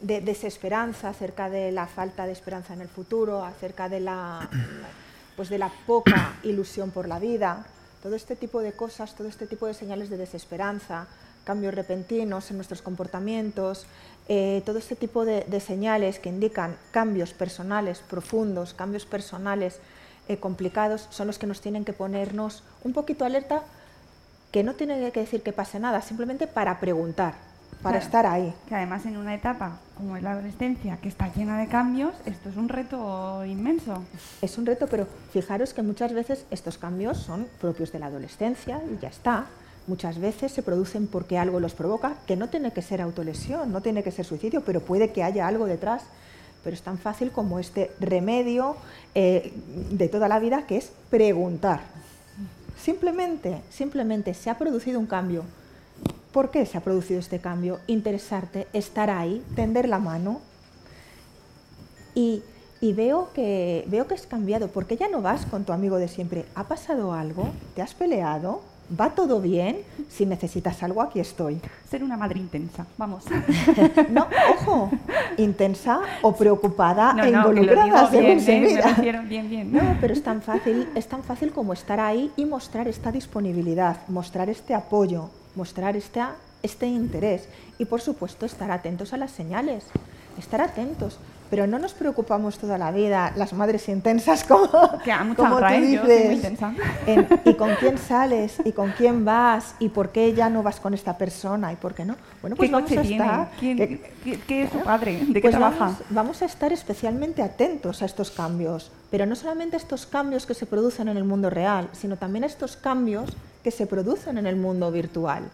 desesperanza, 0.00 1.10
acerca 1.10 1.50
de 1.50 1.70
la 1.70 1.86
falta 1.86 2.24
de 2.24 2.32
esperanza 2.32 2.72
en 2.72 2.80
el 2.80 2.88
futuro, 2.88 3.44
acerca 3.44 3.90
de 3.90 4.00
la, 4.00 4.48
pues, 5.36 5.50
de 5.50 5.58
la 5.58 5.70
poca 5.86 6.38
ilusión 6.44 6.92
por 6.92 7.06
la 7.08 7.18
vida. 7.18 7.66
Todo 8.02 8.14
este 8.14 8.36
tipo 8.36 8.60
de 8.60 8.72
cosas, 8.72 9.14
todo 9.14 9.28
este 9.28 9.46
tipo 9.46 9.66
de 9.66 9.74
señales 9.74 10.08
de 10.08 10.16
desesperanza, 10.16 11.06
cambios 11.44 11.74
repentinos 11.74 12.50
en 12.50 12.56
nuestros 12.56 12.82
comportamientos, 12.82 13.86
eh, 14.28 14.62
todo 14.64 14.78
este 14.78 14.96
tipo 14.96 15.24
de, 15.24 15.60
señales 15.60 16.18
que 16.18 16.28
indican 16.28 16.76
cambios 16.92 17.32
personales 17.32 17.98
profundos, 17.98 18.74
cambios 18.74 19.04
personales 19.04 19.80
eh, 20.28 20.36
complicados, 20.38 21.08
son 21.10 21.26
los 21.26 21.38
que 21.38 21.46
nos 21.46 21.60
tienen 21.60 21.84
que 21.84 21.92
ponernos 21.92 22.62
un 22.84 22.92
poquito 22.92 23.24
alerta, 23.24 23.64
que 24.52 24.62
no 24.62 24.74
tiene 24.74 25.10
que 25.12 25.20
decir 25.20 25.42
que 25.42 25.52
pase 25.52 25.78
nada, 25.78 26.02
simplemente 26.02 26.46
para 26.46 26.80
preguntar, 26.80 27.49
para 27.82 27.98
estar 27.98 28.26
ahí. 28.26 28.54
Que 28.68 28.74
además 28.74 29.06
en 29.06 29.16
una 29.16 29.34
etapa 29.34 29.78
como 29.96 30.16
es 30.16 30.22
la 30.22 30.32
adolescencia, 30.32 30.96
que 30.96 31.08
está 31.08 31.32
llena 31.34 31.58
de 31.58 31.68
cambios, 31.68 32.14
esto 32.24 32.48
es 32.48 32.56
un 32.56 32.68
reto 32.68 33.44
inmenso. 33.44 34.02
Es 34.40 34.56
un 34.56 34.64
reto, 34.64 34.86
pero 34.86 35.06
fijaros 35.32 35.74
que 35.74 35.82
muchas 35.82 36.14
veces 36.14 36.46
estos 36.50 36.78
cambios 36.78 37.18
son 37.18 37.46
propios 37.60 37.92
de 37.92 37.98
la 37.98 38.06
adolescencia 38.06 38.80
y 38.90 38.98
ya 39.00 39.08
está 39.08 39.46
muchas 39.86 40.18
veces 40.18 40.52
se 40.52 40.62
producen 40.62 41.08
porque 41.08 41.36
algo 41.36 41.60
los 41.60 41.74
provoca, 41.74 42.14
que 42.26 42.36
no 42.36 42.48
tiene 42.48 42.72
que 42.72 42.80
ser 42.80 43.00
autolesión, 43.00 43.72
no 43.72 43.82
tiene 43.82 44.02
que 44.02 44.12
ser 44.12 44.24
suicidio, 44.24 44.62
pero 44.62 44.80
puede 44.80 45.10
que 45.10 45.22
haya 45.22 45.46
algo 45.46 45.66
detrás. 45.66 46.02
Pero 46.62 46.74
es 46.74 46.82
tan 46.82 46.98
fácil 46.98 47.30
como 47.32 47.58
este 47.58 47.90
remedio 48.00 48.76
eh, 49.14 49.52
de 49.90 50.08
toda 50.08 50.28
la 50.28 50.38
vida 50.38 50.66
que 50.66 50.76
es 50.76 50.92
preguntar. 51.08 51.80
Simplemente, 52.80 53.62
simplemente 53.70 54.34
se 54.34 54.50
ha 54.50 54.58
producido 54.58 55.00
un 55.00 55.06
cambio. 55.06 55.44
¿Por 56.32 56.50
qué 56.50 56.66
se 56.66 56.78
ha 56.78 56.80
producido 56.80 57.20
este 57.20 57.40
cambio? 57.40 57.80
Interesarte, 57.86 58.66
estar 58.72 59.10
ahí, 59.10 59.44
tender 59.56 59.88
la 59.88 59.98
mano. 59.98 60.40
Y, 62.14 62.42
y 62.80 62.92
veo, 62.92 63.30
que, 63.34 63.84
veo 63.88 64.06
que 64.06 64.14
has 64.14 64.26
cambiado, 64.26 64.68
porque 64.68 64.96
ya 64.96 65.08
no 65.08 65.22
vas 65.22 65.46
con 65.46 65.64
tu 65.64 65.72
amigo 65.72 65.96
de 65.96 66.08
siempre. 66.08 66.44
¿Ha 66.54 66.64
pasado 66.64 67.12
algo? 67.12 67.48
¿Te 67.74 67.82
has 67.82 67.94
peleado? 67.94 68.62
va 68.98 69.10
todo 69.10 69.40
bien, 69.40 69.78
si 70.08 70.26
necesitas 70.26 70.82
algo, 70.82 71.02
aquí 71.02 71.20
estoy. 71.20 71.60
Ser 71.88 72.02
una 72.02 72.16
madre 72.16 72.38
intensa, 72.38 72.86
vamos. 72.96 73.24
no, 74.10 74.26
ojo, 74.54 74.90
intensa 75.36 76.00
o 76.22 76.34
preocupada 76.34 77.14
e 77.22 77.30
involucrada, 77.30 78.10
según 78.10 78.26
bien, 78.26 78.40
se 78.40 78.60
mira. 78.60 79.20
bien, 79.22 79.48
bien. 79.48 79.72
No, 79.72 79.96
pero 80.00 80.12
es 80.12 80.22
tan, 80.22 80.42
fácil, 80.42 80.88
es 80.94 81.06
tan 81.06 81.22
fácil 81.22 81.52
como 81.52 81.72
estar 81.72 82.00
ahí 82.00 82.30
y 82.36 82.44
mostrar 82.44 82.88
esta 82.88 83.12
disponibilidad, 83.12 83.96
mostrar 84.08 84.48
este 84.48 84.74
apoyo, 84.74 85.30
mostrar 85.54 85.96
este, 85.96 86.20
este 86.62 86.86
interés 86.86 87.48
y, 87.78 87.84
por 87.84 88.00
supuesto, 88.00 88.46
estar 88.46 88.70
atentos 88.70 89.12
a 89.12 89.16
las 89.16 89.30
señales, 89.30 89.84
estar 90.38 90.60
atentos 90.60 91.18
pero 91.50 91.66
no 91.66 91.80
nos 91.80 91.92
preocupamos 91.92 92.58
toda 92.58 92.78
la 92.78 92.92
vida, 92.92 93.32
las 93.36 93.52
madres 93.52 93.88
intensas, 93.88 94.44
como, 94.48 94.70
que 95.04 95.12
como 95.36 95.58
tú 95.58 95.64
¿eh? 95.64 95.80
dices, 95.80 96.58
y 97.44 97.54
con 97.54 97.74
quién 97.74 97.98
sales, 97.98 98.56
y 98.64 98.72
con 98.72 98.92
quién 98.92 99.24
vas, 99.24 99.74
y 99.80 99.88
por 99.88 100.10
qué 100.10 100.32
ya 100.32 100.48
no 100.48 100.62
vas 100.62 100.78
con 100.78 100.94
esta 100.94 101.18
persona, 101.18 101.72
y 101.72 101.76
por 101.76 101.94
qué 101.94 102.04
no. 102.04 102.16
Bueno, 102.40 102.56
pues 102.56 102.70
vamos 102.70 102.90
a 102.92 103.00
estar... 103.02 103.50
¿Qué, 103.58 104.00
es 104.48 104.70
su 104.70 104.78
padre? 104.78 105.18
¿De 105.26 105.34
qué 105.34 105.40
pues 105.40 105.56
trabaja? 105.56 105.96
Vamos, 106.10 106.40
a 106.42 106.44
estar 106.44 106.72
especialmente 106.72 107.42
atentos 107.42 108.00
a 108.02 108.04
estos 108.04 108.30
cambios, 108.30 108.92
pero 109.10 109.26
no 109.26 109.34
solamente 109.34 109.74
a 109.74 109.78
estos 109.78 110.06
cambios 110.06 110.46
que 110.46 110.54
se 110.54 110.66
producen 110.66 111.08
en 111.08 111.16
el 111.16 111.24
mundo 111.24 111.50
real, 111.50 111.88
sino 111.92 112.16
también 112.16 112.44
a 112.44 112.46
estos 112.46 112.76
cambios 112.76 113.30
que 113.62 113.70
se 113.70 113.86
producen 113.86 114.38
en 114.38 114.46
el 114.46 114.56
mundo 114.56 114.90
virtual. 114.90 115.50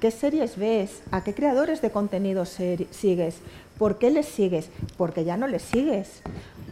¿Qué 0.00 0.10
series 0.10 0.56
ves? 0.56 1.02
¿A 1.10 1.22
qué 1.22 1.32
creadores 1.32 1.80
de 1.80 1.90
contenido 1.90 2.44
sigues? 2.44 3.36
¿Por 3.78 3.98
qué 3.98 4.10
les 4.10 4.26
sigues? 4.26 4.68
Porque 4.96 5.24
ya 5.24 5.36
no 5.36 5.46
les 5.46 5.62
sigues. 5.62 6.22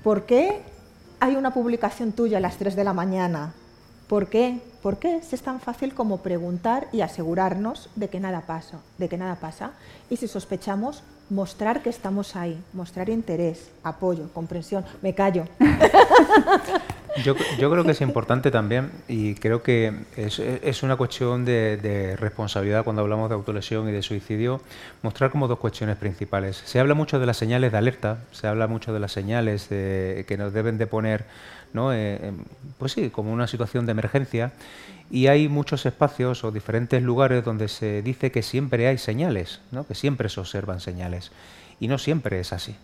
¿Por 0.02 0.26
qué 0.26 0.62
hay 1.20 1.36
una 1.36 1.54
publicación 1.54 2.12
tuya 2.12 2.38
a 2.38 2.40
las 2.40 2.56
3 2.56 2.74
de 2.74 2.84
la 2.84 2.92
mañana? 2.92 3.54
¿Por 4.08 4.28
qué? 4.28 4.60
¿Por 4.82 4.98
qué 4.98 5.18
es 5.18 5.42
tan 5.42 5.60
fácil 5.60 5.94
como 5.94 6.22
preguntar 6.22 6.88
y 6.90 7.02
asegurarnos 7.02 7.90
de 7.94 8.08
que 8.08 8.18
nada 8.18 8.40
pasa, 8.46 8.80
de 8.98 9.08
que 9.08 9.16
nada 9.16 9.36
pasa? 9.36 9.72
Y 10.08 10.16
si 10.16 10.26
sospechamos, 10.26 11.04
mostrar 11.30 11.82
que 11.82 11.90
estamos 11.90 12.36
ahí, 12.36 12.60
mostrar 12.72 13.08
interés, 13.08 13.70
apoyo, 13.82 14.28
comprensión. 14.32 14.84
Me 15.02 15.14
callo. 15.14 15.44
Yo, 17.24 17.34
creo 17.34 17.84
que 17.84 17.90
es 17.90 18.00
importante 18.00 18.50
también 18.50 18.90
y 19.08 19.34
creo 19.34 19.62
que 19.62 19.92
es, 20.16 20.82
una 20.82 20.96
cuestión 20.96 21.44
de, 21.44 22.16
responsabilidad 22.18 22.84
cuando 22.84 23.02
hablamos 23.02 23.28
de 23.28 23.34
autolesión 23.34 23.88
y 23.88 23.92
de 23.92 24.02
suicidio, 24.02 24.60
mostrar 25.02 25.30
como 25.30 25.48
dos 25.48 25.58
cuestiones 25.58 25.96
principales. 25.96 26.62
Se 26.64 26.78
habla 26.78 26.94
mucho 26.94 27.18
de 27.18 27.26
las 27.26 27.36
señales 27.36 27.72
de 27.72 27.78
alerta, 27.78 28.18
se 28.30 28.46
habla 28.46 28.68
mucho 28.68 28.92
de 28.92 29.00
las 29.00 29.12
señales 29.12 29.66
que 29.68 30.36
nos 30.38 30.52
deben 30.52 30.78
de 30.78 30.86
poner, 30.86 31.24
¿no? 31.72 31.92
Eh, 31.92 32.32
pues 32.78 32.92
sí, 32.92 33.10
como 33.10 33.32
una 33.32 33.46
situación 33.46 33.86
de 33.86 33.92
emergencia 33.92 34.52
y 35.10 35.26
hay 35.26 35.48
muchos 35.48 35.86
espacios 35.86 36.44
o 36.44 36.52
diferentes 36.52 37.02
lugares 37.02 37.44
donde 37.44 37.68
se 37.68 38.02
dice 38.02 38.30
que 38.30 38.42
siempre 38.42 38.86
hay 38.86 38.96
señales, 38.96 39.60
¿no? 39.72 39.86
que 39.86 39.94
siempre 39.94 40.28
se 40.28 40.38
observan 40.38 40.80
señales 40.80 41.32
y 41.80 41.88
no 41.88 41.98
siempre 41.98 42.38
es 42.40 42.52
así. 42.52 42.76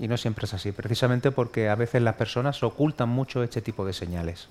Y 0.00 0.06
no 0.06 0.16
siempre 0.16 0.44
es 0.44 0.54
así, 0.54 0.70
precisamente 0.70 1.32
porque 1.32 1.68
a 1.68 1.74
veces 1.74 2.02
las 2.02 2.14
personas 2.14 2.62
ocultan 2.62 3.08
mucho 3.08 3.42
este 3.42 3.60
tipo 3.60 3.84
de 3.84 3.92
señales 3.92 4.48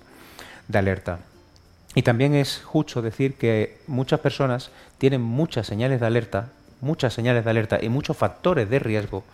de 0.68 0.78
alerta. 0.78 1.20
Y 1.94 2.02
también 2.02 2.34
es 2.34 2.62
justo 2.62 3.00
decir 3.00 3.34
que 3.34 3.78
muchas 3.86 4.20
personas 4.20 4.70
tienen 4.98 5.22
muchas 5.22 5.66
señales 5.66 6.00
de 6.00 6.06
alerta, 6.06 6.50
muchas 6.82 7.14
señales 7.14 7.44
de 7.44 7.50
alerta 7.50 7.78
y 7.80 7.88
muchos 7.88 8.16
factores 8.16 8.68
de 8.68 8.78
riesgo 8.78 9.24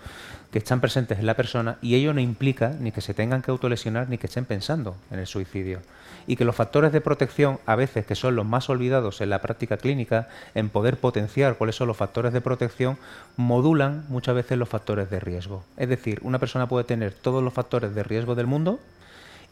que 0.55 0.59
están 0.59 0.81
presentes 0.81 1.19
en 1.19 1.27
la 1.27 1.35
persona 1.35 1.79
y 1.83 1.97
ello 1.97 2.15
no 2.15 2.21
implica 2.21 2.69
ni 2.79 2.93
que 2.93 3.01
se 3.01 3.13
tengan 3.13 3.43
que 3.43 3.51
autolesionar 3.51 4.09
ni 4.09 4.19
que 4.19 4.29
estén 4.29 4.45
pensando 4.45 4.95
en 5.11 5.19
el 5.19 5.27
suicidio. 5.27 5.81
Y 6.29 6.37
que 6.37 6.45
los 6.45 6.55
factores 6.55 6.93
de 6.93 7.01
protección, 7.01 7.59
a 7.67 7.75
veces 7.75 8.07
que 8.07 8.15
son 8.15 8.37
los 8.37 8.47
más 8.47 8.71
olvidados 8.71 9.21
en 9.21 9.31
la 9.31 9.41
práctica 9.41 9.79
clínica, 9.79 10.29
en 10.55 10.69
poder 10.69 10.97
potenciar 10.97 11.57
cuáles 11.57 11.75
son 11.75 11.89
los 11.89 11.97
factores 11.97 12.33
de 12.33 12.41
protección, 12.41 12.99
modulan 13.37 14.05
muchas 14.09 14.37
veces 14.37 14.57
los 14.57 14.69
factores 14.69 15.11
de 15.11 15.19
riesgo. 15.19 15.65
Es 15.77 15.89
decir, 15.89 16.21
una 16.23 16.39
persona 16.39 16.69
puede 16.69 16.85
tener 16.85 17.15
todos 17.15 17.43
los 17.43 17.53
factores 17.53 17.93
de 17.93 18.05
riesgo 18.05 18.37
del 18.37 18.47
mundo 18.47 18.79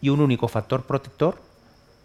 y 0.00 0.10
un 0.10 0.20
único 0.20 0.46
factor 0.46 0.84
protector 0.84 1.36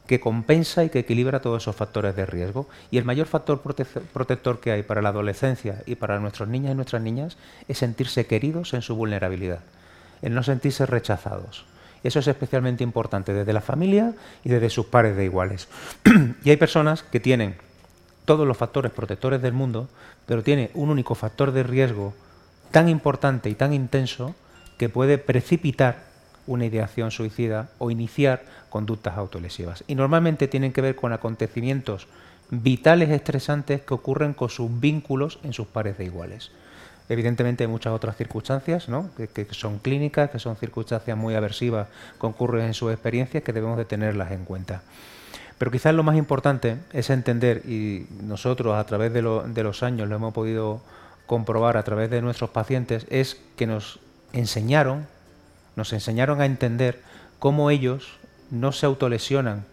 que 0.08 0.20
compensa 0.20 0.84
y 0.84 0.90
que 0.90 1.00
equilibra 1.00 1.42
todos 1.42 1.64
esos 1.64 1.76
factores 1.76 2.16
de 2.16 2.26
riesgo. 2.26 2.68
Y 2.90 2.98
el 2.98 3.06
mayor 3.06 3.28
factor 3.28 3.62
protector 3.62 4.60
que 4.60 4.72
hay 4.72 4.84
para 4.84 5.02
la 5.02 5.10
adolescencia 5.10 5.84
y 5.86 5.96
para 5.96 6.20
nuestros 6.20 6.48
niños 6.48 6.72
y 6.72 6.76
nuestras 6.76 7.02
niñas 7.02 7.38
es 7.68 7.78
sentirse 7.78 8.26
queridos 8.26 8.74
en 8.74 8.82
su 8.82 8.96
vulnerabilidad, 8.96 9.60
el 10.22 10.34
no 10.34 10.44
sentirse 10.44 10.86
rechazados. 10.86 11.66
Eso 12.04 12.20
es 12.20 12.28
especialmente 12.28 12.84
importante 12.84 13.34
desde 13.34 13.54
la 13.54 13.62
familia 13.62 14.14
y 14.44 14.50
desde 14.50 14.70
sus 14.70 14.86
pares 14.86 15.18
de 15.18 15.26
iguales. 15.26 15.68
y 16.44 16.50
hay 16.50 16.58
personas 16.58 17.04
que 17.04 17.20
tienen 17.20 17.58
todos 18.26 18.48
los 18.48 18.58
factores 18.58 18.92
protectores 18.92 19.42
del 19.42 19.54
mundo, 19.54 19.90
pero 20.26 20.44
tiene 20.44 20.72
un 20.74 20.90
único 20.90 21.16
factor 21.16 21.52
de 21.52 21.64
riesgo 21.64 22.14
tan 22.72 22.88
importante 22.90 23.50
y 23.50 23.56
tan 23.56 23.74
intenso 23.74 24.36
que 24.78 24.90
puede 24.90 25.18
precipitar 25.18 26.06
una 26.48 26.66
ideación 26.66 27.12
suicida 27.12 27.70
o 27.78 27.92
iniciar 27.92 28.44
conductas 28.70 29.18
autolesivas. 29.18 29.84
Y 29.88 29.96
normalmente 29.96 30.48
tienen 30.48 30.74
que 30.74 30.82
ver 30.82 30.96
con 30.96 31.14
acontecimientos 31.14 32.08
vitales 32.50 33.10
estresantes 33.10 33.82
que 33.82 33.94
ocurren 33.94 34.34
con 34.34 34.50
sus 34.50 34.80
vínculos 34.80 35.40
en 35.44 35.54
sus 35.54 35.68
pares 35.68 35.98
de 35.98 36.06
iguales. 36.06 36.52
Evidentemente 37.10 37.64
hay 37.64 37.70
muchas 37.70 37.94
otras 37.94 38.18
circunstancias 38.18 38.90
¿no? 38.90 39.10
que, 39.16 39.48
son 39.52 39.80
clínicas, 39.80 40.30
que 40.30 40.40
son 40.40 40.56
circunstancias 40.58 41.18
muy 41.18 41.36
aversivas 41.36 41.88
que 42.20 42.28
ocurren 42.28 42.66
en 42.66 42.74
sus 42.74 42.92
experiencias 42.92 43.44
que 43.44 43.54
debemos 43.54 43.78
de 43.78 43.86
tenerlas 43.86 44.32
en 44.32 44.44
cuenta. 44.44 44.82
Pero 45.58 45.72
quizás 45.72 45.94
lo 45.94 46.04
más 46.04 46.18
importante 46.18 46.78
es 46.94 47.10
entender, 47.10 47.64
y 47.66 48.06
nosotros 48.22 48.76
a 48.76 48.84
través 48.84 49.14
de, 49.14 49.22
de 49.22 49.64
los 49.64 49.84
años 49.84 50.08
lo 50.08 50.16
hemos 50.16 50.34
podido 50.34 50.82
comprobar 51.26 51.78
a 51.78 51.84
través 51.84 52.10
de 52.10 52.22
nuestros 52.22 52.52
pacientes, 52.52 53.08
es 53.10 53.38
que 53.56 53.66
nos 53.66 54.00
enseñaron, 54.34 55.08
nos 55.78 55.94
enseñaron 55.94 56.42
a 56.42 56.46
entender 56.46 57.02
cómo 57.40 57.70
ellos 57.70 58.18
no 58.52 58.74
se 58.74 58.86
autolesionan 58.86 59.64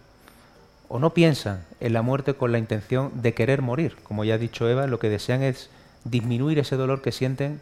o 0.87 0.99
no 0.99 1.13
piensan 1.13 1.65
en 1.79 1.93
la 1.93 2.03
muerte 2.03 2.35
con 2.35 2.51
la 2.51 2.59
intención 2.59 3.11
de 3.21 3.33
querer 3.33 3.61
morir. 3.61 3.97
Como 4.03 4.23
ya 4.23 4.35
ha 4.35 4.37
dicho 4.37 4.69
Eva, 4.69 4.87
lo 4.87 4.99
que 4.99 5.09
desean 5.09 5.41
es 5.41 5.69
disminuir 6.03 6.59
ese 6.59 6.77
dolor 6.77 7.01
que 7.01 7.11
sienten 7.11 7.59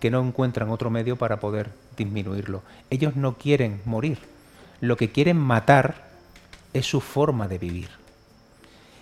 que 0.00 0.10
no 0.10 0.20
encuentran 0.20 0.68
otro 0.70 0.90
medio 0.90 1.16
para 1.16 1.38
poder 1.38 1.70
disminuirlo. 1.96 2.62
Ellos 2.90 3.14
no 3.14 3.38
quieren 3.38 3.80
morir. 3.84 4.18
Lo 4.80 4.96
que 4.96 5.12
quieren 5.12 5.38
matar 5.38 6.08
es 6.74 6.86
su 6.86 7.00
forma 7.00 7.46
de 7.46 7.58
vivir. 7.58 7.88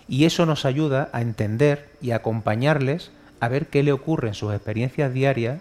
Y 0.07 0.25
eso 0.25 0.45
nos 0.45 0.63
ayuda 0.63 1.09
a 1.11 1.21
entender 1.21 1.89
y 2.01 2.11
acompañarles 2.11 3.09
a 3.39 3.47
ver 3.47 3.67
qué 3.67 3.81
le 3.81 3.91
ocurre 3.91 4.27
en 4.27 4.35
sus 4.35 4.53
experiencias 4.53 5.11
diarias 5.11 5.59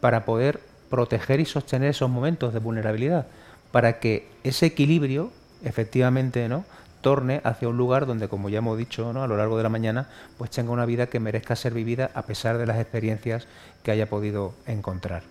para 0.00 0.24
poder 0.24 0.60
proteger 0.90 1.40
y 1.40 1.44
sostener 1.44 1.90
esos 1.90 2.10
momentos 2.10 2.52
de 2.52 2.60
vulnerabilidad, 2.60 3.26
para 3.72 4.00
que 4.00 4.28
ese 4.44 4.66
equilibrio 4.66 5.30
efectivamente 5.62 6.48
no 6.48 6.64
torne 7.00 7.40
hacia 7.44 7.68
un 7.68 7.76
lugar 7.76 8.06
donde, 8.06 8.28
como 8.28 8.48
ya 8.48 8.58
hemos 8.58 8.76
dicho 8.76 9.12
¿no? 9.12 9.22
a 9.22 9.28
lo 9.28 9.36
largo 9.36 9.56
de 9.56 9.62
la 9.62 9.68
mañana, 9.68 10.08
pues 10.36 10.50
tenga 10.50 10.72
una 10.72 10.86
vida 10.86 11.06
que 11.06 11.20
merezca 11.20 11.56
ser 11.56 11.74
vivida 11.74 12.10
a 12.14 12.22
pesar 12.22 12.58
de 12.58 12.66
las 12.66 12.78
experiencias 12.78 13.46
que 13.82 13.90
haya 13.90 14.06
podido 14.06 14.54
encontrar. 14.66 15.22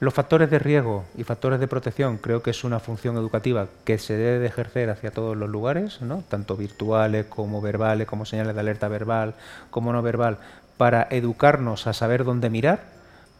Los 0.00 0.14
factores 0.14 0.48
de 0.48 0.60
riesgo 0.60 1.04
y 1.16 1.24
factores 1.24 1.58
de 1.58 1.66
protección 1.66 2.18
creo 2.18 2.42
que 2.42 2.50
es 2.50 2.62
una 2.62 2.78
función 2.78 3.16
educativa 3.16 3.66
que 3.84 3.98
se 3.98 4.16
debe 4.16 4.38
de 4.38 4.46
ejercer 4.46 4.90
hacia 4.90 5.10
todos 5.10 5.36
los 5.36 5.48
lugares, 5.48 6.00
¿no? 6.02 6.22
tanto 6.28 6.56
virtuales 6.56 7.26
como 7.26 7.60
verbales, 7.60 8.06
como 8.06 8.24
señales 8.24 8.54
de 8.54 8.60
alerta 8.60 8.86
verbal, 8.86 9.34
como 9.70 9.92
no 9.92 10.00
verbal, 10.02 10.38
para 10.76 11.08
educarnos 11.10 11.88
a 11.88 11.92
saber 11.92 12.24
dónde 12.24 12.48
mirar 12.48 12.97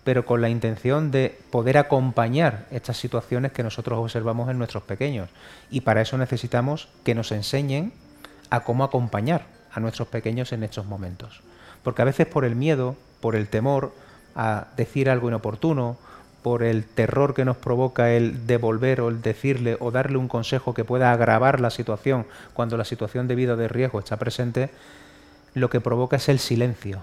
pero 0.09 0.25
con 0.25 0.41
la 0.41 0.49
intención 0.49 1.11
de 1.11 1.39
poder 1.51 1.77
acompañar 1.77 2.65
estas 2.71 2.97
situaciones 2.97 3.53
que 3.53 3.63
nosotros 3.63 3.99
observamos 3.99 4.49
en 4.49 4.57
nuestros 4.57 4.83
pequeños. 4.83 5.29
Y 5.69 5.83
para 5.83 6.01
eso 6.01 6.17
necesitamos 6.17 6.89
que 7.05 7.15
nos 7.15 7.31
enseñen 7.31 7.93
a 8.49 8.61
cómo 8.61 8.85
acompañar 8.85 9.45
a 9.71 9.81
nuestros 9.81 10.09
pequeños 10.09 10.51
en 10.53 10.63
estos 10.63 10.87
momentos. 10.87 11.43
Porque 11.83 12.01
a 12.01 12.07
veces 12.07 12.27
por 12.27 12.47
el 12.47 12.57
miedo, 12.57 12.97
por 13.21 13.37
el 13.37 13.49
temor 13.49 13.93
a 14.35 14.69
decir 14.79 15.11
algo 15.11 15.29
inoportuno, 15.29 15.99
por 16.43 16.63
el 16.63 16.87
terror 16.87 17.35
que 17.35 17.45
nos 17.45 17.59
provoca 17.59 18.11
el 18.11 18.47
devolver 18.47 19.03
o 19.03 19.11
el 19.11 19.21
decirle 19.21 19.77
o 19.79 19.91
darle 19.91 20.17
un 20.17 20.29
consejo 20.29 20.73
que 20.73 20.87
pueda 20.87 21.13
agravar 21.13 21.61
la 21.61 21.69
situación 21.69 22.25
cuando 22.55 22.79
la 22.79 22.87
situación 22.87 23.29
de 23.29 23.35
vida 23.35 23.57
de 23.57 23.69
riesgo 23.69 23.99
está 23.99 24.17
presente, 24.17 24.71
lo 25.53 25.69
que 25.69 25.83
provoca 25.83 26.17
es 26.17 26.31
el 26.31 26.39
silencio. 26.39 27.03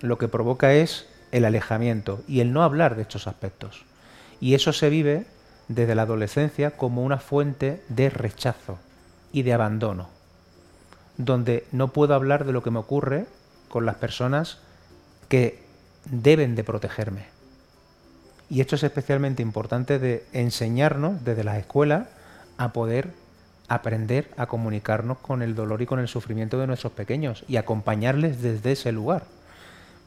Lo 0.00 0.18
que 0.18 0.26
provoca 0.26 0.72
es 0.72 1.06
el 1.32 1.44
alejamiento 1.44 2.22
y 2.26 2.40
el 2.40 2.52
no 2.52 2.62
hablar 2.62 2.96
de 2.96 3.02
estos 3.02 3.26
aspectos. 3.26 3.84
Y 4.40 4.54
eso 4.54 4.72
se 4.72 4.90
vive 4.90 5.26
desde 5.68 5.94
la 5.94 6.02
adolescencia 6.02 6.72
como 6.72 7.04
una 7.04 7.18
fuente 7.18 7.82
de 7.88 8.10
rechazo 8.10 8.78
y 9.32 9.42
de 9.42 9.52
abandono, 9.52 10.08
donde 11.16 11.66
no 11.72 11.88
puedo 11.88 12.14
hablar 12.14 12.44
de 12.44 12.52
lo 12.52 12.62
que 12.62 12.70
me 12.70 12.80
ocurre 12.80 13.26
con 13.68 13.86
las 13.86 13.96
personas 13.96 14.58
que 15.28 15.62
deben 16.06 16.56
de 16.56 16.64
protegerme. 16.64 17.26
Y 18.48 18.60
esto 18.60 18.74
es 18.74 18.82
especialmente 18.82 19.42
importante 19.42 20.00
de 20.00 20.24
enseñarnos 20.32 21.24
desde 21.24 21.44
las 21.44 21.58
escuelas 21.58 22.08
a 22.58 22.72
poder 22.72 23.12
aprender 23.68 24.28
a 24.36 24.46
comunicarnos 24.46 25.18
con 25.18 25.42
el 25.42 25.54
dolor 25.54 25.80
y 25.82 25.86
con 25.86 26.00
el 26.00 26.08
sufrimiento 26.08 26.58
de 26.58 26.66
nuestros 26.66 26.92
pequeños 26.92 27.44
y 27.46 27.56
acompañarles 27.56 28.42
desde 28.42 28.72
ese 28.72 28.90
lugar 28.90 29.22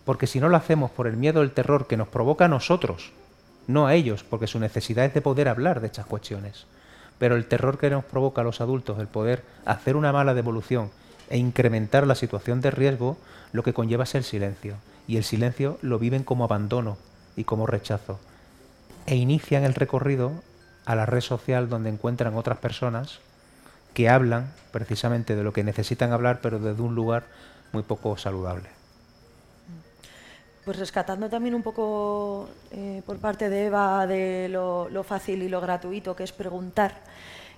porque 0.05 0.27
si 0.27 0.39
no 0.39 0.49
lo 0.49 0.57
hacemos 0.57 0.91
por 0.91 1.07
el 1.07 1.17
miedo, 1.17 1.41
el 1.41 1.51
terror 1.51 1.87
que 1.87 1.97
nos 1.97 2.07
provoca 2.07 2.45
a 2.45 2.49
nosotros, 2.49 3.11
no 3.67 3.87
a 3.87 3.93
ellos, 3.95 4.23
porque 4.23 4.47
su 4.47 4.59
necesidad 4.59 5.05
es 5.05 5.13
de 5.13 5.21
poder 5.21 5.47
hablar 5.47 5.79
de 5.79 5.87
estas 5.87 6.05
cuestiones. 6.05 6.65
Pero 7.19 7.35
el 7.35 7.45
terror 7.45 7.77
que 7.77 7.89
nos 7.89 8.03
provoca 8.03 8.41
a 8.41 8.43
los 8.43 8.59
adultos, 8.59 8.99
el 8.99 9.07
poder 9.07 9.43
hacer 9.65 9.95
una 9.95 10.11
mala 10.11 10.33
devolución 10.33 10.91
e 11.29 11.37
incrementar 11.37 12.05
la 12.05 12.15
situación 12.15 12.59
de 12.59 12.71
riesgo, 12.71 13.17
lo 13.53 13.63
que 13.63 13.73
conlleva 13.73 14.03
es 14.03 14.15
el 14.15 14.23
silencio. 14.23 14.75
Y 15.07 15.17
el 15.17 15.23
silencio 15.23 15.77
lo 15.81 15.99
viven 15.99 16.23
como 16.23 16.43
abandono 16.43 16.97
y 17.35 17.45
como 17.45 17.65
rechazo. 17.65 18.19
E 19.05 19.15
inician 19.15 19.63
el 19.63 19.75
recorrido 19.75 20.31
a 20.85 20.95
la 20.95 21.05
red 21.05 21.21
social 21.21 21.69
donde 21.69 21.89
encuentran 21.89 22.35
otras 22.35 22.57
personas 22.57 23.19
que 23.93 24.09
hablan 24.09 24.51
precisamente 24.71 25.35
de 25.35 25.43
lo 25.43 25.53
que 25.53 25.63
necesitan 25.63 26.11
hablar, 26.11 26.39
pero 26.41 26.59
desde 26.59 26.81
un 26.81 26.95
lugar 26.95 27.25
muy 27.71 27.83
poco 27.83 28.17
saludable. 28.17 28.69
Pues 30.65 30.79
rescatando 30.79 31.29
también 31.29 31.55
un 31.55 31.61
poco 31.61 32.47
eh, 32.71 33.01
por 33.05 33.17
parte 33.17 33.49
de 33.49 33.65
Eva 33.65 34.07
de 34.07 34.47
lo, 34.49 35.03
fácil 35.03 35.43
y 35.43 35.49
lo 35.49 35.59
gratuito 35.59 36.15
que 36.15 36.23
es 36.23 36.31
preguntar. 36.31 36.93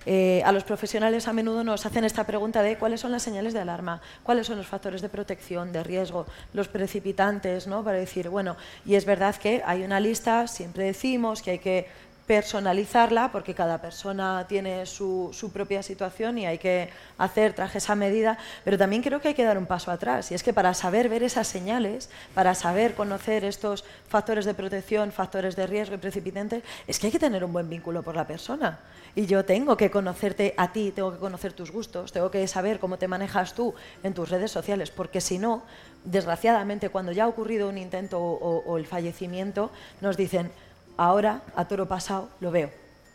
Eh, 0.08 0.42
a 0.44 0.50
los 0.50 0.64
profesionales 0.64 1.28
a 1.28 1.32
menudo 1.32 1.62
nos 1.62 1.86
hacen 1.86 2.04
esta 2.04 2.24
pregunta 2.24 2.62
de 2.62 2.78
cuáles 2.78 3.00
son 3.00 3.12
las 3.12 3.22
señales 3.22 3.52
de 3.52 3.60
alarma, 3.60 4.00
cuáles 4.24 4.46
son 4.48 4.56
los 4.56 4.66
factores 4.66 5.02
de 5.02 5.08
protección, 5.08 5.72
de 5.72 5.84
riesgo, 5.84 6.26
los 6.52 6.66
precipitantes, 6.68 7.66
¿no? 7.66 7.84
Para 7.84 7.98
decir, 7.98 8.28
bueno, 8.28 8.56
y 8.84 8.96
es 8.96 9.04
verdad 9.04 9.36
que 9.36 9.62
hay 9.64 9.82
una 9.82 10.00
lista, 10.00 10.48
siempre 10.48 10.84
decimos 10.84 11.42
que 11.42 11.52
hay 11.52 11.58
que 11.58 11.88
personalizarla 12.26 13.30
porque 13.30 13.54
cada 13.54 13.80
persona 13.80 14.46
tiene 14.48 14.84
su, 14.86 15.30
propia 15.52 15.82
situación 15.82 16.38
y 16.38 16.46
hay 16.46 16.58
que 16.58 16.90
hacer 17.18 17.52
trajes 17.52 17.88
a 17.88 17.94
medida, 17.94 18.36
pero 18.64 18.76
también 18.76 19.02
creo 19.02 19.20
que 19.20 19.28
hay 19.28 19.34
que 19.34 19.44
dar 19.44 19.56
un 19.56 19.66
paso 19.66 19.90
atrás 19.90 20.32
y 20.32 20.34
es 20.34 20.42
que 20.42 20.52
para 20.52 20.74
saber 20.74 21.08
ver 21.08 21.22
esas 21.22 21.46
señales, 21.46 22.10
para 22.34 22.54
saber 22.54 22.94
conocer 22.94 23.44
estos 23.44 23.84
factores 24.08 24.44
de 24.44 24.54
protección, 24.54 25.12
factores 25.12 25.54
de 25.54 25.66
riesgo 25.66 25.94
y 25.94 25.98
precipitentes, 25.98 26.64
es 26.86 26.98
que 26.98 27.06
hay 27.06 27.12
que 27.12 27.18
tener 27.18 27.44
un 27.44 27.52
buen 27.52 27.70
vínculo 27.70 28.02
por 28.02 28.16
la 28.16 28.26
persona. 28.26 28.80
Y 29.14 29.26
yo 29.26 29.44
tengo 29.44 29.76
que 29.76 29.90
conocerte 29.90 30.52
a 30.56 30.72
ti, 30.72 30.92
tengo 30.94 31.12
que 31.12 31.18
conocer 31.18 31.52
tus 31.52 31.70
gustos, 31.70 32.12
tengo 32.12 32.30
que 32.30 32.46
saber 32.48 32.78
cómo 32.78 32.98
te 32.98 33.08
manejas 33.08 33.54
tú 33.54 33.74
en 34.02 34.12
tus 34.12 34.28
redes 34.28 34.50
sociales, 34.50 34.90
porque 34.90 35.20
si 35.20 35.38
no, 35.38 35.62
desgraciadamente, 36.04 36.90
cuando 36.90 37.12
ya 37.12 37.24
ha 37.24 37.28
ocurrido 37.28 37.68
un 37.68 37.78
intento 37.78 38.20
o 38.20 38.76
el 38.76 38.86
fallecimiento, 38.86 39.70
nos 40.02 40.16
dicen, 40.16 40.50
ahora, 40.96 41.42
a 41.54 41.66
toro 41.66 41.86
pasado, 41.86 42.28
lo 42.40 42.50
veo. 42.50 42.70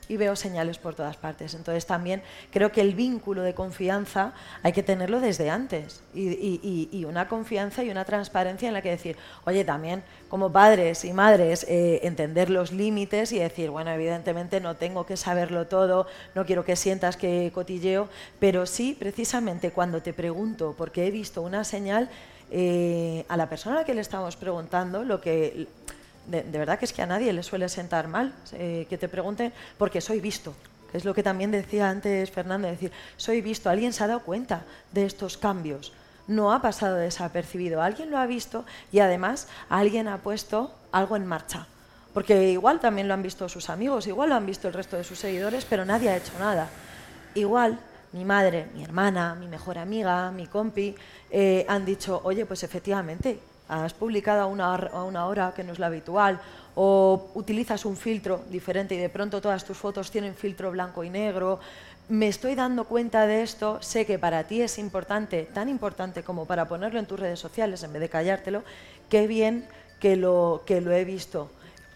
Y 0.08 0.18
veo 0.18 0.36
señales 0.36 0.78
por 0.78 0.94
todas 0.94 1.16
partes. 1.16 1.54
Entonces 1.54 1.86
también 1.86 2.22
creo 2.52 2.72
que 2.72 2.82
el 2.82 2.96
vínculo 2.96 3.44
de 3.44 3.54
confianza 3.54 4.34
hay 4.62 4.74
que 4.74 4.84
tenerlo 4.84 5.22
desde 5.22 5.50
antes. 5.50 6.04
Y, 6.14 7.06
una 7.08 7.30
confianza 7.30 7.84
y 7.84 7.90
una 7.90 8.04
transparencia 8.04 8.68
en 8.68 8.74
la 8.74 8.82
que 8.82 8.90
decir, 8.90 9.16
oye, 9.46 9.64
también 9.64 10.04
como 10.28 10.52
padres 10.52 11.06
y 11.06 11.14
madres, 11.14 11.66
eh, 11.70 12.02
entender 12.04 12.50
los 12.50 12.74
límites 12.74 13.32
y 13.32 13.40
decir, 13.40 13.70
bueno, 13.70 13.92
evidentemente 13.92 14.60
no 14.60 14.76
tengo 14.76 15.06
que 15.06 15.16
saberlo 15.16 15.68
todo, 15.68 16.08
no 16.36 16.46
quiero 16.46 16.66
que 16.66 16.76
sientas 16.76 17.16
que 17.16 17.52
cotilleo, 17.54 18.10
pero 18.40 18.66
sí, 18.66 18.96
precisamente 18.98 19.72
cuando 19.72 20.02
te 20.02 20.14
pregunto, 20.14 20.76
porque 20.78 21.08
he 21.08 21.12
visto 21.12 21.42
una 21.42 21.64
señal, 21.64 22.10
eh, 22.54 23.26
a 23.30 23.38
la 23.38 23.48
persona 23.48 23.78
a 23.78 23.80
la 23.80 23.86
que 23.86 23.94
le 23.94 24.02
estamos 24.02 24.36
preguntando, 24.36 25.06
lo 25.06 25.22
que 25.22 25.68
de, 26.32 26.58
verdad 26.58 26.80
que 26.80 26.86
es 26.86 26.94
que 26.94 27.02
a 27.02 27.06
nadie 27.06 27.34
le 27.34 27.44
suele 27.44 27.70
sentar 27.70 28.08
mal 28.08 28.34
eh, 28.54 28.88
que 28.90 28.98
te 28.98 29.10
pregunten 29.10 29.54
porque 29.78 30.02
soy 30.02 30.20
visto. 30.20 30.56
Que 30.92 30.98
es 30.98 31.06
lo 31.06 31.14
que 31.14 31.24
también 31.24 31.52
decía 31.52 31.90
antes 31.90 32.32
Fernando, 32.32 32.68
decir, 32.68 32.92
soy 33.18 33.42
visto, 33.42 33.70
alguien 33.70 33.94
se 33.94 34.04
ha 34.04 34.08
dado 34.08 34.22
cuenta 34.22 34.64
de 34.92 35.06
estos 35.06 35.38
cambios, 35.38 35.94
no 36.28 36.52
ha 36.52 36.62
pasado 36.62 36.98
desapercibido, 36.98 37.82
alguien 37.82 38.12
lo 38.12 38.18
ha 38.18 38.26
visto 38.26 38.66
y 38.92 39.00
además 39.00 39.48
alguien 39.70 40.08
ha 40.08 40.18
puesto 40.18 40.74
algo 40.92 41.16
en 41.16 41.26
marcha. 41.26 41.68
Porque 42.14 42.52
igual 42.52 42.82
también 42.82 43.08
lo 43.08 43.14
han 43.14 43.24
visto 43.24 43.48
sus 43.48 43.70
amigos, 43.70 44.08
igual 44.08 44.30
lo 44.30 44.36
han 44.36 44.46
visto 44.46 44.68
el 44.68 44.74
resto 44.74 44.98
de 44.98 45.06
sus 45.06 45.20
seguidores, 45.20 45.66
pero 45.66 45.86
nadie 45.86 46.10
ha 46.10 46.18
hecho 46.18 46.34
nada. 46.40 46.68
Igual 47.36 47.80
mi 48.12 48.26
madre, 48.26 48.68
mi 48.74 48.84
hermana, 48.84 49.36
mi 49.36 49.48
mejor 49.48 49.78
amiga, 49.78 50.30
mi 50.32 50.48
compi, 50.48 50.94
eh, 51.30 51.66
han 51.70 51.86
dicho, 51.86 52.20
oye, 52.26 52.46
pues 52.46 52.64
efectivamente, 52.64 53.40
has 53.72 53.94
publicado 53.94 54.42
a 54.42 54.46
una, 54.46 54.76
a 54.76 55.04
una 55.04 55.26
hora 55.28 55.54
que 55.56 55.64
no 55.64 55.72
es 55.72 55.80
la 55.80 55.88
habitual, 55.88 56.40
o 56.76 57.32
utilizas 57.36 57.86
un 57.86 57.96
filtro 57.96 58.44
diferente 58.50 58.96
y 58.96 58.98
de 58.98 59.10
pronto 59.10 59.42
todas 59.42 59.64
tus 59.66 59.78
fotos 59.78 60.12
tienen 60.12 60.36
filtro 60.36 60.72
blanco 60.72 61.04
y 61.04 61.10
negro. 61.10 61.60
Me 62.10 62.28
estoy 62.28 62.56
dando 62.56 62.84
cuenta 62.86 63.26
de 63.26 63.42
esto, 63.42 63.82
sé 63.82 64.06
que 64.06 64.20
para 64.20 64.44
ti 64.44 64.62
es 64.62 64.78
importante, 64.78 65.48
tan 65.54 65.70
importante 65.70 66.24
como 66.24 66.46
para 66.46 66.68
ponerlo 66.68 67.00
en 67.00 67.06
tus 67.06 67.20
redes 67.20 67.40
sociales 67.40 67.84
en 67.84 67.94
vez 67.94 68.02
de 68.02 68.10
callártelo, 68.10 68.64
qué 69.10 69.28
bien 69.28 69.66
que 70.00 70.18
lo, 70.18 70.64
que 70.66 70.82
lo 70.82 70.92
he 70.92 71.06
visto. 71.06 71.50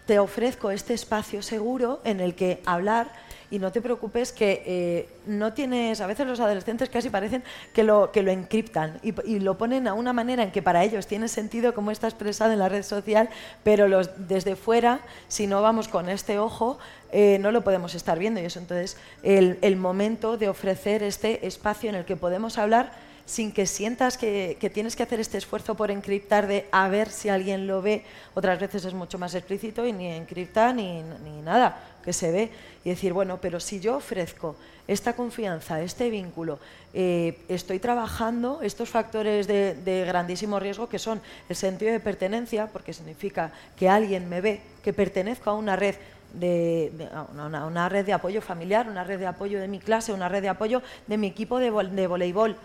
Te 0.06 0.18
ofrezco 0.18 0.70
este 0.70 0.94
espacio 0.94 1.42
seguro 1.42 2.00
en 2.04 2.20
el 2.20 2.34
que 2.34 2.62
hablar 2.64 3.08
y 3.50 3.58
no 3.58 3.72
te 3.72 3.80
preocupes 3.80 4.32
que 4.32 4.62
eh, 4.66 5.08
no 5.26 5.52
tienes, 5.52 6.00
a 6.00 6.06
veces 6.06 6.26
los 6.26 6.40
adolescentes 6.40 6.88
casi 6.88 7.10
parecen 7.10 7.42
que 7.72 7.82
lo, 7.82 8.10
que 8.12 8.22
lo 8.22 8.30
encriptan 8.30 8.98
y, 9.02 9.12
lo 9.40 9.58
ponen 9.58 9.86
a 9.86 9.94
una 9.94 10.12
manera 10.12 10.42
en 10.42 10.50
que 10.50 10.62
para 10.62 10.82
ellos 10.82 11.06
tiene 11.06 11.28
sentido 11.28 11.74
cómo 11.74 11.90
está 11.90 12.08
expresado 12.08 12.52
en 12.52 12.58
la 12.58 12.68
red 12.68 12.82
social, 12.82 13.28
pero 13.62 13.88
los, 13.88 14.10
desde 14.28 14.56
fuera, 14.56 15.00
si 15.28 15.46
no 15.46 15.62
vamos 15.62 15.88
con 15.88 16.08
este 16.08 16.38
ojo, 16.38 16.78
eh, 17.12 17.38
no 17.40 17.52
lo 17.52 17.62
podemos 17.62 17.94
estar 17.94 18.18
viendo 18.18 18.40
y 18.40 18.44
eso 18.44 18.58
entonces 18.58 18.96
el, 19.22 19.58
el 19.62 19.76
momento 19.76 20.36
de 20.36 20.48
ofrecer 20.48 21.02
este 21.02 21.46
espacio 21.46 21.88
en 21.88 21.96
el 21.96 22.04
que 22.04 22.16
podemos 22.16 22.58
hablar 22.58 23.06
sin 23.26 23.50
que 23.52 23.66
sientas 23.66 24.16
que, 24.16 24.56
tienes 24.72 24.96
que 24.96 25.02
hacer 25.02 25.20
este 25.20 25.36
esfuerzo 25.36 25.74
por 25.74 25.90
encriptar 25.90 26.46
de 26.46 26.68
a 26.70 26.88
ver 26.88 27.10
si 27.10 27.28
alguien 27.28 27.66
lo 27.66 27.82
ve. 27.82 28.04
Otras 28.34 28.58
veces 28.58 28.84
es 28.84 28.94
mucho 28.94 29.18
más 29.18 29.34
explícito 29.34 29.84
y 29.84 29.92
ni 29.92 30.06
encripta 30.12 30.72
ni, 30.72 31.02
nada, 31.42 31.82
que 32.06 32.14
se 32.14 32.30
ve. 32.30 32.50
Y 32.84 32.90
decir, 32.90 33.12
bueno, 33.12 33.38
pero 33.42 33.60
si 33.60 33.80
yo 33.80 33.96
ofrezco 33.96 34.56
esta 34.86 35.14
confianza, 35.14 35.82
este 35.82 36.08
vínculo, 36.08 36.60
eh, 36.94 37.36
estoy 37.48 37.80
trabajando 37.80 38.60
estos 38.62 38.88
factores 38.88 39.48
de, 39.48 40.04
grandísimo 40.06 40.60
riesgo 40.60 40.88
que 40.88 41.00
son 41.00 41.20
el 41.48 41.56
sentido 41.56 41.92
de 41.92 42.00
pertenencia, 42.00 42.68
porque 42.68 42.94
significa 42.94 43.52
que 43.76 43.88
alguien 43.88 44.28
me 44.28 44.40
ve, 44.40 44.60
que 44.82 44.92
pertenezco 44.92 45.50
a 45.50 45.54
una 45.54 45.74
red 45.74 45.96
de, 46.32 46.92
una, 47.34 47.88
red 47.88 48.06
de 48.06 48.12
apoyo 48.12 48.40
familiar, 48.40 48.88
una 48.88 49.02
red 49.02 49.18
de 49.18 49.26
apoyo 49.26 49.60
de 49.60 49.66
mi 49.66 49.80
clase, 49.80 50.12
una 50.12 50.28
red 50.28 50.42
de 50.42 50.48
apoyo 50.48 50.82
de 51.08 51.18
mi 51.18 51.26
equipo 51.26 51.58
de 51.58 51.70
voleibol 51.70 52.56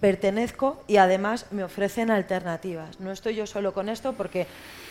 pertenezco 0.00 0.82
y 0.86 0.96
además 0.96 1.46
me 1.50 1.62
ofrecen 1.62 2.10
alternativas. 2.10 3.00
No 3.00 3.12
estoy 3.12 3.34
yo 3.36 3.46
solo 3.46 3.72
con 3.72 3.88
esto 3.88 4.14
porque 4.14 4.46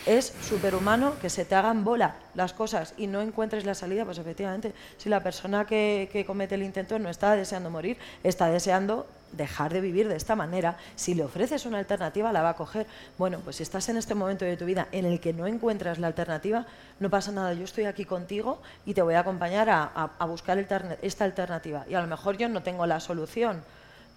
es 0.06 0.32
superhumano 0.42 1.18
que 1.18 1.28
se 1.28 1.44
te 1.44 1.54
hagan 1.54 1.84
bola 1.84 2.16
las 2.34 2.52
cosas 2.52 2.94
y 2.96 3.06
no 3.06 3.20
encuentres 3.20 3.64
la 3.64 3.74
salida, 3.74 4.04
pues 4.04 4.18
efectivamente, 4.18 4.72
si 4.96 5.08
la 5.08 5.22
persona 5.22 5.66
que, 5.66 6.24
comete 6.26 6.54
el 6.54 6.62
intento 6.62 6.98
no 6.98 7.08
está 7.08 7.34
deseando 7.34 7.70
morir, 7.70 7.98
está 8.22 8.50
deseando 8.50 9.06
dejar 9.32 9.72
de 9.72 9.80
vivir 9.80 10.08
de 10.08 10.16
esta 10.16 10.36
manera. 10.36 10.76
Si 10.96 11.14
le 11.14 11.24
ofreces 11.24 11.66
una 11.66 11.78
alternativa, 11.78 12.32
la 12.32 12.42
va 12.42 12.50
a 12.50 12.56
coger. 12.56 12.86
Bueno, 13.18 13.40
pues 13.44 13.56
si 13.56 13.62
estás 13.62 13.88
en 13.88 13.96
este 13.96 14.14
momento 14.14 14.44
de 14.44 14.56
tu 14.56 14.64
vida 14.64 14.88
en 14.90 15.04
el 15.04 15.20
que 15.20 15.32
no 15.32 15.46
encuentras 15.46 15.98
la 15.98 16.06
alternativa, 16.06 16.66
no 16.98 17.10
pasa 17.10 17.30
nada. 17.30 17.52
Yo 17.52 17.64
estoy 17.64 17.84
aquí 17.84 18.04
contigo 18.04 18.60
y 18.86 18.94
te 18.94 19.02
voy 19.02 19.14
a 19.14 19.20
acompañar 19.20 19.68
a 19.70 20.24
buscar 20.26 20.58
esta 21.02 21.24
alternativa. 21.24 21.84
Y 21.88 21.94
a 21.94 22.00
lo 22.00 22.06
mejor 22.06 22.38
yo 22.38 22.48
no 22.48 22.62
tengo 22.62 22.86
la 22.86 23.00
solución 23.00 23.62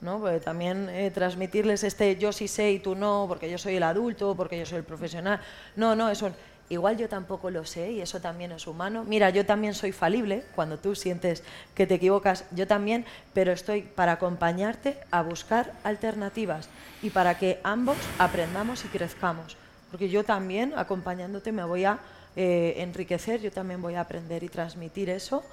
¿no? 0.02 0.22
también 0.42 0.90
eh, 0.90 1.12
transmitirles 1.12 1.84
este 1.84 2.18
yo 2.18 2.32
sí 2.32 2.48
sé 2.48 2.72
y 2.72 2.80
tú 2.80 2.96
no, 2.96 3.26
porque 3.28 3.50
yo 3.50 3.58
soy 3.58 3.76
el 3.76 3.84
adulto, 3.84 4.36
porque 4.36 4.58
yo 4.60 4.66
soy 4.66 4.80
el 4.80 4.84
profesional. 4.84 5.40
No, 5.76 5.96
no, 5.96 6.10
eso 6.10 6.32
igual 6.70 6.98
yo 6.98 7.10
tampoco 7.10 7.50
lo 7.50 7.66
sé 7.66 7.92
y 7.92 8.02
eso 8.02 8.20
también 8.20 8.52
es 8.52 8.68
humano. 8.68 9.04
Mira, 9.04 9.30
yo 9.30 9.46
también 9.46 9.74
soy 9.74 9.92
falible 9.92 10.44
cuando 10.56 10.78
tú 10.78 10.96
sientes 10.96 11.44
que 11.76 11.88
te 11.88 11.96
equivocas, 11.96 12.46
yo 12.52 12.68
también, 12.68 13.06
pero 13.34 13.52
estoy 13.52 13.82
para 13.82 14.14
acompañarte 14.14 14.98
a 15.12 15.22
buscar 15.22 15.74
alternativas 15.84 16.70
y 17.02 17.10
para 17.10 17.38
que 17.38 17.60
ambos 17.64 17.98
aprendamos 18.18 18.84
y 18.86 18.88
crezcamos. 18.88 19.58
Porque 19.92 20.10
yo 20.10 20.24
también, 20.24 20.74
acompañándote, 20.76 21.52
me 21.52 21.64
voy 21.64 21.86
a 21.86 22.00
eh, 22.36 22.76
enriquecer, 22.78 23.42
yo 23.42 23.52
también 23.52 23.82
voy 23.82 23.96
a 23.96 24.02
aprender 24.02 24.44
y 24.44 24.50
transmitir 24.50 25.10
eso 25.10 25.44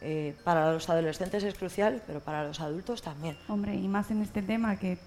eh, 0.00 0.34
para 0.44 0.72
los 0.72 0.88
adolescentes 0.88 1.42
es 1.42 1.54
crucial, 1.54 2.02
pero 2.06 2.20
para 2.20 2.44
los 2.44 2.60
adultos 2.60 3.02
también. 3.02 3.36
Hombre, 3.48 3.74
y 3.74 3.88
más 3.88 4.10
en 4.10 4.22
este 4.22 4.42
tema 4.42 4.76
que 4.76 4.98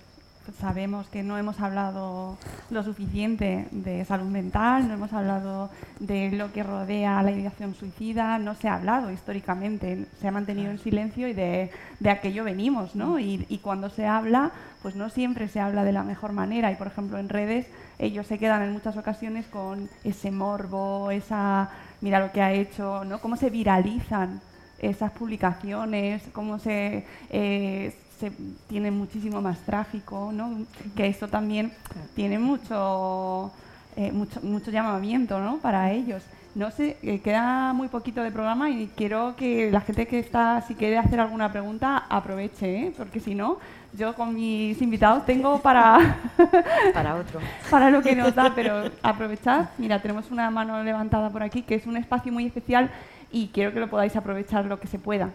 sabemos 0.60 1.08
que 1.08 1.24
no 1.24 1.38
hemos 1.38 1.60
hablado 1.60 2.38
lo 2.70 2.84
suficiente 2.84 3.68
de 3.72 4.04
salud 4.06 4.28
mental, 4.28 4.88
no 4.88 4.96
hemos 4.96 5.14
hablado 5.14 5.70
de 6.00 6.32
lo 6.32 6.52
que 6.52 6.64
rodea 6.64 7.22
la 7.22 7.32
ideación 7.32 7.76
suicida, 7.76 8.40
no 8.40 8.56
se 8.56 8.68
ha 8.68 8.76
hablado 8.76 9.12
históricamente, 9.12 10.08
se 10.20 10.28
ha 10.28 10.32
mantenido 10.32 10.72
en 10.72 10.80
silencio 10.80 11.28
y 11.28 11.34
de, 11.34 11.72
de 12.00 12.10
aquello 12.10 12.44
venimos, 12.44 12.96
¿no? 12.96 13.20
Y, 13.20 13.46
y, 13.50 13.60
cuando 13.60 13.90
se 13.90 14.08
habla, 14.08 14.52
pues 14.82 14.96
no 14.96 15.10
siempre 15.10 15.48
se 15.48 15.60
habla 15.60 15.84
de 15.84 15.92
la 15.92 16.04
mejor 16.04 16.32
manera 16.34 16.72
y, 16.72 16.76
por 16.76 16.88
ejemplo, 16.88 17.18
en 17.18 17.30
redes 17.30 17.68
ellos 18.00 18.26
se 18.26 18.40
quedan 18.40 18.64
en 18.64 18.72
muchas 18.72 18.98
ocasiones 18.98 19.46
con 19.46 19.90
ese 20.04 20.32
morbo, 20.32 21.12
esa, 21.12 21.70
mira 22.02 22.20
lo 22.20 22.32
que 22.32 22.42
ha 22.42 22.52
hecho, 22.52 23.06
¿no? 23.06 23.22
Cómo 23.22 23.36
se 23.36 23.50
viralizan 23.50 24.42
esas 24.82 25.12
publicaciones, 25.12 26.24
cómo 26.34 26.60
se, 26.60 27.06
eh, 27.30 27.94
se 28.20 28.32
tiene 28.68 28.92
muchísimo 28.92 29.42
más 29.42 29.60
tráfico, 29.60 30.32
¿no? 30.34 30.66
que 30.96 31.08
esto 31.08 31.28
también 31.28 31.72
tiene 32.16 32.40
mucho, 32.40 33.52
eh, 33.96 34.12
mucho, 34.12 34.42
mucho 34.42 34.72
llamamiento 34.72 35.40
¿no? 35.40 35.58
para 35.58 35.92
ellos. 35.92 36.24
No 36.54 36.70
sé, 36.70 36.98
eh, 37.02 37.20
queda 37.22 37.72
muy 37.72 37.88
poquito 37.88 38.22
de 38.22 38.30
programa 38.30 38.70
y 38.70 38.92
quiero 38.96 39.36
que 39.38 39.72
la 39.72 39.80
gente 39.80 40.06
que 40.06 40.20
está, 40.20 40.62
si 40.68 40.76
quiere 40.76 40.98
hacer 40.98 41.22
alguna 41.22 41.50
pregunta, 41.50 42.06
aproveche, 42.10 42.88
¿eh? 42.88 42.94
porque 42.98 43.22
si 43.22 43.36
no, 43.36 43.58
yo 43.94 44.14
con 44.16 44.36
mis 44.36 44.82
invitados 44.82 45.26
tengo 45.26 45.60
para... 45.62 46.18
para 46.94 47.16
otro. 47.16 47.40
para 47.72 47.90
lo 47.90 48.02
que 48.02 48.16
nos 48.16 48.36
da, 48.36 48.54
pero 48.54 48.92
aprovechad. 49.02 49.70
Mira, 49.78 50.02
tenemos 50.02 50.30
una 50.30 50.52
mano 50.52 50.84
levantada 50.84 51.30
por 51.30 51.42
aquí, 51.42 51.62
que 51.62 51.76
es 51.76 51.88
un 51.88 51.96
espacio 51.96 52.34
muy 52.34 52.46
especial 52.46 52.92
y 53.32 53.48
quiero 53.48 53.74
que 53.74 53.80
lo 53.80 53.90
podáis 53.90 54.16
aprovechar 54.16 54.66
lo 54.66 54.80
que 54.80 54.88
se 54.88 55.00
pueda. 55.00 55.32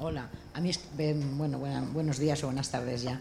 Hola, 0.00 0.28
a 0.54 0.60
mí 0.60 0.70
bueno, 1.36 1.58
buenos 1.58 2.18
días 2.18 2.42
o 2.44 2.46
buenas 2.46 2.70
tardes 2.70 3.02
ya. 3.02 3.20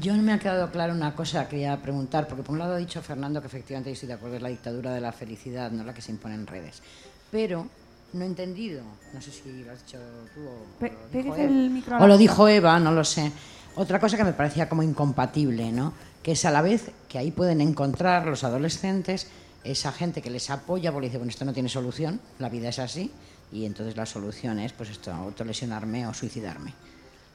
Yo 0.00 0.14
no 0.14 0.22
me 0.22 0.34
ha 0.34 0.38
quedado 0.38 0.70
claro 0.70 0.92
una 0.92 1.14
cosa 1.14 1.44
que 1.44 1.50
quería 1.50 1.80
preguntar, 1.80 2.28
porque 2.28 2.42
por 2.42 2.52
un 2.52 2.58
lado 2.58 2.74
ha 2.74 2.76
dicho 2.76 3.00
Fernando 3.00 3.40
que 3.40 3.46
efectivamente 3.46 3.90
estoy 3.90 4.08
de 4.08 4.14
acuerdo, 4.14 4.36
es 4.36 4.42
la 4.42 4.50
dictadura 4.50 4.92
de 4.92 5.00
la 5.00 5.12
felicidad, 5.12 5.70
no 5.70 5.84
la 5.84 5.94
que 5.94 6.02
se 6.02 6.12
impone 6.12 6.34
en 6.34 6.46
redes. 6.46 6.82
Pero 7.30 7.66
no 8.12 8.22
he 8.22 8.26
entendido, 8.26 8.82
no 9.14 9.20
sé 9.22 9.30
si 9.30 9.64
lo 9.64 9.72
has 9.72 9.86
dicho 9.86 9.98
tú 10.34 10.40
o, 10.46 12.02
o 12.02 12.06
lo 12.06 12.18
dijo 12.18 12.48
Eva, 12.48 12.78
no 12.78 12.92
lo 12.92 13.04
sé. 13.04 13.32
Otra 13.76 13.98
cosa 13.98 14.18
que 14.18 14.24
me 14.24 14.32
parecía 14.32 14.68
como 14.68 14.82
incompatible, 14.82 15.72
¿no? 15.72 15.94
Que 16.28 16.32
es 16.32 16.44
a 16.44 16.50
la 16.50 16.60
vez 16.60 16.90
que 17.08 17.16
ahí 17.16 17.30
pueden 17.30 17.62
encontrar 17.62 18.26
los 18.26 18.44
adolescentes 18.44 19.28
esa 19.64 19.92
gente 19.92 20.20
que 20.20 20.28
les 20.28 20.50
apoya 20.50 20.92
porque 20.92 21.06
dice, 21.06 21.16
bueno, 21.16 21.30
esto 21.30 21.46
no 21.46 21.54
tiene 21.54 21.70
solución, 21.70 22.20
la 22.38 22.50
vida 22.50 22.68
es 22.68 22.78
así, 22.78 23.10
y 23.50 23.64
entonces 23.64 23.96
la 23.96 24.04
solución 24.04 24.58
es, 24.58 24.74
pues 24.74 24.90
esto, 24.90 25.10
autolesionarme 25.10 26.06
o 26.06 26.12
suicidarme. 26.12 26.74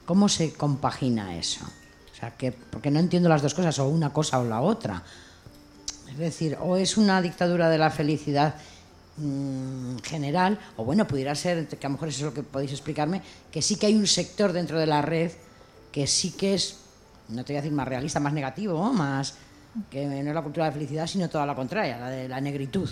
¿Cómo 0.06 0.28
se 0.28 0.52
compagina 0.52 1.36
eso? 1.36 1.64
O 1.64 2.14
sea, 2.14 2.36
que, 2.36 2.52
porque 2.52 2.92
no 2.92 3.00
entiendo 3.00 3.28
las 3.28 3.42
dos 3.42 3.54
cosas, 3.54 3.76
o 3.80 3.88
una 3.88 4.12
cosa 4.12 4.38
o 4.38 4.44
la 4.44 4.60
otra. 4.60 5.02
Es 6.08 6.16
decir, 6.16 6.56
o 6.62 6.76
es 6.76 6.96
una 6.96 7.20
dictadura 7.20 7.68
de 7.70 7.78
la 7.78 7.90
felicidad 7.90 8.54
mm, 9.16 9.96
general, 10.04 10.60
o 10.76 10.84
bueno, 10.84 11.04
pudiera 11.04 11.34
ser, 11.34 11.66
que 11.66 11.84
a 11.84 11.88
lo 11.88 11.94
mejor 11.94 12.10
eso 12.10 12.18
es 12.18 12.24
lo 12.26 12.34
que 12.34 12.44
podéis 12.44 12.70
explicarme, 12.70 13.22
que 13.50 13.60
sí 13.60 13.74
que 13.74 13.86
hay 13.86 13.96
un 13.96 14.06
sector 14.06 14.52
dentro 14.52 14.78
de 14.78 14.86
la 14.86 15.02
red 15.02 15.32
que 15.90 16.06
sí 16.06 16.30
que 16.30 16.54
es 16.54 16.83
no 17.28 17.44
te 17.44 17.52
voy 17.52 17.58
a 17.58 17.62
decir 17.62 17.72
más 17.72 17.88
realista, 17.88 18.20
más 18.20 18.32
negativo, 18.32 18.92
más 18.92 19.36
que 19.90 20.06
no 20.06 20.28
es 20.28 20.34
la 20.34 20.42
cultura 20.42 20.66
de 20.66 20.72
felicidad, 20.72 21.06
sino 21.06 21.28
toda 21.28 21.46
la 21.46 21.54
contraria, 21.54 21.98
la 21.98 22.10
de 22.10 22.28
la 22.28 22.40
negritud. 22.40 22.88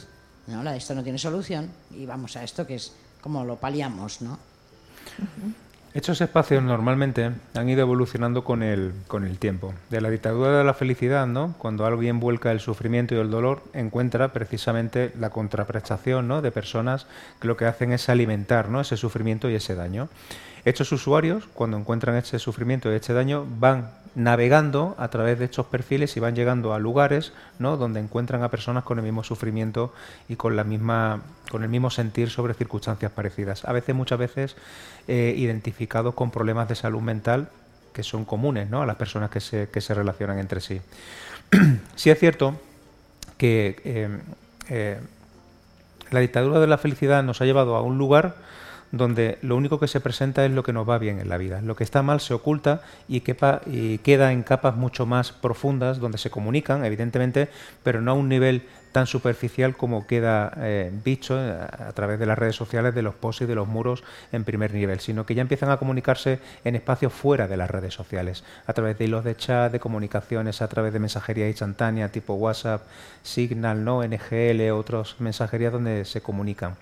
¿no? 0.49 0.63
La 0.63 0.73
de 0.73 0.79
esto 0.79 0.95
no 0.95 1.03
tiene 1.03 1.19
solución 1.19 1.69
y 1.93 2.07
vamos 2.07 2.37
a 2.37 2.43
esto 2.43 2.67
que 2.67 2.77
es 2.77 2.93
como 3.21 3.45
lo 3.45 3.57
paliamos, 3.57 4.21
¿no? 4.21 4.39
Estos 5.95 6.23
espacios 6.23 6.63
normalmente 6.63 7.33
han 7.55 7.69
ido 7.69 7.83
evolucionando 7.83 8.45
con 8.45 8.63
el, 8.63 8.95
con 9.09 9.25
el 9.25 9.39
tiempo. 9.39 9.75
De 9.91 10.01
la 10.01 10.09
dictadura 10.09 10.57
de 10.57 10.65
la 10.65 10.73
felicidad, 10.73 11.27
¿no? 11.27 11.55
cuando 11.59 11.85
alguien 11.85 12.19
vuelca 12.19 12.51
el 12.51 12.61
sufrimiento 12.61 13.15
y 13.15 13.19
el 13.19 13.31
dolor, 13.31 13.63
encuentra 13.75 14.33
precisamente 14.33 15.13
la 15.21 15.29
contraprestación 15.29 16.29
¿no? 16.29 16.41
de 16.41 16.51
personas 16.51 17.07
que 17.41 17.47
lo 17.47 17.59
que 17.59 17.67
hacen 17.67 17.93
es 17.93 18.09
alimentar 18.09 18.71
¿no? 18.71 18.81
ese 18.81 18.97
sufrimiento 18.97 19.51
y 19.51 19.55
ese 19.55 19.75
daño. 19.75 20.09
Estos 20.64 20.93
usuarios, 20.93 21.48
cuando 21.55 21.76
encuentran 21.76 22.16
ese 22.16 22.39
sufrimiento 22.39 22.93
y 22.93 22.94
este 22.94 23.12
daño, 23.12 23.44
van 23.59 23.90
navegando 24.14 24.94
a 24.98 25.09
través 25.09 25.39
de 25.39 25.47
estos 25.47 25.66
perfiles 25.66 26.16
y 26.16 26.20
van 26.20 26.34
llegando 26.34 26.74
a 26.74 26.78
lugares 26.78 27.32
¿no? 27.59 27.76
donde 27.76 28.01
encuentran 28.01 28.43
a 28.43 28.51
personas 28.51 28.84
con 28.84 28.98
el 28.98 29.05
mismo 29.05 29.24
sufrimiento 29.24 29.93
y 30.28 30.36
con 30.36 30.55
la 30.55 30.64
misma 30.64 31.22
con 31.51 31.62
el 31.62 31.68
mismo 31.68 31.90
sentir 31.90 32.28
sobre 32.28 32.52
circunstancias 32.55 33.10
parecidas 33.10 33.64
a 33.64 33.72
veces 33.72 33.94
muchas 33.94 34.18
veces 34.18 34.56
eh, 35.09 35.34
identificados 35.36 36.14
con 36.14 36.30
problemas 36.30 36.68
de 36.68 36.74
salud 36.74 37.01
mental 37.01 37.48
que 37.94 38.02
son 38.02 38.26
comunes 38.26 38.68
¿no? 38.68 38.82
a 38.82 38.86
las 38.86 38.97
personas 38.97 39.30
que 39.30 39.40
se, 39.40 39.70
que 39.70 39.80
se 39.80 39.94
relacionan 39.94 40.39
entre 40.39 40.60
sí 40.60 40.82
sí 41.97 42.10
es 42.10 42.18
cierto 42.18 42.60
que 43.39 43.80
eh, 43.84 44.09
eh, 44.68 45.01
la 46.10 46.20
dictadura 46.20 46.60
de 46.60 46.66
la 46.66 46.76
felicidad 46.76 47.22
nos 47.22 47.40
ha 47.40 47.47
llevado 47.47 47.76
a 47.76 47.80
un 47.80 47.97
lugar 47.97 48.36
donde 48.93 49.39
lo 49.40 49.56
único 49.56 49.81
que 49.81 49.89
se 49.89 50.01
presenta 50.01 50.44
es 50.44 50.52
lo 50.52 50.62
que 50.62 50.73
nos 50.73 50.89
va 50.89 50.98
bien 50.98 51.19
en 51.19 51.28
la 51.28 51.39
vida. 51.39 51.60
Lo 51.62 51.74
que 51.74 51.82
está 51.82 52.02
mal 52.02 52.20
se 52.20 52.35
oculta 52.35 52.82
y, 53.09 53.20
queda 53.23 54.32
en 54.32 54.43
capas 54.43 54.77
mucho 54.77 55.06
más 55.06 55.32
profundas 55.32 55.98
donde 55.98 56.19
se 56.19 56.31
comunican, 56.31 56.85
evidentemente, 56.85 57.48
pero 57.82 58.01
no 58.01 58.12
a 58.12 58.14
un 58.14 58.28
nivel 58.28 58.62
tan 58.93 59.06
superficial 59.06 59.77
como 59.77 60.06
queda 60.06 60.52
eh, 60.59 60.93
dicho 61.05 61.39
eh, 61.39 61.52
a 61.52 61.93
través 61.93 62.19
de 62.19 62.27
las 62.27 62.39
redes 62.39 62.55
sociales, 62.55 62.94
de 62.94 63.02
los 63.02 63.14
posts 63.14 63.43
y 63.43 63.47
de 63.47 63.55
los 63.55 63.66
muros 63.66 64.05
en 64.31 64.44
primer 64.44 64.73
nivel, 64.73 65.01
sino 65.01 65.27
que 65.27 65.35
ya 65.35 65.43
empiezan 65.43 65.70
a 65.70 65.78
comunicarse 65.78 66.39
en 66.64 66.77
espacios 66.77 67.12
fuera 67.12 67.48
de 67.48 67.56
las 67.56 67.70
redes 67.70 67.94
sociales, 67.94 68.44
a 68.66 68.73
través 68.73 68.98
de 68.98 69.06
hilos 69.06 69.24
de 69.24 69.36
chat, 69.36 69.73
de 69.73 69.81
comunicaciones, 69.81 70.62
a 70.62 70.69
través 70.69 70.93
de 70.93 71.01
mensajería 71.01 71.48
instantánea 71.48 72.10
tipo 72.10 72.35
WhatsApp, 72.35 72.82
Signal, 73.23 73.85
¿no? 73.85 74.02
NGL, 74.02 74.70
otras 74.73 75.20
mensajerías 75.20 75.73
donde 75.73 76.05
se 76.05 76.20
comunican. 76.20 76.77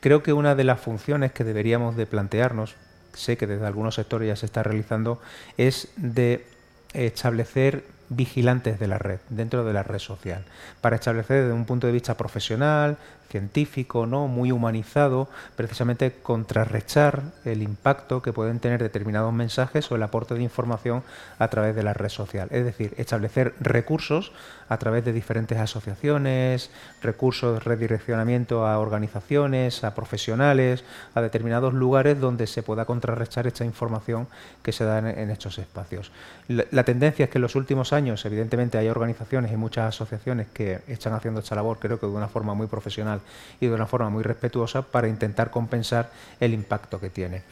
Creo 0.00 0.22
que 0.22 0.32
una 0.32 0.54
de 0.54 0.64
las 0.64 0.80
funciones 0.80 1.32
que 1.32 1.44
deberíamos 1.44 1.96
de 1.96 2.06
plantearnos, 2.06 2.74
sé 3.14 3.36
que 3.36 3.46
desde 3.46 3.66
algunos 3.66 3.94
sectores 3.94 4.28
ya 4.28 4.36
se 4.36 4.46
está 4.46 4.62
realizando, 4.62 5.20
es 5.56 5.88
de 5.96 6.44
establecer 6.92 7.84
vigilantes 8.16 8.78
de 8.78 8.86
la 8.88 8.98
red, 8.98 9.20
dentro 9.28 9.64
de 9.64 9.72
la 9.72 9.82
red 9.82 9.98
social, 9.98 10.44
para 10.80 10.96
establecer 10.96 11.42
desde 11.42 11.52
un 11.52 11.64
punto 11.64 11.86
de 11.86 11.92
vista 11.92 12.16
profesional, 12.16 12.98
científico, 13.32 14.06
¿no? 14.06 14.28
muy 14.28 14.52
humanizado, 14.52 15.28
precisamente 15.56 16.12
contrarrestar 16.22 17.22
el 17.44 17.62
impacto 17.62 18.22
que 18.22 18.32
pueden 18.32 18.60
tener 18.60 18.82
determinados 18.82 19.32
mensajes 19.32 19.90
o 19.90 19.96
el 19.96 20.02
aporte 20.02 20.34
de 20.34 20.42
información 20.42 21.02
a 21.38 21.48
través 21.48 21.74
de 21.74 21.82
la 21.82 21.94
red 21.94 22.10
social. 22.10 22.48
Es 22.52 22.64
decir, 22.64 22.92
establecer 22.98 23.54
recursos 23.58 24.32
a 24.68 24.78
través 24.78 25.04
de 25.04 25.12
diferentes 25.12 25.58
asociaciones, 25.58 26.70
recursos 27.02 27.54
de 27.54 27.60
redireccionamiento 27.60 28.66
a 28.66 28.78
organizaciones, 28.78 29.84
a 29.84 29.94
profesionales, 29.94 30.84
a 31.14 31.20
determinados 31.20 31.74
lugares 31.74 32.20
donde 32.20 32.46
se 32.46 32.62
pueda 32.62 32.84
contrarrestar 32.84 33.46
esta 33.46 33.64
información 33.64 34.28
que 34.62 34.72
se 34.72 34.84
da 34.84 34.98
en, 34.98 35.30
estos 35.30 35.58
espacios. 35.58 36.12
La, 36.48 36.84
tendencia 36.84 37.24
es 37.24 37.30
que 37.30 37.38
en 37.38 37.42
los 37.42 37.54
últimos 37.54 37.92
años, 37.92 38.24
evidentemente, 38.24 38.76
hay 38.76 38.88
organizaciones 38.88 39.52
y 39.52 39.56
muchas 39.56 39.88
asociaciones 39.88 40.48
que 40.52 40.80
están 40.86 41.14
haciendo 41.14 41.40
esta 41.40 41.54
labor, 41.54 41.78
creo 41.78 41.98
que 41.98 42.06
de 42.06 42.12
una 42.12 42.28
forma 42.28 42.54
muy 42.54 42.66
profesional 42.66 43.21
y 43.60 43.66
de 43.66 43.74
una 43.74 43.86
forma 43.86 44.10
muy 44.10 44.22
respetuosa 44.22 44.82
para 44.82 45.08
intentar 45.08 45.50
compensar 45.50 46.10
el 46.40 46.54
impacto 46.54 47.00
que 47.00 47.10
tiene. 47.10 47.42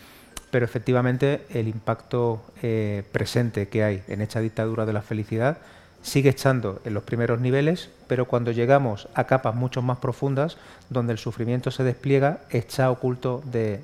Pero 0.51 0.65
efectivamente 0.65 1.47
el 1.51 1.69
impacto 1.69 2.43
eh, 2.63 3.05
presente 3.13 3.69
que 3.69 3.85
hay 3.85 4.03
en 4.09 4.21
esta 4.21 4.41
dictadura 4.41 4.85
de 4.85 4.93
la 4.93 5.03
felicidad 5.03 5.59
sigue 6.03 6.31
estando 6.31 6.81
en 6.85 6.95
los 6.95 7.05
primeros 7.05 7.41
niveles, 7.41 7.91
pero 8.09 8.27
cuando 8.27 8.51
llegamos 8.53 9.09
a 9.15 9.25
capas 9.25 9.55
mucho 9.55 9.83
más 9.83 9.99
profundas, 9.99 10.57
donde 10.89 11.13
el 11.13 11.19
sufrimiento 11.19 11.71
se 11.71 11.85
despliega, 11.85 12.41
está 12.51 12.91
oculto 12.91 13.43
de 13.45 13.83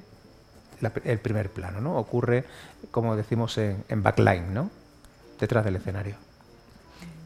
el 1.05 1.19
primer 1.19 1.51
plano, 1.51 1.81
¿no? 1.81 1.97
Ocurre, 1.97 2.45
como 2.91 3.17
decimos 3.17 3.57
en, 3.59 3.83
en 3.89 4.03
backline, 4.03 4.53
¿no? 4.53 4.71
Detrás 5.41 5.65
del 5.65 5.77
escenario. 5.77 6.17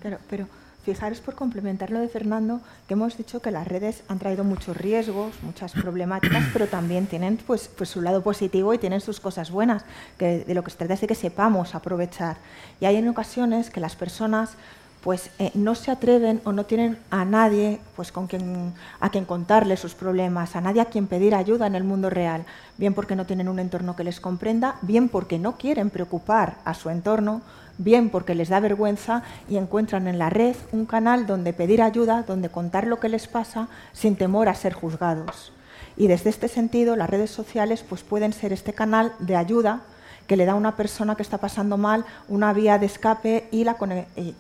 Claro, 0.01 0.19
pero 0.29 0.47
Fijaros 0.85 1.21
por 1.21 1.35
complementar 1.35 1.91
lo 1.91 2.01
de 2.01 2.09
Fernando, 2.09 2.61
que 2.89 2.95
hemos 2.95 3.17
dicho 3.17 3.41
que 3.41 3.51
las 3.51 3.69
redes 3.69 4.03
han 4.09 4.19
traído 4.19 4.45
muchos 4.45 4.77
riesgos, 4.77 5.35
muchas 5.43 5.73
problemáticas, 5.73 6.45
pero 6.53 6.69
también 6.69 7.07
tienen 7.07 7.37
pues, 7.47 7.69
pues 7.69 7.91
su 7.91 8.01
lado 8.01 8.23
positivo 8.23 8.73
y 8.73 8.79
tienen 8.79 9.03
sus 9.03 9.21
cosas 9.21 9.51
buenas, 9.51 9.85
que 10.19 10.45
de 10.45 10.55
lo 10.55 10.65
que 10.65 10.71
se 10.71 10.79
trata 10.79 10.95
es 10.95 11.01
de 11.03 11.07
que 11.07 11.15
sepamos 11.15 11.75
aprovechar. 11.75 12.39
Y 12.81 12.87
hay 12.87 12.97
en 12.97 13.09
ocasiones 13.09 13.69
que 13.69 13.81
las 13.81 13.95
personas 13.95 14.57
pues 15.03 15.31
eh, 15.39 15.51
no 15.55 15.75
se 15.75 15.91
atreven 15.91 16.41
o 16.45 16.53
no 16.53 16.65
tienen 16.67 16.99
a 17.11 17.25
nadie 17.25 17.81
pues 17.97 18.13
con 18.13 18.27
quien 18.27 18.75
a 19.01 19.11
quien 19.11 19.25
contarle 19.25 19.77
sus 19.77 19.95
problemas, 19.95 20.57
a 20.57 20.61
nadie 20.61 20.83
a 20.83 20.87
quien 20.87 21.07
pedir 21.07 21.35
ayuda 21.35 21.67
en 21.67 21.75
el 21.75 21.85
mundo 21.85 22.11
real, 22.11 22.45
bien 22.77 22.95
porque 22.95 23.17
no 23.17 23.27
tienen 23.27 23.49
un 23.49 23.59
entorno 23.59 23.97
que 23.97 24.05
les 24.05 24.21
comprenda, 24.21 24.77
bien 24.83 25.09
porque 25.09 25.39
no 25.39 25.57
quieren 25.57 25.91
preocupar 25.91 26.59
a 26.65 26.75
su 26.75 26.91
entorno 26.91 27.41
bien 27.81 28.11
porque 28.11 28.35
les 28.35 28.51
da 28.51 28.61
vergüenza 28.61 29.23
y 29.49 29.57
encuentran 29.57 30.07
en 30.07 30.19
la 30.19 30.31
red 30.31 30.55
un 30.71 30.87
canal 30.87 31.27
donde 31.27 31.53
pedir 31.53 31.83
ayuda, 31.83 32.25
donde 32.27 32.51
contar 32.51 32.87
lo 32.87 33.01
que 33.01 33.09
les 33.09 33.27
pasa 33.27 33.69
sin 33.93 34.17
temor 34.17 34.49
a 34.49 34.55
ser 34.55 34.75
juzgados. 34.75 35.53
Y 35.97 36.07
desde 36.07 36.31
este 36.31 36.49
sentido, 36.49 36.95
las 36.95 37.11
redes 37.11 37.31
sociales 37.31 37.85
pues, 37.87 38.03
pueden 38.03 38.33
ser 38.33 38.53
este 38.53 38.73
canal 38.73 39.13
de 39.19 39.37
ayuda 39.37 39.81
que 40.27 40.37
le 40.37 40.45
da 40.45 40.53
a 40.53 40.57
una 40.57 40.77
persona 40.77 41.17
que 41.17 41.23
está 41.23 41.39
pasando 41.39 41.77
mal 41.77 42.05
una 42.29 42.53
vía 42.53 42.79
de 42.79 42.87
escape 42.87 43.49
y, 43.51 43.67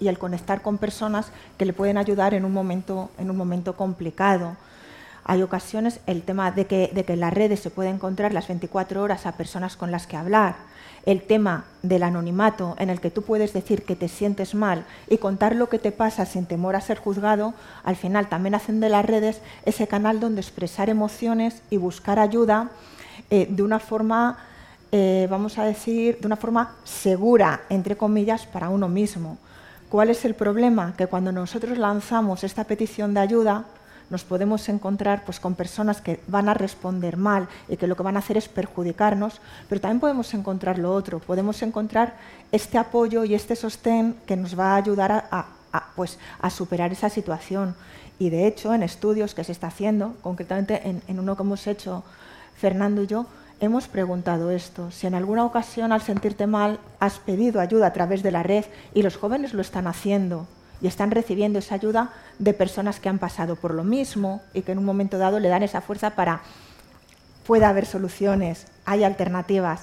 el 0.06 0.18
conectar 0.18 0.62
con 0.62 0.78
personas 0.78 1.32
que 1.58 1.64
le 1.64 1.72
pueden 1.72 1.98
ayudar 1.98 2.32
en 2.34 2.44
un 2.44 2.52
momento, 2.52 3.10
en 3.18 3.28
un 3.28 3.36
momento 3.36 3.74
complicado. 3.74 4.56
Hay 5.24 5.42
ocasiones 5.42 6.00
el 6.06 6.22
tema 6.22 6.52
de 6.52 6.66
que, 6.66 6.90
de 6.94 7.04
que 7.04 7.14
en 7.14 7.20
las 7.20 7.34
redes 7.34 7.60
se 7.60 7.70
puede 7.70 7.88
encontrar 7.88 8.32
las 8.32 8.46
24 8.46 9.02
horas 9.02 9.26
a 9.26 9.32
personas 9.32 9.76
con 9.76 9.90
las 9.90 10.06
que 10.06 10.16
hablar, 10.16 10.54
el 11.06 11.22
tema 11.22 11.64
del 11.82 12.02
anonimato 12.02 12.74
en 12.78 12.90
el 12.90 13.00
que 13.00 13.10
tú 13.10 13.22
puedes 13.22 13.52
decir 13.52 13.84
que 13.84 13.96
te 13.96 14.08
sientes 14.08 14.54
mal 14.54 14.84
y 15.08 15.18
contar 15.18 15.56
lo 15.56 15.68
que 15.68 15.78
te 15.78 15.92
pasa 15.92 16.26
sin 16.26 16.46
temor 16.46 16.76
a 16.76 16.80
ser 16.80 16.98
juzgado, 16.98 17.54
al 17.84 17.96
final 17.96 18.28
también 18.28 18.54
hacen 18.54 18.80
de 18.80 18.88
las 18.88 19.04
redes 19.04 19.40
ese 19.64 19.86
canal 19.86 20.20
donde 20.20 20.40
expresar 20.40 20.90
emociones 20.90 21.62
y 21.70 21.76
buscar 21.76 22.18
ayuda 22.18 22.70
eh, 23.30 23.46
de 23.48 23.62
una 23.62 23.78
forma, 23.78 24.38
eh, 24.92 25.26
vamos 25.30 25.58
a 25.58 25.64
decir, 25.64 26.18
de 26.20 26.26
una 26.26 26.36
forma 26.36 26.76
segura, 26.84 27.62
entre 27.68 27.96
comillas, 27.96 28.46
para 28.46 28.68
uno 28.68 28.88
mismo. 28.88 29.38
¿Cuál 29.88 30.10
es 30.10 30.24
el 30.24 30.34
problema? 30.34 30.94
Que 30.96 31.06
cuando 31.06 31.32
nosotros 31.32 31.78
lanzamos 31.78 32.44
esta 32.44 32.64
petición 32.64 33.14
de 33.14 33.20
ayuda, 33.20 33.64
nos 34.10 34.24
podemos 34.24 34.68
encontrar 34.68 35.24
pues, 35.24 35.40
con 35.40 35.54
personas 35.54 36.00
que 36.00 36.20
van 36.26 36.48
a 36.48 36.54
responder 36.54 37.16
mal 37.16 37.48
y 37.68 37.76
que 37.76 37.86
lo 37.86 37.96
que 37.96 38.02
van 38.02 38.16
a 38.16 38.18
hacer 38.18 38.36
es 38.36 38.48
perjudicarnos, 38.48 39.40
pero 39.68 39.80
también 39.80 40.00
podemos 40.00 40.34
encontrar 40.34 40.78
lo 40.78 40.92
otro, 40.92 41.20
podemos 41.20 41.62
encontrar 41.62 42.16
este 42.52 42.76
apoyo 42.76 43.24
y 43.24 43.34
este 43.34 43.56
sostén 43.56 44.16
que 44.26 44.36
nos 44.36 44.58
va 44.58 44.72
a 44.72 44.76
ayudar 44.76 45.28
a, 45.30 45.46
pues, 45.94 46.18
a 46.40 46.50
superar 46.50 46.92
esa 46.92 47.08
situación. 47.08 47.76
Y 48.18 48.28
de 48.28 48.46
hecho, 48.46 48.74
en 48.74 48.82
estudios 48.82 49.34
que 49.34 49.44
se 49.44 49.52
está 49.52 49.68
haciendo, 49.68 50.14
concretamente 50.20 50.86
en, 50.86 51.00
en 51.06 51.20
uno 51.20 51.36
que 51.36 51.42
hemos 51.42 51.66
hecho 51.66 52.02
Fernando 52.56 53.02
y 53.02 53.06
yo, 53.06 53.26
hemos 53.60 53.88
preguntado 53.88 54.50
esto, 54.50 54.90
si 54.90 55.06
en 55.06 55.14
alguna 55.14 55.44
ocasión 55.44 55.92
al 55.92 56.02
sentirte 56.02 56.46
mal 56.46 56.80
has 56.98 57.18
pedido 57.18 57.60
ayuda 57.60 57.86
a 57.86 57.92
través 57.92 58.22
de 58.22 58.32
la 58.32 58.42
red 58.42 58.64
y 58.92 59.02
los 59.02 59.16
jóvenes 59.16 59.54
lo 59.54 59.60
están 59.62 59.86
haciendo 59.86 60.46
y 60.80 60.86
están 60.86 61.10
recibiendo 61.10 61.58
esa 61.58 61.74
ayuda 61.74 62.10
de 62.38 62.54
personas 62.54 63.00
que 63.00 63.08
han 63.08 63.18
pasado 63.18 63.56
por 63.56 63.74
lo 63.74 63.84
mismo 63.84 64.40
y 64.54 64.62
que 64.62 64.72
en 64.72 64.78
un 64.78 64.84
momento 64.84 65.18
dado 65.18 65.40
le 65.40 65.48
dan 65.48 65.62
esa 65.62 65.80
fuerza 65.80 66.10
para 66.10 66.42
pueda 67.46 67.68
haber 67.68 67.86
soluciones, 67.86 68.66
hay 68.84 69.04
alternativas. 69.04 69.82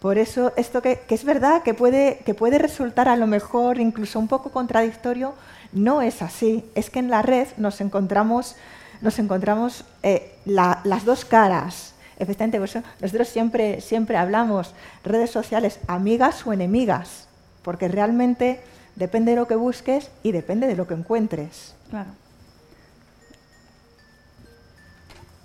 Por 0.00 0.18
eso 0.18 0.52
esto 0.56 0.82
que, 0.82 1.00
es 1.08 1.24
verdad 1.24 1.62
que 1.62 1.72
puede, 1.72 2.18
que 2.26 2.34
puede 2.34 2.58
resultar 2.58 3.08
a 3.08 3.16
lo 3.16 3.26
mejor 3.26 3.78
incluso 3.78 4.18
un 4.18 4.28
poco 4.28 4.50
contradictorio, 4.50 5.34
no 5.72 6.02
es 6.02 6.22
así. 6.22 6.64
Es 6.74 6.90
que 6.90 6.98
en 6.98 7.10
la 7.10 7.22
red 7.22 7.48
nos 7.56 7.80
encontramos, 7.80 8.56
nos 9.00 9.18
encontramos 9.18 9.84
eh, 10.02 10.34
las 10.44 11.04
dos 11.04 11.24
caras. 11.24 11.94
Efectivamente, 12.18 12.58
pues, 12.58 12.76
nosotros 13.00 13.28
siempre, 13.28 13.80
siempre 13.80 14.16
hablamos 14.16 14.74
redes 15.04 15.30
sociales 15.30 15.78
amigas 15.86 16.46
o 16.46 16.52
enemigas, 16.52 17.26
porque 17.62 17.88
realmente 17.88 18.60
Depende 18.96 19.32
de 19.32 19.36
lo 19.36 19.48
que 19.48 19.56
busques 19.56 20.10
y 20.22 20.32
depende 20.32 20.66
de 20.66 20.76
lo 20.76 20.86
que 20.86 20.94
encuentres. 20.94 21.74
Claro. 21.90 22.10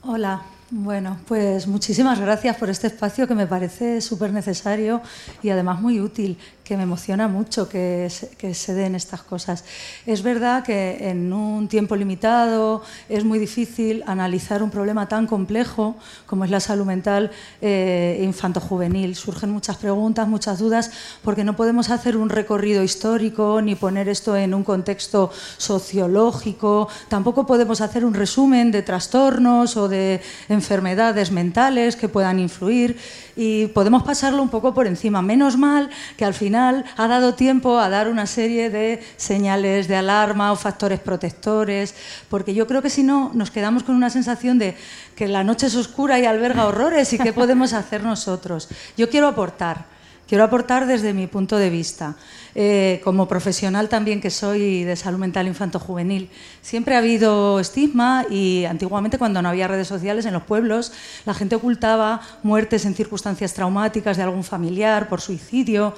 Hola, 0.03 0.43
bueno, 0.71 1.17
pues 1.27 1.67
muchísimas 1.67 2.19
gracias 2.19 2.55
por 2.55 2.69
este 2.69 2.88
espacio 2.88 3.27
que 3.27 3.35
me 3.35 3.47
parece 3.47 4.01
súper 4.01 4.31
necesario 4.31 5.01
y 5.41 5.49
además 5.49 5.81
muy 5.81 5.99
útil 5.99 6.38
que 6.70 6.78
me 6.78 6.84
emociona 6.84 7.28
mucho 7.28 7.68
que 7.68 8.12
se, 8.12 8.74
den 8.76 8.94
estas 8.94 9.24
cosas. 9.24 9.66
Es 10.06 10.22
verdad 10.22 10.64
que 10.64 11.10
en 11.10 11.34
un 11.34 11.68
tiempo 11.68 11.96
limitado 11.96 12.84
es 13.10 13.26
muy 13.26 13.40
difícil 13.40 14.04
analizar 14.06 14.62
un 14.62 14.70
problema 14.70 15.08
tan 15.08 15.26
complejo 15.26 15.96
como 16.28 16.46
es 16.46 16.52
la 16.52 16.60
salud 16.60 16.86
mental 16.86 17.32
eh, 17.60 18.22
infanto-juvenil. 18.24 19.16
Surgen 19.16 19.50
muchas 19.50 19.78
preguntas, 19.78 20.28
muchas 20.28 20.60
dudas, 20.60 20.91
porque 21.24 21.44
no 21.44 21.56
podemos 21.56 21.90
hacer 21.90 22.16
un 22.16 22.30
recorrido 22.30 22.84
histórico 22.84 23.64
ni 23.64 23.74
poner 23.74 24.08
esto 24.08 24.38
en 24.38 24.54
un 24.54 24.64
contexto 24.64 25.32
sociológico. 25.58 26.88
Tampoco 27.08 27.48
podemos 27.48 27.82
hacer 27.82 28.06
un 28.06 28.14
resumen 28.14 28.70
de 28.70 28.84
trastornos 28.84 29.76
o 29.76 29.90
de 29.90 30.22
enfermedades 30.50 31.32
mentales 31.32 31.96
que 31.96 32.10
puedan 32.10 32.38
influir 32.38 32.96
y 33.41 33.68
podemos 33.68 34.03
pasarlo 34.03 34.44
un 34.44 34.49
poco 34.49 34.74
por 34.74 34.86
encima. 34.86 35.22
Menos 35.22 35.56
mal 35.56 35.90
que 36.18 36.26
al 36.26 36.34
final 36.34 36.84
ha 36.98 37.07
dado 37.07 37.36
tiempo 37.36 37.80
a 37.80 37.88
dar 37.88 38.10
una 38.10 38.26
serie 38.26 38.70
de 38.70 39.02
señales 39.16 39.88
de 39.88 39.95
alarma 39.95 40.52
o 40.52 40.57
factores 40.57 40.99
protectores, 40.99 41.95
porque 42.30 42.53
yo 42.53 42.68
creo 42.68 42.82
que 42.82 42.90
si 42.90 43.02
no 43.02 43.32
nos 43.34 43.49
quedamos 43.49 43.84
con 43.84 43.95
una 43.95 44.10
sensación 44.10 44.60
de 44.60 44.76
que 45.16 45.30
la 45.30 45.45
noche 45.45 45.68
es 45.68 45.76
oscura 45.76 46.20
y 46.20 46.26
alberga 46.26 46.66
horrores 46.66 47.14
y 47.14 47.18
qué 47.18 47.32
podemos 47.32 47.72
hacer 47.72 48.03
nosotros. 48.03 48.68
Yo 48.98 49.10
quiero 49.10 49.30
aportar 49.30 49.86
quiero 50.30 50.43
aportar 50.43 50.85
desde 50.85 51.14
mi 51.14 51.26
punto 51.26 51.57
de 51.57 51.72
vista. 51.72 52.15
Eh, 52.53 53.01
como 53.03 53.27
profesional 53.27 53.89
también 53.89 54.22
que 54.22 54.30
soy 54.30 54.84
de 54.84 54.95
salud 54.95 55.18
mental 55.18 55.47
infanto-juvenil, 55.47 56.30
siempre 56.61 56.95
ha 56.95 56.99
habido 56.99 57.60
estigma 57.60 58.26
y 58.30 58.65
antiguamente 58.65 59.18
cuando 59.18 59.41
no 59.41 59.49
había 59.49 59.68
redes 59.68 59.88
sociales 59.88 60.26
en 60.26 60.34
los 60.34 60.43
pueblos, 60.43 60.91
la 61.26 61.34
gente 61.34 61.56
ocultaba 61.56 62.22
muertes 62.43 62.85
en 62.85 62.93
circunstancias 62.93 63.53
traumáticas 63.53 64.18
de 64.18 64.23
algún 64.23 64.43
familiar 64.43 65.10
por 65.10 65.19
suicidio, 65.19 65.95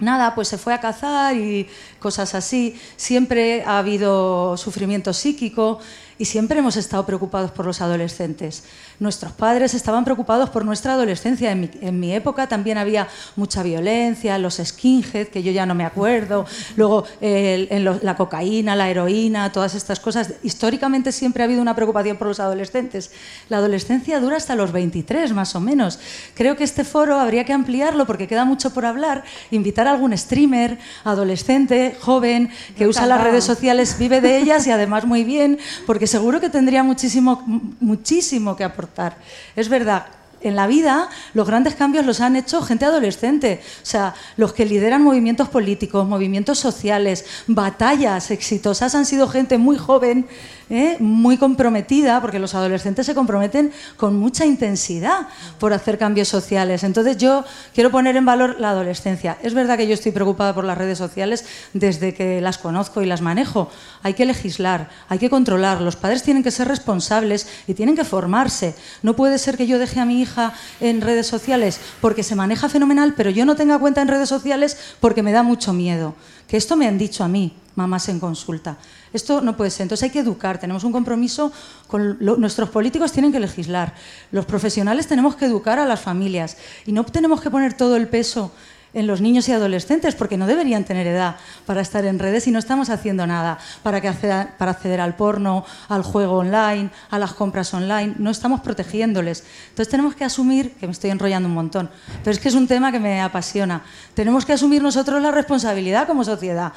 Nada, 0.00 0.34
pues 0.34 0.48
se 0.48 0.58
fue 0.58 0.74
a 0.74 0.80
cazar 0.80 1.36
y 1.36 1.68
cosas 2.00 2.34
así. 2.34 2.76
Siempre 2.96 3.62
ha 3.64 3.78
habido 3.78 4.56
sufrimiento 4.56 5.12
psíquico 5.12 5.78
y 6.18 6.26
siempre 6.26 6.58
hemos 6.58 6.76
estado 6.76 7.04
preocupados 7.06 7.50
por 7.50 7.66
los 7.66 7.80
adolescentes. 7.80 8.64
Nuestros 9.00 9.32
padres 9.32 9.74
estaban 9.74 10.04
preocupados 10.04 10.50
por 10.50 10.64
nuestra 10.64 10.94
adolescencia. 10.94 11.50
En 11.50 12.00
mi, 12.00 12.12
época 12.14 12.46
también 12.46 12.78
había 12.78 13.08
mucha 13.36 13.62
violencia, 13.62 14.38
los 14.38 14.60
skinheads, 14.62 15.30
que 15.30 15.42
yo 15.42 15.50
ya 15.50 15.66
no 15.66 15.74
me 15.74 15.84
acuerdo, 15.84 16.46
luego 16.76 17.04
la 17.20 18.16
cocaína, 18.16 18.76
la 18.76 18.88
heroína, 18.88 19.50
todas 19.50 19.74
estas 19.74 19.98
cosas. 19.98 20.34
Históricamente 20.42 21.12
siempre 21.12 21.42
ha 21.42 21.46
habido 21.46 21.62
una 21.62 21.74
preocupación 21.74 22.16
por 22.16 22.28
los 22.28 22.40
adolescentes. 22.40 23.10
La 23.48 23.56
adolescencia 23.58 24.20
dura 24.20 24.36
hasta 24.36 24.54
los 24.54 24.72
23, 24.72 25.32
más 25.32 25.54
o 25.56 25.60
menos. 25.60 25.98
Creo 26.34 26.56
que 26.56 26.64
este 26.64 26.84
foro 26.84 27.18
habría 27.18 27.44
que 27.44 27.52
ampliarlo 27.52 28.06
porque 28.06 28.28
queda 28.28 28.44
mucho 28.44 28.72
por 28.72 28.86
hablar, 28.86 29.24
invitar 29.50 29.88
a 29.88 29.92
algún 29.92 30.16
streamer, 30.16 30.78
adolescente, 31.02 31.96
joven, 32.00 32.50
que 32.76 32.86
usa 32.86 33.06
las 33.06 33.22
redes 33.22 33.44
sociales, 33.44 33.96
vive 33.98 34.20
de 34.20 34.38
ellas 34.38 34.66
y 34.66 34.70
además 34.70 35.04
muy 35.04 35.24
bien, 35.24 35.58
porque 35.86 36.03
seguro 36.06 36.40
que 36.40 36.50
tendría 36.50 36.82
muchísimo, 36.82 37.42
muchísimo 37.80 38.56
que 38.56 38.64
aportar. 38.64 39.16
Es 39.56 39.68
verdad, 39.68 40.06
en 40.44 40.56
la 40.56 40.66
vida 40.66 41.08
los 41.32 41.46
grandes 41.46 41.74
cambios 41.74 42.06
los 42.06 42.20
han 42.20 42.36
hecho 42.36 42.62
gente 42.62 42.84
adolescente, 42.84 43.60
o 43.82 43.86
sea, 43.86 44.14
los 44.36 44.52
que 44.52 44.66
lideran 44.66 45.02
movimientos 45.02 45.48
políticos, 45.48 46.06
movimientos 46.06 46.58
sociales, 46.58 47.24
batallas 47.46 48.30
exitosas 48.30 48.94
han 48.94 49.06
sido 49.06 49.26
gente 49.26 49.58
muy 49.58 49.76
joven 49.78 50.26
¿eh? 50.70 50.96
muy 51.00 51.36
comprometida, 51.36 52.20
porque 52.20 52.38
los 52.38 52.54
adolescentes 52.54 53.06
se 53.06 53.14
comprometen 53.14 53.72
con 53.96 54.16
mucha 54.16 54.44
intensidad 54.44 55.28
por 55.58 55.72
hacer 55.72 55.98
cambios 55.98 56.28
sociales. 56.28 56.84
Entonces 56.84 57.16
yo 57.16 57.44
quiero 57.74 57.90
poner 57.90 58.16
en 58.16 58.24
valor 58.24 58.56
la 58.58 58.70
adolescencia. 58.70 59.38
Es 59.42 59.54
verdad 59.54 59.76
que 59.76 59.86
yo 59.86 59.94
estoy 59.94 60.12
preocupada 60.12 60.54
por 60.54 60.64
las 60.64 60.78
redes 60.78 60.98
sociales 60.98 61.44
desde 61.72 62.14
que 62.14 62.40
las 62.40 62.58
conozco 62.58 63.02
y 63.02 63.06
las 63.06 63.20
manejo. 63.20 63.70
Hay 64.02 64.14
que 64.14 64.26
legislar, 64.26 64.90
hay 65.08 65.18
que 65.18 65.30
controlar. 65.30 65.80
Los 65.80 65.96
padres 65.96 66.22
tienen 66.22 66.42
que 66.42 66.50
ser 66.50 66.68
responsables 66.68 67.46
y 67.66 67.74
tienen 67.74 67.96
que 67.96 68.04
formarse. 68.04 68.74
No 69.02 69.16
puede 69.16 69.38
ser 69.38 69.56
que 69.56 69.66
yo 69.66 69.78
deje 69.78 70.00
a 70.00 70.04
mi 70.04 70.20
hija 70.20 70.52
en 70.80 71.00
redes 71.00 71.26
sociales 71.26 71.80
porque 72.00 72.22
se 72.22 72.34
maneja 72.34 72.68
fenomenal, 72.68 73.14
pero 73.16 73.30
yo 73.30 73.44
no 73.44 73.56
tenga 73.56 73.78
cuenta 73.78 74.02
en 74.02 74.08
redes 74.08 74.28
sociales 74.28 74.76
porque 75.00 75.22
me 75.22 75.32
da 75.32 75.42
mucho 75.42 75.72
miedo. 75.72 76.14
Que 76.48 76.56
esto 76.56 76.76
me 76.76 76.86
han 76.86 76.98
dicho 76.98 77.24
a 77.24 77.28
mí, 77.28 77.52
mamás 77.74 78.08
en 78.08 78.20
consulta. 78.20 78.76
Esto 79.12 79.40
no 79.40 79.56
puede 79.56 79.70
ser. 79.70 79.82
Entonces 79.82 80.04
hay 80.04 80.10
que 80.10 80.20
educar, 80.20 80.58
tenemos 80.58 80.84
un 80.84 80.92
compromiso 80.92 81.52
con 81.86 82.18
nuestros 82.20 82.70
políticos 82.70 83.12
tienen 83.12 83.32
que 83.32 83.40
legislar, 83.40 83.94
los 84.32 84.44
profesionales 84.46 85.06
tenemos 85.06 85.36
que 85.36 85.46
educar 85.46 85.78
a 85.78 85.86
las 85.86 86.00
familias 86.00 86.56
y 86.86 86.92
no 86.92 87.04
tenemos 87.04 87.40
que 87.40 87.50
poner 87.50 87.74
todo 87.74 87.96
el 87.96 88.08
peso 88.08 88.52
en 88.94 89.06
los 89.06 89.20
niños 89.20 89.48
y 89.48 89.52
adolescentes, 89.52 90.14
porque 90.14 90.36
no 90.36 90.46
deberían 90.46 90.84
tener 90.84 91.06
edad 91.06 91.36
para 91.66 91.80
estar 91.80 92.04
en 92.04 92.18
redes 92.18 92.46
y 92.46 92.50
no 92.50 92.58
estamos 92.58 92.90
haciendo 92.90 93.26
nada 93.26 93.58
para, 93.82 94.00
que 94.00 94.10
para 94.12 94.70
acceder 94.70 95.00
al 95.00 95.16
porno, 95.16 95.64
al 95.88 96.02
juego 96.02 96.38
online, 96.38 96.90
a 97.10 97.18
las 97.18 97.34
compras 97.34 97.74
online, 97.74 98.14
no 98.18 98.30
estamos 98.30 98.60
protegiéndoles. 98.60 99.44
Entonces 99.68 99.90
tenemos 99.90 100.14
que 100.14 100.24
asumir, 100.24 100.72
que 100.74 100.86
me 100.86 100.92
estoy 100.92 101.10
enrollando 101.10 101.48
un 101.48 101.54
montón, 101.54 101.90
pero 102.22 102.32
es 102.32 102.38
que 102.38 102.48
es 102.48 102.54
un 102.54 102.66
tema 102.66 102.92
que 102.92 103.00
me 103.00 103.20
apasiona, 103.20 103.82
tenemos 104.14 104.46
que 104.46 104.52
asumir 104.52 104.82
nosotros 104.82 105.20
la 105.20 105.30
responsabilidad 105.30 106.06
como 106.06 106.24
sociedad 106.24 106.72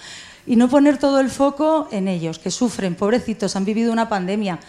y 0.45 0.55
no 0.55 0.69
poner 0.69 0.97
todo 0.97 1.19
el 1.19 1.29
foco 1.29 1.89
en 1.91 2.07
ellos, 2.07 2.39
que 2.39 2.51
sufren, 2.51 2.95
pobrecitos, 2.95 3.55
han 3.55 3.65
vivido 3.65 3.91
una 3.91 4.09
pandemia. 4.09 4.59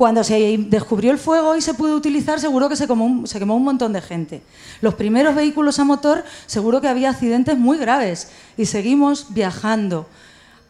Cuando 0.00 0.24
se 0.24 0.56
descubrió 0.56 1.12
el 1.12 1.18
fuego 1.18 1.56
y 1.56 1.60
se 1.60 1.74
pudo 1.74 1.94
utilizar, 1.94 2.40
seguro 2.40 2.70
que 2.70 2.76
se, 2.76 2.86
quemó 2.86 3.54
un 3.54 3.62
montón 3.62 3.92
de 3.92 4.00
gente. 4.00 4.40
Los 4.80 4.94
primeros 4.94 5.34
vehículos 5.34 5.78
a 5.78 5.84
motor, 5.84 6.24
seguro 6.46 6.80
que 6.80 6.88
había 6.88 7.10
accidentes 7.10 7.58
muy 7.58 7.76
graves 7.76 8.30
y 8.56 8.64
seguimos 8.64 9.34
viajando. 9.34 10.08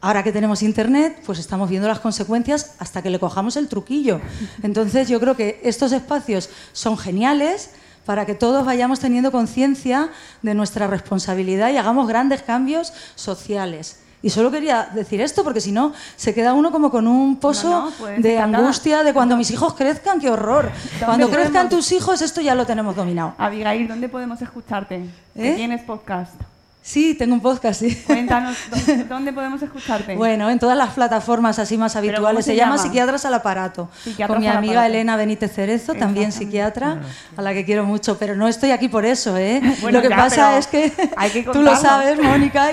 Ahora 0.01 0.25
que 0.25 0.33
tenemos 0.33 0.65
internet, 0.65 1.23
pues 1.25 1.39
estamos 1.39 1.71
viendo 1.71 1.87
las 1.87 2.01
consecuencias 2.01 2.75
hasta 2.81 3.03
que 3.03 3.11
le 3.11 3.21
cojamos 3.21 3.57
el 3.57 3.69
truquillo. 3.69 4.21
Entonces 4.65 5.07
yo 5.07 5.21
creo 5.21 5.37
que 5.37 5.61
estos 5.63 5.93
espacios 5.93 6.51
son 6.73 6.99
geniales 6.99 7.71
para 8.05 8.27
que 8.27 8.35
todos 8.35 8.67
vayamos 8.67 8.99
teniendo 8.99 9.31
conciencia 9.31 10.11
de 10.43 10.55
nuestra 10.55 10.89
responsabilidad 10.89 11.71
y 11.71 11.77
hagamos 11.77 12.09
grandes 12.09 12.43
cambios 12.43 12.93
sociales. 13.15 14.01
Y 14.23 14.31
solo 14.31 14.51
quería 14.51 14.91
decir 14.95 15.21
esto 15.21 15.43
porque 15.43 15.61
si 15.61 15.73
no 15.73 15.93
se 16.17 16.35
queda 16.35 16.53
uno 16.53 16.71
como 16.71 16.91
con 16.91 17.07
un 17.07 17.37
pozo 17.37 17.91
pues, 17.99 18.23
de 18.23 18.39
angustia 18.39 19.03
de 19.03 19.15
cuando 19.15 19.37
mis 19.37 19.51
hijos 19.51 19.75
crezcan, 19.75 20.21
qué 20.21 20.31
horror. 20.31 20.71
Cuando 21.05 21.31
crezcan 21.31 21.69
tus 21.69 21.91
hijos 21.93 22.21
esto 22.21 22.41
ya 22.41 22.55
lo 22.55 22.67
tenemos 22.67 22.95
dominado. 22.95 23.35
Abigail, 23.39 23.89
¿dónde 23.89 24.09
podemos 24.09 24.41
escucharte? 24.43 25.07
¿Eh? 25.35 25.55
¿Tienes 25.57 25.83
podcast? 25.83 26.35
Sí, 26.83 27.15
tengo 27.15 27.35
un 27.35 27.41
podcast, 27.41 27.81
sí. 27.81 27.95
Cuéntanos, 28.07 28.57
¿dónde, 29.09 29.33
podemos 29.35 29.61
escucharte? 29.61 30.17
Bueno, 30.17 30.49
en 30.49 30.59
todas 30.59 30.79
las 30.79 30.95
plataformas 30.95 31.59
así 31.59 31.77
más 31.77 31.95
habituales. 31.95 32.45
Se, 32.45 32.57
llama? 32.57 32.79
Psiquiatras 32.79 33.25
al 33.27 33.35
Aparato. 33.35 33.91
con 34.27 34.41
mi 34.41 34.49
amiga 34.49 34.87
Elena 34.87 35.17
Benítez 35.17 35.53
Cerezo, 35.53 35.95
también 35.95 36.33
psiquiatra, 36.33 37.03
a 37.37 37.43
la 37.43 37.53
que 37.53 37.67
quiero 37.67 37.85
mucho. 37.85 38.19
Pero 38.19 38.35
no 38.35 38.49
estoy 38.49 38.71
aquí 38.71 38.89
por 38.89 39.05
eso, 39.05 39.37
¿eh? 39.37 39.61
lo 39.91 40.01
que 40.01 40.09
pasa 40.09 40.57
es 40.57 40.67
que, 40.67 40.91
tú 41.53 41.63
lo 41.63 41.77
sabes, 41.77 42.21
Mónica. 42.21 42.71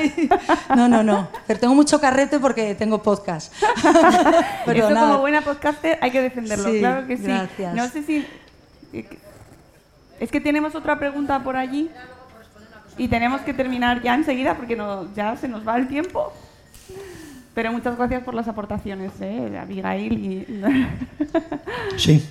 No, 0.76 0.88
no, 0.88 1.04
no. 1.04 1.28
Pero 1.46 1.60
tengo 1.60 1.76
mucho 1.76 2.00
carrete 2.00 2.40
porque 2.40 2.76
tengo 2.76 3.04
podcast. 3.04 3.54
pero 4.66 4.88
como 4.88 5.20
buena 5.20 5.42
podcaster 5.42 6.00
hay 6.02 6.12
que 6.12 6.22
defenderlo, 6.22 6.72
claro 6.80 7.08
que 7.08 7.18
sí. 7.18 7.24
Gracias. 7.24 7.74
No 7.76 7.88
sé 7.90 8.04
si... 8.04 8.26
Es 10.20 10.32
que 10.32 10.42
tenemos 10.42 10.74
otra 10.76 10.98
pregunta 10.98 11.44
por 11.44 11.58
allí. 11.58 11.92
Y 12.98 13.08
tenemos 13.08 13.42
que 13.42 13.54
terminar 13.54 14.02
ya 14.02 14.16
enseguida 14.16 14.56
porque 14.56 14.76
no, 14.76 15.14
ya 15.14 15.36
se 15.38 15.48
nos 15.48 15.68
va 15.68 15.78
el 15.78 15.88
tiempo. 15.88 16.34
Pero 17.54 17.72
muchas 17.72 17.98
gracias 17.98 18.24
por 18.24 18.34
las 18.34 18.48
aportaciones, 18.48 19.12
¿eh? 19.20 19.58
Abigail. 19.60 20.14
Y... 20.14 20.64
sí, 21.98 22.24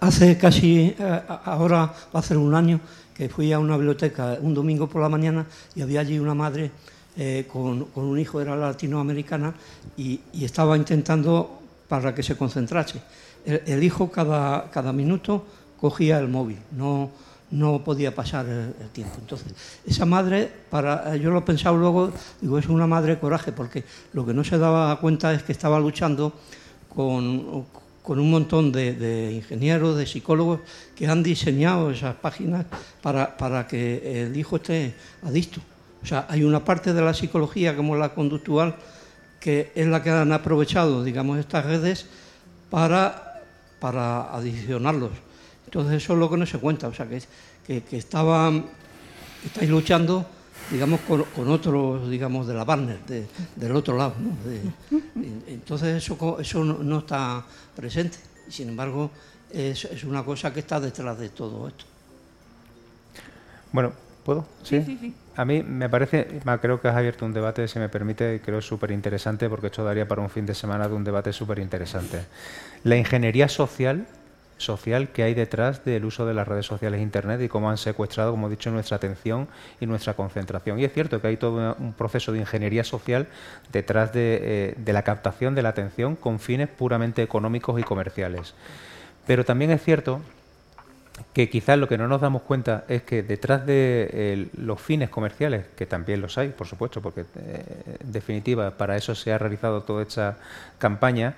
hace 0.00 0.36
casi, 0.36 0.94
eh, 0.98 1.22
ahora 1.44 1.92
va 2.14 2.20
a 2.20 2.22
ser 2.22 2.36
un 2.36 2.54
año 2.54 2.80
que 3.14 3.28
fui 3.28 3.52
a 3.52 3.58
una 3.58 3.76
biblioteca 3.76 4.38
un 4.40 4.54
domingo 4.54 4.88
por 4.88 5.02
la 5.02 5.08
mañana 5.08 5.46
y 5.74 5.82
había 5.82 6.00
allí 6.00 6.18
una 6.18 6.34
madre 6.34 6.70
eh, 7.16 7.46
con, 7.52 7.86
con, 7.86 8.04
un 8.04 8.18
hijo, 8.18 8.40
era 8.40 8.54
latinoamericana, 8.54 9.52
y, 9.96 10.20
y, 10.32 10.44
estaba 10.44 10.76
intentando 10.76 11.60
para 11.88 12.14
que 12.14 12.22
se 12.22 12.36
concentrase. 12.36 13.00
El, 13.44 13.62
el 13.66 13.82
hijo 13.82 14.10
cada, 14.10 14.70
cada 14.70 14.92
minuto 14.92 15.44
cogía 15.80 16.18
el 16.20 16.28
móvil, 16.28 16.58
no 16.76 17.10
no 17.50 17.82
podía 17.82 18.14
pasar 18.14 18.46
el, 18.46 18.88
tiempo. 18.90 19.16
Entonces, 19.20 19.54
esa 19.86 20.04
madre, 20.04 20.50
para, 20.70 21.16
yo 21.16 21.30
lo 21.30 21.38
he 21.38 21.42
pensado 21.42 21.76
luego, 21.76 22.12
digo, 22.40 22.58
es 22.58 22.68
una 22.68 22.86
madre 22.86 23.14
de 23.14 23.20
coraje, 23.20 23.52
porque 23.52 23.84
lo 24.12 24.26
que 24.26 24.34
no 24.34 24.44
se 24.44 24.58
daba 24.58 24.98
cuenta 25.00 25.32
es 25.32 25.42
que 25.42 25.52
estaba 25.52 25.80
luchando 25.80 26.32
con, 26.94 27.66
un 28.06 28.30
montón 28.30 28.72
de, 28.72 29.32
ingenieros, 29.32 29.96
de 29.96 30.06
psicólogos, 30.06 30.60
que 30.94 31.06
han 31.06 31.22
diseñado 31.22 31.90
esas 31.90 32.14
páginas 32.16 32.66
para, 33.02 33.36
para 33.36 33.66
que 33.66 34.22
el 34.22 34.36
hijo 34.36 34.56
esté 34.56 34.94
adicto. 35.22 35.60
O 36.02 36.06
sea, 36.06 36.26
hay 36.28 36.44
una 36.44 36.64
parte 36.64 36.92
de 36.92 37.02
la 37.02 37.14
psicología, 37.14 37.76
como 37.76 37.96
la 37.96 38.14
conductual, 38.14 38.76
que 39.40 39.72
es 39.74 39.86
la 39.86 40.02
que 40.02 40.10
han 40.10 40.32
aprovechado, 40.32 41.02
digamos, 41.02 41.38
estas 41.38 41.64
redes 41.64 42.06
para, 42.70 43.42
para 43.80 44.34
adicionarlos 44.34 45.27
entonces 45.68 46.02
eso 46.02 46.14
es 46.14 46.18
lo 46.18 46.30
que 46.30 46.38
no 46.38 46.46
se 46.46 46.56
cuenta, 46.56 46.88
o 46.88 46.94
sea, 46.94 47.06
que, 47.06 47.20
que, 47.66 47.82
que 47.82 47.98
estaban, 47.98 48.64
estáis 49.44 49.68
luchando, 49.68 50.24
digamos, 50.70 51.00
con, 51.02 51.48
otros, 51.50 52.08
digamos, 52.08 52.46
de 52.46 52.54
la 52.54 52.64
Barner, 52.64 52.98
del 53.54 53.76
otro 53.76 53.94
lado. 53.94 54.14
¿no? 54.18 54.34
entonces 55.46 56.02
eso, 56.02 56.38
eso 56.40 56.64
no, 56.64 57.00
está 57.00 57.44
presente, 57.76 58.16
y 58.48 58.50
sin 58.50 58.70
embargo 58.70 59.10
es, 59.50 59.84
es, 59.84 60.04
una 60.04 60.24
cosa 60.24 60.54
que 60.54 60.60
está 60.60 60.80
detrás 60.80 61.18
de 61.18 61.28
todo 61.28 61.68
esto. 61.68 61.84
Bueno, 63.70 63.92
¿puedo? 64.24 64.46
Sí, 64.62 64.82
sí, 64.82 64.96
sí. 64.98 65.14
A 65.36 65.44
mí 65.44 65.62
me 65.62 65.90
parece, 65.90 66.40
creo 66.62 66.80
que 66.80 66.88
has 66.88 66.96
abierto 66.96 67.26
un 67.26 67.34
debate, 67.34 67.68
si 67.68 67.78
me 67.78 67.90
permite, 67.90 68.40
creo 68.40 68.62
súper 68.62 68.90
interesante, 68.90 69.50
porque 69.50 69.66
esto 69.66 69.84
daría 69.84 70.08
para 70.08 70.22
un 70.22 70.30
fin 70.30 70.46
de 70.46 70.54
semana 70.54 70.88
de 70.88 70.94
un 70.94 71.04
debate 71.04 71.34
súper 71.34 71.58
interesante. 71.58 72.24
La 72.84 72.96
ingeniería 72.96 73.48
social 73.48 74.06
social 74.58 75.08
que 75.08 75.22
hay 75.22 75.34
detrás 75.34 75.84
del 75.84 76.04
uso 76.04 76.26
de 76.26 76.34
las 76.34 76.46
redes 76.46 76.66
sociales 76.66 77.00
e 77.00 77.02
Internet 77.02 77.40
y 77.40 77.48
cómo 77.48 77.70
han 77.70 77.78
secuestrado, 77.78 78.32
como 78.32 78.48
he 78.48 78.50
dicho, 78.50 78.70
nuestra 78.70 78.96
atención 78.96 79.48
y 79.80 79.86
nuestra 79.86 80.14
concentración. 80.14 80.78
Y 80.78 80.84
es 80.84 80.92
cierto 80.92 81.20
que 81.20 81.28
hay 81.28 81.36
todo 81.36 81.76
un 81.78 81.92
proceso 81.94 82.32
de 82.32 82.40
ingeniería 82.40 82.84
social 82.84 83.28
detrás 83.72 84.12
de, 84.12 84.74
eh, 84.76 84.92
la 84.92 85.02
captación 85.02 85.54
de 85.54 85.62
la 85.62 85.70
atención 85.70 86.16
con 86.16 86.38
fines 86.38 86.68
puramente 86.68 87.22
económicos 87.22 87.80
y 87.80 87.82
comerciales. 87.82 88.54
Pero 89.26 89.44
también 89.44 89.70
es 89.70 89.82
cierto 89.82 90.20
que 91.32 91.48
quizás 91.50 91.78
lo 91.78 91.88
que 91.88 91.98
no 91.98 92.08
nos 92.08 92.20
damos 92.20 92.42
cuenta 92.42 92.84
es 92.88 93.02
que 93.02 93.22
detrás 93.22 93.66
de 93.66 94.48
los 94.56 94.80
fines 94.80 95.10
comerciales, 95.10 95.66
que 95.76 95.86
también 95.86 96.20
los 96.20 96.38
hay, 96.38 96.48
por 96.48 96.66
supuesto, 96.66 97.00
porque 97.00 97.22
eh, 97.36 97.96
en 98.00 98.12
definitiva 98.12 98.70
para 98.72 98.96
eso 98.96 99.14
se 99.14 99.32
ha 99.32 99.38
realizado 99.38 99.82
toda 99.82 100.02
esta 100.02 100.36
campaña, 100.78 101.34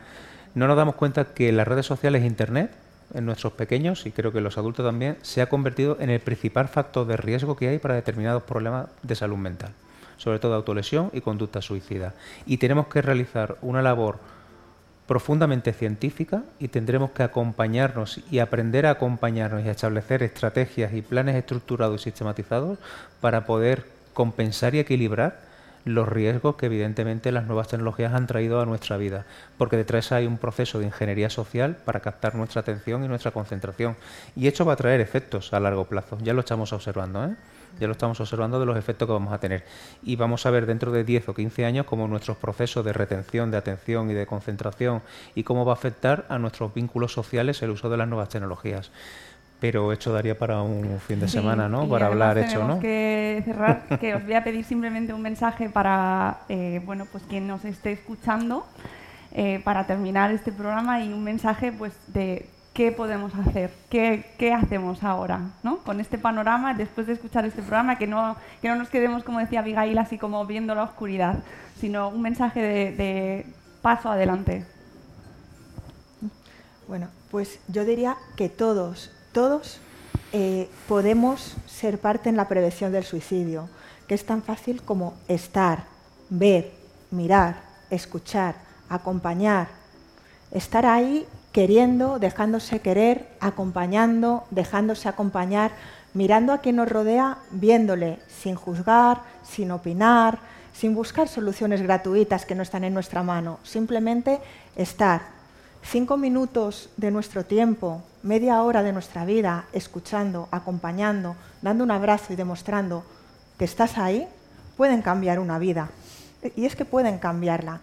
no 0.55 0.67
nos 0.67 0.77
damos 0.77 0.97
cuenta 0.97 1.27
que 1.27 1.53
las 1.53 1.67
redes 1.67 1.87
sociales 1.87 2.23
e 2.23 2.27
Internet, 2.27 2.73
en 3.15 3.27
nuestros 3.27 3.53
pequeños 3.53 4.07
y 4.07 4.13
creo 4.13 4.33
que 4.33 4.41
los 4.41 4.59
adultos 4.59 4.87
también, 4.87 5.17
se 5.23 5.43
ha 5.43 5.49
convertido 5.49 5.97
en 6.01 6.11
el 6.11 6.21
principal 6.21 6.69
factor 6.69 7.07
de 7.07 7.17
riesgo 7.17 7.57
que 7.57 7.69
hay 7.69 7.79
para 7.79 7.95
determinados 7.95 8.43
problemas 8.43 8.89
de 9.03 9.15
salud 9.15 9.37
mental, 9.37 9.73
sobre 10.17 10.39
todo 10.39 10.55
autolesión 10.55 11.11
y 11.13 11.21
conducta 11.21 11.63
suicida. 11.63 12.15
Y 12.47 12.59
tenemos 12.59 12.87
que 12.89 13.03
realizar 13.03 13.57
una 13.63 13.83
labor 13.83 14.19
profundamente 15.07 15.73
científica 15.73 16.45
y 16.61 16.69
tendremos 16.69 17.11
que 17.11 17.25
acompañarnos 17.25 18.21
y 18.31 18.39
aprender 18.39 18.87
a 18.87 18.91
acompañarnos 18.91 19.65
y 19.65 19.69
a 19.69 19.73
establecer 19.73 20.23
estrategias 20.23 20.93
y 20.93 21.03
planes 21.03 21.35
estructurados 21.35 22.03
y 22.03 22.05
sistematizados 22.05 22.79
para 23.21 23.45
poder 23.45 23.87
compensar 24.15 24.77
y 24.77 24.79
equilibrar 24.79 25.50
los 25.85 26.09
riesgos 26.09 26.57
que 26.57 26.67
evidentemente 26.67 27.33
las 27.33 27.47
nuevas 27.47 27.69
tecnologías 27.69 28.15
han 28.15 28.27
traído 28.27 28.61
a 28.61 28.67
nuestra 28.67 28.97
vida, 28.97 29.25
porque 29.59 29.77
detrás 29.77 30.13
hay 30.13 30.27
un 30.27 30.39
proceso 30.39 30.79
de 30.79 30.87
ingeniería 30.87 31.31
social 31.31 31.77
para 31.85 32.01
captar 32.01 32.35
nuestra 32.35 32.61
atención 32.61 33.05
y 33.05 33.09
nuestra 33.09 33.31
concentración. 33.31 33.97
Y 34.37 34.47
esto 34.47 34.65
va 34.65 34.75
a 34.75 34.77
traer 34.77 35.01
efectos 35.01 35.53
a 35.53 35.61
largo 35.61 35.85
plazo, 35.85 36.19
ya 36.23 36.35
lo 36.35 36.41
estamos 36.41 36.73
observando. 36.73 37.25
¿eh? 37.25 37.35
ya 37.79 37.87
lo 37.87 37.93
estamos 37.93 38.21
observando 38.21 38.59
de 38.59 38.67
los 38.67 38.77
efectos 38.77 39.07
que 39.07 39.13
vamos 39.13 39.33
a 39.33 39.39
tener. 39.39 39.65
Y 40.03 40.17
vamos 40.17 40.47
a 40.47 40.51
ver 40.51 40.67
dentro 40.67 40.91
de 40.93 41.05
10 41.05 41.29
o 41.29 41.35
15 41.35 41.65
años 41.65 41.87
cómo 41.87 42.09
nuestros 42.09 42.37
procesos 42.37 42.85
de 42.85 42.93
retención, 42.93 43.51
de 43.51 43.59
atención 43.59 44.11
y 44.11 44.15
de 44.15 44.27
concentración 44.27 45.03
y 45.35 45.45
cómo 45.45 45.65
va 45.65 45.73
a 45.73 45.77
afectar 45.77 46.27
a 46.29 46.39
nuestros 46.39 46.75
vínculos 46.75 47.13
sociales 47.13 47.63
el 47.63 47.71
uso 47.71 47.89
de 47.91 47.97
las 47.97 48.09
nuevas 48.09 48.29
tecnologías. 48.29 48.91
Pero 49.61 49.93
esto 49.93 50.13
daría 50.13 50.39
para 50.39 50.63
un 50.63 50.99
fin 51.01 51.21
de 51.21 51.29
semana, 51.29 51.69
¿no? 51.69 51.87
Para 51.89 52.07
hablar 52.07 52.39
hecho, 52.39 52.67
¿no? 52.67 52.81
que 52.81 53.43
cerrar, 53.45 53.83
que 54.01 54.15
os 54.15 54.25
voy 54.25 54.35
a 54.35 54.43
pedir 54.43 54.65
simplemente 54.65 55.13
un 55.13 55.21
mensaje 55.21 55.69
para, 55.69 56.41
eh, 56.49 56.81
bueno, 56.87 57.07
pues 57.11 57.23
quien 57.29 57.47
nos 57.47 57.65
esté 57.65 57.93
escuchando, 57.93 58.67
eh, 59.33 59.61
para 59.63 59.87
terminar 59.87 60.31
este 60.33 60.51
programa 60.51 61.05
y 61.05 61.13
un 61.13 61.23
mensaje, 61.23 61.73
pues, 61.73 61.93
de 62.09 62.49
qué 62.73 62.93
podemos 62.93 63.35
hacer, 63.35 63.71
qué, 63.91 64.55
hacemos 64.55 65.03
ahora, 65.03 65.41
¿no? 65.63 65.79
Con 65.79 66.01
este 66.01 66.19
panorama, 66.19 66.75
después 66.75 67.07
de 67.07 67.15
escuchar 67.15 67.45
este 67.45 67.63
programa, 67.63 67.99
que 67.99 68.07
no, 68.07 68.37
que 68.63 68.69
no 68.69 68.77
nos 68.77 68.89
quedemos, 68.89 69.25
como 69.25 69.39
decía 69.39 69.61
Abigail, 69.61 69.99
así 69.99 70.19
como 70.19 70.47
viendo 70.47 70.75
la 70.75 70.85
oscuridad, 70.85 71.41
sino 71.79 72.09
un 72.09 72.23
mensaje 72.23 72.61
de, 72.63 73.47
paso 73.83 74.11
adelante. 74.11 74.65
Bueno, 76.87 77.09
pues 77.31 77.61
yo 77.69 77.85
diría 77.85 78.17
que 78.37 78.49
todos, 78.49 79.11
todos 79.33 79.79
eh, 80.33 80.69
podemos 80.89 81.57
ser 81.67 81.99
parte 81.99 82.29
en 82.29 82.37
la 82.37 82.49
prevención 82.49 82.93
del 82.93 83.05
suicidio, 83.05 83.69
que 84.07 84.15
es 84.15 84.25
tan 84.25 84.43
fácil 84.43 84.83
como 84.83 85.15
estar, 85.29 85.85
ver, 86.29 86.73
mirar, 87.11 87.63
escuchar, 87.91 88.57
acompañar, 88.89 89.69
estar 90.51 90.87
ahí 90.87 91.27
queriendo, 91.53 92.19
dejándose 92.19 92.81
querer, 92.81 93.29
acompañando, 93.41 94.45
dejándose 94.51 95.09
acompañar, 95.09 95.73
mirando 96.15 96.53
a 96.53 96.59
quien 96.59 96.77
nos 96.77 96.89
rodea, 96.89 97.39
viéndole, 97.51 98.19
sin 98.29 98.55
juzgar, 98.55 99.23
sin 99.43 99.71
opinar, 99.71 100.39
sin 100.73 100.95
buscar 100.95 101.29
soluciones 101.29 101.83
gratuitas 101.83 102.47
que 102.47 102.55
no 102.55 102.63
están 102.63 102.85
en 102.85 102.95
nuestra 102.95 103.23
mano, 103.23 103.59
simplemente 103.63 104.39
estar. 104.77 105.23
Cinco 105.83 106.17
minutos 106.17 106.91
de 106.97 107.11
nuestro 107.11 107.45
tiempo, 107.45 108.03
media 108.23 108.63
hora 108.63 108.83
de 108.83 108.93
nuestra 108.93 109.25
vida, 109.25 109.67
escuchando, 109.73 110.49
acompañando, 110.51 111.37
dando 111.63 111.85
un 111.85 111.91
abrazo 111.91 112.33
y 112.33 112.37
demostrando 112.37 113.05
que 113.59 113.65
estás 113.65 113.99
ahí, 113.99 114.29
pueden 114.77 115.03
cambiar 115.03 115.39
una 115.39 115.59
vida. 115.59 115.89
Y 116.57 116.67
es 116.67 116.77
que 116.77 116.85
pueden 116.85 117.19
cambiarla. 117.19 117.81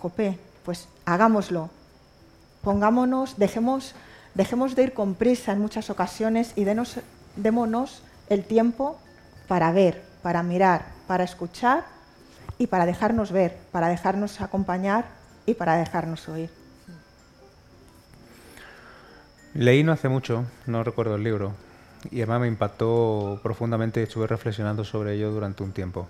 Jopé, 0.00 0.38
pues 0.64 0.88
hagámoslo, 1.04 1.70
pongámonos, 2.62 3.38
dejemos, 3.38 3.94
dejemos 4.34 4.74
de 4.74 4.84
ir 4.84 4.94
con 4.94 5.14
prisa 5.14 5.52
en 5.52 5.60
muchas 5.60 5.90
ocasiones 5.90 6.52
y 6.56 6.64
démonos 7.36 8.02
el 8.28 8.44
tiempo 8.44 8.98
para 9.48 9.72
ver, 9.72 10.02
para 10.22 10.42
mirar, 10.42 10.86
para 11.06 11.24
escuchar 11.24 11.84
y 12.58 12.66
para 12.66 12.86
dejarnos 12.86 13.32
ver, 13.32 13.58
para 13.72 13.88
dejarnos 13.88 14.40
acompañar 14.40 15.04
y 15.46 15.54
para 15.54 15.76
dejarnos 15.76 16.28
oír. 16.28 16.63
Leí 19.54 19.84
no 19.84 19.92
hace 19.92 20.08
mucho, 20.08 20.44
no 20.66 20.82
recuerdo 20.82 21.14
el 21.14 21.22
libro, 21.22 21.52
y 22.10 22.16
además 22.16 22.40
me 22.40 22.48
impactó 22.48 23.38
profundamente 23.40 24.00
y 24.00 24.02
estuve 24.02 24.26
reflexionando 24.26 24.84
sobre 24.84 25.14
ello 25.14 25.30
durante 25.30 25.62
un 25.62 25.70
tiempo. 25.70 26.08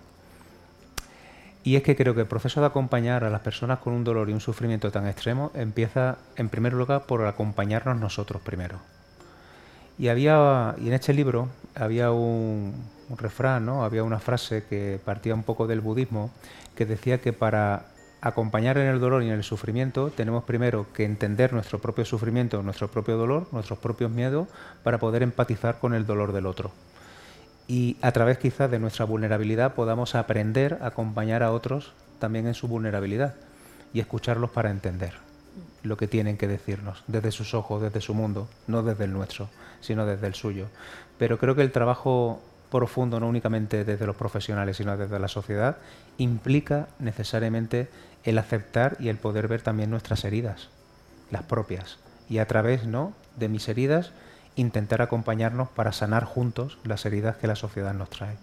Y 1.62 1.76
es 1.76 1.82
que 1.82 1.94
creo 1.94 2.14
que 2.14 2.22
el 2.22 2.26
proceso 2.26 2.60
de 2.60 2.66
acompañar 2.66 3.22
a 3.22 3.28
las 3.28 3.42
personas 3.42 3.80
con 3.80 3.92
un 3.92 4.02
dolor 4.02 4.30
y 4.30 4.32
un 4.32 4.40
sufrimiento 4.40 4.90
tan 4.90 5.06
extremo 5.06 5.50
empieza, 5.54 6.16
en 6.36 6.48
primer 6.48 6.72
lugar, 6.72 7.04
por 7.04 7.26
acompañarnos 7.26 8.00
nosotros 8.00 8.40
primero. 8.40 8.78
Y 9.98 10.08
había, 10.08 10.74
y 10.78 10.88
en 10.88 10.94
este 10.94 11.12
libro 11.12 11.48
había 11.74 12.12
un, 12.12 12.72
refrán, 13.18 13.66
¿no? 13.66 13.84
había 13.84 14.04
una 14.04 14.20
frase 14.20 14.64
que 14.64 14.98
partía 15.04 15.34
un 15.34 15.42
poco 15.42 15.66
del 15.66 15.82
budismo, 15.82 16.30
que 16.74 16.86
decía 16.86 17.20
que 17.20 17.34
para 17.34 17.84
acompañar 18.28 18.78
en 18.78 18.88
el 18.88 19.00
dolor 19.00 19.22
y 19.22 19.26
en 19.26 19.34
el 19.34 19.44
sufrimiento 19.44 20.10
tenemos 20.10 20.44
primero 20.44 20.86
que 20.92 21.04
entender 21.04 21.52
nuestro 21.52 21.78
propio 21.78 22.04
sufrimiento, 22.04 22.62
nuestro 22.62 22.88
propio 22.88 23.16
dolor, 23.16 23.46
nuestros 23.52 23.78
propios 23.78 24.10
miedos, 24.10 24.48
para 24.82 24.98
poder 24.98 25.22
empatizar 25.22 25.78
con 25.78 25.94
el 25.94 26.06
dolor 26.06 26.32
del 26.32 26.46
otro 26.46 26.72
y 27.66 27.96
a 28.02 28.12
través 28.12 28.38
quizás 28.38 28.70
de 28.70 28.78
nuestra 28.78 29.04
vulnerabilidad 29.04 29.74
podamos 29.74 30.14
aprender 30.14 30.78
a 30.82 30.88
acompañar 30.88 31.42
a 31.42 31.52
otros 31.52 31.92
también 32.18 32.46
en 32.46 32.54
su 32.54 32.68
vulnerabilidad 32.68 33.34
y 33.92 34.00
escucharlos 34.00 34.50
para 34.50 34.70
entender 34.70 35.14
lo 35.82 35.96
que 35.96 36.08
tienen 36.08 36.36
que 36.36 36.48
decirnos 36.48 37.04
desde 37.06 37.30
sus 37.30 37.54
ojos, 37.54 37.82
desde 37.82 38.00
su 38.00 38.14
mundo, 38.14 38.48
no 38.66 38.82
desde 38.82 39.04
el 39.04 39.12
nuestro, 39.12 39.48
sino 39.80 40.06
desde 40.06 40.26
el 40.26 40.34
suyo. 40.34 40.66
Pero 41.18 41.38
creo 41.38 41.54
que 41.54 41.62
el 41.62 41.72
trabajo 41.72 42.42
profundo, 42.70 43.20
no 43.20 43.28
únicamente 43.28 43.84
desde 43.84 44.06
los 44.06 44.16
profesionales, 44.16 44.78
sino 44.78 44.96
desde 44.96 45.18
la 45.18 45.28
sociedad, 45.28 45.76
implica 46.18 46.88
necesariamente 46.98 47.88
el 48.24 48.38
aceptar 48.38 48.96
y 48.98 49.08
el 49.08 49.18
poder 49.18 49.48
ver 49.48 49.62
también 49.62 49.90
nuestras 49.90 50.24
heridas, 50.24 50.68
las 51.30 51.42
propias, 51.42 51.98
y 52.28 52.38
a 52.38 52.46
través 52.46 52.84
¿no? 52.84 53.12
de 53.36 53.48
mis 53.48 53.68
heridas 53.68 54.12
intentar 54.56 55.02
acompañarnos 55.02 55.68
para 55.68 55.92
sanar 55.92 56.24
juntos 56.24 56.78
las 56.84 57.04
heridas 57.06 57.36
que 57.36 57.46
la 57.46 57.56
sociedad 57.56 57.92
nos 57.92 58.10
trae. 58.10 58.36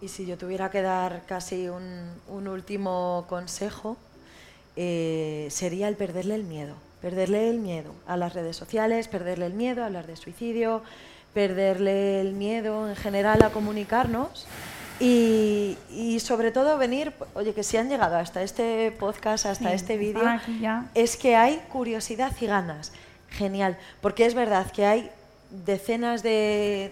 Y 0.00 0.08
si 0.08 0.26
yo 0.26 0.36
tuviera 0.36 0.70
que 0.70 0.82
dar 0.82 1.22
casi 1.26 1.68
un, 1.68 2.10
último 2.28 3.24
consejo, 3.28 3.96
eh, 4.76 5.48
sería 5.50 5.88
el 5.88 5.96
perderle 5.96 6.34
el 6.34 6.44
miedo. 6.44 6.74
Perderle 7.00 7.50
el 7.50 7.58
miedo 7.58 7.94
a 8.06 8.16
las 8.16 8.34
redes 8.34 8.56
sociales, 8.56 9.08
perderle 9.08 9.46
el 9.46 9.54
miedo 9.54 9.82
a 9.82 9.86
hablar 9.86 10.06
de 10.06 10.16
suicidio, 10.16 10.82
perderle 11.32 12.20
el 12.20 12.32
miedo 12.32 12.88
en 12.88 12.96
general 12.96 13.42
a 13.42 13.50
comunicarnos 13.50 14.46
y, 15.00 16.18
sobre 16.20 16.50
todo 16.52 16.78
venir, 16.78 17.12
oye, 17.34 17.52
que 17.52 17.62
si 17.62 17.76
han 17.76 17.88
llegado 17.88 18.16
hasta 18.16 18.42
este 18.42 18.92
podcast, 18.92 19.46
hasta 19.46 19.72
este 19.72 19.96
vídeo, 19.96 20.22
es 20.94 21.16
que 21.16 21.36
hay 21.36 21.58
curiosidad 21.70 22.32
y 22.40 22.46
ganas. 22.46 22.92
Genial, 23.30 23.76
porque 24.00 24.26
es 24.26 24.34
verdad 24.34 24.70
que 24.70 24.86
hay 24.86 25.10
decenas 25.64 26.22
de, 26.22 26.90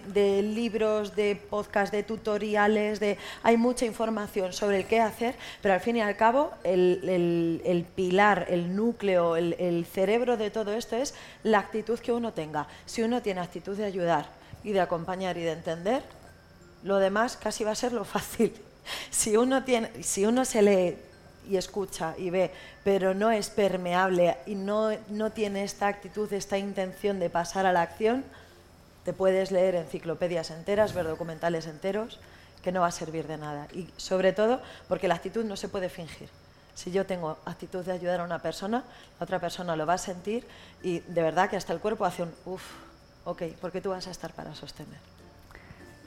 libros, 0.55 1.15
de 1.15 1.35
podcasts, 1.35 1.91
de 1.91 2.03
tutoriales, 2.03 2.99
de, 2.99 3.17
hay 3.43 3.57
mucha 3.57 3.85
información 3.85 4.53
sobre 4.53 4.77
el 4.77 4.85
qué 4.85 5.01
hacer, 5.01 5.35
pero 5.61 5.73
al 5.73 5.81
fin 5.81 5.97
y 5.97 6.01
al 6.01 6.15
cabo 6.15 6.51
el, 6.63 7.85
pilar, 7.95 8.45
el 8.49 8.75
núcleo, 8.75 9.35
el, 9.35 9.85
cerebro 9.91 10.37
de 10.37 10.49
todo 10.49 10.73
esto 10.73 10.95
es 10.95 11.13
la 11.43 11.59
actitud 11.59 11.99
que 11.99 12.11
uno 12.11 12.31
tenga. 12.33 12.67
Si 12.85 13.01
uno 13.01 13.21
tiene 13.21 13.41
actitud 13.41 13.75
de 13.75 13.85
ayudar 13.85 14.27
y 14.63 14.71
de 14.71 14.79
acompañar 14.79 15.37
y 15.37 15.41
de 15.41 15.51
entender, 15.51 16.03
lo 16.83 16.97
demás 16.97 17.37
casi 17.37 17.63
va 17.63 17.71
a 17.71 17.75
ser 17.75 17.93
lo 17.93 18.05
fácil. 18.05 18.53
Si 19.11 19.37
uno, 19.37 19.63
tiene, 19.63 20.03
si 20.03 20.25
uno 20.25 20.43
se 20.43 20.61
lee 20.61 20.97
y 21.49 21.55
escucha 21.55 22.15
y 22.17 22.29
ve, 22.29 22.51
pero 22.83 23.13
no 23.13 23.31
es 23.31 23.49
permeable 23.49 24.35
y 24.45 24.55
no, 24.55 24.89
no 25.07 25.31
tiene 25.31 25.63
esta 25.63 25.87
actitud, 25.87 26.31
esta 26.33 26.57
intención 26.57 27.17
de 27.17 27.29
pasar 27.29 27.65
a 27.65 27.71
la 27.71 27.81
acción, 27.81 28.25
te 29.05 29.13
puedes 29.13 29.51
leer 29.51 29.75
enciclopedias 29.75 30.51
enteras, 30.51 30.93
ver 30.93 31.07
documentales 31.07 31.65
enteros, 31.67 32.19
que 32.61 32.71
no 32.71 32.81
va 32.81 32.87
a 32.87 32.91
servir 32.91 33.27
de 33.27 33.37
nada. 33.37 33.67
Y 33.73 33.89
sobre 33.97 34.33
todo 34.33 34.61
porque 34.87 35.07
la 35.07 35.15
actitud 35.15 35.45
no 35.45 35.55
se 35.55 35.69
puede 35.69 35.89
fingir. 35.89 36.29
Si 36.75 36.91
yo 36.91 37.05
tengo 37.05 37.37
actitud 37.45 37.85
de 37.85 37.91
ayudar 37.91 38.21
a 38.21 38.23
una 38.23 38.39
persona, 38.39 38.83
la 39.19 39.23
otra 39.23 39.39
persona 39.39 39.75
lo 39.75 39.85
va 39.85 39.93
a 39.93 39.97
sentir 39.97 40.45
y 40.81 40.99
de 40.99 41.21
verdad 41.21 41.49
que 41.49 41.55
hasta 41.55 41.71
el 41.71 41.79
cuerpo 41.79 42.03
hace 42.05 42.23
un 42.23 42.33
uff, 42.45 42.63
ok, 43.25 43.43
porque 43.61 43.79
tú 43.79 43.91
vas 43.91 44.07
a 44.07 44.11
estar 44.11 44.33
para 44.33 44.55
sostener. 44.55 45.12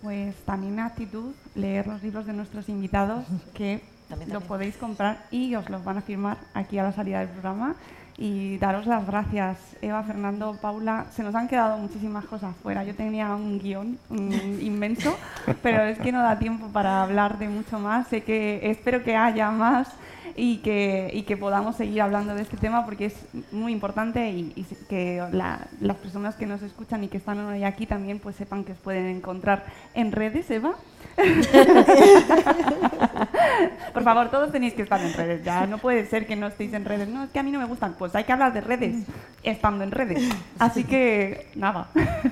Pues 0.02 0.34
también 0.44 0.78
actitud, 0.78 1.34
leer 1.54 1.86
los 1.86 2.02
libros 2.02 2.26
de 2.26 2.32
nuestros 2.32 2.68
invitados, 2.68 3.24
que 3.54 3.82
lo 4.28 4.40
podéis 4.40 4.76
comprar 4.76 5.26
y 5.30 5.54
os 5.54 5.68
los 5.68 5.84
van 5.84 5.98
a 5.98 6.00
firmar 6.00 6.38
aquí 6.54 6.78
a 6.78 6.84
la 6.84 6.92
salida 6.92 7.20
del 7.20 7.28
programa 7.28 7.74
y 8.18 8.56
daros 8.58 8.86
las 8.86 9.06
gracias, 9.06 9.58
Eva, 9.82 10.02
Fernando, 10.02 10.56
Paula. 10.60 11.06
Se 11.14 11.22
nos 11.22 11.34
han 11.34 11.48
quedado 11.48 11.76
muchísimas 11.76 12.24
cosas 12.24 12.54
fuera. 12.62 12.82
Yo 12.82 12.94
tenía 12.94 13.34
un 13.34 13.58
guion 13.58 13.98
inmenso, 14.10 15.16
pero 15.62 15.82
es 15.82 15.98
que 15.98 16.12
no 16.12 16.22
da 16.22 16.38
tiempo 16.38 16.68
para 16.68 17.02
hablar 17.02 17.38
de 17.38 17.48
mucho 17.48 17.78
más. 17.78 18.08
Sé 18.08 18.22
que 18.22 18.70
espero 18.70 19.02
que 19.02 19.16
haya 19.16 19.50
más 19.50 19.88
y 20.36 20.58
que, 20.58 21.10
y 21.12 21.22
que 21.22 21.36
podamos 21.36 21.76
seguir 21.76 22.02
hablando 22.02 22.34
de 22.34 22.42
este 22.42 22.56
tema 22.56 22.84
porque 22.84 23.06
es 23.06 23.14
muy 23.52 23.72
importante 23.72 24.30
y, 24.30 24.66
que 24.88 25.22
las 25.32 25.96
personas 25.96 26.36
que 26.36 26.46
nos 26.46 26.62
escuchan 26.62 27.02
y 27.04 27.08
que 27.08 27.16
están 27.16 27.38
hoy 27.40 27.64
aquí 27.64 27.86
también 27.86 28.18
pues 28.18 28.36
sepan 28.36 28.64
que 28.64 28.72
os 28.72 28.78
pueden 28.78 29.06
encontrar 29.06 29.64
en 29.94 30.12
redes, 30.12 30.50
Eva. 30.50 30.74
Por 33.94 34.04
favor, 34.04 34.30
todos 34.30 34.52
tenéis 34.52 34.74
que 34.74 34.82
estar 34.82 35.00
en 35.00 35.14
redes. 35.14 35.42
Ya 35.44 35.66
no 35.66 35.78
puede 35.78 36.04
ser 36.06 36.26
que 36.26 36.36
no 36.36 36.46
estéis 36.46 36.74
en 36.74 36.84
redes. 36.84 37.08
No, 37.08 37.24
es 37.24 37.30
que 37.30 37.38
a 37.38 37.42
mí 37.42 37.50
no 37.50 37.58
me 37.58 37.64
gustan. 37.64 37.94
Pues 37.98 38.14
hay 38.14 38.24
que 38.24 38.32
hablar 38.32 38.52
de 38.52 38.60
redes 38.60 39.06
estando 39.42 39.82
en 39.84 39.92
redes. 39.92 40.28
Así 40.58 40.84
que 40.84 41.46
nada, 41.54 41.88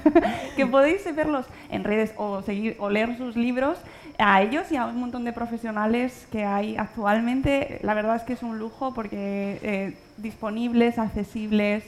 que 0.57 0.67
podéis 0.67 1.03
verlos 1.15 1.47
en 1.71 1.85
redes 1.85 2.13
o 2.17 2.43
seguir 2.43 2.77
o 2.79 2.91
leer 2.91 3.17
sus 3.17 3.37
libros 3.37 3.79
a 4.19 4.43
ellos 4.43 4.71
y 4.71 4.77
a 4.77 4.87
un 4.87 5.01
montón 5.01 5.25
de 5.25 5.33
profesionales 5.33 6.27
que 6.31 6.45
hay 6.45 6.77
actualmente. 6.77 7.81
La 7.83 7.95
verdad 7.95 8.17
es 8.17 8.23
que 8.23 8.35
es 8.35 8.43
un 8.43 8.59
lujo 8.59 8.95
porque 8.95 9.59
eh, 9.63 9.97
disponibles, 10.17 10.99
accesibles, 10.99 11.85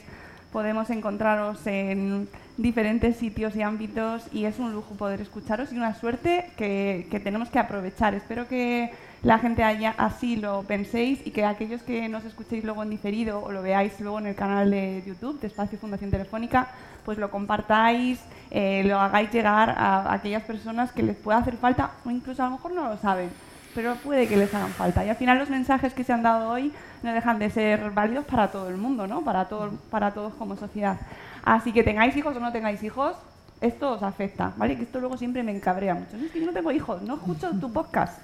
podemos 0.51 0.89
encontraros 0.89 1.65
en 1.67 2.27
diferentes 2.57 3.17
sitios 3.17 3.55
y 3.55 3.61
ámbitos 3.61 4.23
y 4.33 4.45
es 4.45 4.57
un 4.59 4.73
lujo 4.73 4.95
poder 4.95 5.21
escucharos 5.21 5.71
y 5.71 5.77
una 5.77 5.93
suerte 5.93 6.49
que, 6.57 7.07
tenemos 7.23 7.49
que 7.49 7.59
aprovechar. 7.59 8.15
Espero 8.15 8.47
que 8.47 8.91
la 9.23 9.39
gente 9.39 9.63
haya, 9.63 9.93
así 9.97 10.35
lo 10.35 10.63
penséis 10.63 11.19
y 11.25 11.31
que 11.31 11.45
aquellos 11.45 11.83
que 11.83 12.09
nos 12.09 12.25
escuchéis 12.25 12.63
luego 12.63 12.83
en 12.83 12.89
diferido 12.89 13.43
o 13.43 13.51
lo 13.51 13.61
veáis 13.61 13.99
luego 13.99 14.19
en 14.19 14.27
el 14.27 14.35
canal 14.35 14.71
de 14.71 15.03
YouTube 15.05 15.39
de 15.39 15.47
Espacio 15.47 15.77
Fundación 15.77 16.11
Telefónica, 16.11 16.69
pues 17.07 17.17
lo 17.17 17.31
compartáis, 17.31 18.19
eh, 18.51 18.83
lo 18.83 18.99
hagáis 18.99 19.31
llegar 19.31 19.69
a 19.69 20.11
aquellas 20.11 20.43
personas 20.43 20.91
que 20.91 21.03
les 21.03 21.15
pueda 21.15 21.37
hacer 21.37 21.55
falta 21.55 21.91
o 22.03 22.11
incluso 22.11 22.43
a 22.43 22.47
lo 22.47 22.57
mejor 22.57 22.73
no 22.73 22.89
lo 22.89 22.97
saben, 22.97 23.29
pero 23.73 23.95
puede 23.95 24.27
que 24.27 24.35
les 24.35 24.53
hagan 24.53 24.71
falta. 24.71 25.05
Y 25.05 25.09
al 25.09 25.15
final 25.15 25.39
los 25.39 25.49
mensajes 25.49 25.93
que 25.93 26.03
se 26.03 26.11
han 26.11 26.21
dado 26.21 26.49
hoy 26.49 26.73
no 27.03 27.13
dejan 27.13 27.39
de 27.39 27.49
ser 27.49 27.91
válidos 27.91 28.25
para 28.25 28.51
todo 28.51 28.67
el 28.67 28.75
mundo, 28.75 29.07
¿no? 29.07 29.21
para, 29.21 29.45
todo, 29.45 29.71
para 29.89 30.11
todos 30.11 30.33
como 30.33 30.57
sociedad. 30.57 30.97
Así 31.45 31.71
que 31.71 31.81
tengáis 31.81 32.13
hijos 32.17 32.35
o 32.35 32.41
no 32.41 32.51
tengáis 32.51 32.83
hijos, 32.83 33.15
esto 33.61 33.93
os 33.93 34.03
afecta, 34.03 34.51
¿vale? 34.57 34.75
Que 34.75 34.83
esto 34.83 34.99
luego 34.99 35.15
siempre 35.15 35.43
me 35.43 35.55
encabrea 35.55 35.95
mucho. 35.95 36.17
No 36.17 36.25
es 36.25 36.31
que 36.33 36.41
yo 36.41 36.45
no 36.45 36.51
tengo 36.51 36.73
hijos, 36.73 37.01
no 37.03 37.13
escucho 37.13 37.51
tu 37.51 37.71
podcast. 37.71 38.19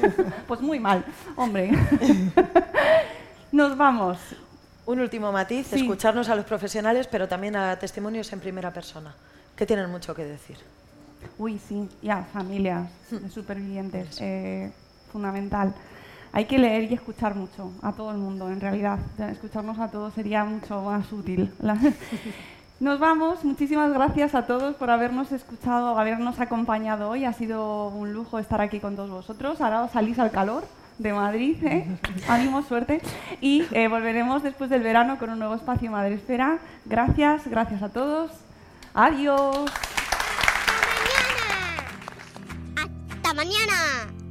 pues 0.48 0.60
muy 0.60 0.80
mal, 0.80 1.04
hombre. 1.36 1.70
Nos 3.52 3.76
vamos. 3.76 4.18
Un 4.86 5.00
último 5.00 5.32
matiz, 5.32 5.72
escucharnos 5.72 6.28
a 6.28 6.34
los 6.34 6.44
profesionales, 6.44 7.08
pero 7.10 7.26
también 7.26 7.56
a 7.56 7.78
testimonios 7.78 8.30
en 8.34 8.40
primera 8.40 8.70
persona, 8.70 9.14
que 9.56 9.64
tienen 9.64 9.90
mucho 9.90 10.14
que 10.14 10.24
decir. 10.24 10.58
Uy, 11.38 11.58
sí, 11.58 11.88
ya, 12.02 12.24
familias 12.32 12.90
de 13.10 13.30
supervivientes, 13.30 14.18
eh, 14.20 14.70
fundamental. 15.10 15.74
Hay 16.32 16.44
que 16.44 16.58
leer 16.58 16.90
y 16.90 16.94
escuchar 16.94 17.34
mucho 17.34 17.72
a 17.80 17.92
todo 17.92 18.10
el 18.10 18.18
mundo, 18.18 18.50
en 18.50 18.60
realidad. 18.60 18.98
Escucharnos 19.18 19.78
a 19.78 19.88
todos 19.88 20.12
sería 20.12 20.44
mucho 20.44 20.82
más 20.82 21.10
útil. 21.12 21.50
Nos 22.80 22.98
vamos. 22.98 23.42
Muchísimas 23.42 23.90
gracias 23.90 24.34
a 24.34 24.46
todos 24.46 24.74
por 24.74 24.90
habernos 24.90 25.32
escuchado, 25.32 25.96
habernos 25.96 26.40
acompañado 26.40 27.08
hoy. 27.08 27.24
Ha 27.24 27.32
sido 27.32 27.88
un 27.88 28.12
lujo 28.12 28.38
estar 28.38 28.60
aquí 28.60 28.80
con 28.80 28.96
todos 28.96 29.10
vosotros. 29.10 29.60
Ahora 29.62 29.84
os 29.84 29.92
salís 29.92 30.18
al 30.18 30.30
calor 30.30 30.64
de 30.98 31.12
Madrid. 31.12 31.56
¿eh? 31.64 31.86
Ánimo, 32.28 32.62
suerte. 32.62 33.00
Y 33.40 33.64
eh, 33.72 33.88
volveremos 33.88 34.42
después 34.42 34.70
del 34.70 34.82
verano 34.82 35.18
con 35.18 35.30
un 35.30 35.38
nuevo 35.38 35.54
espacio 35.54 35.90
Madre 35.90 36.14
Esfera. 36.14 36.58
Gracias, 36.84 37.46
gracias 37.46 37.82
a 37.82 37.88
todos. 37.88 38.32
Adiós. 38.94 39.70
Hasta 42.76 42.84
mañana. 42.84 43.04
Hasta 43.10 43.34
mañana. 43.34 44.23